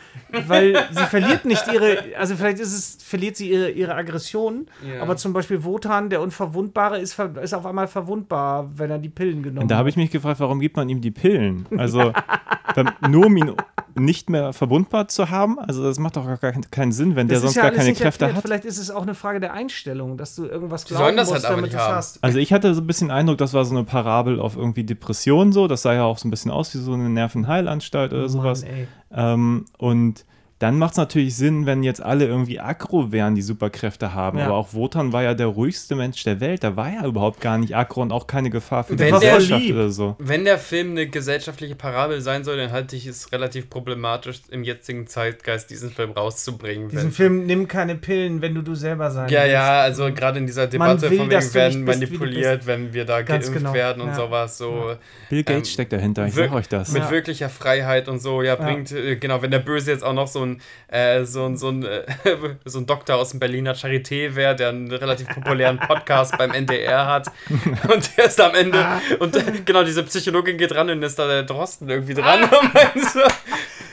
weil 0.48 0.76
sie 0.92 1.04
verliert 1.06 1.46
nicht 1.46 1.64
ihre, 1.72 2.16
also 2.18 2.36
vielleicht 2.36 2.60
ist 2.60 2.74
es, 2.74 2.98
verliert 3.04 3.36
sie 3.38 3.50
ihre, 3.52 3.70
ihre 3.70 3.96
Depressionen. 4.20 4.68
Ja. 4.88 5.02
Aber 5.02 5.18
zum 5.18 5.34
Beispiel 5.34 5.64
Wotan, 5.64 6.10
der 6.10 6.22
Unverwundbare, 6.22 7.00
ist, 7.00 7.18
ist 7.42 7.54
auf 7.54 7.66
einmal 7.66 7.88
verwundbar, 7.88 8.70
wenn 8.76 8.92
er 8.92 9.00
die 9.00 9.10
Pillen 9.10 9.44
genommen 9.44 9.64
Und 9.64 9.72
da 9.72 9.78
habe 9.78 9.90
ich 9.90 9.96
mich 9.98 10.12
gefragt, 10.12 10.40
warum 10.40 10.60
gibt 10.60 10.76
man 10.78 10.90
ihm 10.90 11.02
die 11.02 11.12
Pillen? 11.12 11.66
Also 11.78 12.12
dann, 12.76 12.92
nur 13.10 13.26
um 13.28 13.38
ihn 13.38 13.54
nicht 13.96 14.30
mehr 14.30 14.54
verwundbar 14.54 15.08
zu 15.08 15.30
haben? 15.30 15.60
Also 15.60 15.84
das 15.84 16.00
macht 16.00 16.16
doch 16.16 16.26
gar 16.26 16.38
keinen- 16.38 16.92
Sinn, 16.92 17.16
wenn 17.16 17.28
der 17.28 17.36
Das 17.36 17.42
sonst 17.42 17.52
ist 17.52 17.56
ja 17.58 17.64
gar 17.64 17.72
keine 17.72 17.94
Kräfte 17.94 18.26
erklärt. 18.26 18.36
hat. 18.36 18.42
Vielleicht 18.44 18.66
ist 18.66 18.78
es 18.78 18.90
auch 18.90 19.02
eine 19.04 19.14
Frage 19.14 19.40
der 19.40 19.54
Einstellung, 19.54 20.18
dass 20.18 20.36
du 20.36 20.46
irgendwas 20.46 20.86
glauben 20.86 21.04
sollen 21.04 21.18
das 21.18 21.30
musst, 21.30 21.48
halt 21.48 21.58
damit 21.58 21.74
du 21.74 21.78
hast. 21.78 22.24
Also 22.24 22.40
ich 22.40 22.52
hatte 22.54 22.74
so 22.74 22.82
ein 22.82 22.88
bisschen 22.88 23.12
Eindruck, 23.12 23.38
das 23.38 23.54
war 23.54 23.66
so 23.66 23.76
eine 23.76 23.84
Parabel 23.84 24.40
auf 24.40 24.56
irgendwie 24.56 24.84
Depression 24.84 25.52
so. 25.52 25.68
Das 25.68 25.82
sah 25.82 25.94
ja 25.94 26.04
auch 26.04 26.18
so 26.18 26.28
ein 26.28 26.32
bisschen 26.32 26.52
aus 26.52 26.74
wie 26.74 26.80
so 26.80 26.94
eine 26.94 27.10
Nervenheilanstalt 27.10 28.14
oder 28.14 28.30
sowas. 28.30 28.64
Mann, 28.64 28.72
ey. 28.72 28.88
Ähm, 29.12 29.66
und 29.78 30.26
dann 30.60 30.78
macht 30.78 30.92
es 30.92 30.98
natürlich 30.98 31.36
Sinn, 31.38 31.66
wenn 31.66 31.84
jetzt 31.84 32.02
alle 32.04 32.26
irgendwie 32.26 32.60
aggro 32.60 33.12
wären, 33.14 33.34
die 33.34 33.42
Superkräfte 33.42 34.14
haben. 34.14 34.38
Ja. 34.40 34.46
Aber 34.46 34.56
auch 34.56 34.74
Wotan 34.74 35.14
war 35.14 35.24
ja 35.24 35.34
der 35.34 35.48
ruhigste 35.48 35.96
Mensch 35.96 36.22
der 36.26 36.42
Welt. 36.42 36.64
Da 36.66 36.76
war 36.76 36.92
ja 36.94 37.06
überhaupt 37.06 37.40
gar 37.40 37.58
nicht 37.58 37.76
aggro 37.76 38.02
und 38.02 38.12
auch 38.12 38.28
keine 38.28 38.50
Gefahr 38.50 38.84
für 38.84 38.96
die 38.98 39.00
Wenn 39.00 39.14
Gesellschaft 39.14 39.64
lieb. 39.64 39.76
oder 39.76 39.90
so. 39.90 40.16
Wenn 40.20 40.44
der 40.44 40.58
Film 40.58 40.92
eine 40.92 41.08
gesellschaftliche 41.08 41.76
Parabel 41.76 42.20
sein 42.22 42.44
soll, 42.44 42.58
dann 42.58 42.72
halte 42.74 42.96
ich 42.98 43.08
es 43.08 43.32
relativ 43.32 43.70
problematisch, 43.70 44.42
im 44.52 44.64
jetzigen 44.66 45.08
Zeitgeist 45.08 45.70
diesen 45.70 45.92
Film 45.92 46.12
rauszubringen. 46.12 46.90
Diesen 46.90 47.06
wenn- 47.06 47.12
Film, 47.14 47.46
nimm 47.46 47.68
keine 47.70 47.96
Pillen, 47.96 48.42
wenn 48.42 48.54
du 48.54 48.62
du 48.62 48.76
selber 48.76 49.12
sein 49.12 49.30
Ja, 49.30 49.42
willst. 49.44 49.54
ja, 49.54 49.80
also 49.82 50.12
gerade 50.14 50.40
in 50.40 50.46
dieser 50.46 50.68
Debatte 50.68 51.10
will, 51.10 51.18
von 51.20 51.30
wegen 51.30 51.54
werden 51.54 51.84
manipuliert, 51.86 52.68
wenn 52.68 52.94
wir 52.94 53.06
da 53.06 53.22
Ganz 53.22 53.46
geimpft 53.46 53.60
genau, 53.60 53.74
werden 53.74 54.02
und 54.02 54.10
ja. 54.10 54.16
sowas, 54.16 54.58
so 54.58 54.96
Bill 55.30 55.44
Gates 55.44 55.70
Ähm, 55.70 55.74
steckt 55.74 55.94
dahinter, 55.94 56.26
ich 56.28 56.34
sag 56.34 56.52
euch 56.52 56.68
das. 56.68 56.92
mit 56.92 57.04
Ja. 57.04 57.12
wirklicher 57.12 57.48
Freiheit 57.50 58.08
und 58.10 58.20
so, 58.20 58.42
ja, 58.42 58.56
bringt, 58.56 58.92
äh, 58.92 59.16
genau, 59.16 59.42
wenn 59.42 59.52
der 59.52 59.60
Böse 59.60 59.92
jetzt 59.92 60.04
auch 60.04 60.14
noch 60.14 60.28
so 60.28 60.44
ein, 60.44 60.49
äh, 60.88 61.24
so 61.24 61.46
ein, 61.46 61.58
so 61.58 61.70
ein, 61.70 61.84
äh, 61.86 62.04
so 62.66 62.80
ein 62.80 62.86
Doktor 62.86 63.18
aus 63.18 63.32
dem 63.32 63.40
Berliner 63.40 63.74
Charité 63.76 64.36
wäre, 64.36 64.56
der 64.56 64.70
einen 64.70 64.92
relativ 64.92 65.28
populären 65.30 65.80
Podcast 65.80 66.38
beim 66.38 66.52
NDR 66.52 67.06
hat 67.06 67.28
und 67.94 68.18
der 68.18 68.26
ist 68.26 68.42
am 68.42 68.56
Ende, 68.56 68.86
und 69.20 69.36
äh, 69.36 69.44
genau, 69.66 69.84
diese 69.84 70.04
Psychologin 70.04 70.58
geht 70.58 70.74
ran 70.76 70.90
und 70.90 71.04
ist 71.04 71.20
da 71.20 71.28
der 71.28 71.44
Drosten 71.44 71.90
irgendwie 71.90 72.14
dran 72.14 72.44
und 72.62 72.74
meint 72.74 73.10
so, 73.14 73.22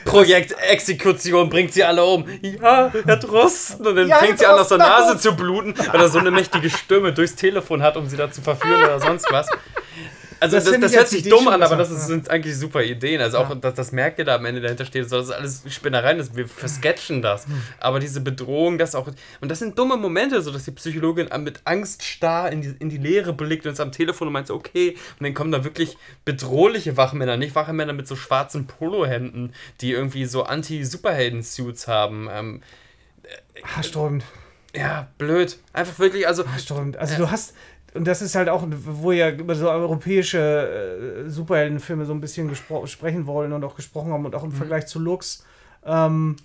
Projekt 0.05 0.53
Exekution 0.69 1.49
bringt 1.49 1.73
sie 1.73 1.83
alle 1.83 2.03
um. 2.03 2.25
Ja, 2.41 2.91
Herr 3.05 3.17
Drosten. 3.17 3.85
Und 3.85 3.95
dann 3.95 4.07
Ja, 4.07 4.17
fängt 4.17 4.39
sie 4.39 4.45
an, 4.45 4.57
aus 4.57 4.69
der. 4.69 4.77
Nase 4.77 5.17
zu 5.17 5.35
bluten, 5.35 5.73
weil 5.77 5.99
er 5.99 6.07
so 6.07 6.19
eine 6.19 6.31
mächtige 6.31 6.69
Stimme 6.69 7.11
durchs 7.11 7.35
Telefon 7.35 7.81
hat, 7.81 7.97
um 7.97 8.07
sie 8.07 8.15
da 8.15 8.31
zu 8.31 8.41
verführen 8.41 8.83
oder 8.83 8.99
sonst 9.01 9.27
was. 9.31 9.47
Also 10.39 10.55
Das 10.57 10.65
das, 10.65 10.79
das, 10.79 10.95
hört 10.95 11.07
sich 11.07 11.27
dumm 11.27 11.47
an, 11.47 11.61
aber 11.61 11.75
das 11.75 11.89
ist, 11.89 12.01
ja. 12.01 12.05
sind 12.05 12.29
eigentlich 12.29 12.57
super 12.57 12.83
Ideen. 12.83 13.21
Also 13.21 13.37
auch, 13.39 13.55
dass 13.59 13.73
das 13.73 13.91
Merkel 13.91 14.25
da 14.25 14.35
am 14.35 14.45
Ende 14.45 14.61
dahinter 14.61 14.85
steht, 14.85 15.09
so, 15.09 15.17
das 15.17 15.27
ist 15.27 15.33
alles 15.33 15.63
Spinnereien, 15.69 16.17
das, 16.17 16.35
wir 16.35 16.47
versketchen 16.47 17.21
das. 17.21 17.47
Hm. 17.47 17.61
Aber 17.79 17.99
diese 17.99 18.21
Bedrohung, 18.21 18.77
das 18.77 18.95
auch, 18.95 19.07
und 19.41 19.49
das 19.49 19.59
sind 19.59 19.77
dumme 19.77 19.97
Momente, 19.97 20.41
so 20.41 20.51
dass 20.51 20.65
die 20.65 20.71
Psychologin 20.71 21.29
mit 21.43 21.61
Angst 21.65 22.03
starr 22.03 22.51
in 22.51 22.61
die, 22.61 22.75
in 22.79 22.89
die 22.89 22.97
Leere 22.97 23.33
blickt 23.33 23.65
und 23.65 23.73
ist 23.73 23.79
am 23.79 23.91
Telefon 23.91 24.27
und 24.27 24.33
meint 24.33 24.51
okay, 24.51 24.97
und 25.19 25.23
dann 25.23 25.33
kommen 25.33 25.51
da 25.51 25.63
wirklich 25.63 25.97
bedrohliche 26.25 26.97
Wachmänner, 26.97 27.37
nicht 27.37 27.55
Wachmänner 27.55 27.93
mit 27.93 28.07
so 28.07 28.15
schwarzen 28.15 28.67
Polohemden, 28.67 29.53
die 29.81 29.91
irgendwie 29.91 30.25
so 30.25 30.43
Anti-Superhelden-Suits 30.43 31.87
haben. 31.87 32.29
Ähm, 32.31 32.61
Haarsträubend. 33.63 34.23
ja, 34.75 35.07
blöd. 35.17 35.57
Einfach 35.73 35.99
wirklich, 35.99 36.27
also, 36.27 36.47
Haarsträubend. 36.47 36.97
Also 36.97 37.17
du 37.17 37.31
hast, 37.31 37.53
und 37.93 38.05
das 38.07 38.21
ist 38.21 38.35
halt 38.35 38.49
auch, 38.49 38.63
wo 38.69 39.09
wir 39.11 39.17
ja 39.17 39.29
über 39.31 39.55
so 39.55 39.69
europäische 39.69 41.25
äh, 41.25 41.29
Superheldenfilme 41.29 42.05
so 42.05 42.13
ein 42.13 42.21
bisschen 42.21 42.53
sprechen 42.85 43.25
wollen 43.25 43.53
und 43.53 43.63
auch 43.63 43.75
gesprochen 43.75 44.11
haben 44.11 44.25
und 44.25 44.35
auch 44.35 44.43
im 44.43 44.51
Vergleich 44.51 44.87
zu 44.87 44.99
Lux. 44.99 45.43
Ähm, 45.85 46.35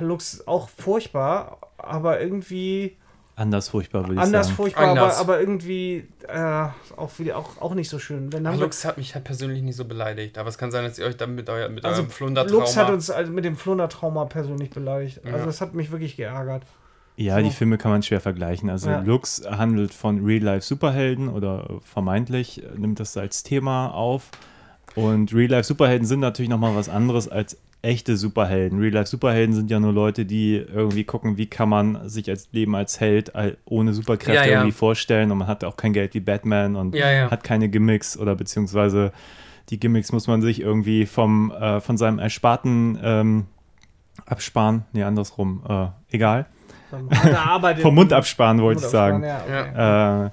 Lux 0.00 0.46
auch 0.46 0.68
furchtbar, 0.68 1.58
aber 1.78 2.20
irgendwie 2.20 2.96
Anders 3.36 3.68
furchtbar, 3.68 4.02
würde 4.02 4.14
ich 4.14 4.20
anders 4.20 4.46
sagen. 4.46 4.56
furchtbar, 4.56 4.82
aber, 4.88 5.00
Anders. 5.02 5.18
aber 5.20 5.40
irgendwie 5.40 6.08
äh, 6.28 6.66
auch, 6.96 7.10
wieder, 7.18 7.36
auch, 7.36 7.60
auch 7.60 7.74
nicht 7.74 7.88
so 7.88 7.98
schön. 7.98 8.30
Haben 8.34 8.44
wir- 8.44 8.52
Lux 8.64 8.84
hat 8.84 8.96
mich 8.98 9.14
halt 9.14 9.24
persönlich 9.24 9.62
nicht 9.62 9.76
so 9.76 9.84
beleidigt, 9.84 10.36
aber 10.38 10.48
es 10.48 10.58
kann 10.58 10.70
sein, 10.70 10.84
dass 10.84 10.98
ihr 10.98 11.06
euch 11.06 11.16
dann 11.16 11.34
mit, 11.34 11.48
euer, 11.48 11.68
mit 11.68 11.84
Also, 11.84 12.00
eurem 12.02 12.10
Flundertrauma... 12.10 12.58
Lux 12.60 12.76
hat 12.76 12.90
uns 12.90 13.10
also 13.10 13.32
mit 13.32 13.44
dem 13.44 13.56
Flundertrauma 13.56 14.24
persönlich 14.26 14.70
beleidigt. 14.70 15.20
Also 15.24 15.38
Ja. 15.38 15.44
das 15.46 15.60
hat 15.60 15.74
mich 15.74 15.90
wirklich 15.90 16.16
geärgert. 16.16 16.62
Ja, 17.16 17.38
So. 17.38 17.44
die 17.44 17.50
Filme 17.50 17.78
kann 17.78 17.90
man 17.90 18.02
schwer 18.02 18.20
vergleichen. 18.20 18.68
Also 18.70 18.90
Ja. 18.90 19.00
Lux 19.00 19.42
handelt 19.48 19.94
von 19.94 20.24
Real-Life-Superhelden 20.24 21.28
oder 21.28 21.68
vermeintlich 21.82 22.62
äh, 22.62 22.78
nimmt 22.78 23.00
das 23.00 23.16
als 23.16 23.42
Thema 23.42 23.88
auf. 23.88 24.30
Und 24.94 25.32
Real-Life-Superhelden 25.34 26.06
sind 26.06 26.20
natürlich 26.20 26.48
nochmal 26.50 26.74
was 26.76 26.88
anderes 26.88 27.28
als 27.28 27.56
echte 27.82 28.16
Superhelden. 28.16 28.78
Real-Life-Superhelden 28.80 29.54
sind 29.54 29.70
ja 29.70 29.78
nur 29.78 29.92
Leute, 29.92 30.24
die 30.24 30.56
irgendwie 30.56 31.04
gucken, 31.04 31.36
wie 31.36 31.46
kann 31.46 31.68
man 31.68 32.08
sich 32.08 32.28
als 32.28 32.48
Leben 32.52 32.74
als 32.74 32.98
Held 33.00 33.32
ohne 33.64 33.92
Superkräfte 33.92 34.34
Ja, 34.34 34.44
ja. 34.44 34.58
irgendwie 34.60 34.72
vorstellen. 34.72 35.30
Und 35.30 35.38
man 35.38 35.46
hat 35.46 35.64
auch 35.64 35.76
kein 35.76 35.92
Geld 35.92 36.14
wie 36.14 36.20
Batman 36.20 36.76
und 36.76 36.94
ja. 36.94 37.30
hat 37.30 37.44
keine 37.44 37.68
Gimmicks 37.68 38.16
oder 38.18 38.34
beziehungsweise 38.34 39.12
die 39.70 39.78
Gimmicks 39.80 40.12
muss 40.12 40.26
man 40.26 40.42
sich 40.42 40.60
irgendwie 40.60 41.06
vom, 41.06 41.50
äh, 41.50 41.80
von 41.80 41.96
seinem 41.96 42.18
Ersparten 42.18 42.98
ähm, 43.02 43.46
absparen. 44.24 44.84
Nee, 44.92 45.02
andersrum. 45.02 45.62
Äh, 45.68 45.86
egal. 46.10 46.46
Vom 47.82 47.94
Mund 47.94 48.12
absparen, 48.12 48.60
wollte 48.60 48.82
ich 48.82 48.88
sagen. 48.88 49.22
Ja, 49.22 49.40
okay. 49.44 50.26
Äh, 50.26 50.30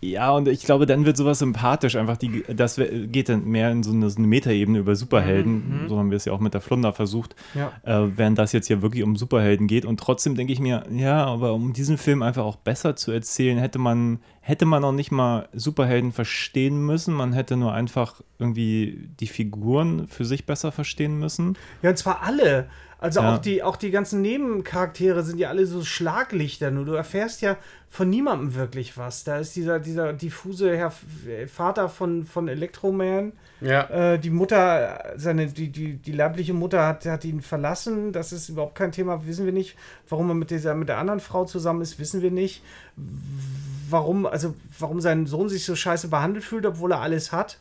ja, 0.00 0.30
und 0.30 0.46
ich 0.46 0.62
glaube, 0.62 0.86
dann 0.86 1.04
wird 1.06 1.16
sowas 1.16 1.40
sympathisch. 1.40 1.96
Einfach 1.96 2.16
die, 2.16 2.44
das 2.54 2.76
geht 2.76 3.28
dann 3.28 3.44
mehr 3.46 3.72
in 3.72 3.82
so 3.82 3.90
eine, 3.90 4.08
so 4.10 4.18
eine 4.18 4.28
Metaebene 4.28 4.78
über 4.78 4.94
Superhelden. 4.94 5.82
Mhm. 5.82 5.88
So 5.88 5.98
haben 5.98 6.10
wir 6.10 6.16
es 6.16 6.24
ja 6.24 6.32
auch 6.32 6.38
mit 6.38 6.54
der 6.54 6.60
Flunder 6.60 6.92
versucht. 6.92 7.34
Ja. 7.54 7.72
Äh, 7.82 8.16
während 8.16 8.38
das 8.38 8.52
jetzt 8.52 8.68
hier 8.68 8.80
wirklich 8.80 9.02
um 9.02 9.16
Superhelden 9.16 9.66
geht. 9.66 9.84
Und 9.84 9.98
trotzdem 9.98 10.36
denke 10.36 10.52
ich 10.52 10.60
mir, 10.60 10.84
ja, 10.92 11.24
aber 11.24 11.52
um 11.52 11.72
diesen 11.72 11.98
Film 11.98 12.22
einfach 12.22 12.44
auch 12.44 12.56
besser 12.56 12.94
zu 12.94 13.10
erzählen, 13.10 13.58
hätte 13.58 13.80
man, 13.80 14.20
hätte 14.40 14.66
man 14.66 14.84
auch 14.84 14.92
nicht 14.92 15.10
mal 15.10 15.48
Superhelden 15.52 16.12
verstehen 16.12 16.86
müssen. 16.86 17.12
Man 17.12 17.32
hätte 17.32 17.56
nur 17.56 17.72
einfach 17.72 18.20
irgendwie 18.38 19.08
die 19.18 19.26
Figuren 19.26 20.06
für 20.06 20.24
sich 20.24 20.46
besser 20.46 20.70
verstehen 20.70 21.18
müssen. 21.18 21.56
Ja, 21.82 21.90
und 21.90 21.98
zwar 21.98 22.22
alle. 22.22 22.68
Also 23.00 23.20
Ja. 23.20 23.34
auch, 23.34 23.38
die, 23.38 23.62
auch 23.62 23.76
die 23.76 23.92
ganzen 23.92 24.22
Nebencharaktere 24.22 25.22
sind 25.22 25.38
ja 25.38 25.48
alle 25.50 25.66
so 25.66 25.84
Schlaglichter. 25.84 26.70
Nur 26.72 26.84
du 26.84 26.92
erfährst 26.94 27.42
ja 27.42 27.56
von 27.88 28.10
niemandem 28.10 28.54
wirklich 28.54 28.98
was. 28.98 29.22
Da 29.22 29.38
ist 29.38 29.54
dieser, 29.54 29.78
dieser 29.78 30.12
diffuse 30.12 30.76
Herr 30.76 30.92
Vater 31.46 31.88
von, 31.88 32.24
von 32.24 32.48
Electroman. 32.48 33.32
Ja. 33.60 33.82
Äh, 34.14 34.18
die 34.18 34.30
Mutter, 34.30 35.14
seine, 35.16 35.46
die, 35.46 35.68
die, 35.68 35.94
die 35.94 36.12
leibliche 36.12 36.54
Mutter 36.54 36.86
hat, 36.86 37.06
hat 37.06 37.24
ihn 37.24 37.40
verlassen. 37.40 38.12
Das 38.12 38.32
ist 38.32 38.48
überhaupt 38.48 38.74
kein 38.74 38.90
Thema, 38.92 39.26
wissen 39.26 39.46
wir 39.46 39.52
nicht. 39.52 39.76
Warum 40.08 40.28
er 40.30 40.34
mit 40.34 40.50
dieser, 40.50 40.74
mit 40.74 40.88
der 40.88 40.98
anderen 40.98 41.20
Frau 41.20 41.44
zusammen 41.44 41.82
ist, 41.82 42.00
wissen 42.00 42.20
wir 42.20 42.32
nicht. 42.32 42.62
Warum, 43.88 44.26
also 44.26 44.54
warum 44.78 45.00
sein 45.00 45.26
Sohn 45.26 45.48
sich 45.48 45.64
so 45.64 45.76
scheiße 45.76 46.08
behandelt 46.08 46.44
fühlt, 46.44 46.66
obwohl 46.66 46.92
er 46.92 47.00
alles 47.00 47.30
hat 47.32 47.58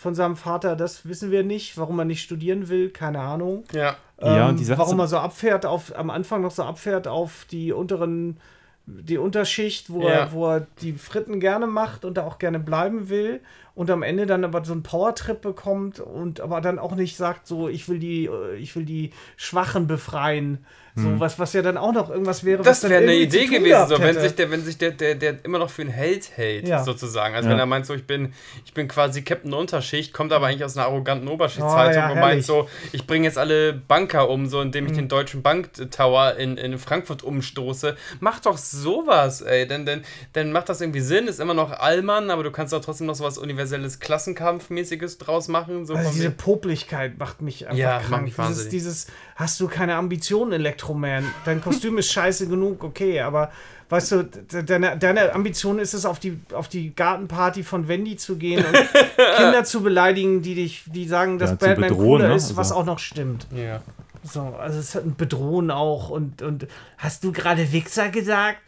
von 0.00 0.14
seinem 0.14 0.36
Vater, 0.36 0.76
das 0.76 1.06
wissen 1.06 1.30
wir 1.30 1.42
nicht. 1.44 1.76
Warum 1.78 1.98
er 1.98 2.04
nicht 2.04 2.22
studieren 2.22 2.68
will, 2.68 2.90
keine 2.90 3.20
Ahnung. 3.20 3.64
Ja. 3.72 3.96
Ja, 4.20 4.44
Ähm, 4.44 4.48
und 4.50 4.60
die 4.60 4.68
warum 4.68 4.98
er 5.00 5.06
so 5.08 5.18
abfährt, 5.18 5.64
auf, 5.66 5.96
am 5.96 6.10
Anfang 6.10 6.42
noch 6.42 6.50
so 6.50 6.62
abfährt 6.64 7.06
auf 7.08 7.46
die 7.50 7.72
unteren, 7.72 8.38
die 8.86 9.18
Unterschicht, 9.18 9.90
wo, 9.90 10.02
Ja. 10.02 10.08
er, 10.08 10.32
wo 10.32 10.46
er 10.48 10.66
die 10.82 10.92
Fritten 10.94 11.38
gerne 11.40 11.66
macht 11.66 12.04
und 12.04 12.14
da 12.16 12.24
auch 12.24 12.38
gerne 12.38 12.58
bleiben 12.58 13.08
will 13.08 13.40
und 13.74 13.90
am 13.90 14.02
Ende 14.02 14.26
dann 14.26 14.44
aber 14.44 14.64
so 14.64 14.72
einen 14.72 14.82
Powertrip 14.82 15.40
bekommt 15.40 16.00
und 16.00 16.40
aber 16.40 16.60
dann 16.60 16.78
auch 16.78 16.94
nicht 16.96 17.16
sagt, 17.16 17.46
so 17.46 17.68
ich 17.68 17.88
will 17.88 17.98
die, 17.98 18.26
äh, 18.26 18.56
ich 18.56 18.74
will 18.76 18.84
die 18.84 19.12
Schwachen 19.36 19.86
befreien. 19.86 20.64
So 20.96 21.20
was, 21.20 21.38
was 21.38 21.52
ja 21.52 21.62
dann 21.62 21.76
auch 21.76 21.92
noch 21.92 22.10
irgendwas 22.10 22.44
wäre, 22.44 22.62
Das 22.62 22.82
wäre 22.88 23.02
eine 23.02 23.14
Idee 23.14 23.46
gewesen, 23.46 23.86
so, 23.88 23.98
wenn 24.00 24.18
sich, 24.18 24.34
der, 24.34 24.50
wenn 24.50 24.64
sich 24.64 24.76
der, 24.76 24.90
der, 24.90 25.14
der 25.14 25.36
immer 25.44 25.58
noch 25.58 25.70
für 25.70 25.82
einen 25.82 25.90
Held 25.90 26.36
hält, 26.36 26.66
Ja. 26.68 26.82
sozusagen. 26.82 27.34
Also 27.34 27.48
Ja. 27.48 27.52
wenn 27.54 27.60
er 27.60 27.66
meint, 27.66 27.86
so 27.86 27.94
ich 27.94 28.06
bin, 28.06 28.32
ich 28.64 28.74
bin 28.74 28.88
quasi 28.88 29.22
Captain 29.22 29.52
Unterschicht, 29.54 30.12
kommt 30.12 30.32
aber 30.32 30.46
eigentlich 30.48 30.64
aus 30.64 30.76
einer 30.76 30.86
arroganten 30.86 31.28
Oh, 31.28 31.32
Oberschichtszeitung 31.34 31.94
ja, 32.02 32.08
und 32.10 32.14
meint 32.20 32.24
herrlich. 32.24 32.46
so, 32.46 32.68
ich 32.92 33.06
bringe 33.06 33.24
jetzt 33.26 33.38
alle 33.38 33.72
Banker 33.72 34.28
um, 34.28 34.46
so 34.46 34.60
indem 34.60 34.86
ich 34.86 34.92
den 34.92 35.08
deutschen 35.08 35.42
Banktower 35.42 36.34
in, 36.36 36.56
in 36.56 36.76
Frankfurt 36.78 37.22
umstoße. 37.22 37.96
Mach 38.18 38.40
doch 38.40 38.58
sowas, 38.58 39.42
ey. 39.42 39.66
Denn, 39.68 39.86
denn, 39.86 40.02
denn 40.34 40.50
macht 40.52 40.68
das 40.68 40.80
irgendwie 40.80 41.00
Sinn, 41.00 41.28
ist 41.28 41.38
immer 41.40 41.54
noch 41.54 41.70
Allmann, 41.70 42.30
aber 42.30 42.42
du 42.42 42.50
kannst 42.50 42.72
doch 42.72 42.80
trotzdem 42.84 43.06
noch 43.06 43.14
sowas 43.14 43.38
universelles 43.38 44.00
Klassenkampfmäßiges 44.00 45.18
draus 45.18 45.48
machen. 45.48 45.86
So 45.86 45.94
Also 45.94 46.10
diese 46.10 46.30
Poplichkeit 46.30 47.18
macht 47.18 47.42
mich 47.42 47.66
einfach 47.66 47.78
Ja, 47.78 47.96
macht 47.98 48.08
krank. 48.08 48.24
mich 48.24 48.34
dieses, 48.36 48.68
dieses, 48.68 49.06
hast 49.36 49.60
du 49.60 49.68
keine 49.68 49.94
Ambitionen, 49.94 50.60
Elektroman? 50.84 51.24
Dein 51.44 51.60
Kostüm 51.60 51.98
ist 51.98 52.10
scheiße 52.12 52.48
genug, 52.48 52.82
okay, 52.84 53.20
aber 53.20 53.50
weißt 53.90 54.12
du, 54.12 54.22
de- 54.24 54.62
deine, 54.62 54.96
deine 54.96 55.34
Ambition 55.34 55.78
ist 55.78 55.94
es, 55.94 56.04
auf 56.06 56.18
die, 56.18 56.40
auf 56.52 56.68
die 56.68 56.94
Gartenparty 56.94 57.62
von 57.62 57.88
Wendy 57.88 58.16
zu 58.16 58.36
gehen 58.36 58.64
und 58.64 58.72
Kinder 59.36 59.64
zu 59.64 59.82
beleidigen, 59.82 60.42
die 60.42 60.54
dich, 60.54 60.84
die 60.86 61.06
sagen, 61.06 61.38
dass 61.38 61.50
Ja, 61.50 61.56
Batman 61.56 61.88
bedrohen, 61.90 62.06
cooler 62.06 62.28
ne? 62.28 62.34
ist, 62.34 62.56
was 62.56 62.68
Also- 62.70 62.80
auch 62.80 62.84
noch 62.86 62.98
stimmt. 62.98 63.46
ja. 63.54 63.82
So, 64.22 64.42
also 64.60 64.78
es 64.78 64.94
hat 64.94 65.04
ein 65.06 65.16
Bedrohen 65.16 65.70
auch 65.70 66.10
und, 66.10 66.42
und 66.42 66.66
hast 66.98 67.24
du 67.24 67.32
gerade 67.32 67.72
Wichser 67.72 68.10
gesagt? 68.10 68.58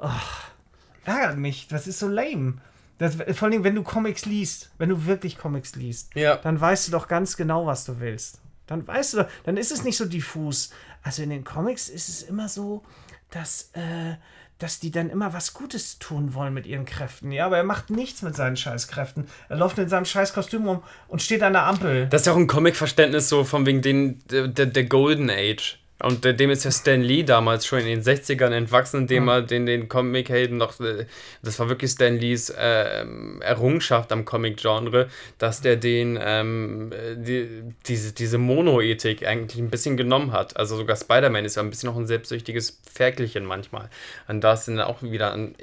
Oh, 0.00 0.08
ärgert 1.04 1.36
mich, 1.38 1.68
das 1.68 1.86
ist 1.86 2.00
so 2.00 2.08
lame. 2.08 2.54
Das, 2.98 3.14
vor 3.34 3.46
allem, 3.46 3.62
wenn 3.62 3.76
du 3.76 3.84
Comics 3.84 4.26
liest, 4.26 4.70
wenn 4.76 4.88
du 4.88 5.06
wirklich 5.06 5.38
Comics 5.38 5.76
liest, 5.76 6.16
Ja. 6.16 6.34
dann 6.34 6.60
weißt 6.60 6.88
du 6.88 6.92
doch 6.92 7.06
ganz 7.06 7.36
genau, 7.36 7.64
was 7.64 7.84
du 7.84 8.00
willst. 8.00 8.40
Dann 8.66 8.84
weißt 8.88 9.14
du, 9.14 9.16
doch- 9.18 9.28
dann 9.44 9.56
ist 9.56 9.70
es 9.70 9.84
nicht 9.84 9.96
so 9.96 10.04
diffus. 10.04 10.70
Also 11.02 11.22
in 11.22 11.30
den 11.30 11.44
Comics 11.44 11.88
ist 11.88 12.08
es 12.08 12.22
immer 12.22 12.48
so, 12.48 12.82
dass, 13.30 13.70
äh, 13.74 14.16
dass 14.58 14.80
die 14.80 14.90
dann 14.90 15.10
immer 15.10 15.32
was 15.32 15.54
Gutes 15.54 15.98
tun 15.98 16.34
wollen 16.34 16.54
mit 16.54 16.66
ihren 16.66 16.84
Kräften. 16.84 17.30
Ja, 17.32 17.46
aber 17.46 17.56
er 17.58 17.64
macht 17.64 17.90
nichts 17.90 18.22
mit 18.22 18.34
seinen 18.34 18.56
Scheißkräften. 18.56 19.26
Er 19.48 19.56
läuft 19.56 19.78
in 19.78 19.88
seinem 19.88 20.04
Scheißkostüm 20.04 20.66
rum 20.66 20.82
und 21.08 21.22
steht 21.22 21.42
an 21.42 21.52
der 21.52 21.64
Ampel. 21.64 22.06
Das 22.08 22.22
ist 22.22 22.26
ja 22.26 22.32
auch 22.32 22.38
ein 22.38 22.46
Comic-Verständnis 22.46 23.28
so 23.28 23.44
von 23.44 23.66
wegen 23.66 23.82
den, 23.82 24.20
der, 24.30 24.48
der 24.48 24.84
Golden 24.84 25.30
Age. 25.30 25.78
Und 26.00 26.24
dem 26.24 26.50
ist 26.50 26.64
ja 26.64 26.70
Stan 26.70 27.00
Lee 27.00 27.24
damals 27.24 27.66
schon 27.66 27.80
in 27.80 27.86
den 27.86 28.02
60ern 28.02 28.52
entwachsen, 28.52 29.00
indem 29.00 29.28
er 29.28 29.42
den, 29.42 29.66
den 29.66 29.88
Comic-Helden 29.88 30.56
noch, 30.56 30.78
äh, 30.80 31.06
das 31.42 31.58
war 31.58 31.68
wirklich 31.68 31.90
Stan 31.90 32.16
Lees 32.16 32.50
äh, 32.50 33.04
Errungenschaft 33.40 34.12
am 34.12 34.24
Comic-Genre, 34.24 35.08
dass 35.38 35.60
der 35.60 35.76
den, 35.76 36.18
ähm, 36.22 36.92
die, 37.16 37.48
diese, 37.86 38.12
diese 38.12 38.38
Mono-Ethik 38.38 39.26
eigentlich 39.26 39.60
ein 39.60 39.70
bisschen 39.70 39.96
genommen 39.96 40.30
hat. 40.32 40.56
Also 40.56 40.76
sogar 40.76 40.96
Spider-Man 40.96 41.44
ist 41.44 41.56
ja 41.56 41.62
ein 41.62 41.70
bisschen 41.70 41.88
noch 41.88 41.96
ein 41.96 42.06
selbstsüchtiges 42.06 42.80
Ferkelchen 42.92 43.44
manchmal. 43.44 43.90
Und 44.28 44.42
da 44.42 44.52
ist 44.52 44.68
dann 44.68 44.80
auch 44.80 45.02
wieder 45.02 45.32
ein 45.32 45.56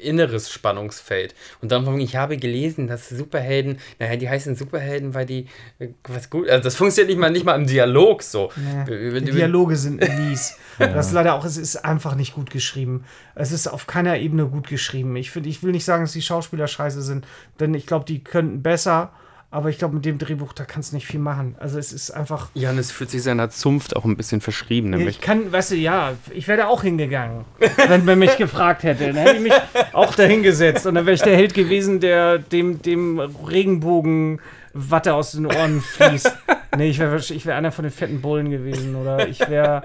inneres 0.00 0.50
Spannungsfeld. 0.50 1.34
Und 1.60 1.72
dann 1.72 1.84
von 1.84 1.98
ich 2.00 2.16
habe 2.16 2.36
gelesen, 2.36 2.86
dass 2.86 3.08
Superhelden, 3.08 3.78
naja, 3.98 4.16
die 4.16 4.28
heißen 4.28 4.56
Superhelden, 4.56 5.14
weil 5.14 5.26
die 5.26 5.46
äh, 5.78 5.88
was 6.06 6.30
gut, 6.30 6.48
also 6.48 6.62
das 6.62 6.76
funktioniert 6.76 7.10
nicht 7.10 7.20
mal 7.20 7.30
nicht 7.30 7.44
mal 7.44 7.54
im 7.54 7.66
Dialog 7.66 8.22
so. 8.22 8.50
Ja, 8.56 8.84
die 8.84 9.30
Dialoge 9.30 9.76
sind 9.76 10.00
mies. 10.00 10.56
Das 10.78 11.08
ist 11.08 11.12
leider 11.12 11.34
auch, 11.34 11.44
es 11.44 11.56
ist 11.56 11.84
einfach 11.84 12.14
nicht 12.14 12.34
gut 12.34 12.50
geschrieben. 12.50 13.04
Es 13.34 13.50
ist 13.50 13.66
auf 13.66 13.88
keiner 13.88 14.16
Ebene 14.18 14.46
gut 14.46 14.68
geschrieben. 14.68 15.16
Ich 15.16 15.32
finde, 15.32 15.48
ich 15.48 15.60
will 15.64 15.72
nicht 15.72 15.84
sagen, 15.84 16.04
dass 16.04 16.12
die 16.12 16.22
Schauspieler 16.22 16.68
scheiße 16.68 17.02
sind, 17.02 17.26
denn 17.58 17.74
ich 17.74 17.84
glaube, 17.84 18.04
die 18.04 18.22
könnten 18.22 18.62
besser. 18.62 19.10
Aber 19.50 19.70
ich 19.70 19.78
glaube, 19.78 19.94
mit 19.94 20.04
dem 20.04 20.18
Drehbuch, 20.18 20.52
da 20.52 20.64
kannst 20.64 20.92
du 20.92 20.96
nicht 20.96 21.06
viel 21.06 21.20
machen. 21.20 21.54
Also 21.58 21.78
es 21.78 21.92
ist 21.92 22.10
einfach. 22.10 22.50
Ja, 22.52 22.70
und 22.70 22.78
es 22.78 22.90
fühlt 22.90 23.10
sich 23.10 23.22
seiner 23.22 23.48
Zunft 23.48 23.96
auch 23.96 24.04
ein 24.04 24.16
bisschen 24.16 24.42
verschrieben. 24.42 24.90
Nämlich. 24.90 25.16
Ich 25.16 25.20
kann, 25.22 25.50
weißt 25.50 25.70
du, 25.70 25.76
ja, 25.76 26.12
ich 26.30 26.46
wäre 26.48 26.58
da 26.58 26.66
auch 26.68 26.82
hingegangen, 26.82 27.46
wenn 27.88 28.04
man 28.04 28.18
mich 28.18 28.36
gefragt 28.36 28.82
hätte. 28.82 29.06
Dann 29.06 29.16
hätte 29.16 29.36
ich 29.36 29.42
mich 29.42 29.54
auch 29.94 30.14
da 30.14 30.24
hingesetzt. 30.24 30.86
Und 30.86 30.96
dann 30.96 31.06
wäre 31.06 31.14
ich 31.14 31.22
der 31.22 31.34
Held 31.34 31.54
gewesen, 31.54 32.00
der 32.00 32.38
dem, 32.38 32.82
dem 32.82 33.18
Regenbogen 33.18 34.40
Watte 34.74 35.14
aus 35.14 35.32
den 35.32 35.46
Ohren 35.46 35.80
fließt. 35.80 36.30
Nee, 36.76 36.90
ich 36.90 36.98
wäre 36.98 37.16
ich 37.16 37.46
wär 37.46 37.56
einer 37.56 37.72
von 37.72 37.84
den 37.84 37.92
fetten 37.92 38.20
Bullen 38.20 38.50
gewesen. 38.50 38.96
Oder 38.96 39.28
ich 39.28 39.40
wäre 39.48 39.82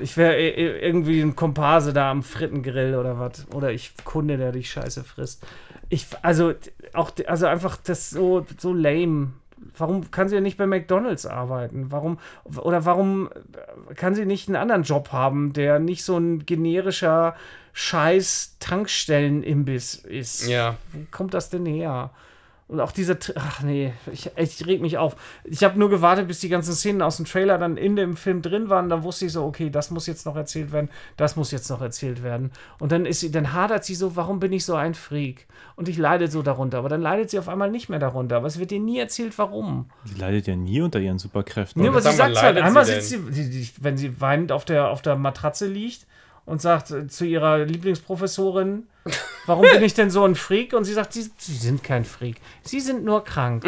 ich 0.00 0.16
wäre 0.16 0.40
irgendwie 0.40 1.20
ein 1.20 1.36
Komparse 1.36 1.92
da 1.92 2.10
am 2.10 2.22
Frittengrill 2.22 2.96
oder 2.96 3.18
was. 3.18 3.46
Oder 3.52 3.70
ich 3.70 3.92
Kunde, 4.04 4.38
der 4.38 4.52
dich 4.52 4.70
scheiße 4.70 5.04
frisst. 5.04 5.46
Ich, 5.88 6.06
also, 6.22 6.54
auch, 6.92 7.12
also 7.26 7.46
einfach 7.46 7.76
das 7.76 8.10
so, 8.10 8.46
so 8.58 8.72
lame. 8.72 9.32
Warum 9.78 10.10
kann 10.10 10.28
sie 10.28 10.34
ja 10.34 10.40
nicht 10.40 10.58
bei 10.58 10.66
McDonalds 10.66 11.26
arbeiten? 11.26 11.86
Warum, 11.90 12.18
oder 12.44 12.84
warum 12.84 13.30
kann 13.96 14.14
sie 14.14 14.26
nicht 14.26 14.48
einen 14.48 14.56
anderen 14.56 14.82
Job 14.82 15.10
haben, 15.12 15.52
der 15.52 15.78
nicht 15.78 16.04
so 16.04 16.18
ein 16.18 16.44
generischer 16.44 17.34
scheiß 17.72 18.56
Tankstellen-Imbiss 18.60 19.94
ist? 19.94 20.46
Ja. 20.46 20.76
Wo 20.92 21.00
kommt 21.10 21.34
das 21.34 21.50
denn 21.50 21.66
her? 21.66 22.10
Und 22.66 22.80
auch 22.80 22.92
dieser, 22.92 23.18
ach 23.34 23.62
nee, 23.62 23.92
ich, 24.10 24.30
ich 24.36 24.66
reg 24.66 24.80
mich 24.80 24.96
auf. 24.96 25.16
Ich 25.44 25.62
habe 25.64 25.78
nur 25.78 25.90
gewartet, 25.90 26.26
bis 26.26 26.40
die 26.40 26.48
ganzen 26.48 26.72
Szenen 26.72 27.02
aus 27.02 27.18
dem 27.18 27.26
Trailer 27.26 27.58
dann 27.58 27.76
in 27.76 27.94
dem 27.94 28.16
Film 28.16 28.40
drin 28.40 28.70
waren. 28.70 28.88
Dann 28.88 29.02
wusste 29.02 29.26
ich 29.26 29.32
so, 29.32 29.44
okay, 29.44 29.68
das 29.68 29.90
muss 29.90 30.06
jetzt 30.06 30.24
noch 30.24 30.34
erzählt 30.34 30.72
werden, 30.72 30.88
das 31.18 31.36
muss 31.36 31.50
jetzt 31.50 31.68
noch 31.68 31.82
erzählt 31.82 32.22
werden. 32.22 32.52
Und 32.78 32.90
dann 32.90 33.04
ist 33.04 33.20
sie, 33.20 33.30
dann 33.30 33.52
hadert 33.52 33.84
sie 33.84 33.94
so, 33.94 34.16
warum 34.16 34.40
bin 34.40 34.52
ich 34.52 34.64
so 34.64 34.74
ein 34.74 34.94
Freak? 34.94 35.46
Und 35.76 35.90
ich 35.90 35.98
leide 35.98 36.28
so 36.28 36.40
darunter. 36.40 36.78
Aber 36.78 36.88
dann 36.88 37.02
leidet 37.02 37.28
sie 37.28 37.38
auf 37.38 37.50
einmal 37.50 37.70
nicht 37.70 37.90
mehr 37.90 37.98
darunter. 37.98 38.36
Aber 38.36 38.46
es 38.46 38.58
wird 38.58 38.72
ihr 38.72 38.80
nie 38.80 38.98
erzählt, 38.98 39.36
warum. 39.36 39.90
Sie 40.04 40.18
leidet 40.18 40.46
ja 40.46 40.56
nie 40.56 40.80
unter 40.80 41.00
ihren 41.00 41.18
Superkräften. 41.18 41.82
Nee, 41.82 41.88
aber 41.88 42.00
sie 42.00 42.12
sagt 42.12 42.40
halt, 42.40 42.56
einmal 42.56 42.86
sitzt 42.86 43.10
sie, 43.10 43.20
die, 43.30 43.68
wenn 43.80 43.98
sie 43.98 44.22
weinend 44.22 44.52
auf 44.52 44.64
der, 44.64 44.88
auf 44.88 45.02
der 45.02 45.16
Matratze 45.16 45.66
liegt 45.66 46.06
und 46.46 46.62
sagt 46.62 46.90
äh, 46.90 47.06
zu 47.08 47.26
ihrer 47.26 47.58
Lieblingsprofessorin, 47.58 48.84
warum 49.46 49.62
bin 49.72 49.82
ich 49.82 49.94
denn 49.94 50.10
so 50.10 50.24
ein 50.24 50.34
Freak? 50.34 50.72
Und 50.72 50.84
sie 50.84 50.94
sagt, 50.94 51.12
sie, 51.12 51.30
sie 51.38 51.56
sind 51.56 51.82
kein 51.82 52.04
Freak. 52.04 52.36
Sie 52.62 52.80
sind 52.80 53.04
nur 53.04 53.24
krank. 53.24 53.64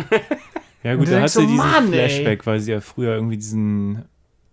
Ja 0.83 0.95
gut, 0.95 1.11
dann 1.11 1.23
hat 1.23 1.31
sie 1.31 1.41
so, 1.41 1.47
diesen 1.47 1.57
Mann, 1.57 1.89
Flashback, 1.89 2.41
ey. 2.41 2.47
weil 2.47 2.61
sie 2.61 2.71
ja 2.71 2.81
früher 2.81 3.15
irgendwie 3.15 3.37
diesen 3.37 4.05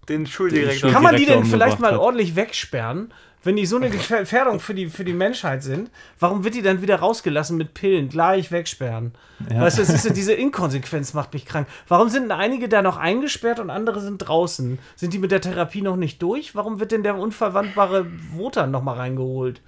den 0.10 0.26
Schuldirektor. 0.26 0.92
Kann 0.92 1.04
man 1.04 1.16
die 1.16 1.26
denn 1.26 1.46
vielleicht 1.46 1.80
mal 1.80 1.94
hat. 1.94 2.00
ordentlich 2.00 2.36
wegsperren? 2.36 3.14
Wenn 3.44 3.58
die 3.58 3.66
so 3.66 3.76
eine 3.76 3.90
Gefährdung 3.92 4.60
für 4.60 4.74
die, 4.74 4.88
für 4.88 5.04
die 5.04 5.14
Menschheit 5.14 5.64
sind, 5.64 5.92
warum 6.20 6.44
wird 6.44 6.56
die 6.56 6.62
dann 6.62 6.82
wieder 6.82 6.96
rausgelassen 6.96 7.58
mit 7.58 7.74
Pillen? 7.74 8.10
Gleich 8.10 8.52
wegsperren. 8.52 9.14
Ja. 9.50 9.62
Weißt 9.62 9.78
du, 9.78 9.82
das 9.82 10.06
ist 10.06 10.16
diese 10.16 10.34
Inkonsequenz 10.34 11.14
macht 11.14 11.34
mich 11.34 11.46
krank. 11.46 11.68
Warum 11.88 12.10
sind 12.10 12.32
einige 12.32 12.70
da 12.70 12.82
noch 12.82 12.98
eingesperrt 12.98 13.60
und 13.60 13.70
andere 13.70 14.00
sind 14.00 14.20
draußen? 14.20 14.80
Sind 14.96 15.14
die 15.14 15.20
mit 15.20 15.32
der 15.32 15.42
Therapie 15.42 15.82
noch 15.82 15.98
nicht 15.98 16.22
durch? 16.22 16.56
Warum 16.56 16.80
wird 16.80 16.92
denn 16.92 17.04
der 17.04 17.18
unverwandbare 17.18 18.08
Wotan 18.34 18.72
noch 18.72 18.82
mal 18.82 18.96
reingeholt? 18.96 19.62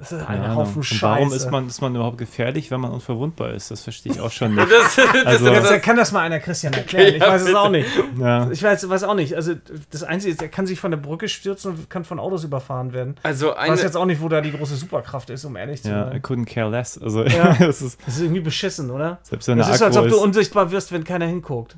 Das 0.00 0.12
ist 0.12 0.26
ein 0.26 0.56
Haufen 0.56 0.82
Scheiße. 0.82 1.02
warum 1.02 1.32
ist 1.34 1.50
man, 1.50 1.66
ist 1.66 1.82
man 1.82 1.94
überhaupt 1.94 2.16
gefährlich, 2.16 2.70
wenn 2.70 2.80
man 2.80 2.90
unverwundbar 2.90 3.50
ist? 3.52 3.70
Das 3.70 3.82
verstehe 3.82 4.12
ich 4.12 4.20
auch 4.20 4.30
schon 4.30 4.54
nicht. 4.56 4.66
das, 4.70 4.96
das, 4.96 5.26
also, 5.26 5.50
das, 5.50 5.82
kann 5.82 5.96
das 5.96 6.10
mal 6.10 6.20
einer 6.20 6.40
Christian 6.40 6.72
erklären. 6.72 7.16
Ich 7.16 7.20
weiß 7.20 7.42
es 7.42 7.54
auch 7.54 7.68
nicht. 7.68 7.86
Ja. 8.18 8.50
Ich 8.50 8.62
weiß, 8.62 8.88
weiß 8.88 9.02
auch 9.04 9.14
nicht. 9.14 9.34
Also 9.36 9.52
das 9.90 10.02
Einzige 10.02 10.32
ist, 10.32 10.40
er 10.40 10.48
kann 10.48 10.64
sich 10.64 10.80
von 10.80 10.90
der 10.90 10.96
Brücke 10.96 11.28
stürzen 11.28 11.72
und 11.72 11.90
kann 11.90 12.06
von 12.06 12.18
Autos 12.18 12.44
überfahren 12.44 12.94
werden. 12.94 13.16
Also 13.22 13.52
eine, 13.52 13.66
ich 13.66 13.72
weiß 13.72 13.82
jetzt 13.82 13.96
auch 13.96 14.06
nicht, 14.06 14.22
wo 14.22 14.30
da 14.30 14.40
die 14.40 14.52
große 14.52 14.76
Superkraft 14.76 15.28
ist, 15.28 15.44
um 15.44 15.54
ehrlich 15.54 15.82
zu 15.82 15.88
sein. 15.88 15.98
Ja, 15.98 16.14
I 16.14 16.20
couldn't 16.20 16.46
care 16.46 16.70
less. 16.70 16.96
Also, 16.96 17.24
ja. 17.24 17.52
das, 17.58 17.82
ist, 17.82 18.00
das 18.06 18.16
ist 18.16 18.22
irgendwie 18.22 18.40
beschissen, 18.40 18.90
oder? 18.90 19.18
Selbst 19.22 19.48
wenn 19.48 19.58
das 19.58 19.68
ist, 19.68 19.82
als 19.82 19.98
ob 19.98 20.08
du 20.08 20.18
unsichtbar 20.18 20.70
wirst, 20.70 20.92
wenn 20.92 21.04
keiner 21.04 21.26
hinguckt. 21.26 21.76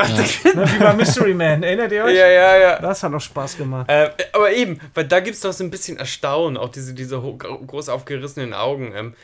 Ja. 0.00 0.08
ne, 0.54 0.72
wie 0.72 0.78
bei 0.78 0.92
Mystery 0.94 1.34
Man, 1.34 1.62
erinnert 1.62 1.92
ihr 1.92 2.04
euch? 2.04 2.16
Ja, 2.16 2.26
ja, 2.26 2.56
ja. 2.56 2.78
Das 2.80 3.02
hat 3.02 3.12
noch 3.12 3.20
Spaß 3.20 3.56
gemacht. 3.56 3.88
Äh, 3.88 4.10
aber 4.32 4.52
eben, 4.52 4.80
weil 4.92 5.04
da 5.06 5.20
gibt 5.20 5.36
es 5.36 5.40
doch 5.42 5.52
so 5.52 5.62
ein 5.62 5.70
bisschen 5.70 5.98
Erstaunen, 5.98 6.56
auch 6.56 6.68
diese, 6.68 6.94
diese 6.94 7.20
groß 7.20 7.88
aufgerissenen 7.88 8.54
Augen. 8.54 8.92
Ähm, 8.94 9.14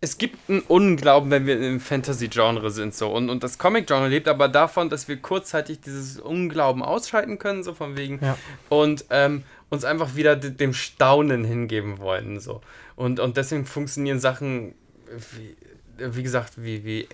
es 0.00 0.18
gibt 0.18 0.38
einen 0.48 0.60
Unglauben, 0.60 1.30
wenn 1.30 1.46
wir 1.46 1.60
im 1.60 1.80
Fantasy-Genre 1.80 2.70
sind, 2.70 2.94
so. 2.94 3.10
Und, 3.10 3.30
und 3.30 3.42
das 3.42 3.58
Comic-Genre 3.58 4.08
lebt 4.08 4.28
aber 4.28 4.48
davon, 4.48 4.90
dass 4.90 5.08
wir 5.08 5.16
kurzzeitig 5.16 5.80
dieses 5.80 6.20
Unglauben 6.20 6.82
ausschalten 6.82 7.38
können, 7.38 7.62
so 7.62 7.74
von 7.74 7.96
wegen. 7.96 8.20
Ja. 8.22 8.36
Und 8.68 9.06
ähm, 9.10 9.44
uns 9.70 9.84
einfach 9.84 10.14
wieder 10.14 10.36
dem 10.36 10.72
Staunen 10.74 11.44
hingeben 11.44 11.98
wollen, 11.98 12.38
so. 12.40 12.60
Und, 12.96 13.18
und 13.18 13.36
deswegen 13.36 13.66
funktionieren 13.66 14.20
Sachen, 14.20 14.74
wie, 15.08 15.56
wie 15.98 16.22
gesagt, 16.22 16.52
wie, 16.62 16.84
wie 16.84 17.08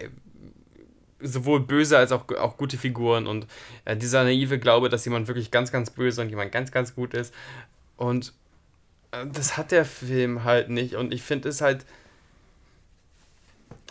sowohl 1.21 1.61
böse 1.61 1.99
als 1.99 2.12
auch, 2.12 2.29
auch 2.39 2.57
gute 2.57 2.77
Figuren 2.77 3.27
und 3.27 3.47
äh, 3.85 3.97
dieser 3.97 4.25
naive 4.25 4.59
Glaube, 4.59 4.89
dass 4.89 5.05
jemand 5.05 5.29
wirklich 5.29 5.51
ganz, 5.51 5.73
ganz 5.73 5.91
böse 5.91 6.23
und 6.23 6.31
jemand 6.31 6.53
ganz, 6.53 6.73
ganz 6.73 6.95
gut 6.95 7.14
ist. 7.14 7.35
Und 7.97 8.33
äh, 9.12 9.27
das 9.33 9.57
hat 9.57 9.71
der 9.71 9.85
Film 9.85 10.45
halt 10.45 10.68
nicht 10.71 10.95
und 10.95 11.12
ich 11.12 11.23
finde 11.23 11.49
es 11.49 11.61
halt 11.61 11.85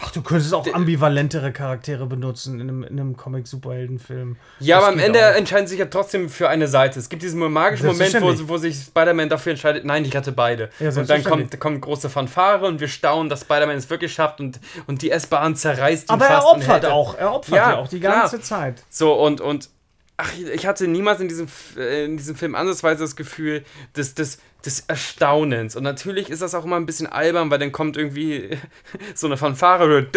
Ach, 0.02 0.12
du 0.12 0.22
könntest 0.22 0.54
auch 0.54 0.66
ambivalentere 0.74 1.52
Charaktere 1.52 2.06
benutzen 2.06 2.62
in 2.62 2.70
einem, 2.70 2.84
in 2.84 3.00
einem 3.00 3.18
Comic-Superheldenfilm. 3.18 4.38
Ja, 4.60 4.78
das 4.78 4.86
aber 4.86 4.94
am 4.94 5.00
Ende 5.00 5.20
auch. 5.20 5.36
entscheiden 5.36 5.68
sie 5.68 5.72
sich 5.72 5.80
ja 5.80 5.88
trotzdem 5.88 6.30
für 6.30 6.48
eine 6.48 6.68
Seite. 6.70 7.00
Es 7.00 7.10
gibt 7.10 7.22
diesen 7.22 7.40
magischen 7.52 7.88
Moment, 7.88 8.22
wo, 8.22 8.48
wo 8.48 8.58
sich 8.58 8.78
Spider-Man 8.78 9.28
dafür 9.28 9.52
entscheidet, 9.52 9.84
nein, 9.84 10.06
ich 10.06 10.16
hatte 10.16 10.32
beide. 10.32 10.70
Ja, 10.80 10.90
und 10.90 11.10
dann 11.10 11.24
kommt, 11.24 11.60
kommt 11.60 11.82
große 11.82 12.10
Fanfare 12.10 12.66
und 12.66 12.80
wir 12.80 12.88
staunen, 12.88 13.30
dass 13.30 13.42
Spider-Man 13.42 13.76
es 13.76 13.90
wirklich 13.90 14.14
schafft 14.14 14.40
und, 14.40 14.60
und 14.88 15.02
die 15.02 15.12
S-Bahn 15.12 15.56
zerreißt 15.56 16.10
ihn 16.10 16.14
aber 16.14 16.26
fast. 16.26 16.48
Aber 16.48 16.52
er 16.52 16.58
opfert 16.58 16.86
auch, 16.86 17.18
er 17.18 17.34
opfert 17.34 17.56
ja, 17.56 17.70
ja 17.72 17.78
auch 17.78 17.88
die 17.90 18.00
ganze 18.00 18.38
klar. 18.38 18.44
Zeit. 18.44 18.84
So, 18.90 19.14
und, 19.14 19.42
und 19.42 19.70
ach, 20.16 20.32
ich 20.54 20.66
hatte 20.66 20.88
niemals 20.88 21.20
in 21.20 21.28
diesem, 21.28 21.48
äh, 21.78 22.06
in 22.06 22.18
diesem 22.18 22.36
Film 22.36 22.56
ansatzweise 22.56 23.04
das 23.04 23.16
Gefühl, 23.16 23.64
dass 23.94 24.14
das 24.16 24.40
des 24.66 24.82
Erstaunens. 24.82 25.76
Und 25.76 25.84
natürlich 25.84 26.30
ist 26.30 26.42
das 26.42 26.54
auch 26.54 26.66
immer 26.66 26.76
ein 26.76 26.86
bisschen 26.86 27.08
albern, 27.08 27.50
weil 27.50 27.60
dann 27.60 27.72
kommt 27.72 27.96
irgendwie 27.96 28.58
so 29.16 29.28
eine 29.28 29.38
Fanfare 29.38 30.08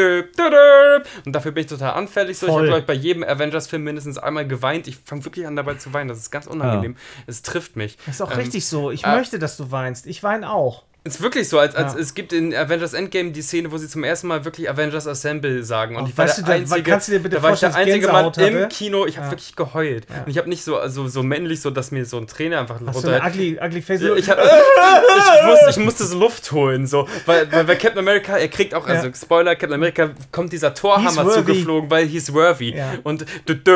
und 1.24 1.34
dafür 1.34 1.52
bin 1.52 1.62
ich 1.62 1.70
total 1.70 1.92
anfällig. 1.92 2.38
So, 2.38 2.46
ich 2.46 2.52
habe, 2.52 2.64
glaube 2.64 2.80
ich, 2.80 2.86
bei 2.86 2.94
jedem 2.94 3.22
Avengers-Film 3.22 3.84
mindestens 3.84 4.18
einmal 4.18 4.46
geweint. 4.46 4.88
Ich 4.88 4.96
fange 5.04 5.24
wirklich 5.24 5.46
an 5.46 5.56
dabei 5.56 5.74
zu 5.74 5.92
weinen. 5.92 6.08
Das 6.08 6.18
ist 6.18 6.30
ganz 6.30 6.46
unangenehm. 6.46 6.92
Ja. 6.92 7.22
Es 7.26 7.42
trifft 7.42 7.76
mich. 7.76 7.96
Das 8.06 8.16
ist 8.16 8.20
auch 8.20 8.32
ähm, 8.32 8.38
richtig 8.38 8.66
so. 8.66 8.90
Ich 8.90 9.04
äh, 9.04 9.14
möchte, 9.14 9.38
dass 9.38 9.56
du 9.56 9.70
weinst. 9.70 10.06
Ich 10.06 10.22
weine 10.22 10.50
auch. 10.50 10.82
Ist 11.04 11.20
wirklich 11.20 11.48
so, 11.48 11.58
als, 11.58 11.74
als 11.74 11.94
ja. 11.94 11.98
es 11.98 12.14
gibt 12.14 12.32
in 12.32 12.54
Avengers 12.54 12.94
Endgame 12.94 13.32
die 13.32 13.42
Szene, 13.42 13.72
wo 13.72 13.76
sie 13.76 13.88
zum 13.88 14.04
ersten 14.04 14.28
Mal 14.28 14.44
wirklich 14.44 14.70
Avengers 14.70 15.08
Assemble 15.08 15.64
sagen. 15.64 15.96
Und 15.96 16.04
oh, 16.04 16.06
ich 16.08 16.16
war 16.16 16.26
der 16.26 16.34
du, 16.36 16.52
einzige, 16.52 16.82
kannst 16.84 17.08
du 17.08 17.12
dir 17.12 17.18
bitte 17.18 17.36
da 17.36 17.42
war 17.42 17.54
ich 17.54 17.58
der 17.58 17.74
einzige 17.74 18.06
Mann 18.06 18.32
im 18.34 18.68
Kino, 18.68 19.04
ich 19.04 19.16
habe 19.16 19.26
ja. 19.26 19.32
wirklich 19.32 19.56
geheult. 19.56 20.06
Ja. 20.08 20.22
Und 20.22 20.30
ich 20.30 20.38
habe 20.38 20.48
nicht 20.48 20.62
so, 20.62 20.76
also, 20.76 21.08
so 21.08 21.24
männlich, 21.24 21.60
so 21.60 21.70
dass 21.70 21.90
mir 21.90 22.06
so 22.06 22.18
ein 22.18 22.28
Trainer 22.28 22.60
einfach 22.60 22.78
Hast 22.86 22.94
runter. 22.94 23.20
ugly, 23.26 23.58
ugly 23.60 23.82
face. 23.82 24.00
Ich, 24.00 24.30
hab, 24.30 24.38
ich, 24.44 25.44
musste, 25.44 25.70
ich 25.70 25.76
musste 25.78 26.04
so 26.04 26.16
Luft 26.16 26.52
holen, 26.52 26.86
so. 26.86 27.08
Weil, 27.26 27.50
weil, 27.50 27.66
weil 27.66 27.78
Captain 27.78 27.98
America, 27.98 28.38
er 28.38 28.46
kriegt 28.46 28.72
auch, 28.72 28.86
also 28.86 29.10
Spoiler, 29.12 29.56
Captain 29.56 29.72
America 29.72 30.10
kommt 30.30 30.52
dieser 30.52 30.72
Torhammer 30.72 31.28
zugeflogen, 31.28 31.90
weil 31.90 32.06
he's 32.06 32.32
worthy. 32.32 32.80
Und, 33.02 33.26
und, 33.48 33.68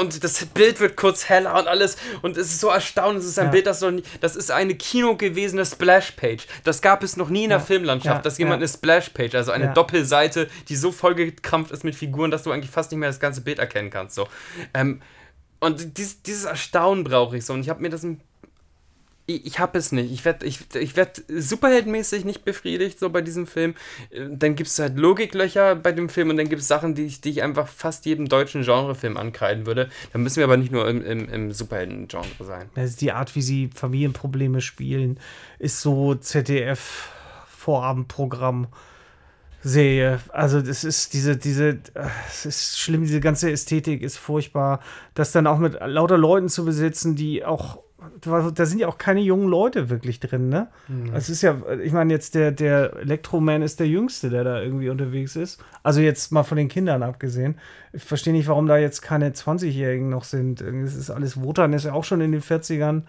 und 0.00 0.24
das 0.24 0.46
Bild 0.46 0.80
wird 0.80 0.96
kurz 0.96 1.28
heller 1.28 1.58
und 1.58 1.68
alles. 1.68 1.98
Und 2.22 2.38
es 2.38 2.46
ist 2.46 2.60
so 2.60 2.68
erstaunlich, 2.68 3.22
es 3.22 3.28
ist 3.28 3.38
ein 3.38 3.50
Bild, 3.50 3.66
das 3.66 3.82
noch 3.82 3.90
nie, 3.90 4.02
das 4.22 4.34
ist 4.34 4.50
eine 4.50 4.74
Kino 4.76 5.14
gewesene 5.14 5.66
Splash 5.66 5.89
Splashpage. 5.90 6.46
Das 6.64 6.82
gab 6.82 7.02
es 7.02 7.16
noch 7.16 7.28
nie 7.28 7.44
in 7.44 7.50
der 7.50 7.58
ja. 7.58 7.64
Filmlandschaft, 7.64 8.18
ja. 8.18 8.22
dass 8.22 8.38
jemand 8.38 8.58
eine 8.58 8.68
Splashpage, 8.68 9.34
also 9.34 9.52
eine 9.52 9.72
Doppelseite, 9.72 10.48
die 10.68 10.76
so 10.76 10.92
vollgekrampft 10.92 11.72
ist 11.72 11.84
mit 11.84 11.94
Figuren, 11.94 12.30
dass 12.30 12.42
du 12.44 12.52
eigentlich 12.52 12.70
fast 12.70 12.90
nicht 12.90 13.00
mehr 13.00 13.08
das 13.08 13.20
ganze 13.20 13.40
Bild 13.40 13.58
erkennen 13.58 13.90
kannst. 13.90 14.14
So. 14.14 14.28
Ähm, 14.74 15.00
Und 15.60 15.98
dies, 15.98 16.22
dieses 16.22 16.44
Erstaunen 16.44 17.04
brauche 17.04 17.36
ich 17.36 17.44
so. 17.44 17.52
Und 17.52 17.60
ich 17.60 17.68
habe 17.68 17.82
mir 17.82 17.90
das 17.90 18.02
ein 18.02 18.20
ich, 19.36 19.46
ich 19.46 19.58
habe 19.58 19.78
es 19.78 19.92
nicht. 19.92 20.12
Ich 20.12 20.24
werde 20.24 20.46
ich, 20.46 20.60
ich 20.74 20.96
werd 20.96 21.22
superheldenmäßig 21.28 22.24
nicht 22.24 22.44
befriedigt, 22.44 22.98
so 22.98 23.10
bei 23.10 23.20
diesem 23.22 23.46
Film. 23.46 23.74
Äh, 24.10 24.26
Dann 24.30 24.54
gibt 24.54 24.68
es 24.68 24.78
halt 24.78 24.96
Logiklöcher 24.96 25.76
bei 25.76 25.92
dem 25.92 26.08
Film 26.08 26.30
und 26.30 26.36
dann 26.36 26.48
gibt 26.48 26.62
es 26.62 26.68
Sachen, 26.68 26.94
die 26.94 27.06
ich, 27.06 27.20
die 27.20 27.30
ich 27.30 27.42
einfach 27.42 27.68
fast 27.68 28.06
jedem 28.06 28.28
deutschen 28.28 28.62
Genrefilm 28.62 29.16
ankreiden 29.16 29.66
würde. 29.66 29.90
Da 30.12 30.18
müssen 30.18 30.36
wir 30.36 30.44
aber 30.44 30.56
nicht 30.56 30.72
nur 30.72 30.88
im, 30.88 31.04
im, 31.04 31.28
im 31.28 31.52
Superhelden-Genre 31.52 32.44
sein. 32.44 32.70
Also 32.74 32.96
die 32.98 33.12
Art, 33.12 33.34
wie 33.36 33.42
sie 33.42 33.70
Familienprobleme 33.74 34.60
spielen, 34.60 35.18
ist 35.58 35.80
so 35.80 36.14
ZDF-Vorabendprogramm. 36.14 38.68
Serie. 39.62 40.20
Also 40.32 40.62
das 40.62 40.84
ist 40.84 41.12
diese, 41.12 41.36
diese, 41.36 41.68
äh, 41.68 41.78
es 42.28 42.46
ist 42.46 42.78
schlimm, 42.78 43.02
diese 43.02 43.20
ganze 43.20 43.50
Ästhetik 43.50 44.02
ist 44.02 44.16
furchtbar. 44.16 44.80
Das 45.14 45.32
dann 45.32 45.46
auch 45.46 45.58
mit 45.58 45.78
lauter 45.84 46.16
Leuten 46.16 46.48
zu 46.48 46.64
besitzen, 46.64 47.14
die 47.14 47.44
auch, 47.44 47.82
da 48.20 48.66
sind 48.66 48.78
ja 48.78 48.88
auch 48.88 48.98
keine 48.98 49.20
jungen 49.20 49.48
Leute 49.48 49.90
wirklich 49.90 50.20
drin, 50.20 50.48
ne? 50.48 50.68
Mhm. 50.88 51.12
Es 51.14 51.28
ist 51.28 51.42
ja, 51.42 51.56
ich 51.82 51.92
meine, 51.92 52.12
jetzt 52.12 52.34
der, 52.34 52.50
der 52.52 52.96
Electroman 52.96 53.62
ist 53.62 53.80
der 53.80 53.88
Jüngste, 53.88 54.30
der 54.30 54.44
da 54.44 54.62
irgendwie 54.62 54.88
unterwegs 54.88 55.36
ist. 55.36 55.62
Also 55.82 56.00
jetzt 56.00 56.32
mal 56.32 56.42
von 56.42 56.56
den 56.56 56.68
Kindern 56.68 57.02
abgesehen. 57.02 57.58
Ich 57.92 58.04
verstehe 58.04 58.32
nicht, 58.32 58.48
warum 58.48 58.66
da 58.66 58.78
jetzt 58.78 59.02
keine 59.02 59.30
20-Jährigen 59.30 60.08
noch 60.08 60.24
sind. 60.24 60.60
Es 60.60 60.96
ist 60.96 61.10
alles, 61.10 61.42
Wotan 61.42 61.72
ist 61.72 61.84
ja 61.84 61.92
auch 61.92 62.04
schon 62.04 62.20
in 62.20 62.32
den 62.32 62.42
40ern. 62.42 63.02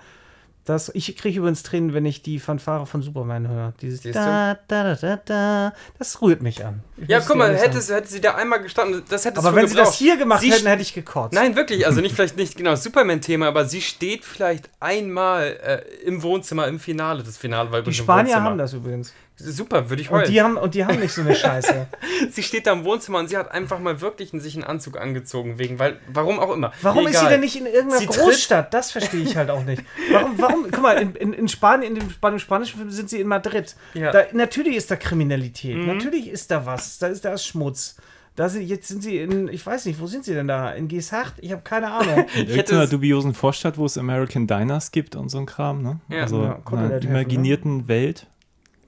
Das, 0.66 0.92
ich 0.94 1.18
kriege 1.18 1.40
übrigens 1.40 1.64
Tränen, 1.64 1.94
wenn 1.96 2.06
ich 2.06 2.22
die 2.22 2.40
Fanfare 2.40 2.86
von 2.86 3.02
Superman 3.02 3.48
höre. 3.48 3.74
Dieses 3.82 4.02
da, 4.14 4.58
da, 4.68 4.84
da, 4.84 4.96
da, 4.96 5.16
da. 5.26 5.74
Das 5.98 6.22
rührt 6.22 6.44
mich 6.44 6.64
an. 6.64 6.84
Ich 6.98 7.10
Ja, 7.10 7.20
guck 7.20 7.36
mal, 7.36 7.56
hätte, 7.56 7.80
hätte 7.80 8.08
sie 8.08 8.22
da 8.22 8.36
einmal 8.36 8.62
gestanden, 8.62 9.02
das 9.10 9.26
hätte 9.26 9.40
Aber 9.40 9.56
wenn 9.56 9.68
sie 9.68 9.76
das 9.76 9.90
gebraucht. 9.90 9.98
hier 9.98 10.18
gemacht 10.18 10.42
Sie 10.42 10.52
hätten, 10.52 10.68
hätte 10.68 10.84
ich 10.84 10.94
gekotzt. 10.94 11.34
Nein, 11.34 11.56
wirklich, 11.56 11.88
also 11.88 12.00
nicht 12.00 12.14
vielleicht 12.16 12.38
nicht 12.38 12.58
genau 12.58 12.72
das 12.72 12.84
Superman-Thema, 12.84 13.48
aber 13.48 13.66
sie 13.66 13.82
steht 13.82 14.24
vielleicht 14.24 14.70
einmal 14.80 15.58
äh, 15.64 15.82
im 16.06 16.22
Wohnzimmer 16.22 16.68
im 16.68 16.80
Finale. 16.80 17.24
Das 17.24 17.38
Finale 17.38 17.72
war 17.72 17.80
Die 17.82 17.90
übrigens 17.90 18.00
im 18.00 18.04
Spanier 18.04 18.44
haben 18.44 18.58
das 18.60 18.74
übrigens. 18.74 19.14
Super, 19.38 19.90
würde 19.90 20.02
ich 20.04 20.12
Und 20.12 20.20
heulen. 20.20 20.32
die 20.32 20.42
haben, 20.42 20.56
und 20.58 20.76
die 20.76 20.86
haben 20.86 21.00
nicht 21.00 21.14
so 21.14 21.22
eine 21.22 21.34
Scheiße. 21.34 21.88
sie 22.32 22.44
steht 22.44 22.68
da 22.68 22.74
im 22.74 22.84
Wohnzimmer 22.86 23.18
und 23.20 23.28
sie 23.28 23.38
hat 23.38 23.50
einfach 23.52 23.80
mal 23.80 24.00
wirklich 24.00 24.34
in 24.34 24.40
sich 24.40 24.54
einen 24.54 24.64
Anzug 24.64 25.00
angezogen, 25.00 25.58
wegen, 25.58 25.80
weil, 25.80 26.00
warum 26.14 26.40
auch 26.40 26.54
immer. 26.54 26.72
Warum 26.84 27.06
ist 27.08 27.14
sie 27.14 27.18
Egal. 27.20 27.32
denn 27.32 27.40
nicht 27.42 27.56
in 27.56 27.66
irgendeiner 27.66 28.00
Sie 28.02 28.06
tritt- 28.06 28.20
Großstadt? 28.24 28.72
Das 28.74 28.92
verstehe 28.92 29.22
ich 29.24 29.36
halt 29.38 29.50
auch 29.50 29.64
nicht. 29.64 29.84
Warum, 30.12 30.34
warum 30.38 30.66
guck 30.72 30.82
mal, 30.84 31.02
in, 31.02 31.16
in, 31.16 31.34
in 31.34 31.48
Spanien, 31.48 31.96
in 31.96 32.00
dem, 32.02 32.14
bei 32.22 32.30
dem 32.30 32.38
spanischen 32.40 32.78
Film 32.78 32.92
sind 32.92 33.10
sie 33.10 33.20
in 33.20 33.28
Madrid. 33.28 33.76
Ja. 33.96 34.10
Mhm. 34.10 34.14
Da, 34.14 34.24
natürlich 34.34 34.76
ist 34.76 34.92
da 34.92 34.96
Kriminalität, 34.96 35.76
natürlich 35.78 36.28
ist 36.30 36.52
da 36.52 36.66
was, 36.68 37.00
da 37.00 37.08
ist 37.08 37.26
da 37.26 37.34
ist 37.34 37.46
Schmutz. 37.46 37.96
Da 38.36 38.48
sind, 38.48 38.62
jetzt 38.68 38.88
sind 38.88 39.02
sie 39.04 39.18
in, 39.18 39.50
ich 39.50 39.66
weiß 39.66 39.86
nicht, 39.86 40.00
wo 40.00 40.08
sind 40.08 40.24
sie 40.24 40.34
denn 40.34 40.48
da? 40.48 40.72
In 40.72 40.88
Gesacht? 40.88 41.34
Ich 41.42 41.52
habe 41.52 41.64
keine 41.64 41.92
Ahnung. 41.92 42.26
In 42.36 42.48
irgendeiner 42.48 42.88
dubiosen 42.88 43.34
Vorstadt, 43.34 43.78
wo 43.78 43.86
es 43.86 43.98
American 43.98 44.48
Diners 44.48 44.92
gibt 44.92 45.16
und 45.18 45.28
so 45.30 45.38
ein 45.40 45.46
Kram, 45.46 45.82
ne? 45.82 46.00
Ja. 46.08 46.22
also 46.22 46.38
Ja, 46.38 46.44
in 46.44 46.48
einer 46.52 46.60
Cotton 46.64 47.10
imaginierten 47.10 47.88
Welt. 47.90 48.28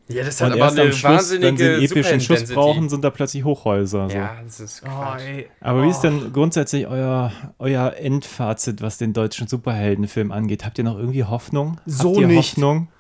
Ja, 0.10 0.24
das 0.26 0.42
Und 0.42 0.48
hat 0.48 0.54
aber 0.54 0.66
erst 0.66 0.80
eine 0.80 0.90
am 0.90 0.96
Schluss, 0.96 1.42
wenn 1.42 1.58
sie 1.58 1.66
einen 1.66 1.82
epischen 1.82 2.20
Schuss 2.20 2.44
brauchen, 2.52 2.90
sind 2.90 3.04
da 3.04 3.10
plötzlich 3.10 3.44
Hochhäuser. 3.46 4.10
So. 4.10 4.16
Ja, 4.16 4.38
das 4.44 4.60
ist 4.60 4.84
Oh, 4.86 4.90
Quatsch. 4.90 5.22
ey. 5.22 5.50
Aber 5.62 5.84
wie 5.84 5.90
ist 5.90 6.00
Oh. 6.00 6.02
denn 6.02 6.34
grundsätzlich 6.34 6.88
euer, 6.88 7.32
euer 7.58 7.94
Endfazit, 7.96 8.82
was 8.82 8.98
den 8.98 9.14
deutschen 9.14 9.48
Superheldenfilm 9.48 10.32
angeht? 10.34 10.66
Habt 10.66 10.78
ihr 10.78 10.84
noch 10.84 10.98
irgendwie 10.98 11.24
Hoffnung? 11.24 11.80
So 11.86 12.10
Habt 12.10 12.20
ihr 12.22 12.28
nicht. 12.28 12.38
Hoffnung? 12.54 12.90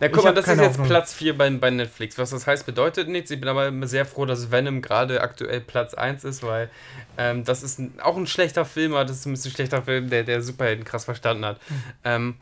Ja, 0.00 0.08
Ich 0.08 0.12
guck 0.12 0.24
mal, 0.24 0.34
das 0.34 0.46
ist 0.48 0.56
jetzt 0.56 0.68
Hoffnung. 0.70 0.86
Platz 0.88 1.14
4 1.14 1.38
bei, 1.38 1.48
bei 1.50 1.70
Netflix. 1.70 2.18
Was 2.18 2.30
das 2.30 2.46
heißt, 2.48 2.66
bedeutet 2.66 3.08
nichts. 3.08 3.30
Ich 3.30 3.38
bin 3.40 3.48
aber 3.48 3.70
sehr 3.86 4.04
froh, 4.04 4.26
dass 4.26 4.50
Venom 4.50 4.82
gerade 4.82 5.20
aktuell 5.22 5.60
Platz 5.60 5.94
1 5.94 6.24
ist, 6.24 6.42
weil 6.42 6.68
ähm, 7.16 7.44
das 7.44 7.62
ist 7.62 7.78
ein, 7.78 7.94
auch 8.02 8.16
ein 8.16 8.26
schlechter 8.26 8.64
Film, 8.64 8.92
aber 8.94 9.04
das 9.04 9.18
ist 9.18 9.26
ein 9.26 9.32
bisschen 9.32 9.52
schlechter 9.52 9.82
Film, 9.82 10.10
der, 10.10 10.24
der 10.24 10.42
Superhelden 10.42 10.84
krass 10.84 11.04
verstanden 11.04 11.44
hat. 11.44 11.60
Ähm, 12.02 12.34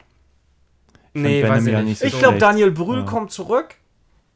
nee, 1.15 1.43
weiß 1.49 1.67
ich 1.67 1.73
ja 1.73 1.79
nicht. 1.81 1.89
nicht 1.89 1.99
so 2.01 2.07
Ich 2.07 2.19
glaube. 2.19 2.39
Daniel 2.39 2.71
Brühl 2.71 3.01
Ja. 3.01 3.05
kommt 3.05 3.31
zurück. 3.33 3.75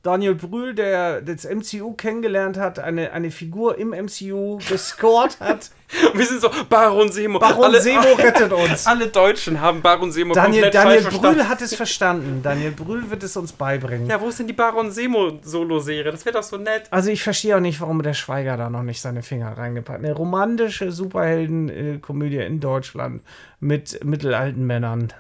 Daniel 0.02 0.36
Brühl, 0.36 0.72
der 0.72 1.20
das 1.20 1.44
MCU 1.44 1.94
kennengelernt 1.94 2.56
hat, 2.58 2.78
eine, 2.78 3.10
eine 3.10 3.32
Figur 3.32 3.76
im 3.76 3.88
MCU 3.90 4.58
gescored 4.68 5.40
hat. 5.40 5.70
Wir 6.14 6.24
sind 6.24 6.40
so, 6.40 6.48
Baron 6.68 7.10
Semo. 7.10 7.40
Baron 7.40 7.64
alle, 7.64 7.80
Semo 7.80 8.12
rettet 8.16 8.52
uns. 8.70 8.86
Alle 8.86 9.08
Deutschen 9.08 9.60
haben 9.60 9.82
Baron 9.82 10.12
Semo 10.12 10.32
Daniel, 10.32 10.62
komplett 10.62 10.74
Daniel 10.74 11.00
falsch 11.02 11.12
Brühl 11.12 11.20
verstanden. 11.22 11.48
hat 11.48 11.60
es 11.60 11.74
verstanden. 11.74 12.40
Daniel 12.44 12.70
Brühl 12.70 13.10
wird 13.10 13.24
es 13.24 13.36
uns 13.36 13.50
beibringen. 13.52 14.06
Ja, 14.06 14.20
wo 14.20 14.28
ist 14.28 14.38
denn 14.38 14.46
die 14.46 14.52
Baron 14.52 14.92
Semo 14.92 15.40
Solo-Serie? 15.42 16.12
Das 16.12 16.24
wäre 16.24 16.36
doch 16.36 16.44
so 16.44 16.56
nett. 16.56 16.84
Also 16.92 17.10
ich 17.10 17.24
verstehe 17.24 17.56
auch 17.56 17.60
nicht, 17.60 17.80
warum 17.80 18.00
der 18.04 18.14
Schweiger 18.14 18.56
da 18.56 18.70
noch 18.70 18.84
nicht 18.84 19.00
seine 19.00 19.22
Finger 19.24 19.58
reingepackt 19.58 19.98
hat. 19.98 20.04
Eine 20.04 20.14
romantische 20.14 20.92
Superhelden-Komödie 20.92 22.38
in 22.38 22.60
Deutschland 22.60 23.22
mit 23.58 24.04
mittelalten 24.04 24.64
Männern. 24.64 25.12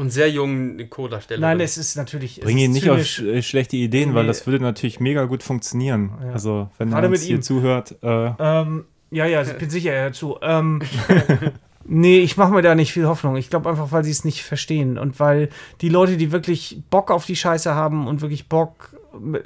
Und 0.00 0.08
sehr 0.08 0.30
jungen 0.30 0.88
Co-Darsteller. 0.88 1.40
Nein, 1.40 1.60
es 1.60 1.76
ist 1.76 1.94
natürlich. 1.96 2.40
Bring 2.40 2.56
ihn 2.56 2.72
nicht 2.72 2.88
auf 2.88 3.04
sch 3.04 3.20
äh, 3.20 3.42
schlechte 3.42 3.76
Ideen, 3.76 4.14
weil 4.14 4.26
das 4.26 4.46
würde 4.46 4.64
natürlich 4.64 4.98
mega 4.98 5.26
gut 5.26 5.42
funktionieren. 5.42 6.12
Ja. 6.22 6.32
Also, 6.32 6.70
wenn 6.78 6.88
Gerade 6.88 7.08
er 7.08 7.10
uns 7.10 7.22
hier 7.22 7.36
ihm. 7.36 7.42
zuhört. 7.42 7.96
Äh, 8.02 8.30
Ähm, 8.38 8.84
ja, 9.10 9.26
ja, 9.26 9.42
ich 9.42 9.52
bin 9.58 9.68
sicher 9.68 9.92
er 9.92 10.04
hört 10.04 10.14
zu. 10.14 10.38
Ähm, 10.40 10.80
nee, 11.84 12.20
ich 12.20 12.38
mache 12.38 12.52
mir 12.52 12.62
da 12.62 12.74
nicht 12.74 12.92
viel 12.94 13.06
Hoffnung. 13.06 13.36
Ich 13.36 13.50
glaube 13.50 13.68
einfach, 13.68 13.92
weil 13.92 14.02
sie 14.04 14.10
es 14.10 14.24
nicht 14.24 14.42
verstehen 14.42 14.96
und 14.96 15.20
weil 15.20 15.50
die 15.82 15.90
Leute, 15.90 16.16
die 16.16 16.32
wirklich 16.32 16.80
Bock 16.88 17.10
auf 17.10 17.26
die 17.26 17.36
Scheiße 17.36 17.74
haben 17.74 18.06
und 18.06 18.22
wirklich 18.22 18.48
Bock 18.48 18.94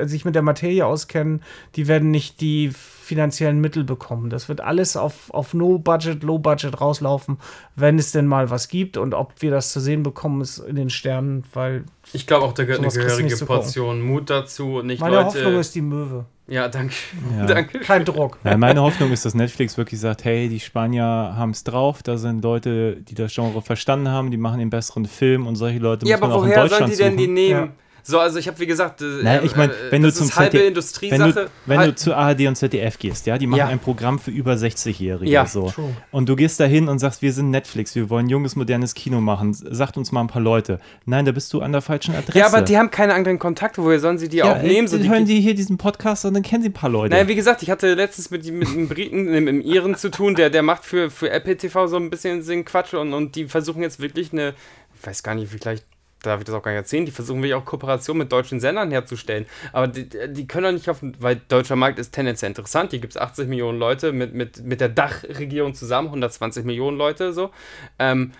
sich 0.02 0.24
mit 0.24 0.34
der 0.34 0.42
Materie 0.42 0.84
auskennen, 0.86 1.42
die 1.76 1.88
werden 1.88 2.10
nicht 2.10 2.40
die 2.40 2.70
finanziellen 2.72 3.60
Mittel 3.60 3.84
bekommen. 3.84 4.30
Das 4.30 4.48
wird 4.48 4.60
alles 4.62 4.96
auf, 4.96 5.30
auf 5.30 5.52
No-Budget, 5.52 6.22
Low-Budget 6.22 6.80
rauslaufen, 6.80 7.38
wenn 7.76 7.98
es 7.98 8.12
denn 8.12 8.26
mal 8.26 8.48
was 8.50 8.68
gibt. 8.68 8.96
Und 8.96 9.12
ob 9.14 9.32
wir 9.42 9.50
das 9.50 9.72
zu 9.72 9.80
sehen 9.80 10.02
bekommen, 10.02 10.40
ist 10.40 10.58
in 10.58 10.76
den 10.76 10.88
Sternen, 10.90 11.44
weil 11.52 11.84
Ich 12.12 12.26
glaube 12.26 12.46
auch, 12.46 12.52
da 12.52 12.64
gehört 12.64 12.80
eine 12.82 12.88
gehörige. 12.90 13.36
Portion 13.44 14.00
Mut 14.00 14.30
dazu. 14.30 14.76
und 14.78 14.86
Nicht 14.86 15.00
meine 15.00 15.16
Leute. 15.16 15.26
Hoffnung 15.26 15.54
ist 15.60 15.74
die 15.74 15.82
Möwe. 15.82 16.24
ja, 16.46 16.68
danke. 16.68 16.94
Ja. 17.36 17.44
danke. 17.46 17.80
Kein 17.80 18.06
Druck. 18.06 18.38
Ja, 18.42 18.56
meine 18.56 18.80
Hoffnung 18.80 19.12
ist, 19.12 19.26
dass 19.26 19.34
Netflix 19.34 19.76
wirklich 19.76 20.00
sagt, 20.00 20.24
hey, 20.24 20.48
die 20.48 20.60
Spanier 20.60 21.04
haben 21.04 21.50
es 21.50 21.62
drauf, 21.62 22.02
da 22.02 22.16
sind 22.16 22.42
Leute, 22.42 22.96
die 23.02 23.14
das 23.14 23.34
Genre 23.34 23.60
verstanden 23.60 24.08
haben, 24.08 24.30
die 24.30 24.38
machen 24.38 24.60
den 24.60 24.70
besseren 24.70 25.04
Film 25.04 25.46
und 25.46 25.56
solche 25.56 25.78
Leute 25.78 26.06
Ja, 26.06 26.16
muss 26.16 26.20
man 26.22 26.30
aber 26.30 26.40
auch 26.40 26.44
in 26.44 26.50
woher 26.52 26.68
sollen 26.68 26.70
Deutschland 26.70 26.92
die 26.92 26.96
denn 26.96 27.16
die 27.18 27.28
nehmen? 27.28 27.60
Ja. 27.66 27.72
So, 28.06 28.18
also 28.18 28.38
ich 28.38 28.46
habe 28.48 28.58
wie 28.60 28.66
gesagt, 28.66 29.00
äh, 29.00 29.04
Naja, 29.22 29.40
ich 29.42 29.56
mein, 29.56 29.70
äh, 29.70 29.74
wenn 29.88 30.02
du 30.02 30.08
das 30.08 30.16
zum 30.18 30.26
ist 30.28 30.36
halbe 30.36 30.58
wenn 30.58 30.66
Industriesache. 30.68 31.32
du, 31.32 31.50
wenn 31.64 31.78
Halt- 31.78 31.90
du 31.92 31.94
zu 31.96 32.14
ARD 32.14 32.46
und 32.48 32.54
ZDF 32.56 32.98
gehst, 32.98 33.26
ja, 33.26 33.38
die 33.38 33.46
machen 33.46 33.60
Ja. 33.60 33.68
ein 33.68 33.78
Programm 33.78 34.18
für 34.18 34.30
über 34.30 34.56
60-Jährige 34.58 35.30
Ja, 35.30 35.46
so. 35.46 35.70
true. 35.70 35.96
Und 36.10 36.28
du 36.28 36.36
gehst 36.36 36.60
da 36.60 36.64
hin 36.64 36.88
und 36.88 36.98
sagst, 36.98 37.22
wir 37.22 37.32
sind 37.32 37.48
Netflix, 37.50 37.94
wir 37.94 38.10
wollen 38.10 38.28
junges, 38.28 38.56
modernes 38.56 38.92
Kino 38.92 39.22
machen. 39.22 39.54
Sagt 39.54 39.96
uns 39.96 40.12
mal 40.12 40.20
ein 40.20 40.26
paar 40.26 40.42
Leute. 40.42 40.80
Nein, 41.06 41.24
da 41.24 41.32
bist 41.32 41.50
du 41.54 41.62
an 41.62 41.72
der 41.72 41.80
falschen 41.80 42.14
Adresse. 42.14 42.38
ja, 42.38 42.46
aber 42.46 42.60
die 42.60 42.76
haben 42.76 42.90
keine 42.90 43.14
anderen 43.14 43.38
Kontakte, 43.38 43.82
woher 43.82 43.98
sollen 44.00 44.18
sie 44.18 44.28
die 44.28 44.36
ja, 44.36 44.52
auch 44.52 44.62
nehmen? 44.62 44.86
So, 44.86 44.98
die, 44.98 45.08
hören 45.08 45.24
die 45.24 45.40
hier 45.40 45.54
diesen 45.54 45.78
Podcast 45.78 46.26
und 46.26 46.34
dann 46.34 46.42
kennen 46.42 46.62
sie 46.62 46.68
ein 46.68 46.74
paar 46.74 46.90
Leute. 46.90 47.14
Naja, 47.14 47.26
wie 47.26 47.34
gesagt, 47.34 47.62
ich 47.62 47.70
hatte 47.70 47.94
letztens 47.94 48.30
mit, 48.30 48.44
mit 48.52 48.68
einem 48.68 48.86
Briten, 48.86 49.28
einem, 49.28 49.48
einem 49.48 49.60
Iren 49.62 49.94
zu 49.94 50.10
tun, 50.10 50.34
der, 50.34 50.50
der 50.50 50.62
macht 50.62 50.84
für, 50.84 51.10
für 51.10 51.30
Apple 51.30 51.56
TV 51.56 51.86
so 51.86 51.96
ein 51.96 52.10
bisschen 52.10 52.42
Sinn 52.42 52.66
Quatsch 52.66 52.92
und, 52.92 53.14
und 53.14 53.34
die 53.34 53.46
versuchen 53.46 53.80
jetzt 53.80 53.98
wirklich 53.98 54.30
eine, 54.32 54.52
ich 55.00 55.06
weiß 55.06 55.22
gar 55.22 55.34
nicht, 55.34 55.50
vielleicht 55.50 55.84
darf 56.26 56.40
ich 56.40 56.44
das 56.44 56.54
auch 56.54 56.62
gar 56.62 56.72
nicht 56.72 56.78
erzählen, 56.78 57.06
die 57.06 57.12
versuchen 57.12 57.42
wirklich 57.42 57.54
auch 57.54 57.64
Kooperation 57.64 58.18
mit 58.18 58.32
deutschen 58.32 58.60
Sendern 58.60 58.90
herzustellen. 58.90 59.46
Aber 59.72 59.88
die, 59.88 60.08
die 60.08 60.46
können 60.46 60.64
doch 60.64 60.72
nicht 60.72 60.88
auf, 60.88 60.98
weil 61.18 61.40
deutscher 61.48 61.76
Markt 61.76 61.98
ist 61.98 62.12
tendenziell 62.12 62.50
interessant, 62.50 62.90
hier 62.90 63.00
gibt 63.00 63.14
es 63.14 63.20
80 63.20 63.48
Millionen 63.48 63.78
Leute 63.78 64.12
mit, 64.12 64.34
mit, 64.34 64.64
mit 64.64 64.80
der 64.80 64.88
Dachregierung 64.88 65.74
zusammen, 65.74 66.08
120 66.08 66.64
Millionen 66.64 66.96
Leute 66.96 67.32
so. 67.32 67.50
Ähm, 67.98 68.32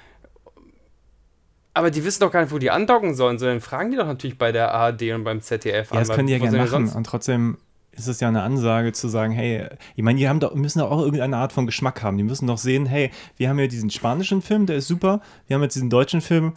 aber 1.74 1.90
die 1.90 2.04
wissen 2.04 2.20
doch 2.20 2.30
gar 2.30 2.40
nicht, 2.40 2.52
wo 2.52 2.58
die 2.58 2.70
andocken 2.70 3.14
sollen, 3.14 3.38
sondern 3.38 3.60
fragen 3.60 3.90
die 3.90 3.96
doch 3.96 4.06
natürlich 4.06 4.38
bei 4.38 4.52
der 4.52 4.72
ARD 4.72 5.02
und 5.12 5.24
beim 5.24 5.40
ZDF 5.40 5.90
ja, 5.90 5.98
das 5.98 6.08
weil 6.08 6.16
können 6.16 6.28
die 6.28 6.34
ja 6.34 6.38
gerne 6.38 6.58
machen. 6.58 6.88
Und 6.88 7.04
trotzdem 7.04 7.58
ist 7.96 8.06
es 8.06 8.20
ja 8.20 8.28
eine 8.28 8.42
Ansage 8.42 8.92
zu 8.92 9.08
sagen, 9.08 9.32
hey, 9.32 9.68
ich 9.96 10.02
meine, 10.02 10.18
die 10.18 10.28
haben 10.28 10.40
doch, 10.40 10.54
müssen 10.54 10.80
doch 10.80 10.90
auch 10.90 11.00
irgendeine 11.00 11.36
Art 11.36 11.52
von 11.52 11.66
Geschmack 11.66 12.02
haben. 12.02 12.16
Die 12.16 12.22
müssen 12.22 12.46
doch 12.46 12.58
sehen, 12.58 12.86
hey, 12.86 13.10
wir 13.36 13.48
haben 13.48 13.58
ja 13.58 13.66
diesen 13.66 13.90
spanischen 13.90 14.42
Film, 14.42 14.66
der 14.66 14.76
ist 14.76 14.88
super. 14.88 15.20
Wir 15.46 15.54
haben 15.54 15.62
jetzt 15.62 15.74
diesen 15.74 15.90
deutschen 15.90 16.20
Film. 16.20 16.54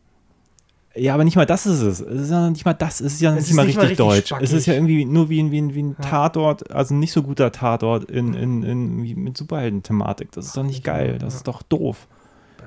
ja, 0.96 1.14
aber 1.14 1.24
nicht 1.24 1.34
mal 1.34 1.46
das 1.46 1.66
ist 1.66 1.80
es. 1.80 2.00
Es 2.00 2.20
ist 2.22 2.30
ja 2.30 2.50
nicht 2.50 2.64
mal 2.64 2.72
das, 2.74 3.00
es 3.00 3.14
ist 3.14 3.20
ja 3.20 3.32
nicht 3.32 3.48
ist 3.48 3.54
mal 3.54 3.66
nicht 3.66 3.78
richtig, 3.78 3.98
mal 3.98 4.12
richtig 4.12 4.28
deutsch. 4.30 4.42
Es 4.42 4.52
ist 4.52 4.66
ja 4.66 4.74
spackig. 4.74 4.90
irgendwie 4.90 5.04
nur 5.04 5.28
wie 5.28 5.42
ein, 5.42 5.50
wie 5.50 5.60
ein, 5.60 5.74
wie 5.74 5.82
ein 5.82 5.96
Ja. 6.00 6.08
Tatort, 6.08 6.70
also 6.70 6.94
ein 6.94 7.00
nicht 7.00 7.10
so 7.12 7.22
guter 7.24 7.50
Tatort 7.50 8.04
in, 8.04 8.34
in, 8.34 8.62
in, 8.62 8.96
mit 9.24 9.36
Superhelden-Thematik. 9.36 10.30
Das 10.32 10.46
ist 10.46 10.56
doch 10.56 10.62
nicht 10.62 10.84
geil, 10.84 11.18
das 11.18 11.34
ist 11.34 11.48
doch 11.48 11.62
doof. 11.62 12.06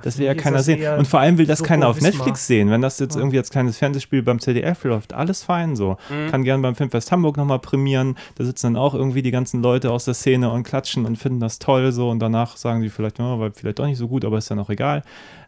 Das 0.03 0.17
will 0.17 0.25
ja 0.25 0.35
keiner 0.35 0.61
sehen. 0.63 0.97
Und 0.97 1.07
vor 1.07 1.19
allem 1.19 1.37
will 1.37 1.45
das 1.45 1.59
so 1.59 1.65
keiner 1.65 1.87
auf. 1.87 1.99
Netflix 2.01 2.47
sehen. 2.47 2.69
Wenn 2.69 2.81
das 2.81 2.99
jetzt 2.99 3.15
Ja. 3.15 3.21
irgendwie 3.21 3.37
als 3.37 3.49
kleines 3.49 3.77
Fernsehspiel 3.77 4.21
beim 4.23 4.39
ZDF 4.39 4.83
läuft, 4.83 5.13
alles 5.13 5.43
fein 5.43 5.75
so. 5.75 5.97
Mhm. 6.09 6.29
Kann 6.31 6.43
gern 6.43 6.61
beim 6.61 6.75
Filmfest 6.75 7.11
Hamburg 7.11 7.37
nochmal 7.37 7.59
prämieren. 7.59 8.15
Da 8.35 8.43
sitzen 8.43 8.73
dann 8.73 8.75
auch 8.81 8.93
irgendwie 8.93 9.21
die 9.21 9.31
ganzen 9.31 9.61
Leute 9.61 9.91
aus 9.91 10.05
der 10.05 10.13
Szene 10.13 10.51
und 10.51 10.63
klatschen 10.63 11.05
und 11.05 11.17
finden 11.17 11.39
das 11.39 11.59
toll 11.59 11.91
so. 11.91 12.09
Und 12.09 12.19
danach 12.19 12.57
sagen 12.57 12.81
sie 12.81 12.89
vielleicht, 12.89 13.19
oh, 13.19 13.39
war 13.39 13.51
vielleicht 13.53 13.79
doch 13.79 13.85
nicht 13.85 13.97
so 13.97 14.07
gut, 14.07 14.25
aber 14.25 14.37
ist 14.37 14.49
ja 14.49 14.55
noch 14.55 14.69
egal. 14.69 15.03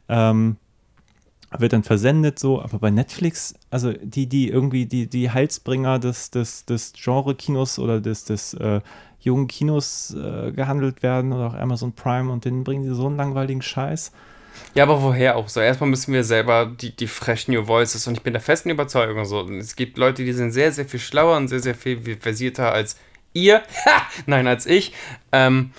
Ähm, 0.08 0.58
wird 1.58 1.74
dann 1.74 1.84
versendet 1.84 2.38
so, 2.38 2.62
aber 2.62 2.78
bei 2.78 2.92
Netflix, 2.92 3.56
also 3.72 3.92
die, 3.94 4.28
die 4.28 4.50
irgendwie 4.50 4.86
die, 4.86 5.08
die 5.08 5.32
Halsbringer 5.32 5.98
des, 5.98 6.30
des, 6.30 6.66
des 6.66 6.94
Genre-Kinos 6.94 7.80
oder 7.80 8.00
des, 8.02 8.26
des 8.26 8.54
äh, 8.54 8.82
jungen 9.20 9.48
Kinos 9.48 10.14
äh, 10.16 10.52
gehandelt 10.52 11.02
werden 11.02 11.34
oder 11.34 11.48
auch 11.48 11.54
Amazon 11.56 11.94
Prime 11.94 12.32
und 12.32 12.46
denen 12.46 12.64
bringen 12.64 12.84
sie 12.84 12.94
so 12.94 13.08
einen 13.08 13.18
langweiligen 13.18 13.62
Scheiß. 13.64 14.12
Ja, 14.76 14.84
aber 14.84 15.02
woher 15.02 15.36
auch 15.36 15.50
so? 15.50 15.60
Erstmal 15.60 15.90
müssen 15.90 16.14
wir 16.14 16.24
selber 16.24 16.66
die, 16.66 16.96
die 16.96 17.08
fresh 17.08 17.48
New 17.48 17.68
Voices 17.68 18.08
und 18.08 18.16
ich 18.16 18.24
bin 18.24 18.34
der 18.34 18.42
festen 18.42 18.70
Überzeugung 18.70 19.26
so. 19.26 19.48
Es 19.50 19.76
gibt 19.76 19.98
Leute, 19.98 20.24
die 20.24 20.34
sind 20.34 20.52
sehr, 20.52 20.72
sehr 20.72 20.86
viel 20.86 21.00
schlauer 21.00 21.38
und 21.38 21.48
sehr, 21.48 21.60
sehr 21.60 21.76
viel 21.76 22.18
versierter 22.20 22.72
als 22.72 22.98
ihr. 23.34 23.62
Ha! 23.86 24.02
Nein, 24.26 24.48
als 24.48 24.66
ich. 24.66 24.94
Ähm, 25.32 25.72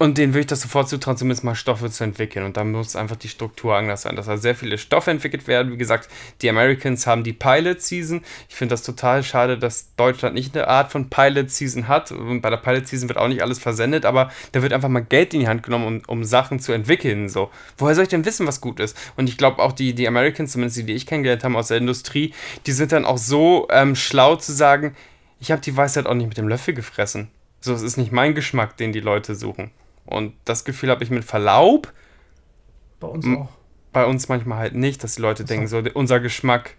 und 0.00 0.16
denen 0.16 0.32
würde 0.32 0.42
ich 0.42 0.46
das 0.46 0.60
sofort 0.60 0.88
zutrauen, 0.88 1.16
zumindest 1.16 1.42
mal 1.42 1.56
Stoffe 1.56 1.90
zu 1.90 2.04
entwickeln. 2.04 2.44
Und 2.44 2.56
da 2.56 2.62
muss 2.62 2.94
einfach 2.94 3.16
die 3.16 3.28
Struktur 3.28 3.74
anders 3.74 4.02
sein, 4.02 4.14
dass 4.14 4.26
da 4.26 4.36
sehr 4.36 4.54
viele 4.54 4.78
Stoffe 4.78 5.10
entwickelt 5.10 5.48
werden. 5.48 5.72
Wie 5.72 5.76
gesagt, 5.76 6.08
die 6.40 6.48
Americans 6.48 7.04
haben 7.08 7.24
die 7.24 7.32
Pilot 7.32 7.82
Season. 7.82 8.22
Ich 8.48 8.54
finde 8.54 8.74
das 8.74 8.84
total 8.84 9.24
schade, 9.24 9.58
dass 9.58 9.92
Deutschland 9.96 10.36
nicht 10.36 10.56
eine 10.56 10.68
Art 10.68 10.92
von 10.92 11.10
Pilot 11.10 11.50
Season 11.50 11.88
hat. 11.88 12.12
Und 12.12 12.42
bei 12.42 12.50
der 12.50 12.58
Pilot 12.58 12.86
Season 12.86 13.08
wird 13.08 13.18
auch 13.18 13.26
nicht 13.26 13.42
alles 13.42 13.58
versendet, 13.58 14.04
aber 14.04 14.30
da 14.52 14.62
wird 14.62 14.72
einfach 14.72 14.88
mal 14.88 15.00
Geld 15.00 15.34
in 15.34 15.40
die 15.40 15.48
Hand 15.48 15.64
genommen, 15.64 15.86
um, 15.86 16.02
um 16.06 16.24
Sachen 16.24 16.60
zu 16.60 16.70
entwickeln. 16.70 17.28
So. 17.28 17.50
Woher 17.76 17.96
soll 17.96 18.04
ich 18.04 18.10
denn 18.10 18.24
wissen, 18.24 18.46
was 18.46 18.60
gut 18.60 18.78
ist? 18.78 18.96
Und 19.16 19.28
ich 19.28 19.36
glaube 19.36 19.60
auch 19.60 19.72
die, 19.72 19.94
die 19.94 20.06
Americans, 20.06 20.52
zumindest 20.52 20.76
die, 20.76 20.84
die 20.84 20.94
ich 20.94 21.06
kennengelernt 21.06 21.42
habe 21.42 21.56
aus 21.56 21.68
der 21.68 21.78
Industrie, 21.78 22.32
die 22.66 22.72
sind 22.72 22.92
dann 22.92 23.04
auch 23.04 23.18
so 23.18 23.66
ähm, 23.72 23.96
schlau 23.96 24.36
zu 24.36 24.52
sagen, 24.52 24.94
ich 25.40 25.50
habe 25.50 25.60
die 25.60 25.76
Weisheit 25.76 26.06
auch 26.06 26.14
nicht 26.14 26.28
mit 26.28 26.38
dem 26.38 26.46
Löffel 26.46 26.72
gefressen. 26.72 27.28
So, 27.60 27.74
es 27.74 27.82
ist 27.82 27.96
nicht 27.96 28.12
mein 28.12 28.36
Geschmack, 28.36 28.76
den 28.76 28.92
die 28.92 29.00
Leute 29.00 29.34
suchen. 29.34 29.72
Und 30.08 30.34
das 30.44 30.64
Gefühl 30.64 30.90
habe 30.90 31.04
ich 31.04 31.10
mit 31.10 31.24
Verlaub 31.24 31.92
Bei 32.98 33.08
uns 33.08 33.26
auch. 33.26 33.48
bei 33.92 34.06
uns 34.06 34.28
manchmal 34.28 34.58
halt 34.58 34.74
nicht, 34.74 35.04
dass 35.04 35.16
die 35.16 35.22
Leute 35.22 35.44
denken, 35.44 35.66
so 35.66 35.82
unser 35.94 36.18
Geschmack, 36.20 36.76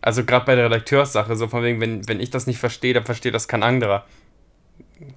also 0.00 0.24
gerade 0.24 0.44
bei 0.44 0.54
der 0.56 0.66
Redakteurssache, 0.66 1.36
so 1.36 1.46
von 1.48 1.62
wegen, 1.62 1.80
wenn, 1.80 2.06
wenn 2.08 2.20
ich 2.20 2.30
das 2.30 2.46
nicht 2.46 2.58
verstehe, 2.58 2.94
dann 2.94 3.04
versteht 3.04 3.34
das 3.34 3.46
kein 3.48 3.62
anderer. 3.62 4.04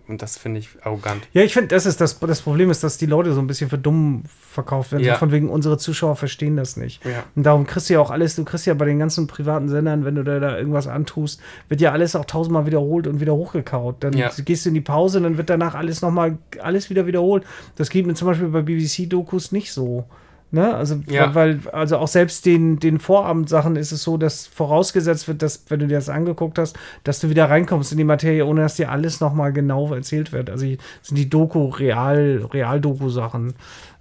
Und 0.07 0.21
das 0.21 0.37
finde 0.37 0.59
ich 0.59 0.69
arrogant. 0.83 1.27
Ja, 1.33 1.41
ich 1.41 1.53
finde, 1.53 1.69
das 1.69 1.85
ist 1.85 2.01
das, 2.01 2.19
das 2.19 2.41
Problem 2.41 2.69
ist, 2.69 2.83
dass 2.83 2.97
die 2.97 3.05
Leute 3.05 3.33
so 3.33 3.39
ein 3.39 3.47
bisschen 3.47 3.69
für 3.69 3.77
dumm 3.77 4.23
verkauft 4.27 4.91
werden. 4.91 5.03
Ja. 5.03 5.15
Von 5.15 5.31
wegen, 5.31 5.49
unsere 5.49 5.77
Zuschauer 5.77 6.15
verstehen 6.15 6.55
das 6.57 6.77
nicht. 6.77 7.03
Ja. 7.05 7.23
Und 7.35 7.43
darum 7.43 7.65
kriegst 7.65 7.89
du 7.89 7.93
ja 7.95 7.99
auch 7.99 8.11
alles, 8.11 8.35
du 8.35 8.43
kriegst 8.43 8.65
ja 8.65 8.73
bei 8.73 8.85
den 8.85 8.99
ganzen 8.99 9.27
privaten 9.27 9.69
Sendern, 9.69 10.05
wenn 10.05 10.15
du 10.15 10.23
da, 10.23 10.39
da 10.39 10.57
irgendwas 10.57 10.87
antust, 10.87 11.39
wird 11.69 11.81
ja 11.81 11.91
alles 11.91 12.15
auch 12.15 12.25
tausendmal 12.25 12.65
wiederholt 12.65 13.07
und 13.07 13.19
wieder 13.21 13.33
hochgekaut. 13.33 14.03
Dann 14.03 14.13
Ja. 14.13 14.29
gehst 14.43 14.65
du 14.65 14.69
in 14.69 14.75
die 14.75 14.81
Pause 14.81 15.17
und 15.17 15.23
dann 15.23 15.37
wird 15.37 15.49
danach 15.49 15.75
alles 15.75 16.01
nochmal, 16.01 16.37
alles 16.61 16.89
wieder 16.89 17.07
wiederholt. 17.07 17.43
Das 17.75 17.89
geht 17.89 18.05
mir 18.05 18.13
zum 18.13 18.27
Beispiel 18.27 18.49
bei 18.49 18.61
BBC-Dokus 18.61 19.51
nicht 19.51 19.71
so. 19.73 20.05
Ne? 20.53 20.75
Also, 20.75 20.99
Ja. 21.07 21.33
weil, 21.33 21.61
also 21.71 21.97
auch 21.97 22.09
selbst 22.09 22.45
den, 22.45 22.77
den 22.77 22.99
Vorabendsachen 22.99 23.77
ist 23.77 23.93
es 23.93 24.03
so, 24.03 24.17
dass 24.17 24.47
vorausgesetzt 24.47 25.27
wird, 25.29 25.41
dass, 25.41 25.63
wenn 25.69 25.79
du 25.79 25.87
dir 25.87 25.95
das 25.95 26.09
angeguckt 26.09 26.59
hast, 26.59 26.77
dass 27.05 27.21
du 27.21 27.29
wieder 27.29 27.49
reinkommst 27.49 27.93
in 27.93 27.97
die 27.97 28.03
Materie, 28.03 28.45
ohne 28.45 28.61
dass 28.61 28.75
dir 28.75 28.91
alles 28.91 29.21
nochmal 29.21 29.53
genau 29.53 29.93
erzählt 29.93 30.33
wird. 30.33 30.49
Also 30.49 30.65
sind 30.65 31.17
die 31.17 31.29
Doku, 31.29 31.69
Real, 31.69 32.45
Real-Doku-Sachen. 32.51 33.53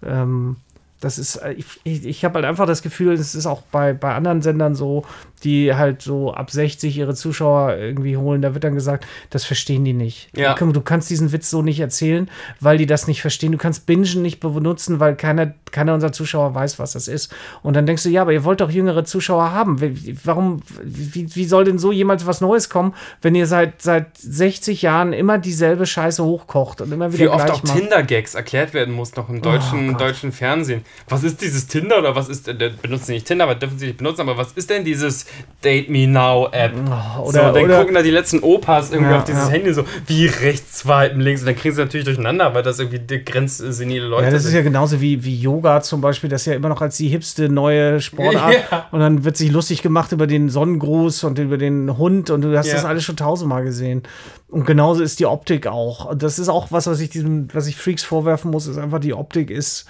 Ähm, 0.05 0.56
das 1.01 1.18
ist, 1.18 1.36
äh, 1.36 1.52
ich, 1.52 1.66
ich, 1.85 2.05
ich 2.05 2.24
habe 2.24 2.35
halt 2.35 2.44
einfach 2.44 2.66
das 2.66 2.82
Gefühl, 2.82 3.12
es 3.14 3.35
ist 3.35 3.47
auch 3.47 3.62
bei, 3.70 3.93
bei 3.93 4.14
anderen 4.14 4.43
Sendern 4.43 4.74
so, 4.74 5.05
die 5.45 5.75
halt 5.75 6.03
so 6.03 6.33
ab 6.33 6.51
60 6.51 6.97
ihre 6.97 7.15
Zuschauer 7.15 7.77
irgendwie 7.77 8.17
holen, 8.17 8.43
da 8.43 8.55
wird 8.55 8.65
dann 8.65 8.75
gesagt, 8.75 9.07
das 9.31 9.45
verstehen 9.45 9.85
die 9.85 9.93
nicht. 9.93 10.29
Ja. 10.37 10.55
Du, 10.55 10.73
du 10.73 10.81
kannst 10.81 11.11
diesen 11.11 11.33
Witz 11.33 11.51
so 11.51 11.62
nicht 11.62 11.81
erzählen, 11.81 12.31
weil 12.61 12.79
die 12.79 12.87
das 12.87 13.07
nicht 13.07 13.21
verstehen. 13.21 13.53
Du 13.53 13.59
kannst 13.59 13.87
Bingen 13.87 14.23
nicht 14.23 14.41
benutzen, 14.41 15.01
weil 15.01 15.17
keiner, 15.17 15.55
keiner 15.71 15.95
unserer 15.95 16.12
Zuschauer 16.12 16.55
weiß, 16.55 16.79
was 16.79 16.93
das 16.93 17.09
ist. 17.09 17.33
Und 17.62 17.75
dann 17.75 17.87
denkst 17.87 18.03
du, 18.03 18.09
ja, 18.09 18.23
aber 18.23 18.33
ihr 18.33 18.45
wollt 18.45 18.61
doch 18.61 18.71
jüngere 18.71 19.05
Zuschauer 19.05 19.53
haben. 19.53 19.79
Warum, 20.25 20.62
wie, 20.83 21.35
wie 21.35 21.45
soll 21.45 21.65
denn 21.65 21.79
so 21.79 21.93
jemals 21.93 22.27
was 22.27 22.41
Neues 22.41 22.69
kommen, 22.69 22.95
wenn 23.23 23.35
ihr 23.35 23.47
seit, 23.47 23.83
seit 23.83 24.17
60 24.19 24.83
Jahren 24.83 25.12
immer 25.12 25.39
dieselbe 25.39 25.87
Scheiße 25.87 26.25
hochkocht 26.25 26.81
und 26.81 26.93
immer 26.93 27.12
wieder 27.12 27.25
Wie 27.25 27.29
oft 27.29 27.51
auch? 27.51 27.61
Tinder-Gags 27.61 28.35
erklärt 28.35 28.75
werden 28.75 28.95
muss 28.95 29.17
noch 29.17 29.29
im 29.29 29.43
deutschen, 29.43 29.95
Oh 29.95 29.99
deutschen 29.99 30.33
Fernsehen. 30.33 30.85
Was 31.09 31.23
ist 31.23 31.41
dieses 31.41 31.67
Tinder 31.67 31.99
oder 31.99 32.17
was 32.17 32.29
ist, 32.29 32.49
äh, 32.49 32.73
benutzen 32.83 33.07
sie 33.07 33.12
nicht 33.15 33.27
Tinder, 33.27 33.45
aber 33.45 33.55
dürfen 33.55 33.79
sie 33.79 33.87
nicht 33.87 33.99
benutzen, 33.99 34.23
aber 34.23 34.37
was 34.37 34.53
ist 34.53 34.71
denn 34.71 34.85
dieses 34.85 35.27
Date 35.62 35.90
Me 35.90 36.07
Now 36.07 36.48
App? 36.52 36.73
So, 36.74 37.23
oder, 37.23 37.52
dann 37.52 37.65
oder, 37.65 37.78
gucken 37.81 37.94
da 37.94 38.02
die 38.02 38.11
letzten 38.11 38.40
Opas 38.40 38.90
irgendwie 38.90 39.11
Ja, 39.11 39.19
auf 39.19 39.24
dieses 39.24 39.44
ja. 39.44 39.51
Handy 39.51 39.74
so, 39.74 39.85
wie 40.07 40.27
rechts 40.27 40.81
swipen, 40.81 41.20
links. 41.20 41.43
Und 41.43 41.48
dann 41.48 41.57
kriegen 41.57 41.74
sie 41.74 41.81
natürlich 41.82 42.07
durcheinander, 42.07 42.55
weil 42.55 42.62
das 42.62 42.78
irgendwie 42.78 43.23
grenzsenile 43.23 44.07
Leute 44.07 44.24
Ja, 44.24 44.31
das 44.31 44.44
ist 44.44 44.51
sind. 44.51 44.57
ja 44.57 44.62
genauso 44.62 45.01
wie, 45.01 45.23
wie 45.23 45.36
Yoga 45.39 45.82
zum 45.82 46.01
Beispiel, 46.01 46.31
das 46.31 46.43
ist 46.43 46.47
ja 46.47 46.55
immer 46.55 46.70
noch 46.70 46.81
als 46.81 46.97
die 46.97 47.09
hipste 47.09 47.51
neue 47.51 48.01
Sportart. 48.01 48.55
Ja. 48.70 48.86
Und 48.90 49.01
dann 49.01 49.24
wird 49.24 49.36
sich 49.36 49.51
lustig 49.51 49.82
gemacht 49.82 50.12
über 50.12 50.27
den 50.27 50.48
Sonnengruß 50.48 51.24
und 51.24 51.39
über 51.39 51.59
den 51.59 51.98
Hund 51.98 52.31
und 52.31 52.40
du 52.43 52.57
hast 52.57 52.73
das 52.73 52.85
alles 52.85 53.05
schon 53.05 53.16
tausendmal 53.16 53.65
gesehen. 53.65 54.02
Und 54.48 54.66
genauso 54.66 55.02
ist 55.02 55.20
die 55.20 55.27
Optik 55.27 55.66
auch. 55.66 56.07
Und 56.07 56.23
das 56.23 56.39
ist 56.39 56.48
auch 56.48 56.73
was, 56.73 56.86
was 56.86 57.01
ich 57.01 57.11
diesem, 57.11 57.48
was 57.52 57.66
ich 57.66 57.77
Freaks 57.77 58.02
vorwerfen 58.02 58.51
muss, 58.51 58.66
ist 58.66 58.78
einfach 58.78 58.98
die 58.98 59.15
Optik 59.15 59.51
ist 59.51 59.86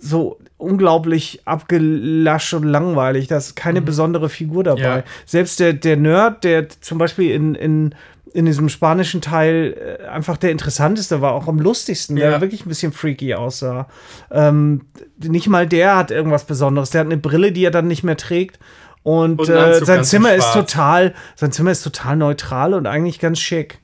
so 0.00 0.38
unglaublich 0.56 1.40
abgelascht 1.44 2.54
und 2.54 2.64
langweilig. 2.64 3.28
Da 3.28 3.36
ist 3.36 3.54
keine 3.54 3.82
besondere 3.82 4.28
Figur 4.28 4.64
dabei. 4.64 4.80
Ja. 4.80 5.02
Selbst 5.26 5.60
der, 5.60 5.72
der 5.74 5.96
Nerd, 5.96 6.44
der 6.44 6.68
zum 6.68 6.98
Beispiel 6.98 7.30
in, 7.32 7.54
in, 7.54 7.94
in 8.32 8.46
diesem 8.46 8.68
spanischen 8.68 9.20
Teil 9.20 9.98
äh, 10.02 10.06
einfach 10.06 10.36
der 10.36 10.50
interessanteste 10.50 11.20
war, 11.20 11.32
auch 11.32 11.48
am 11.48 11.58
lustigsten, 11.58 12.16
Ja. 12.16 12.30
der 12.30 12.40
wirklich 12.40 12.64
ein 12.64 12.68
bisschen 12.68 12.92
freaky 12.92 13.34
aussah. 13.34 13.88
Ähm, 14.30 14.82
nicht 15.18 15.48
mal 15.48 15.66
der 15.66 15.96
hat 15.96 16.10
irgendwas 16.10 16.44
Besonderes. 16.44 16.90
Der 16.90 17.00
hat 17.00 17.06
eine 17.06 17.18
Brille, 17.18 17.52
die 17.52 17.64
er 17.64 17.70
dann 17.70 17.86
nicht 17.86 18.02
mehr 18.02 18.16
trägt. 18.16 18.58
Und, 19.02 19.40
Und 19.40 19.48
äh, 19.48 19.84
sein 19.84 20.04
Zimmer 20.04 20.34
ist 20.34 20.52
total, 20.52 21.14
sein 21.36 21.52
Zimmer 21.52 21.70
ist 21.70 21.82
total 21.82 22.16
neutral 22.16 22.74
und 22.74 22.86
eigentlich 22.86 23.18
ganz 23.18 23.38
schick. 23.38 23.78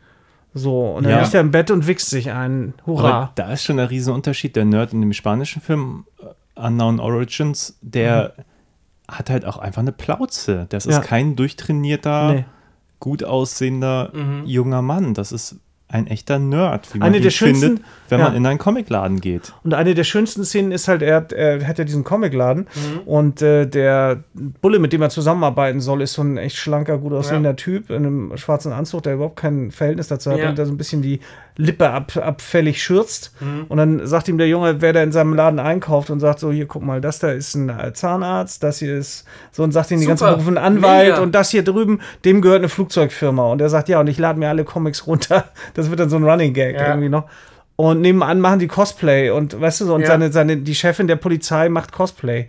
So, 0.58 0.92
und 0.92 1.04
dann 1.04 1.12
Ja. 1.12 1.20
liegt 1.22 1.34
er 1.34 1.42
im 1.42 1.50
Bett 1.50 1.70
und 1.70 1.86
wichst 1.86 2.08
sich 2.08 2.30
ein. 2.30 2.72
Aber 2.84 2.92
Hurra. 2.92 3.32
da 3.34 3.52
ist 3.52 3.62
schon 3.64 3.78
ein 3.78 3.86
Riesenunterschied. 3.88 4.56
Der 4.56 4.64
Nerd 4.64 4.92
in 4.94 5.00
dem 5.02 5.12
spanischen 5.12 5.60
Film 5.60 6.06
äh, 6.20 6.60
Unknown 6.60 6.98
Origins, 6.98 7.78
der 7.82 8.32
hat 9.06 9.28
halt 9.28 9.44
auch 9.44 9.58
einfach 9.58 9.82
eine 9.82 9.92
Plauze. 9.92 10.64
Das 10.70 10.86
ist 10.86 10.94
Ja. 10.96 11.00
kein 11.02 11.36
durchtrainierter, 11.36 12.32
Nee. 12.32 12.44
gut 13.00 13.22
aussehender 13.22 14.10
junger 14.46 14.80
Mann. 14.82 15.12
Das 15.14 15.30
ist 15.30 15.56
ein 15.88 16.08
echter 16.08 16.40
Nerd, 16.40 16.92
wie 16.92 16.98
man 16.98 17.06
Eine 17.08 17.18
ihn 17.18 17.22
der 17.22 17.30
schönsten- 17.30 17.66
findet, 17.76 17.84
wenn 18.08 18.18
ja. 18.18 18.24
man 18.26 18.36
in 18.36 18.44
einen 18.44 18.58
Comicladen 18.58 19.20
geht. 19.20 19.52
Und 19.62 19.72
eine 19.72 19.94
der 19.94 20.02
schönsten 20.02 20.44
Szenen 20.44 20.72
ist 20.72 20.88
halt, 20.88 21.00
er 21.00 21.14
hat, 21.16 21.32
er 21.32 21.64
hat 21.66 21.78
ja 21.78 21.84
diesen 21.84 22.02
Comicladen 22.02 22.62
Mhm. 22.74 23.00
und 23.06 23.40
äh, 23.42 23.66
der 23.66 24.24
Bulle, 24.60 24.80
mit 24.80 24.92
dem 24.92 25.02
er 25.02 25.10
zusammenarbeiten 25.10 25.80
soll, 25.80 26.02
ist 26.02 26.14
so 26.14 26.22
ein 26.22 26.38
echt 26.38 26.56
schlanker, 26.56 26.98
gut 26.98 27.12
aussehender 27.12 27.54
Typ 27.54 27.90
in 27.90 27.96
einem 28.04 28.36
schwarzen 28.36 28.72
Anzug, 28.72 29.04
der 29.04 29.14
überhaupt 29.14 29.36
kein 29.36 29.70
Verhältnis 29.70 30.08
dazu 30.08 30.32
hat 30.32 30.38
Ja. 30.40 30.48
und 30.48 30.58
der 30.58 30.66
so 30.66 30.72
ein 30.72 30.76
bisschen 30.76 31.02
die 31.02 31.20
Lippe 31.58 31.88
ab, 31.90 32.16
abfällig 32.16 32.82
schürzt. 32.82 33.32
Mhm. 33.40 33.64
Und 33.68 33.78
dann 33.78 34.06
sagt 34.06 34.28
ihm 34.28 34.36
der 34.38 34.46
Junge, 34.48 34.80
wer 34.82 34.92
da 34.92 35.02
in 35.02 35.10
seinem 35.12 35.34
Laden 35.34 35.58
einkauft 35.58 36.10
und 36.10 36.20
sagt 36.20 36.38
so, 36.38 36.52
hier, 36.52 36.66
guck 36.66 36.82
mal, 36.82 37.00
das 37.00 37.18
da 37.18 37.30
ist 37.30 37.54
ein 37.54 37.68
äh, 37.70 37.92
Zahnarzt, 37.94 38.62
das 38.62 38.78
hier 38.78 38.96
ist 38.96 39.24
so 39.52 39.62
und 39.62 39.72
sagt 39.72 39.90
ihm 39.90 40.00
die 40.00 40.06
ganze. 40.06 40.26
Berufe 40.26 40.50
ein 40.50 40.58
Anwalt 40.58 41.10
Mega. 41.12 41.22
und 41.22 41.34
das 41.34 41.50
hier 41.50 41.64
drüben, 41.64 42.00
dem 42.24 42.42
gehört 42.42 42.58
eine 42.58 42.68
Flugzeugfirma. 42.68 43.50
Und 43.52 43.60
er 43.60 43.70
sagt, 43.70 43.88
ja, 43.88 44.00
und 44.00 44.06
ich 44.06 44.18
lade 44.18 44.38
mir 44.38 44.48
alle 44.48 44.64
Comics 44.64 45.06
runter. 45.06 45.44
Das 45.74 45.88
wird 45.90 46.00
dann 46.00 46.10
so 46.10 46.16
ein 46.16 46.24
Running 46.24 46.52
Gag 46.52 46.74
Ja. 46.76 46.88
irgendwie 46.88 47.08
noch. 47.08 47.24
Und 47.76 48.00
nebenan 48.00 48.40
machen 48.40 48.58
die 48.58 48.68
Cosplay 48.68 49.30
und 49.30 49.60
weißt 49.60 49.80
du 49.82 49.84
so, 49.86 49.94
und 49.94 50.02
Ja. 50.02 50.06
seine, 50.08 50.32
seine, 50.32 50.56
die 50.58 50.74
Chefin 50.74 51.06
der 51.08 51.16
Polizei 51.16 51.68
macht 51.68 51.92
Cosplay. 51.92 52.46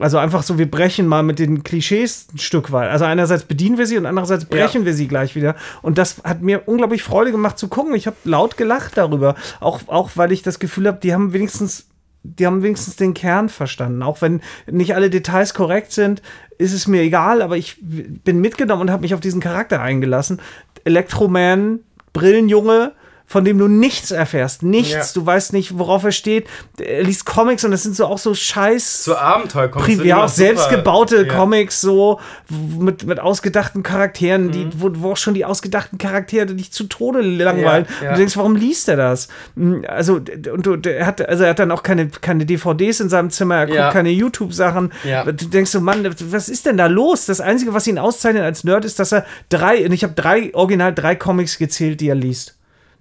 Also 0.00 0.18
einfach 0.18 0.42
so, 0.42 0.58
wir 0.58 0.70
brechen 0.70 1.06
mal 1.06 1.22
mit 1.22 1.38
den 1.38 1.64
Klischees 1.64 2.28
ein 2.32 2.38
Stück 2.38 2.72
weit. 2.72 2.90
Also 2.90 3.04
einerseits 3.04 3.44
bedienen 3.44 3.76
wir 3.76 3.86
sie 3.86 3.98
und 3.98 4.06
andererseits 4.06 4.46
brechen 4.46 4.84
wir 4.84 4.94
sie 4.94 5.06
gleich 5.06 5.34
wieder. 5.34 5.54
Und 5.82 5.98
das 5.98 6.22
hat 6.24 6.40
mir 6.40 6.62
unglaublich 6.66 7.02
Freude 7.02 7.30
gemacht 7.30 7.58
zu 7.58 7.68
gucken. 7.68 7.94
Ich 7.94 8.06
habe 8.06 8.16
laut 8.24 8.56
gelacht 8.56 8.96
darüber. 8.96 9.34
Auch, 9.60 9.80
auch 9.88 10.10
weil 10.14 10.32
ich 10.32 10.42
das 10.42 10.58
Gefühl 10.58 10.86
habe, 10.86 10.98
die 11.02 11.12
haben 11.12 11.34
wenigstens, 11.34 11.88
die 12.22 12.46
haben 12.46 12.62
wenigstens 12.62 12.96
den 12.96 13.12
Kern 13.12 13.50
verstanden. 13.50 14.02
Auch 14.02 14.22
wenn 14.22 14.40
nicht 14.66 14.94
alle 14.94 15.10
Details 15.10 15.52
korrekt 15.52 15.92
sind, 15.92 16.22
ist 16.56 16.72
es 16.72 16.86
mir 16.86 17.02
egal, 17.02 17.42
aber 17.42 17.58
ich 17.58 17.76
bin 17.82 18.40
mitgenommen 18.40 18.82
und 18.82 18.90
habe 18.90 19.02
mich 19.02 19.14
auf 19.14 19.20
diesen 19.20 19.40
Charakter 19.40 19.82
eingelassen. 19.82 20.40
Elektroman, 20.84 21.80
Brillenjunge, 22.12 22.92
von 23.32 23.46
dem 23.46 23.56
du 23.56 23.66
nichts 23.66 24.10
erfährst. 24.10 24.62
Nichts. 24.62 24.92
Ja. 24.92 25.20
Du 25.20 25.24
weißt 25.24 25.54
nicht, 25.54 25.78
worauf 25.78 26.04
er 26.04 26.12
steht. 26.12 26.46
Er 26.78 27.02
liest 27.02 27.24
Comics 27.24 27.64
und 27.64 27.70
das 27.70 27.82
sind 27.82 27.96
so 27.96 28.04
auch 28.04 28.18
so 28.18 28.34
scheiß. 28.34 29.04
So 29.04 29.16
Abenteuer 29.16 29.68
kommt 29.68 29.86
Pri 29.86 29.94
ja, 30.06 30.22
auch 30.24 30.28
selbstgebaute 30.28 31.26
Comics 31.26 31.80
so 31.80 32.20
mit, 32.50 33.06
mit 33.06 33.20
ausgedachten 33.20 33.82
Charakteren, 33.82 34.50
die, 34.50 34.68
wo, 34.76 34.90
wo 34.96 35.12
auch 35.12 35.16
schon 35.16 35.32
die 35.32 35.46
ausgedachten 35.46 35.96
Charaktere 35.96 36.44
dich 36.44 36.72
zu 36.72 36.84
Tode 36.84 37.22
langweilen. 37.22 37.86
Mhm. 37.88 37.94
Ja, 38.00 38.04
ja. 38.04 38.08
Und 38.10 38.16
du 38.16 38.18
denkst, 38.18 38.36
warum 38.36 38.54
liest 38.54 38.88
er 38.90 38.96
das? 38.96 39.28
Mm, 39.54 39.76
Also, 39.88 40.16
und 40.16 40.66
du, 40.66 40.76
der 40.76 41.06
hat, 41.06 41.26
also 41.26 41.44
er 41.44 41.50
hat 41.50 41.58
dann 41.58 41.70
auch 41.70 41.82
keine, 41.82 42.08
keine 42.08 42.44
DVDs 42.44 43.00
in 43.00 43.08
seinem 43.08 43.30
Zimmer, 43.30 43.56
er 43.56 43.66
guckt 43.66 43.78
Ja. 43.78 43.90
keine 43.90 44.10
YouTube-Sachen. 44.10 44.92
Ja. 45.04 45.24
Du 45.24 45.46
denkst 45.46 45.70
so, 45.70 45.80
Mann, 45.80 46.06
was 46.30 46.50
ist 46.50 46.66
denn 46.66 46.76
da 46.76 46.86
los? 46.86 47.24
Das 47.24 47.40
Einzige, 47.40 47.72
was 47.72 47.86
ihn 47.86 47.98
auszeichnet 47.98 48.42
als 48.44 48.62
Nerd, 48.62 48.84
ist, 48.84 48.98
dass 48.98 49.10
er 49.12 49.24
drei, 49.48 49.86
und 49.86 49.92
ich 49.92 50.04
habe 50.04 50.12
drei, 50.12 50.50
original 50.54 50.92
drei 50.94 51.14
Comics 51.16 51.56
gezählt, 51.56 52.02
die 52.02 52.08
er 52.08 52.14
liest. 52.14 52.56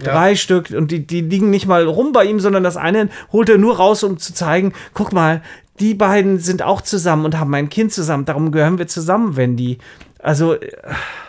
Ja. 0.06 0.12
Drei 0.14 0.36
Stück 0.36 0.72
und 0.72 0.92
die, 0.92 1.06
die 1.06 1.22
liegen 1.22 1.50
nicht 1.50 1.68
mal 1.68 1.86
rum 1.86 2.12
bei 2.12 2.26
ihm, 2.26 2.40
sondern 2.40 2.64
das 2.64 2.78
eine 2.78 3.10
holt 3.32 3.50
er 3.50 3.58
nur 3.58 3.78
raus, 3.78 4.04
um 4.04 4.18
zu 4.18 4.34
zeigen, 4.34 4.74
guck 4.94 5.14
mal, 5.14 5.42
die 5.80 5.94
beiden 5.94 6.40
sind 6.40 6.62
auch 6.62 6.82
zusammen 6.82 7.26
und 7.26 7.40
haben 7.40 7.54
ein 7.56 7.70
Kind 7.70 7.92
zusammen, 7.94 8.26
darum 8.26 8.52
gehören 8.52 8.78
wir 8.78 8.88
zusammen, 8.88 9.36
Wendy. 9.36 9.80
Also, 10.24 10.56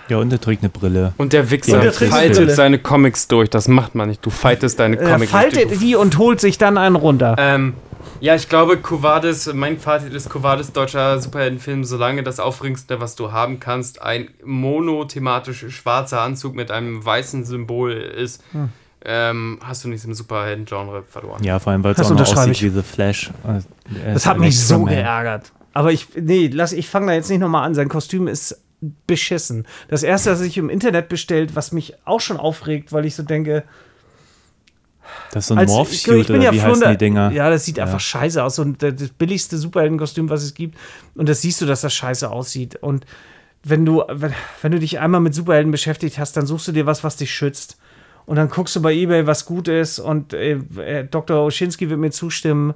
Ja, 0.08 0.18
und 0.18 0.30
er 0.32 0.40
trägt 0.40 0.62
eine 0.62 0.68
Brille. 0.68 1.14
Und 1.16 1.32
der 1.32 1.50
Wichser 1.50 1.76
Und 1.76 1.84
der 1.84 1.92
faltet 1.92 2.36
Brille. 2.36 2.54
seine 2.54 2.78
Comics 2.78 3.28
durch. 3.28 3.48
Das 3.48 3.66
macht 3.68 3.94
man 3.94 4.10
nicht. 4.10 4.24
Du 4.24 4.28
fightest 4.28 4.78
deine 4.78 4.98
er 4.98 5.12
Comics 5.12 5.30
faltet 5.32 5.70
durch. 5.70 5.78
die 5.78 5.96
und 5.96 6.18
holt 6.18 6.40
sich 6.40 6.58
dann 6.58 6.76
einen 6.76 6.96
runter. 6.96 7.36
Ähm, 7.38 7.72
ja, 8.20 8.34
ich 8.34 8.48
glaube, 8.48 8.76
Covades, 8.78 9.52
mein 9.54 9.78
Fazit 9.78 10.12
ist 10.14 10.28
Covades 10.30 10.72
deutscher 10.72 11.18
Superheldenfilm, 11.20 11.84
solange 11.84 12.22
das 12.22 12.40
Aufregendste, 12.40 13.00
was 13.00 13.16
du 13.16 13.32
haben 13.32 13.60
kannst, 13.60 14.00
ein 14.02 14.28
monothematisch 14.44 15.66
schwarzer 15.74 16.20
Anzug 16.20 16.54
mit 16.54 16.70
einem 16.70 17.04
weißen 17.04 17.44
Symbol 17.44 17.92
ist, 17.92 18.42
Hm. 18.52 18.68
ähm, 19.04 19.58
hast 19.64 19.84
du 19.84 19.88
nichts 19.88 20.04
im 20.04 20.14
Superhelden-Genre 20.14 21.02
verloren. 21.08 21.42
Ja, 21.42 21.58
vor 21.58 21.72
allem, 21.72 21.82
weil 21.84 21.92
es 21.92 21.98
Das 21.98 22.10
auch 22.10 22.14
noch 22.14 22.20
aussieht 22.20 22.52
ich. 22.52 22.62
wie 22.62 22.68
The 22.70 22.82
Flash. 22.82 23.30
Äh, 23.46 24.12
Das 24.14 24.26
hat 24.26 24.36
ein 24.36 24.40
mich 24.40 24.60
so 24.60 24.84
geärgert. 24.84 25.52
Aber 25.74 25.90
ich, 25.92 26.08
nee, 26.14 26.50
lass, 26.52 26.72
ich 26.72 26.88
fange 26.88 27.06
da 27.06 27.12
jetzt 27.14 27.30
nicht 27.30 27.40
nochmal 27.40 27.64
an. 27.64 27.74
Sein 27.74 27.88
Kostüm 27.88 28.28
ist 28.28 28.60
beschissen. 29.06 29.66
Das 29.88 30.02
erste, 30.02 30.30
das 30.30 30.40
sich 30.40 30.58
im 30.58 30.68
Internet 30.68 31.08
bestellt, 31.08 31.54
was 31.56 31.72
mich 31.72 31.94
auch 32.04 32.20
schon 32.20 32.36
aufregt, 32.36 32.92
weil 32.92 33.06
ich 33.06 33.14
so 33.14 33.22
denke, 33.22 33.64
Das 35.32 35.44
ist 35.44 35.48
so 35.48 35.54
ein 35.54 35.66
Morph-Suit 35.66 36.30
oder 36.30 36.52
wie 36.52 36.60
heißen 36.62 36.90
die 36.90 36.96
Dinger? 36.96 37.30
Ja, 37.32 37.50
das 37.50 37.64
sieht 37.64 37.76
Ja. 37.78 37.84
einfach 37.84 38.00
scheiße 38.00 38.42
aus. 38.42 38.58
Und 38.58 38.82
das 38.82 38.94
billigste 39.18 39.58
Superheldenkostüm, 39.58 40.28
was 40.30 40.42
es 40.42 40.54
gibt. 40.54 40.78
Und 41.14 41.28
das 41.28 41.40
siehst 41.42 41.60
du, 41.60 41.66
dass 41.66 41.80
das 41.82 41.92
scheiße 41.94 42.30
aussieht. 42.30 42.76
Und 42.76 43.04
wenn 43.64 43.84
du, 43.86 44.02
wenn, 44.08 44.32
wenn 44.60 44.72
du 44.72 44.78
dich 44.78 44.98
einmal 45.00 45.20
mit 45.20 45.34
Superhelden 45.34 45.70
beschäftigt 45.70 46.18
hast, 46.18 46.36
dann 46.36 46.46
suchst 46.46 46.68
du 46.68 46.72
dir 46.72 46.86
was, 46.86 47.04
was 47.04 47.16
dich 47.16 47.32
schützt. 47.32 47.76
Und 48.26 48.36
dann 48.36 48.48
guckst 48.48 48.74
du 48.76 48.82
bei 48.82 48.92
Ebay, 48.94 49.26
was 49.26 49.44
gut 49.46 49.68
ist. 49.68 49.98
Und 49.98 50.32
äh, 50.32 50.52
äh, 50.78 51.04
Dr. 51.10 51.42
Oschinski 51.44 51.90
wird 51.90 51.98
mir 51.98 52.10
zustimmen. 52.10 52.74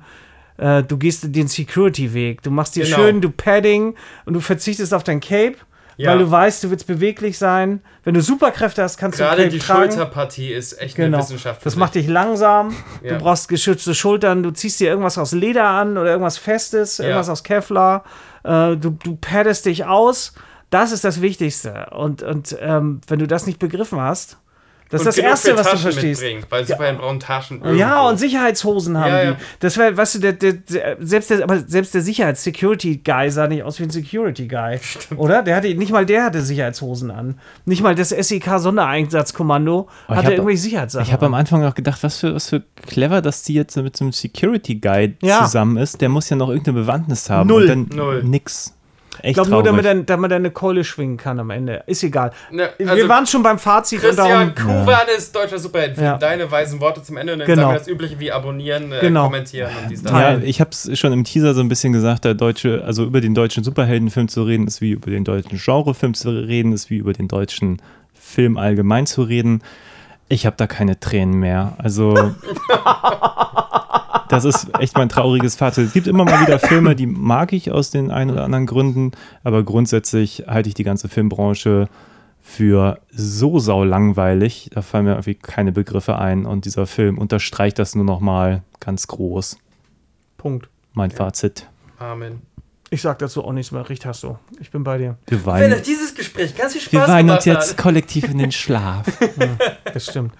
Äh, 0.59 0.83
du 0.83 0.97
gehst 0.97 1.35
den 1.35 1.49
Security-Weg. 1.49 2.43
Du 2.43 2.51
machst 2.51 2.77
dir 2.77 2.85
Genau. 2.85 2.97
schön, 2.97 3.21
du 3.21 3.31
Padding 3.31 3.95
und 4.25 4.35
du 4.35 4.41
verzichtest 4.41 4.93
auf 4.95 5.05
dein 5.05 5.21
Cape, 5.21 5.57
Ja. 5.99 6.11
weil 6.11 6.19
du 6.19 6.31
weißt, 6.31 6.63
du 6.65 6.71
willst 6.71 6.87
beweglich 6.87 7.39
sein. 7.39 7.81
Wenn 8.05 8.15
du 8.15 8.21
Superkräfte 8.21 8.83
hast, 8.83 8.99
kannst 8.99 9.19
du 9.19 9.25
Gerade 9.25 9.49
die 9.49 9.59
tragen. 9.59 9.91
Schulterpartie 9.91 10.53
ist 10.53 10.79
echt 10.81 10.97
Genau. 10.97 11.17
eine 11.17 11.25
Wissenschaft. 11.25 11.65
Das 11.65 11.75
macht 11.77 11.95
dich 11.95 12.07
langsam. 12.07 12.75
Ja. 13.03 13.15
Du 13.15 13.19
brauchst 13.25 13.49
geschützte 13.49 13.95
Schultern. 13.95 14.43
Du 14.43 14.51
ziehst 14.51 14.79
dir 14.81 14.89
irgendwas 14.91 15.17
aus 15.19 15.33
Leder 15.33 15.65
an 15.69 15.97
oder 15.97 16.11
irgendwas 16.11 16.37
Festes, 16.39 16.99
irgendwas 16.99 17.29
aus 17.31 17.43
Kevlar. 17.45 18.05
Äh, 18.45 18.77
du, 18.77 18.91
du 19.03 19.17
paddest 19.21 19.65
dich 19.67 19.85
aus. 19.87 20.35
Das 20.71 20.93
ist 20.93 21.05
das 21.05 21.23
Wichtigste. 21.23 21.87
Und, 21.93 22.23
und 22.23 22.57
ähm, 22.61 23.01
wenn 23.07 23.19
du 23.19 23.27
das 23.27 23.47
nicht 23.47 23.59
begriffen 23.59 24.01
hast, 24.01 24.37
das 24.89 25.01
ist 25.01 25.07
das 25.07 25.19
Erste, 25.19 25.57
was 25.59 25.71
du 25.71 25.77
verstehst. 25.79 26.23
Weil 26.49 26.65
Superhelden 26.65 27.01
brauchen 27.01 27.21
Taschen. 27.21 27.77
Ja, 27.77 28.03
und 28.09 28.19
Sicherheitshosen 28.19 28.97
haben 28.99 29.11
Ja, 29.11 29.23
ja. 29.23 29.31
die. 29.33 29.39
Das 29.61 29.77
wäre, 29.79 29.97
weißt 29.97 30.15
du, 30.17 30.19
der, 30.21 30.33
der, 30.35 30.53
der, 30.53 30.97
selbst 31.01 31.31
der, 31.31 31.43
aber 31.43 31.59
selbst 31.67 31.93
der 31.95 32.03
Sicherheits-Security-Guy 32.03 33.31
sah 33.31 33.49
nicht 33.49 33.63
aus 33.65 33.79
wie 33.81 33.85
ein 33.85 33.91
Security-Guy. 33.91 34.79
Oder? 35.17 35.43
Der 35.43 35.57
hatte, 35.57 35.75
nicht 35.75 35.91
mal 35.91 36.07
der 36.07 36.25
hatte 36.27 36.41
Sicherheitshosen 36.43 37.11
an. 37.11 37.39
Nicht 37.65 37.83
mal 37.83 37.95
das 37.95 38.11
SEK-Sondereinsatzkommando 38.11 39.89
Oh, 40.09 40.11
hatte 40.15 40.27
hab- 40.27 40.33
irgendwelche 40.33 40.61
Sicherheitssachen. 40.63 41.07
Ich 41.07 41.13
habe 41.13 41.27
am 41.27 41.35
an. 41.35 41.41
Anfang 41.41 41.65
auch 41.65 41.75
gedacht, 41.75 42.03
was 42.03 42.19
für, 42.19 42.35
was 42.35 42.49
für 42.49 42.63
clever, 42.87 43.23
dass 43.23 43.43
die 43.43 43.55
jetzt 43.55 43.77
mit 43.77 43.97
so 43.97 44.05
einem 44.05 44.13
Security 44.13 44.77
Guide 44.77 45.15
Ja. 45.23 45.45
zusammen 45.45 45.77
ist. 45.77 46.01
Der 46.01 46.09
muss 46.09 46.29
ja 46.31 46.37
noch 46.37 46.49
irgendeine 46.49 46.81
Bewandtnis 46.81 47.29
haben. 47.31 47.49
Null. 47.49 47.63
Und 47.63 47.69
dann 47.91 47.97
Null. 47.97 48.23
nix. 48.25 48.73
Echt 49.27 49.31
Ich 49.31 49.35
glaube 49.35 49.51
nur, 49.51 49.63
damit 49.65 49.85
er, 49.85 49.95
damit 49.97 50.31
er 50.31 50.37
eine 50.37 50.53
Keule 50.53 50.85
schwingen 50.85 51.17
kann 51.17 51.41
am 51.41 51.51
Ende. 51.51 51.83
Ist 51.87 52.05
egal. 52.05 52.31
Ne, 52.53 52.71
Wir 52.79 52.89
also 52.89 53.09
waren 53.09 53.27
schon 53.27 53.43
beim 53.43 53.59
Fazit 53.59 53.99
und 53.99 54.05
Christian 54.07 54.55
darum. 54.55 54.85
Kuvanes, 54.85 55.33
deutscher 55.33 55.59
Superheldenfilm. 55.59 56.07
Ja. 56.07 56.17
Deine 56.19 56.49
weisen 56.49 56.79
Worte 56.81 57.03
zum 57.03 57.17
Ende 57.17 57.33
und 57.33 57.41
dann 57.41 57.47
Genau. 57.47 57.63
sagen 57.63 57.75
wir 57.75 57.79
das 57.81 57.89
Übliche 57.89 58.21
wie 58.21 58.31
abonnieren, 58.31 58.93
äh, 58.93 59.01
Genau. 59.01 59.25
kommentieren 59.25 59.71
und 59.83 59.91
dies, 59.91 60.03
das. 60.05 60.13
Ja, 60.13 60.39
ich 60.39 60.61
habe 60.61 60.71
es 60.71 60.97
schon 60.97 61.13
im 61.13 61.25
Teaser 61.25 61.55
so 61.55 61.61
ein 61.61 61.69
bisschen 61.69 61.93
gesagt, 61.93 62.25
der 62.25 62.35
deutsche, 62.35 62.85
also 62.85 63.03
über 63.05 63.21
den 63.21 63.35
deutschen 63.35 63.65
Superheldenfilm 63.65 64.29
zu 64.29 64.45
reden, 64.45 64.69
ist 64.69 64.81
wie 64.81 64.93
über 64.93 65.11
den 65.11 65.25
deutschen 65.25 65.59
Genrefilm 65.59 66.15
zu 66.15 66.31
reden, 66.31 66.73
ist 66.73 66.89
wie 66.91 66.99
über 66.99 67.13
den 67.13 67.27
deutschen 67.27 67.83
Film 68.15 68.57
allgemein 68.57 69.07
zu 69.07 69.23
reden. 69.23 69.61
Ich 70.29 70.47
habe 70.47 70.57
da 70.57 70.67
keine 70.67 70.99
Tränen 70.99 71.39
mehr. 71.39 71.75
Also 71.79 72.15
das 74.29 74.45
ist 74.45 74.69
echt 74.79 74.97
mein 74.97 75.09
trauriges 75.09 75.57
Fazit. 75.57 75.87
Es 75.87 75.93
gibt 75.93 76.07
immer 76.07 76.25
mal 76.25 76.41
wieder 76.41 76.59
Filme, 76.59 76.97
die 76.97 77.07
mag 77.07 77.53
ich 77.53 77.71
aus 77.71 77.91
den 77.91 78.11
ein 78.11 78.31
oder 78.31 78.45
anderen 78.45 78.67
Gründen, 78.67 79.13
aber 79.45 79.63
grundsätzlich 79.63 80.45
halte 80.47 80.69
ich 80.69 80.75
die 80.75 80.85
ganze 80.85 81.09
Filmbranche 81.09 81.89
für 82.41 83.01
so 83.11 83.59
saulangweilig. 83.59 84.71
Da 84.73 84.83
fallen 84.83 85.05
mir 85.05 85.13
irgendwie 85.13 85.35
keine 85.35 85.73
Begriffe 85.73 86.19
ein 86.19 86.47
und 86.47 86.65
dieser 86.65 86.87
Film 86.87 87.19
unterstreicht 87.19 87.79
das 87.79 87.95
nur 87.95 88.05
noch 88.05 88.21
mal 88.21 88.63
ganz 88.81 89.07
groß. 89.09 89.59
Punkt. 90.37 90.69
Mein 90.93 91.11
Fazit. 91.11 91.69
Amen. 91.99 92.43
Ich 92.89 93.03
sag 93.03 93.19
dazu 93.19 93.45
auch 93.45 93.53
nichts 93.53 93.73
mehr. 93.73 93.89
Richt 93.89 94.07
hast 94.07 94.23
du. 94.23 94.39
Ich 94.61 94.71
bin 94.71 94.85
bei 94.85 94.97
dir. 94.99 95.17
Wir 95.27 95.39
Wenn 95.39 95.47
weinen, 95.47 95.73
euch 95.73 95.83
dieses 95.83 96.15
Gespräch 96.15 96.55
ganz 96.57 96.73
viel 96.75 96.93
wir 96.93 97.01
Spaß 97.01 97.09
weinen 97.11 97.27
gemacht 97.27 97.39
uns 97.39 97.45
jetzt 97.47 97.71
hat, 97.71 97.77
kollektiv 97.79 98.31
in 98.31 98.39
den 98.39 98.53
Schlaf. 98.53 99.07
Das 99.93 100.07
stimmt. 100.07 100.33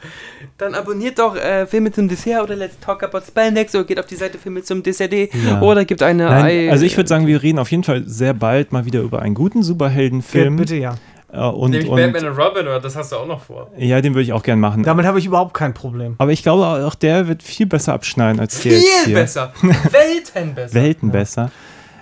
dann 0.57 0.75
abonniert 0.75 1.19
doch 1.19 1.35
äh, 1.35 1.67
Filme 1.67 1.91
zum 1.91 2.09
Dessert 2.09 2.43
oder 2.45 2.55
Let's 2.55 2.79
Talk 2.79 3.03
About 3.03 3.23
Spellendex 3.27 3.75
oder 3.75 3.83
geht 3.85 3.99
auf 3.99 4.07
die 4.07 4.15
Seite 4.15 4.39
Filme 4.39 4.63
zum 4.63 4.83
Dessert 4.85 5.13
Ja. 5.13 5.61
oder 5.61 5.85
gibt 5.85 6.03
eine 6.05 6.25
Nein, 6.27 6.45
Ei- 6.45 6.71
also 6.71 6.85
ich 6.85 6.97
würde 6.97 7.09
sagen, 7.09 7.27
wir 7.27 7.43
reden 7.43 7.59
auf 7.59 7.71
jeden 7.73 7.83
Fall 7.83 8.05
sehr 8.07 8.33
bald 8.33 8.71
mal 8.73 8.85
wieder 8.85 9.01
über 9.01 9.23
einen 9.23 9.35
guten 9.35 9.65
Superheldenfilm. 9.65 10.55
Bitte 10.57 10.77
ja. 10.77 10.95
Äh, 11.33 11.41
und, 11.41 11.73
Nämlich 11.73 11.91
und 11.91 11.97
Batman 11.97 12.31
und 12.31 12.39
Robin 12.39 12.63
oder 12.63 12.79
das 12.81 12.95
hast 12.95 13.11
du 13.11 13.17
auch 13.17 13.27
noch 13.27 13.43
vor. 13.43 13.73
ja, 13.77 14.01
den 14.01 14.15
würde 14.15 14.23
ich 14.23 14.33
auch 14.33 14.45
gern 14.45 14.61
machen. 14.61 14.85
Damit 14.85 15.05
habe 15.05 15.19
ich 15.19 15.27
überhaupt 15.27 15.53
kein 15.53 15.75
Problem. 15.75 16.15
Aber 16.19 16.31
ich 16.31 16.45
glaube, 16.45 16.65
auch 16.87 16.95
der 16.95 17.27
wird 17.27 17.43
viel 17.43 17.67
besser 17.67 17.93
abschneiden 17.93 18.39
als 18.39 18.61
der 18.61 18.71
Viel 19.05 19.15
besser. 19.15 19.53
Welten 19.91 20.55
besser. 20.55 20.75
Welten 20.75 21.11
besser. 21.11 21.51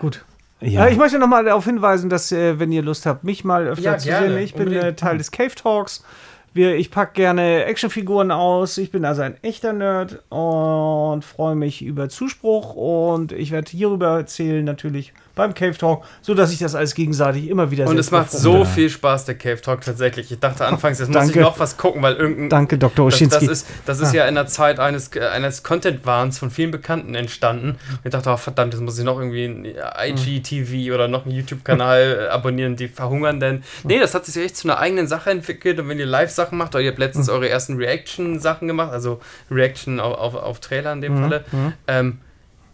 Gut. 0.03 0.23
Ja. 0.65 0.87
Äh, 0.87 0.93
ich 0.93 0.99
möchte 0.99 1.19
noch 1.19 1.27
mal 1.29 1.45
darauf 1.45 1.65
hinweisen, 1.65 2.09
dass, 2.11 2.33
äh, 2.33 2.59
wenn 2.59 2.73
ihr 2.73 2.83
Lust 2.83 3.07
habt, 3.07 3.25
mich 3.25 3.45
mal 3.45 3.67
öfter 3.67 3.85
Ja, 3.85 3.99
zu 3.99 4.09
gerne, 4.09 4.29
sehen. 4.29 4.39
Ich 4.39 4.55
bin 4.55 4.69
unbedingt. 4.69 4.85
äh, 4.85 4.95
Teil 4.95 5.19
des 5.19 5.31
Cave 5.31 5.55
Talks. 5.55 6.05
Wir, 6.53 6.77
ich 6.77 6.91
packe 6.93 7.15
gerne 7.15 7.65
Actionfiguren 7.65 8.31
aus. 8.31 8.79
Ich 8.79 8.93
bin 8.93 9.05
also 9.05 9.23
ein 9.23 9.37
echter 9.43 9.73
Nerd 9.73 10.23
und 10.31 11.25
freue 11.25 11.57
mich 11.57 11.83
über 11.83 12.09
Zuspruch. 12.09 12.75
Und 12.77 13.33
ich 13.33 13.51
werde 13.51 13.71
hierüber 13.71 14.17
erzählen, 14.19 14.65
natürlich 14.65 15.13
beim 15.35 15.53
Cave 15.53 15.77
Talk, 15.77 16.05
sodass 16.23 16.53
ich 16.53 16.61
das 16.61 16.75
alles 16.75 16.95
gegenseitig 16.95 17.49
immer 17.49 17.71
wieder 17.71 17.87
Und 17.87 17.99
es 17.99 18.11
macht 18.11 18.31
so 18.31 18.65
viel 18.65 18.89
Spaß, 18.89 19.25
der 19.27 19.35
Cave 19.35 19.61
Talk 19.61 19.83
tatsächlich. 19.83 20.31
Ich 20.31 20.39
dachte 20.39 20.67
anfangs, 20.67 20.99
jetzt 21.01 21.09
muss 21.09 21.17
ich 21.17 21.33
Danke. 21.33 21.41
noch 21.41 21.59
was 21.59 21.77
gucken, 21.77 22.03
weil 22.03 22.15
irgendein. 22.15 22.49
Danke, 22.49 22.79
Dr. 22.79 23.11
Das, 23.11 23.19
das 23.19 23.29
Oschinski. 23.29 23.53
ist, 23.53 23.67
das 23.85 24.01
ist 24.01 24.15
ja 24.15 24.27
in 24.27 24.37
der 24.37 24.47
Zeit 24.47 24.79
eines, 24.79 25.15
äh, 25.15 25.27
eines 25.27 25.63
Content-Wahns 25.63 26.39
von 26.39 26.51
vielen 26.51 26.71
Bekannten 26.71 27.15
entstanden. 27.15 27.71
Und 27.71 28.01
ich 28.05 28.11
dachte, 28.11 28.31
oh, 28.31 28.37
verdammt, 28.37 28.75
jetzt 28.75 28.83
muss 28.83 28.99
ich 28.99 29.05
noch 29.05 29.19
irgendwie 29.19 29.45
ein 29.45 29.65
IGTV 29.65 30.95
oder 30.95 31.09
noch 31.09 31.27
einen 31.27 31.35
YouTube-Kanal 31.35 32.27
äh, 32.27 32.29
abonnieren, 32.29 32.77
die 32.77 32.89
verhungern 32.89 33.41
denn. 33.41 33.65
Nee, 33.83 33.99
das 33.99 34.15
hat 34.15 34.25
sich 34.25 34.43
echt 34.43 34.57
zu 34.57 34.69
einer 34.69 34.79
eigenen 34.79 35.09
Sache 35.09 35.31
entwickelt. 35.31 35.81
Und 35.81 35.89
wenn 35.89 35.99
ihr 35.99 36.07
Live-Sachen 36.07 36.45
Sachen 36.45 36.59
macht, 36.59 36.75
oder 36.75 36.83
ihr 36.83 36.91
habt 36.91 36.99
letztens 36.99 37.29
eure 37.29 37.49
ersten 37.49 37.77
Reaction-Sachen 37.77 38.69
gemacht, 38.69 38.93
also 38.93 39.21
Reaction 39.51 40.01
auf, 40.01 40.17
auf, 40.17 40.35
auf 40.35 40.61
Trailer 40.61 40.93
in 40.93 41.01
dem 41.01 41.19
Falle. 41.19 41.45
Ähm, 41.87 42.19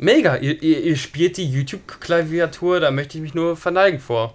mega, 0.00 0.36
ihr, 0.36 0.62
ihr, 0.62 0.82
ihr 0.84 0.96
spielt 0.96 1.36
die 1.36 1.46
YouTube-Klaviatur, 1.46 2.80
da 2.80 2.90
möchte 2.90 3.18
ich 3.18 3.22
mich 3.22 3.34
nur 3.34 3.56
verneigen 3.56 4.00
vor. 4.00 4.34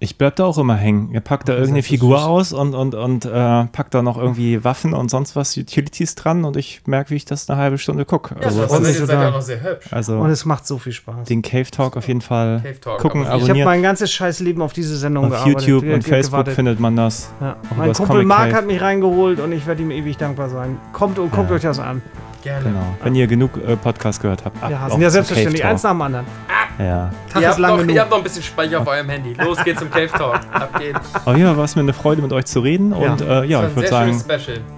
Ich 0.00 0.18
bleib 0.18 0.34
da 0.34 0.46
auch 0.46 0.58
immer 0.58 0.74
hängen. 0.74 1.12
Ihr 1.14 1.20
packt 1.20 1.48
da 1.48 1.52
irgendeine 1.52 1.78
das 1.78 1.86
Figur 1.86 2.18
süß. 2.18 2.26
aus 2.26 2.52
und, 2.52 2.74
und, 2.74 2.96
und 2.96 3.24
äh, 3.24 3.30
packt 3.66 3.94
da 3.94 4.02
noch 4.02 4.18
irgendwie 4.18 4.64
Waffen 4.64 4.92
und 4.94 5.12
sonst 5.12 5.36
was, 5.36 5.56
Utilities 5.56 6.16
dran 6.16 6.44
und 6.44 6.56
ich 6.56 6.82
merke, 6.86 7.10
wie 7.10 7.14
ich 7.14 7.24
das 7.24 7.48
eine 7.48 7.56
halbe 7.60 7.78
Stunde 7.78 8.04
gucke. 8.04 8.34
Ja, 8.40 8.46
Also, 8.46 8.62
das 8.62 8.72
ist, 8.72 8.80
mich 8.80 8.88
ihr 8.98 9.06
seid 9.06 9.08
total. 9.10 9.26
auch 9.28 9.34
noch 9.34 9.42
sehr 9.42 9.62
hübsch. 9.62 9.86
also 9.92 10.18
Und 10.18 10.30
es 10.30 10.44
macht 10.44 10.66
so 10.66 10.76
viel 10.78 10.90
Spaß. 10.90 11.28
den 11.28 11.42
Cave 11.42 11.70
Talk 11.70 11.96
auf 11.96 12.08
jeden 12.08 12.20
Fall 12.20 12.60
Cave 12.64 12.80
Talk, 12.80 12.98
gucken, 12.98 13.20
aber 13.20 13.28
Ich 13.36 13.42
habe 13.42 13.44
abonnieren. 13.44 13.68
mein 13.68 13.82
ganzes 13.84 14.10
scheiß 14.10 14.40
Leben 14.40 14.60
auf 14.60 14.72
diese 14.72 14.96
Sendung 14.96 15.26
Auf 15.26 15.30
gearbeitet. 15.44 15.60
YouTube 15.68 15.82
ge- 15.84 15.94
und 15.94 16.00
ge- 16.04 16.14
Facebook 16.14 16.32
gewartet. 16.32 16.54
findet 16.56 16.80
man 16.80 16.96
das. 16.96 17.30
Ja. 17.40 17.56
Mein 17.76 17.92
Kumpel 17.92 18.06
Comic 18.14 18.26
Mark 18.26 18.40
Cave. 18.46 18.54
hat 18.56 18.66
mich 18.66 18.80
reingeholt 18.80 19.38
und 19.38 19.52
ich 19.52 19.68
werde 19.68 19.82
ihm 19.82 19.92
ewig 19.92 20.16
dankbar 20.16 20.48
sein. 20.48 20.78
Kommt 20.92 21.20
und 21.20 21.30
guckt 21.30 21.48
Ja. 21.50 21.54
euch 21.54 21.62
das 21.62 21.78
an. 21.78 22.02
Gerne. 22.42 22.64
Genau. 22.64 22.96
Wenn 23.02 23.14
ihr 23.14 23.26
genug 23.26 23.52
äh, 23.66 23.76
Podcast 23.76 24.20
gehört 24.22 24.44
habt. 24.44 24.62
ab 24.62 24.70
Ja, 24.70 24.88
sind 24.90 25.00
ja 25.02 25.10
selbstverständlich. 25.10 25.64
Eins 25.64 25.82
nach 25.82 25.90
dem 25.92 26.02
anderen. 26.02 26.26
Ja. 26.78 27.10
Tag 27.30 27.42
Ihr 27.42 27.48
habt, 27.50 27.58
lang 27.58 27.70
noch, 27.72 27.78
genug. 27.80 27.94
ihr 27.94 28.00
habt 28.00 28.10
noch 28.10 28.16
ein 28.18 28.22
bisschen 28.22 28.42
Speicher 28.42 28.80
auf 28.80 28.86
eurem 28.86 29.08
Handy. 29.10 29.34
Los 29.34 29.62
geht's 29.62 29.80
zum 29.80 29.90
Cave 29.90 30.08
Talk. 30.08 30.40
Ab 30.50 30.78
geht's. 30.78 31.00
Oh 31.26 31.32
ja, 31.32 31.54
war 31.54 31.64
es 31.64 31.76
mir 31.76 31.82
eine 31.82 31.92
Freude, 31.92 32.22
mit 32.22 32.32
euch 32.32 32.46
zu 32.46 32.60
reden. 32.60 32.92
Ja. 32.92 32.96
Und 33.12 33.20
äh, 33.20 33.44
ja, 33.44 33.66
ich 33.66 33.76
würde 33.76 33.88
sagen, 33.88 34.12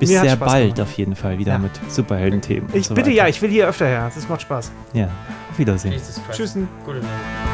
bis 0.01 0.11
Mir 0.11 0.21
sehr 0.23 0.31
Spaß 0.33 0.39
bald 0.49 0.75
gemacht. 0.75 0.81
auf 0.81 0.93
jeden 0.97 1.15
Fall 1.15 1.39
wieder 1.39 1.53
Ja. 1.53 1.59
mit 1.59 1.71
Superhelden-Themen. 1.89 2.69
Ich 2.73 2.89
so 2.89 2.95
bitte 2.95 3.07
weiter. 3.11 3.17
ja, 3.19 3.29
ich 3.29 3.41
will 3.41 3.51
hier 3.51 3.69
öfter 3.69 3.87
her. 3.87 4.11
Das 4.13 4.29
macht 4.29 4.43
Spaß. 4.43 4.73
Ja, 4.95 5.05
auf 5.51 5.59
Wiedersehen. 5.59 5.95
Tschüss. 6.33 6.55
Gute 6.85 6.99
Nacht. 6.99 7.52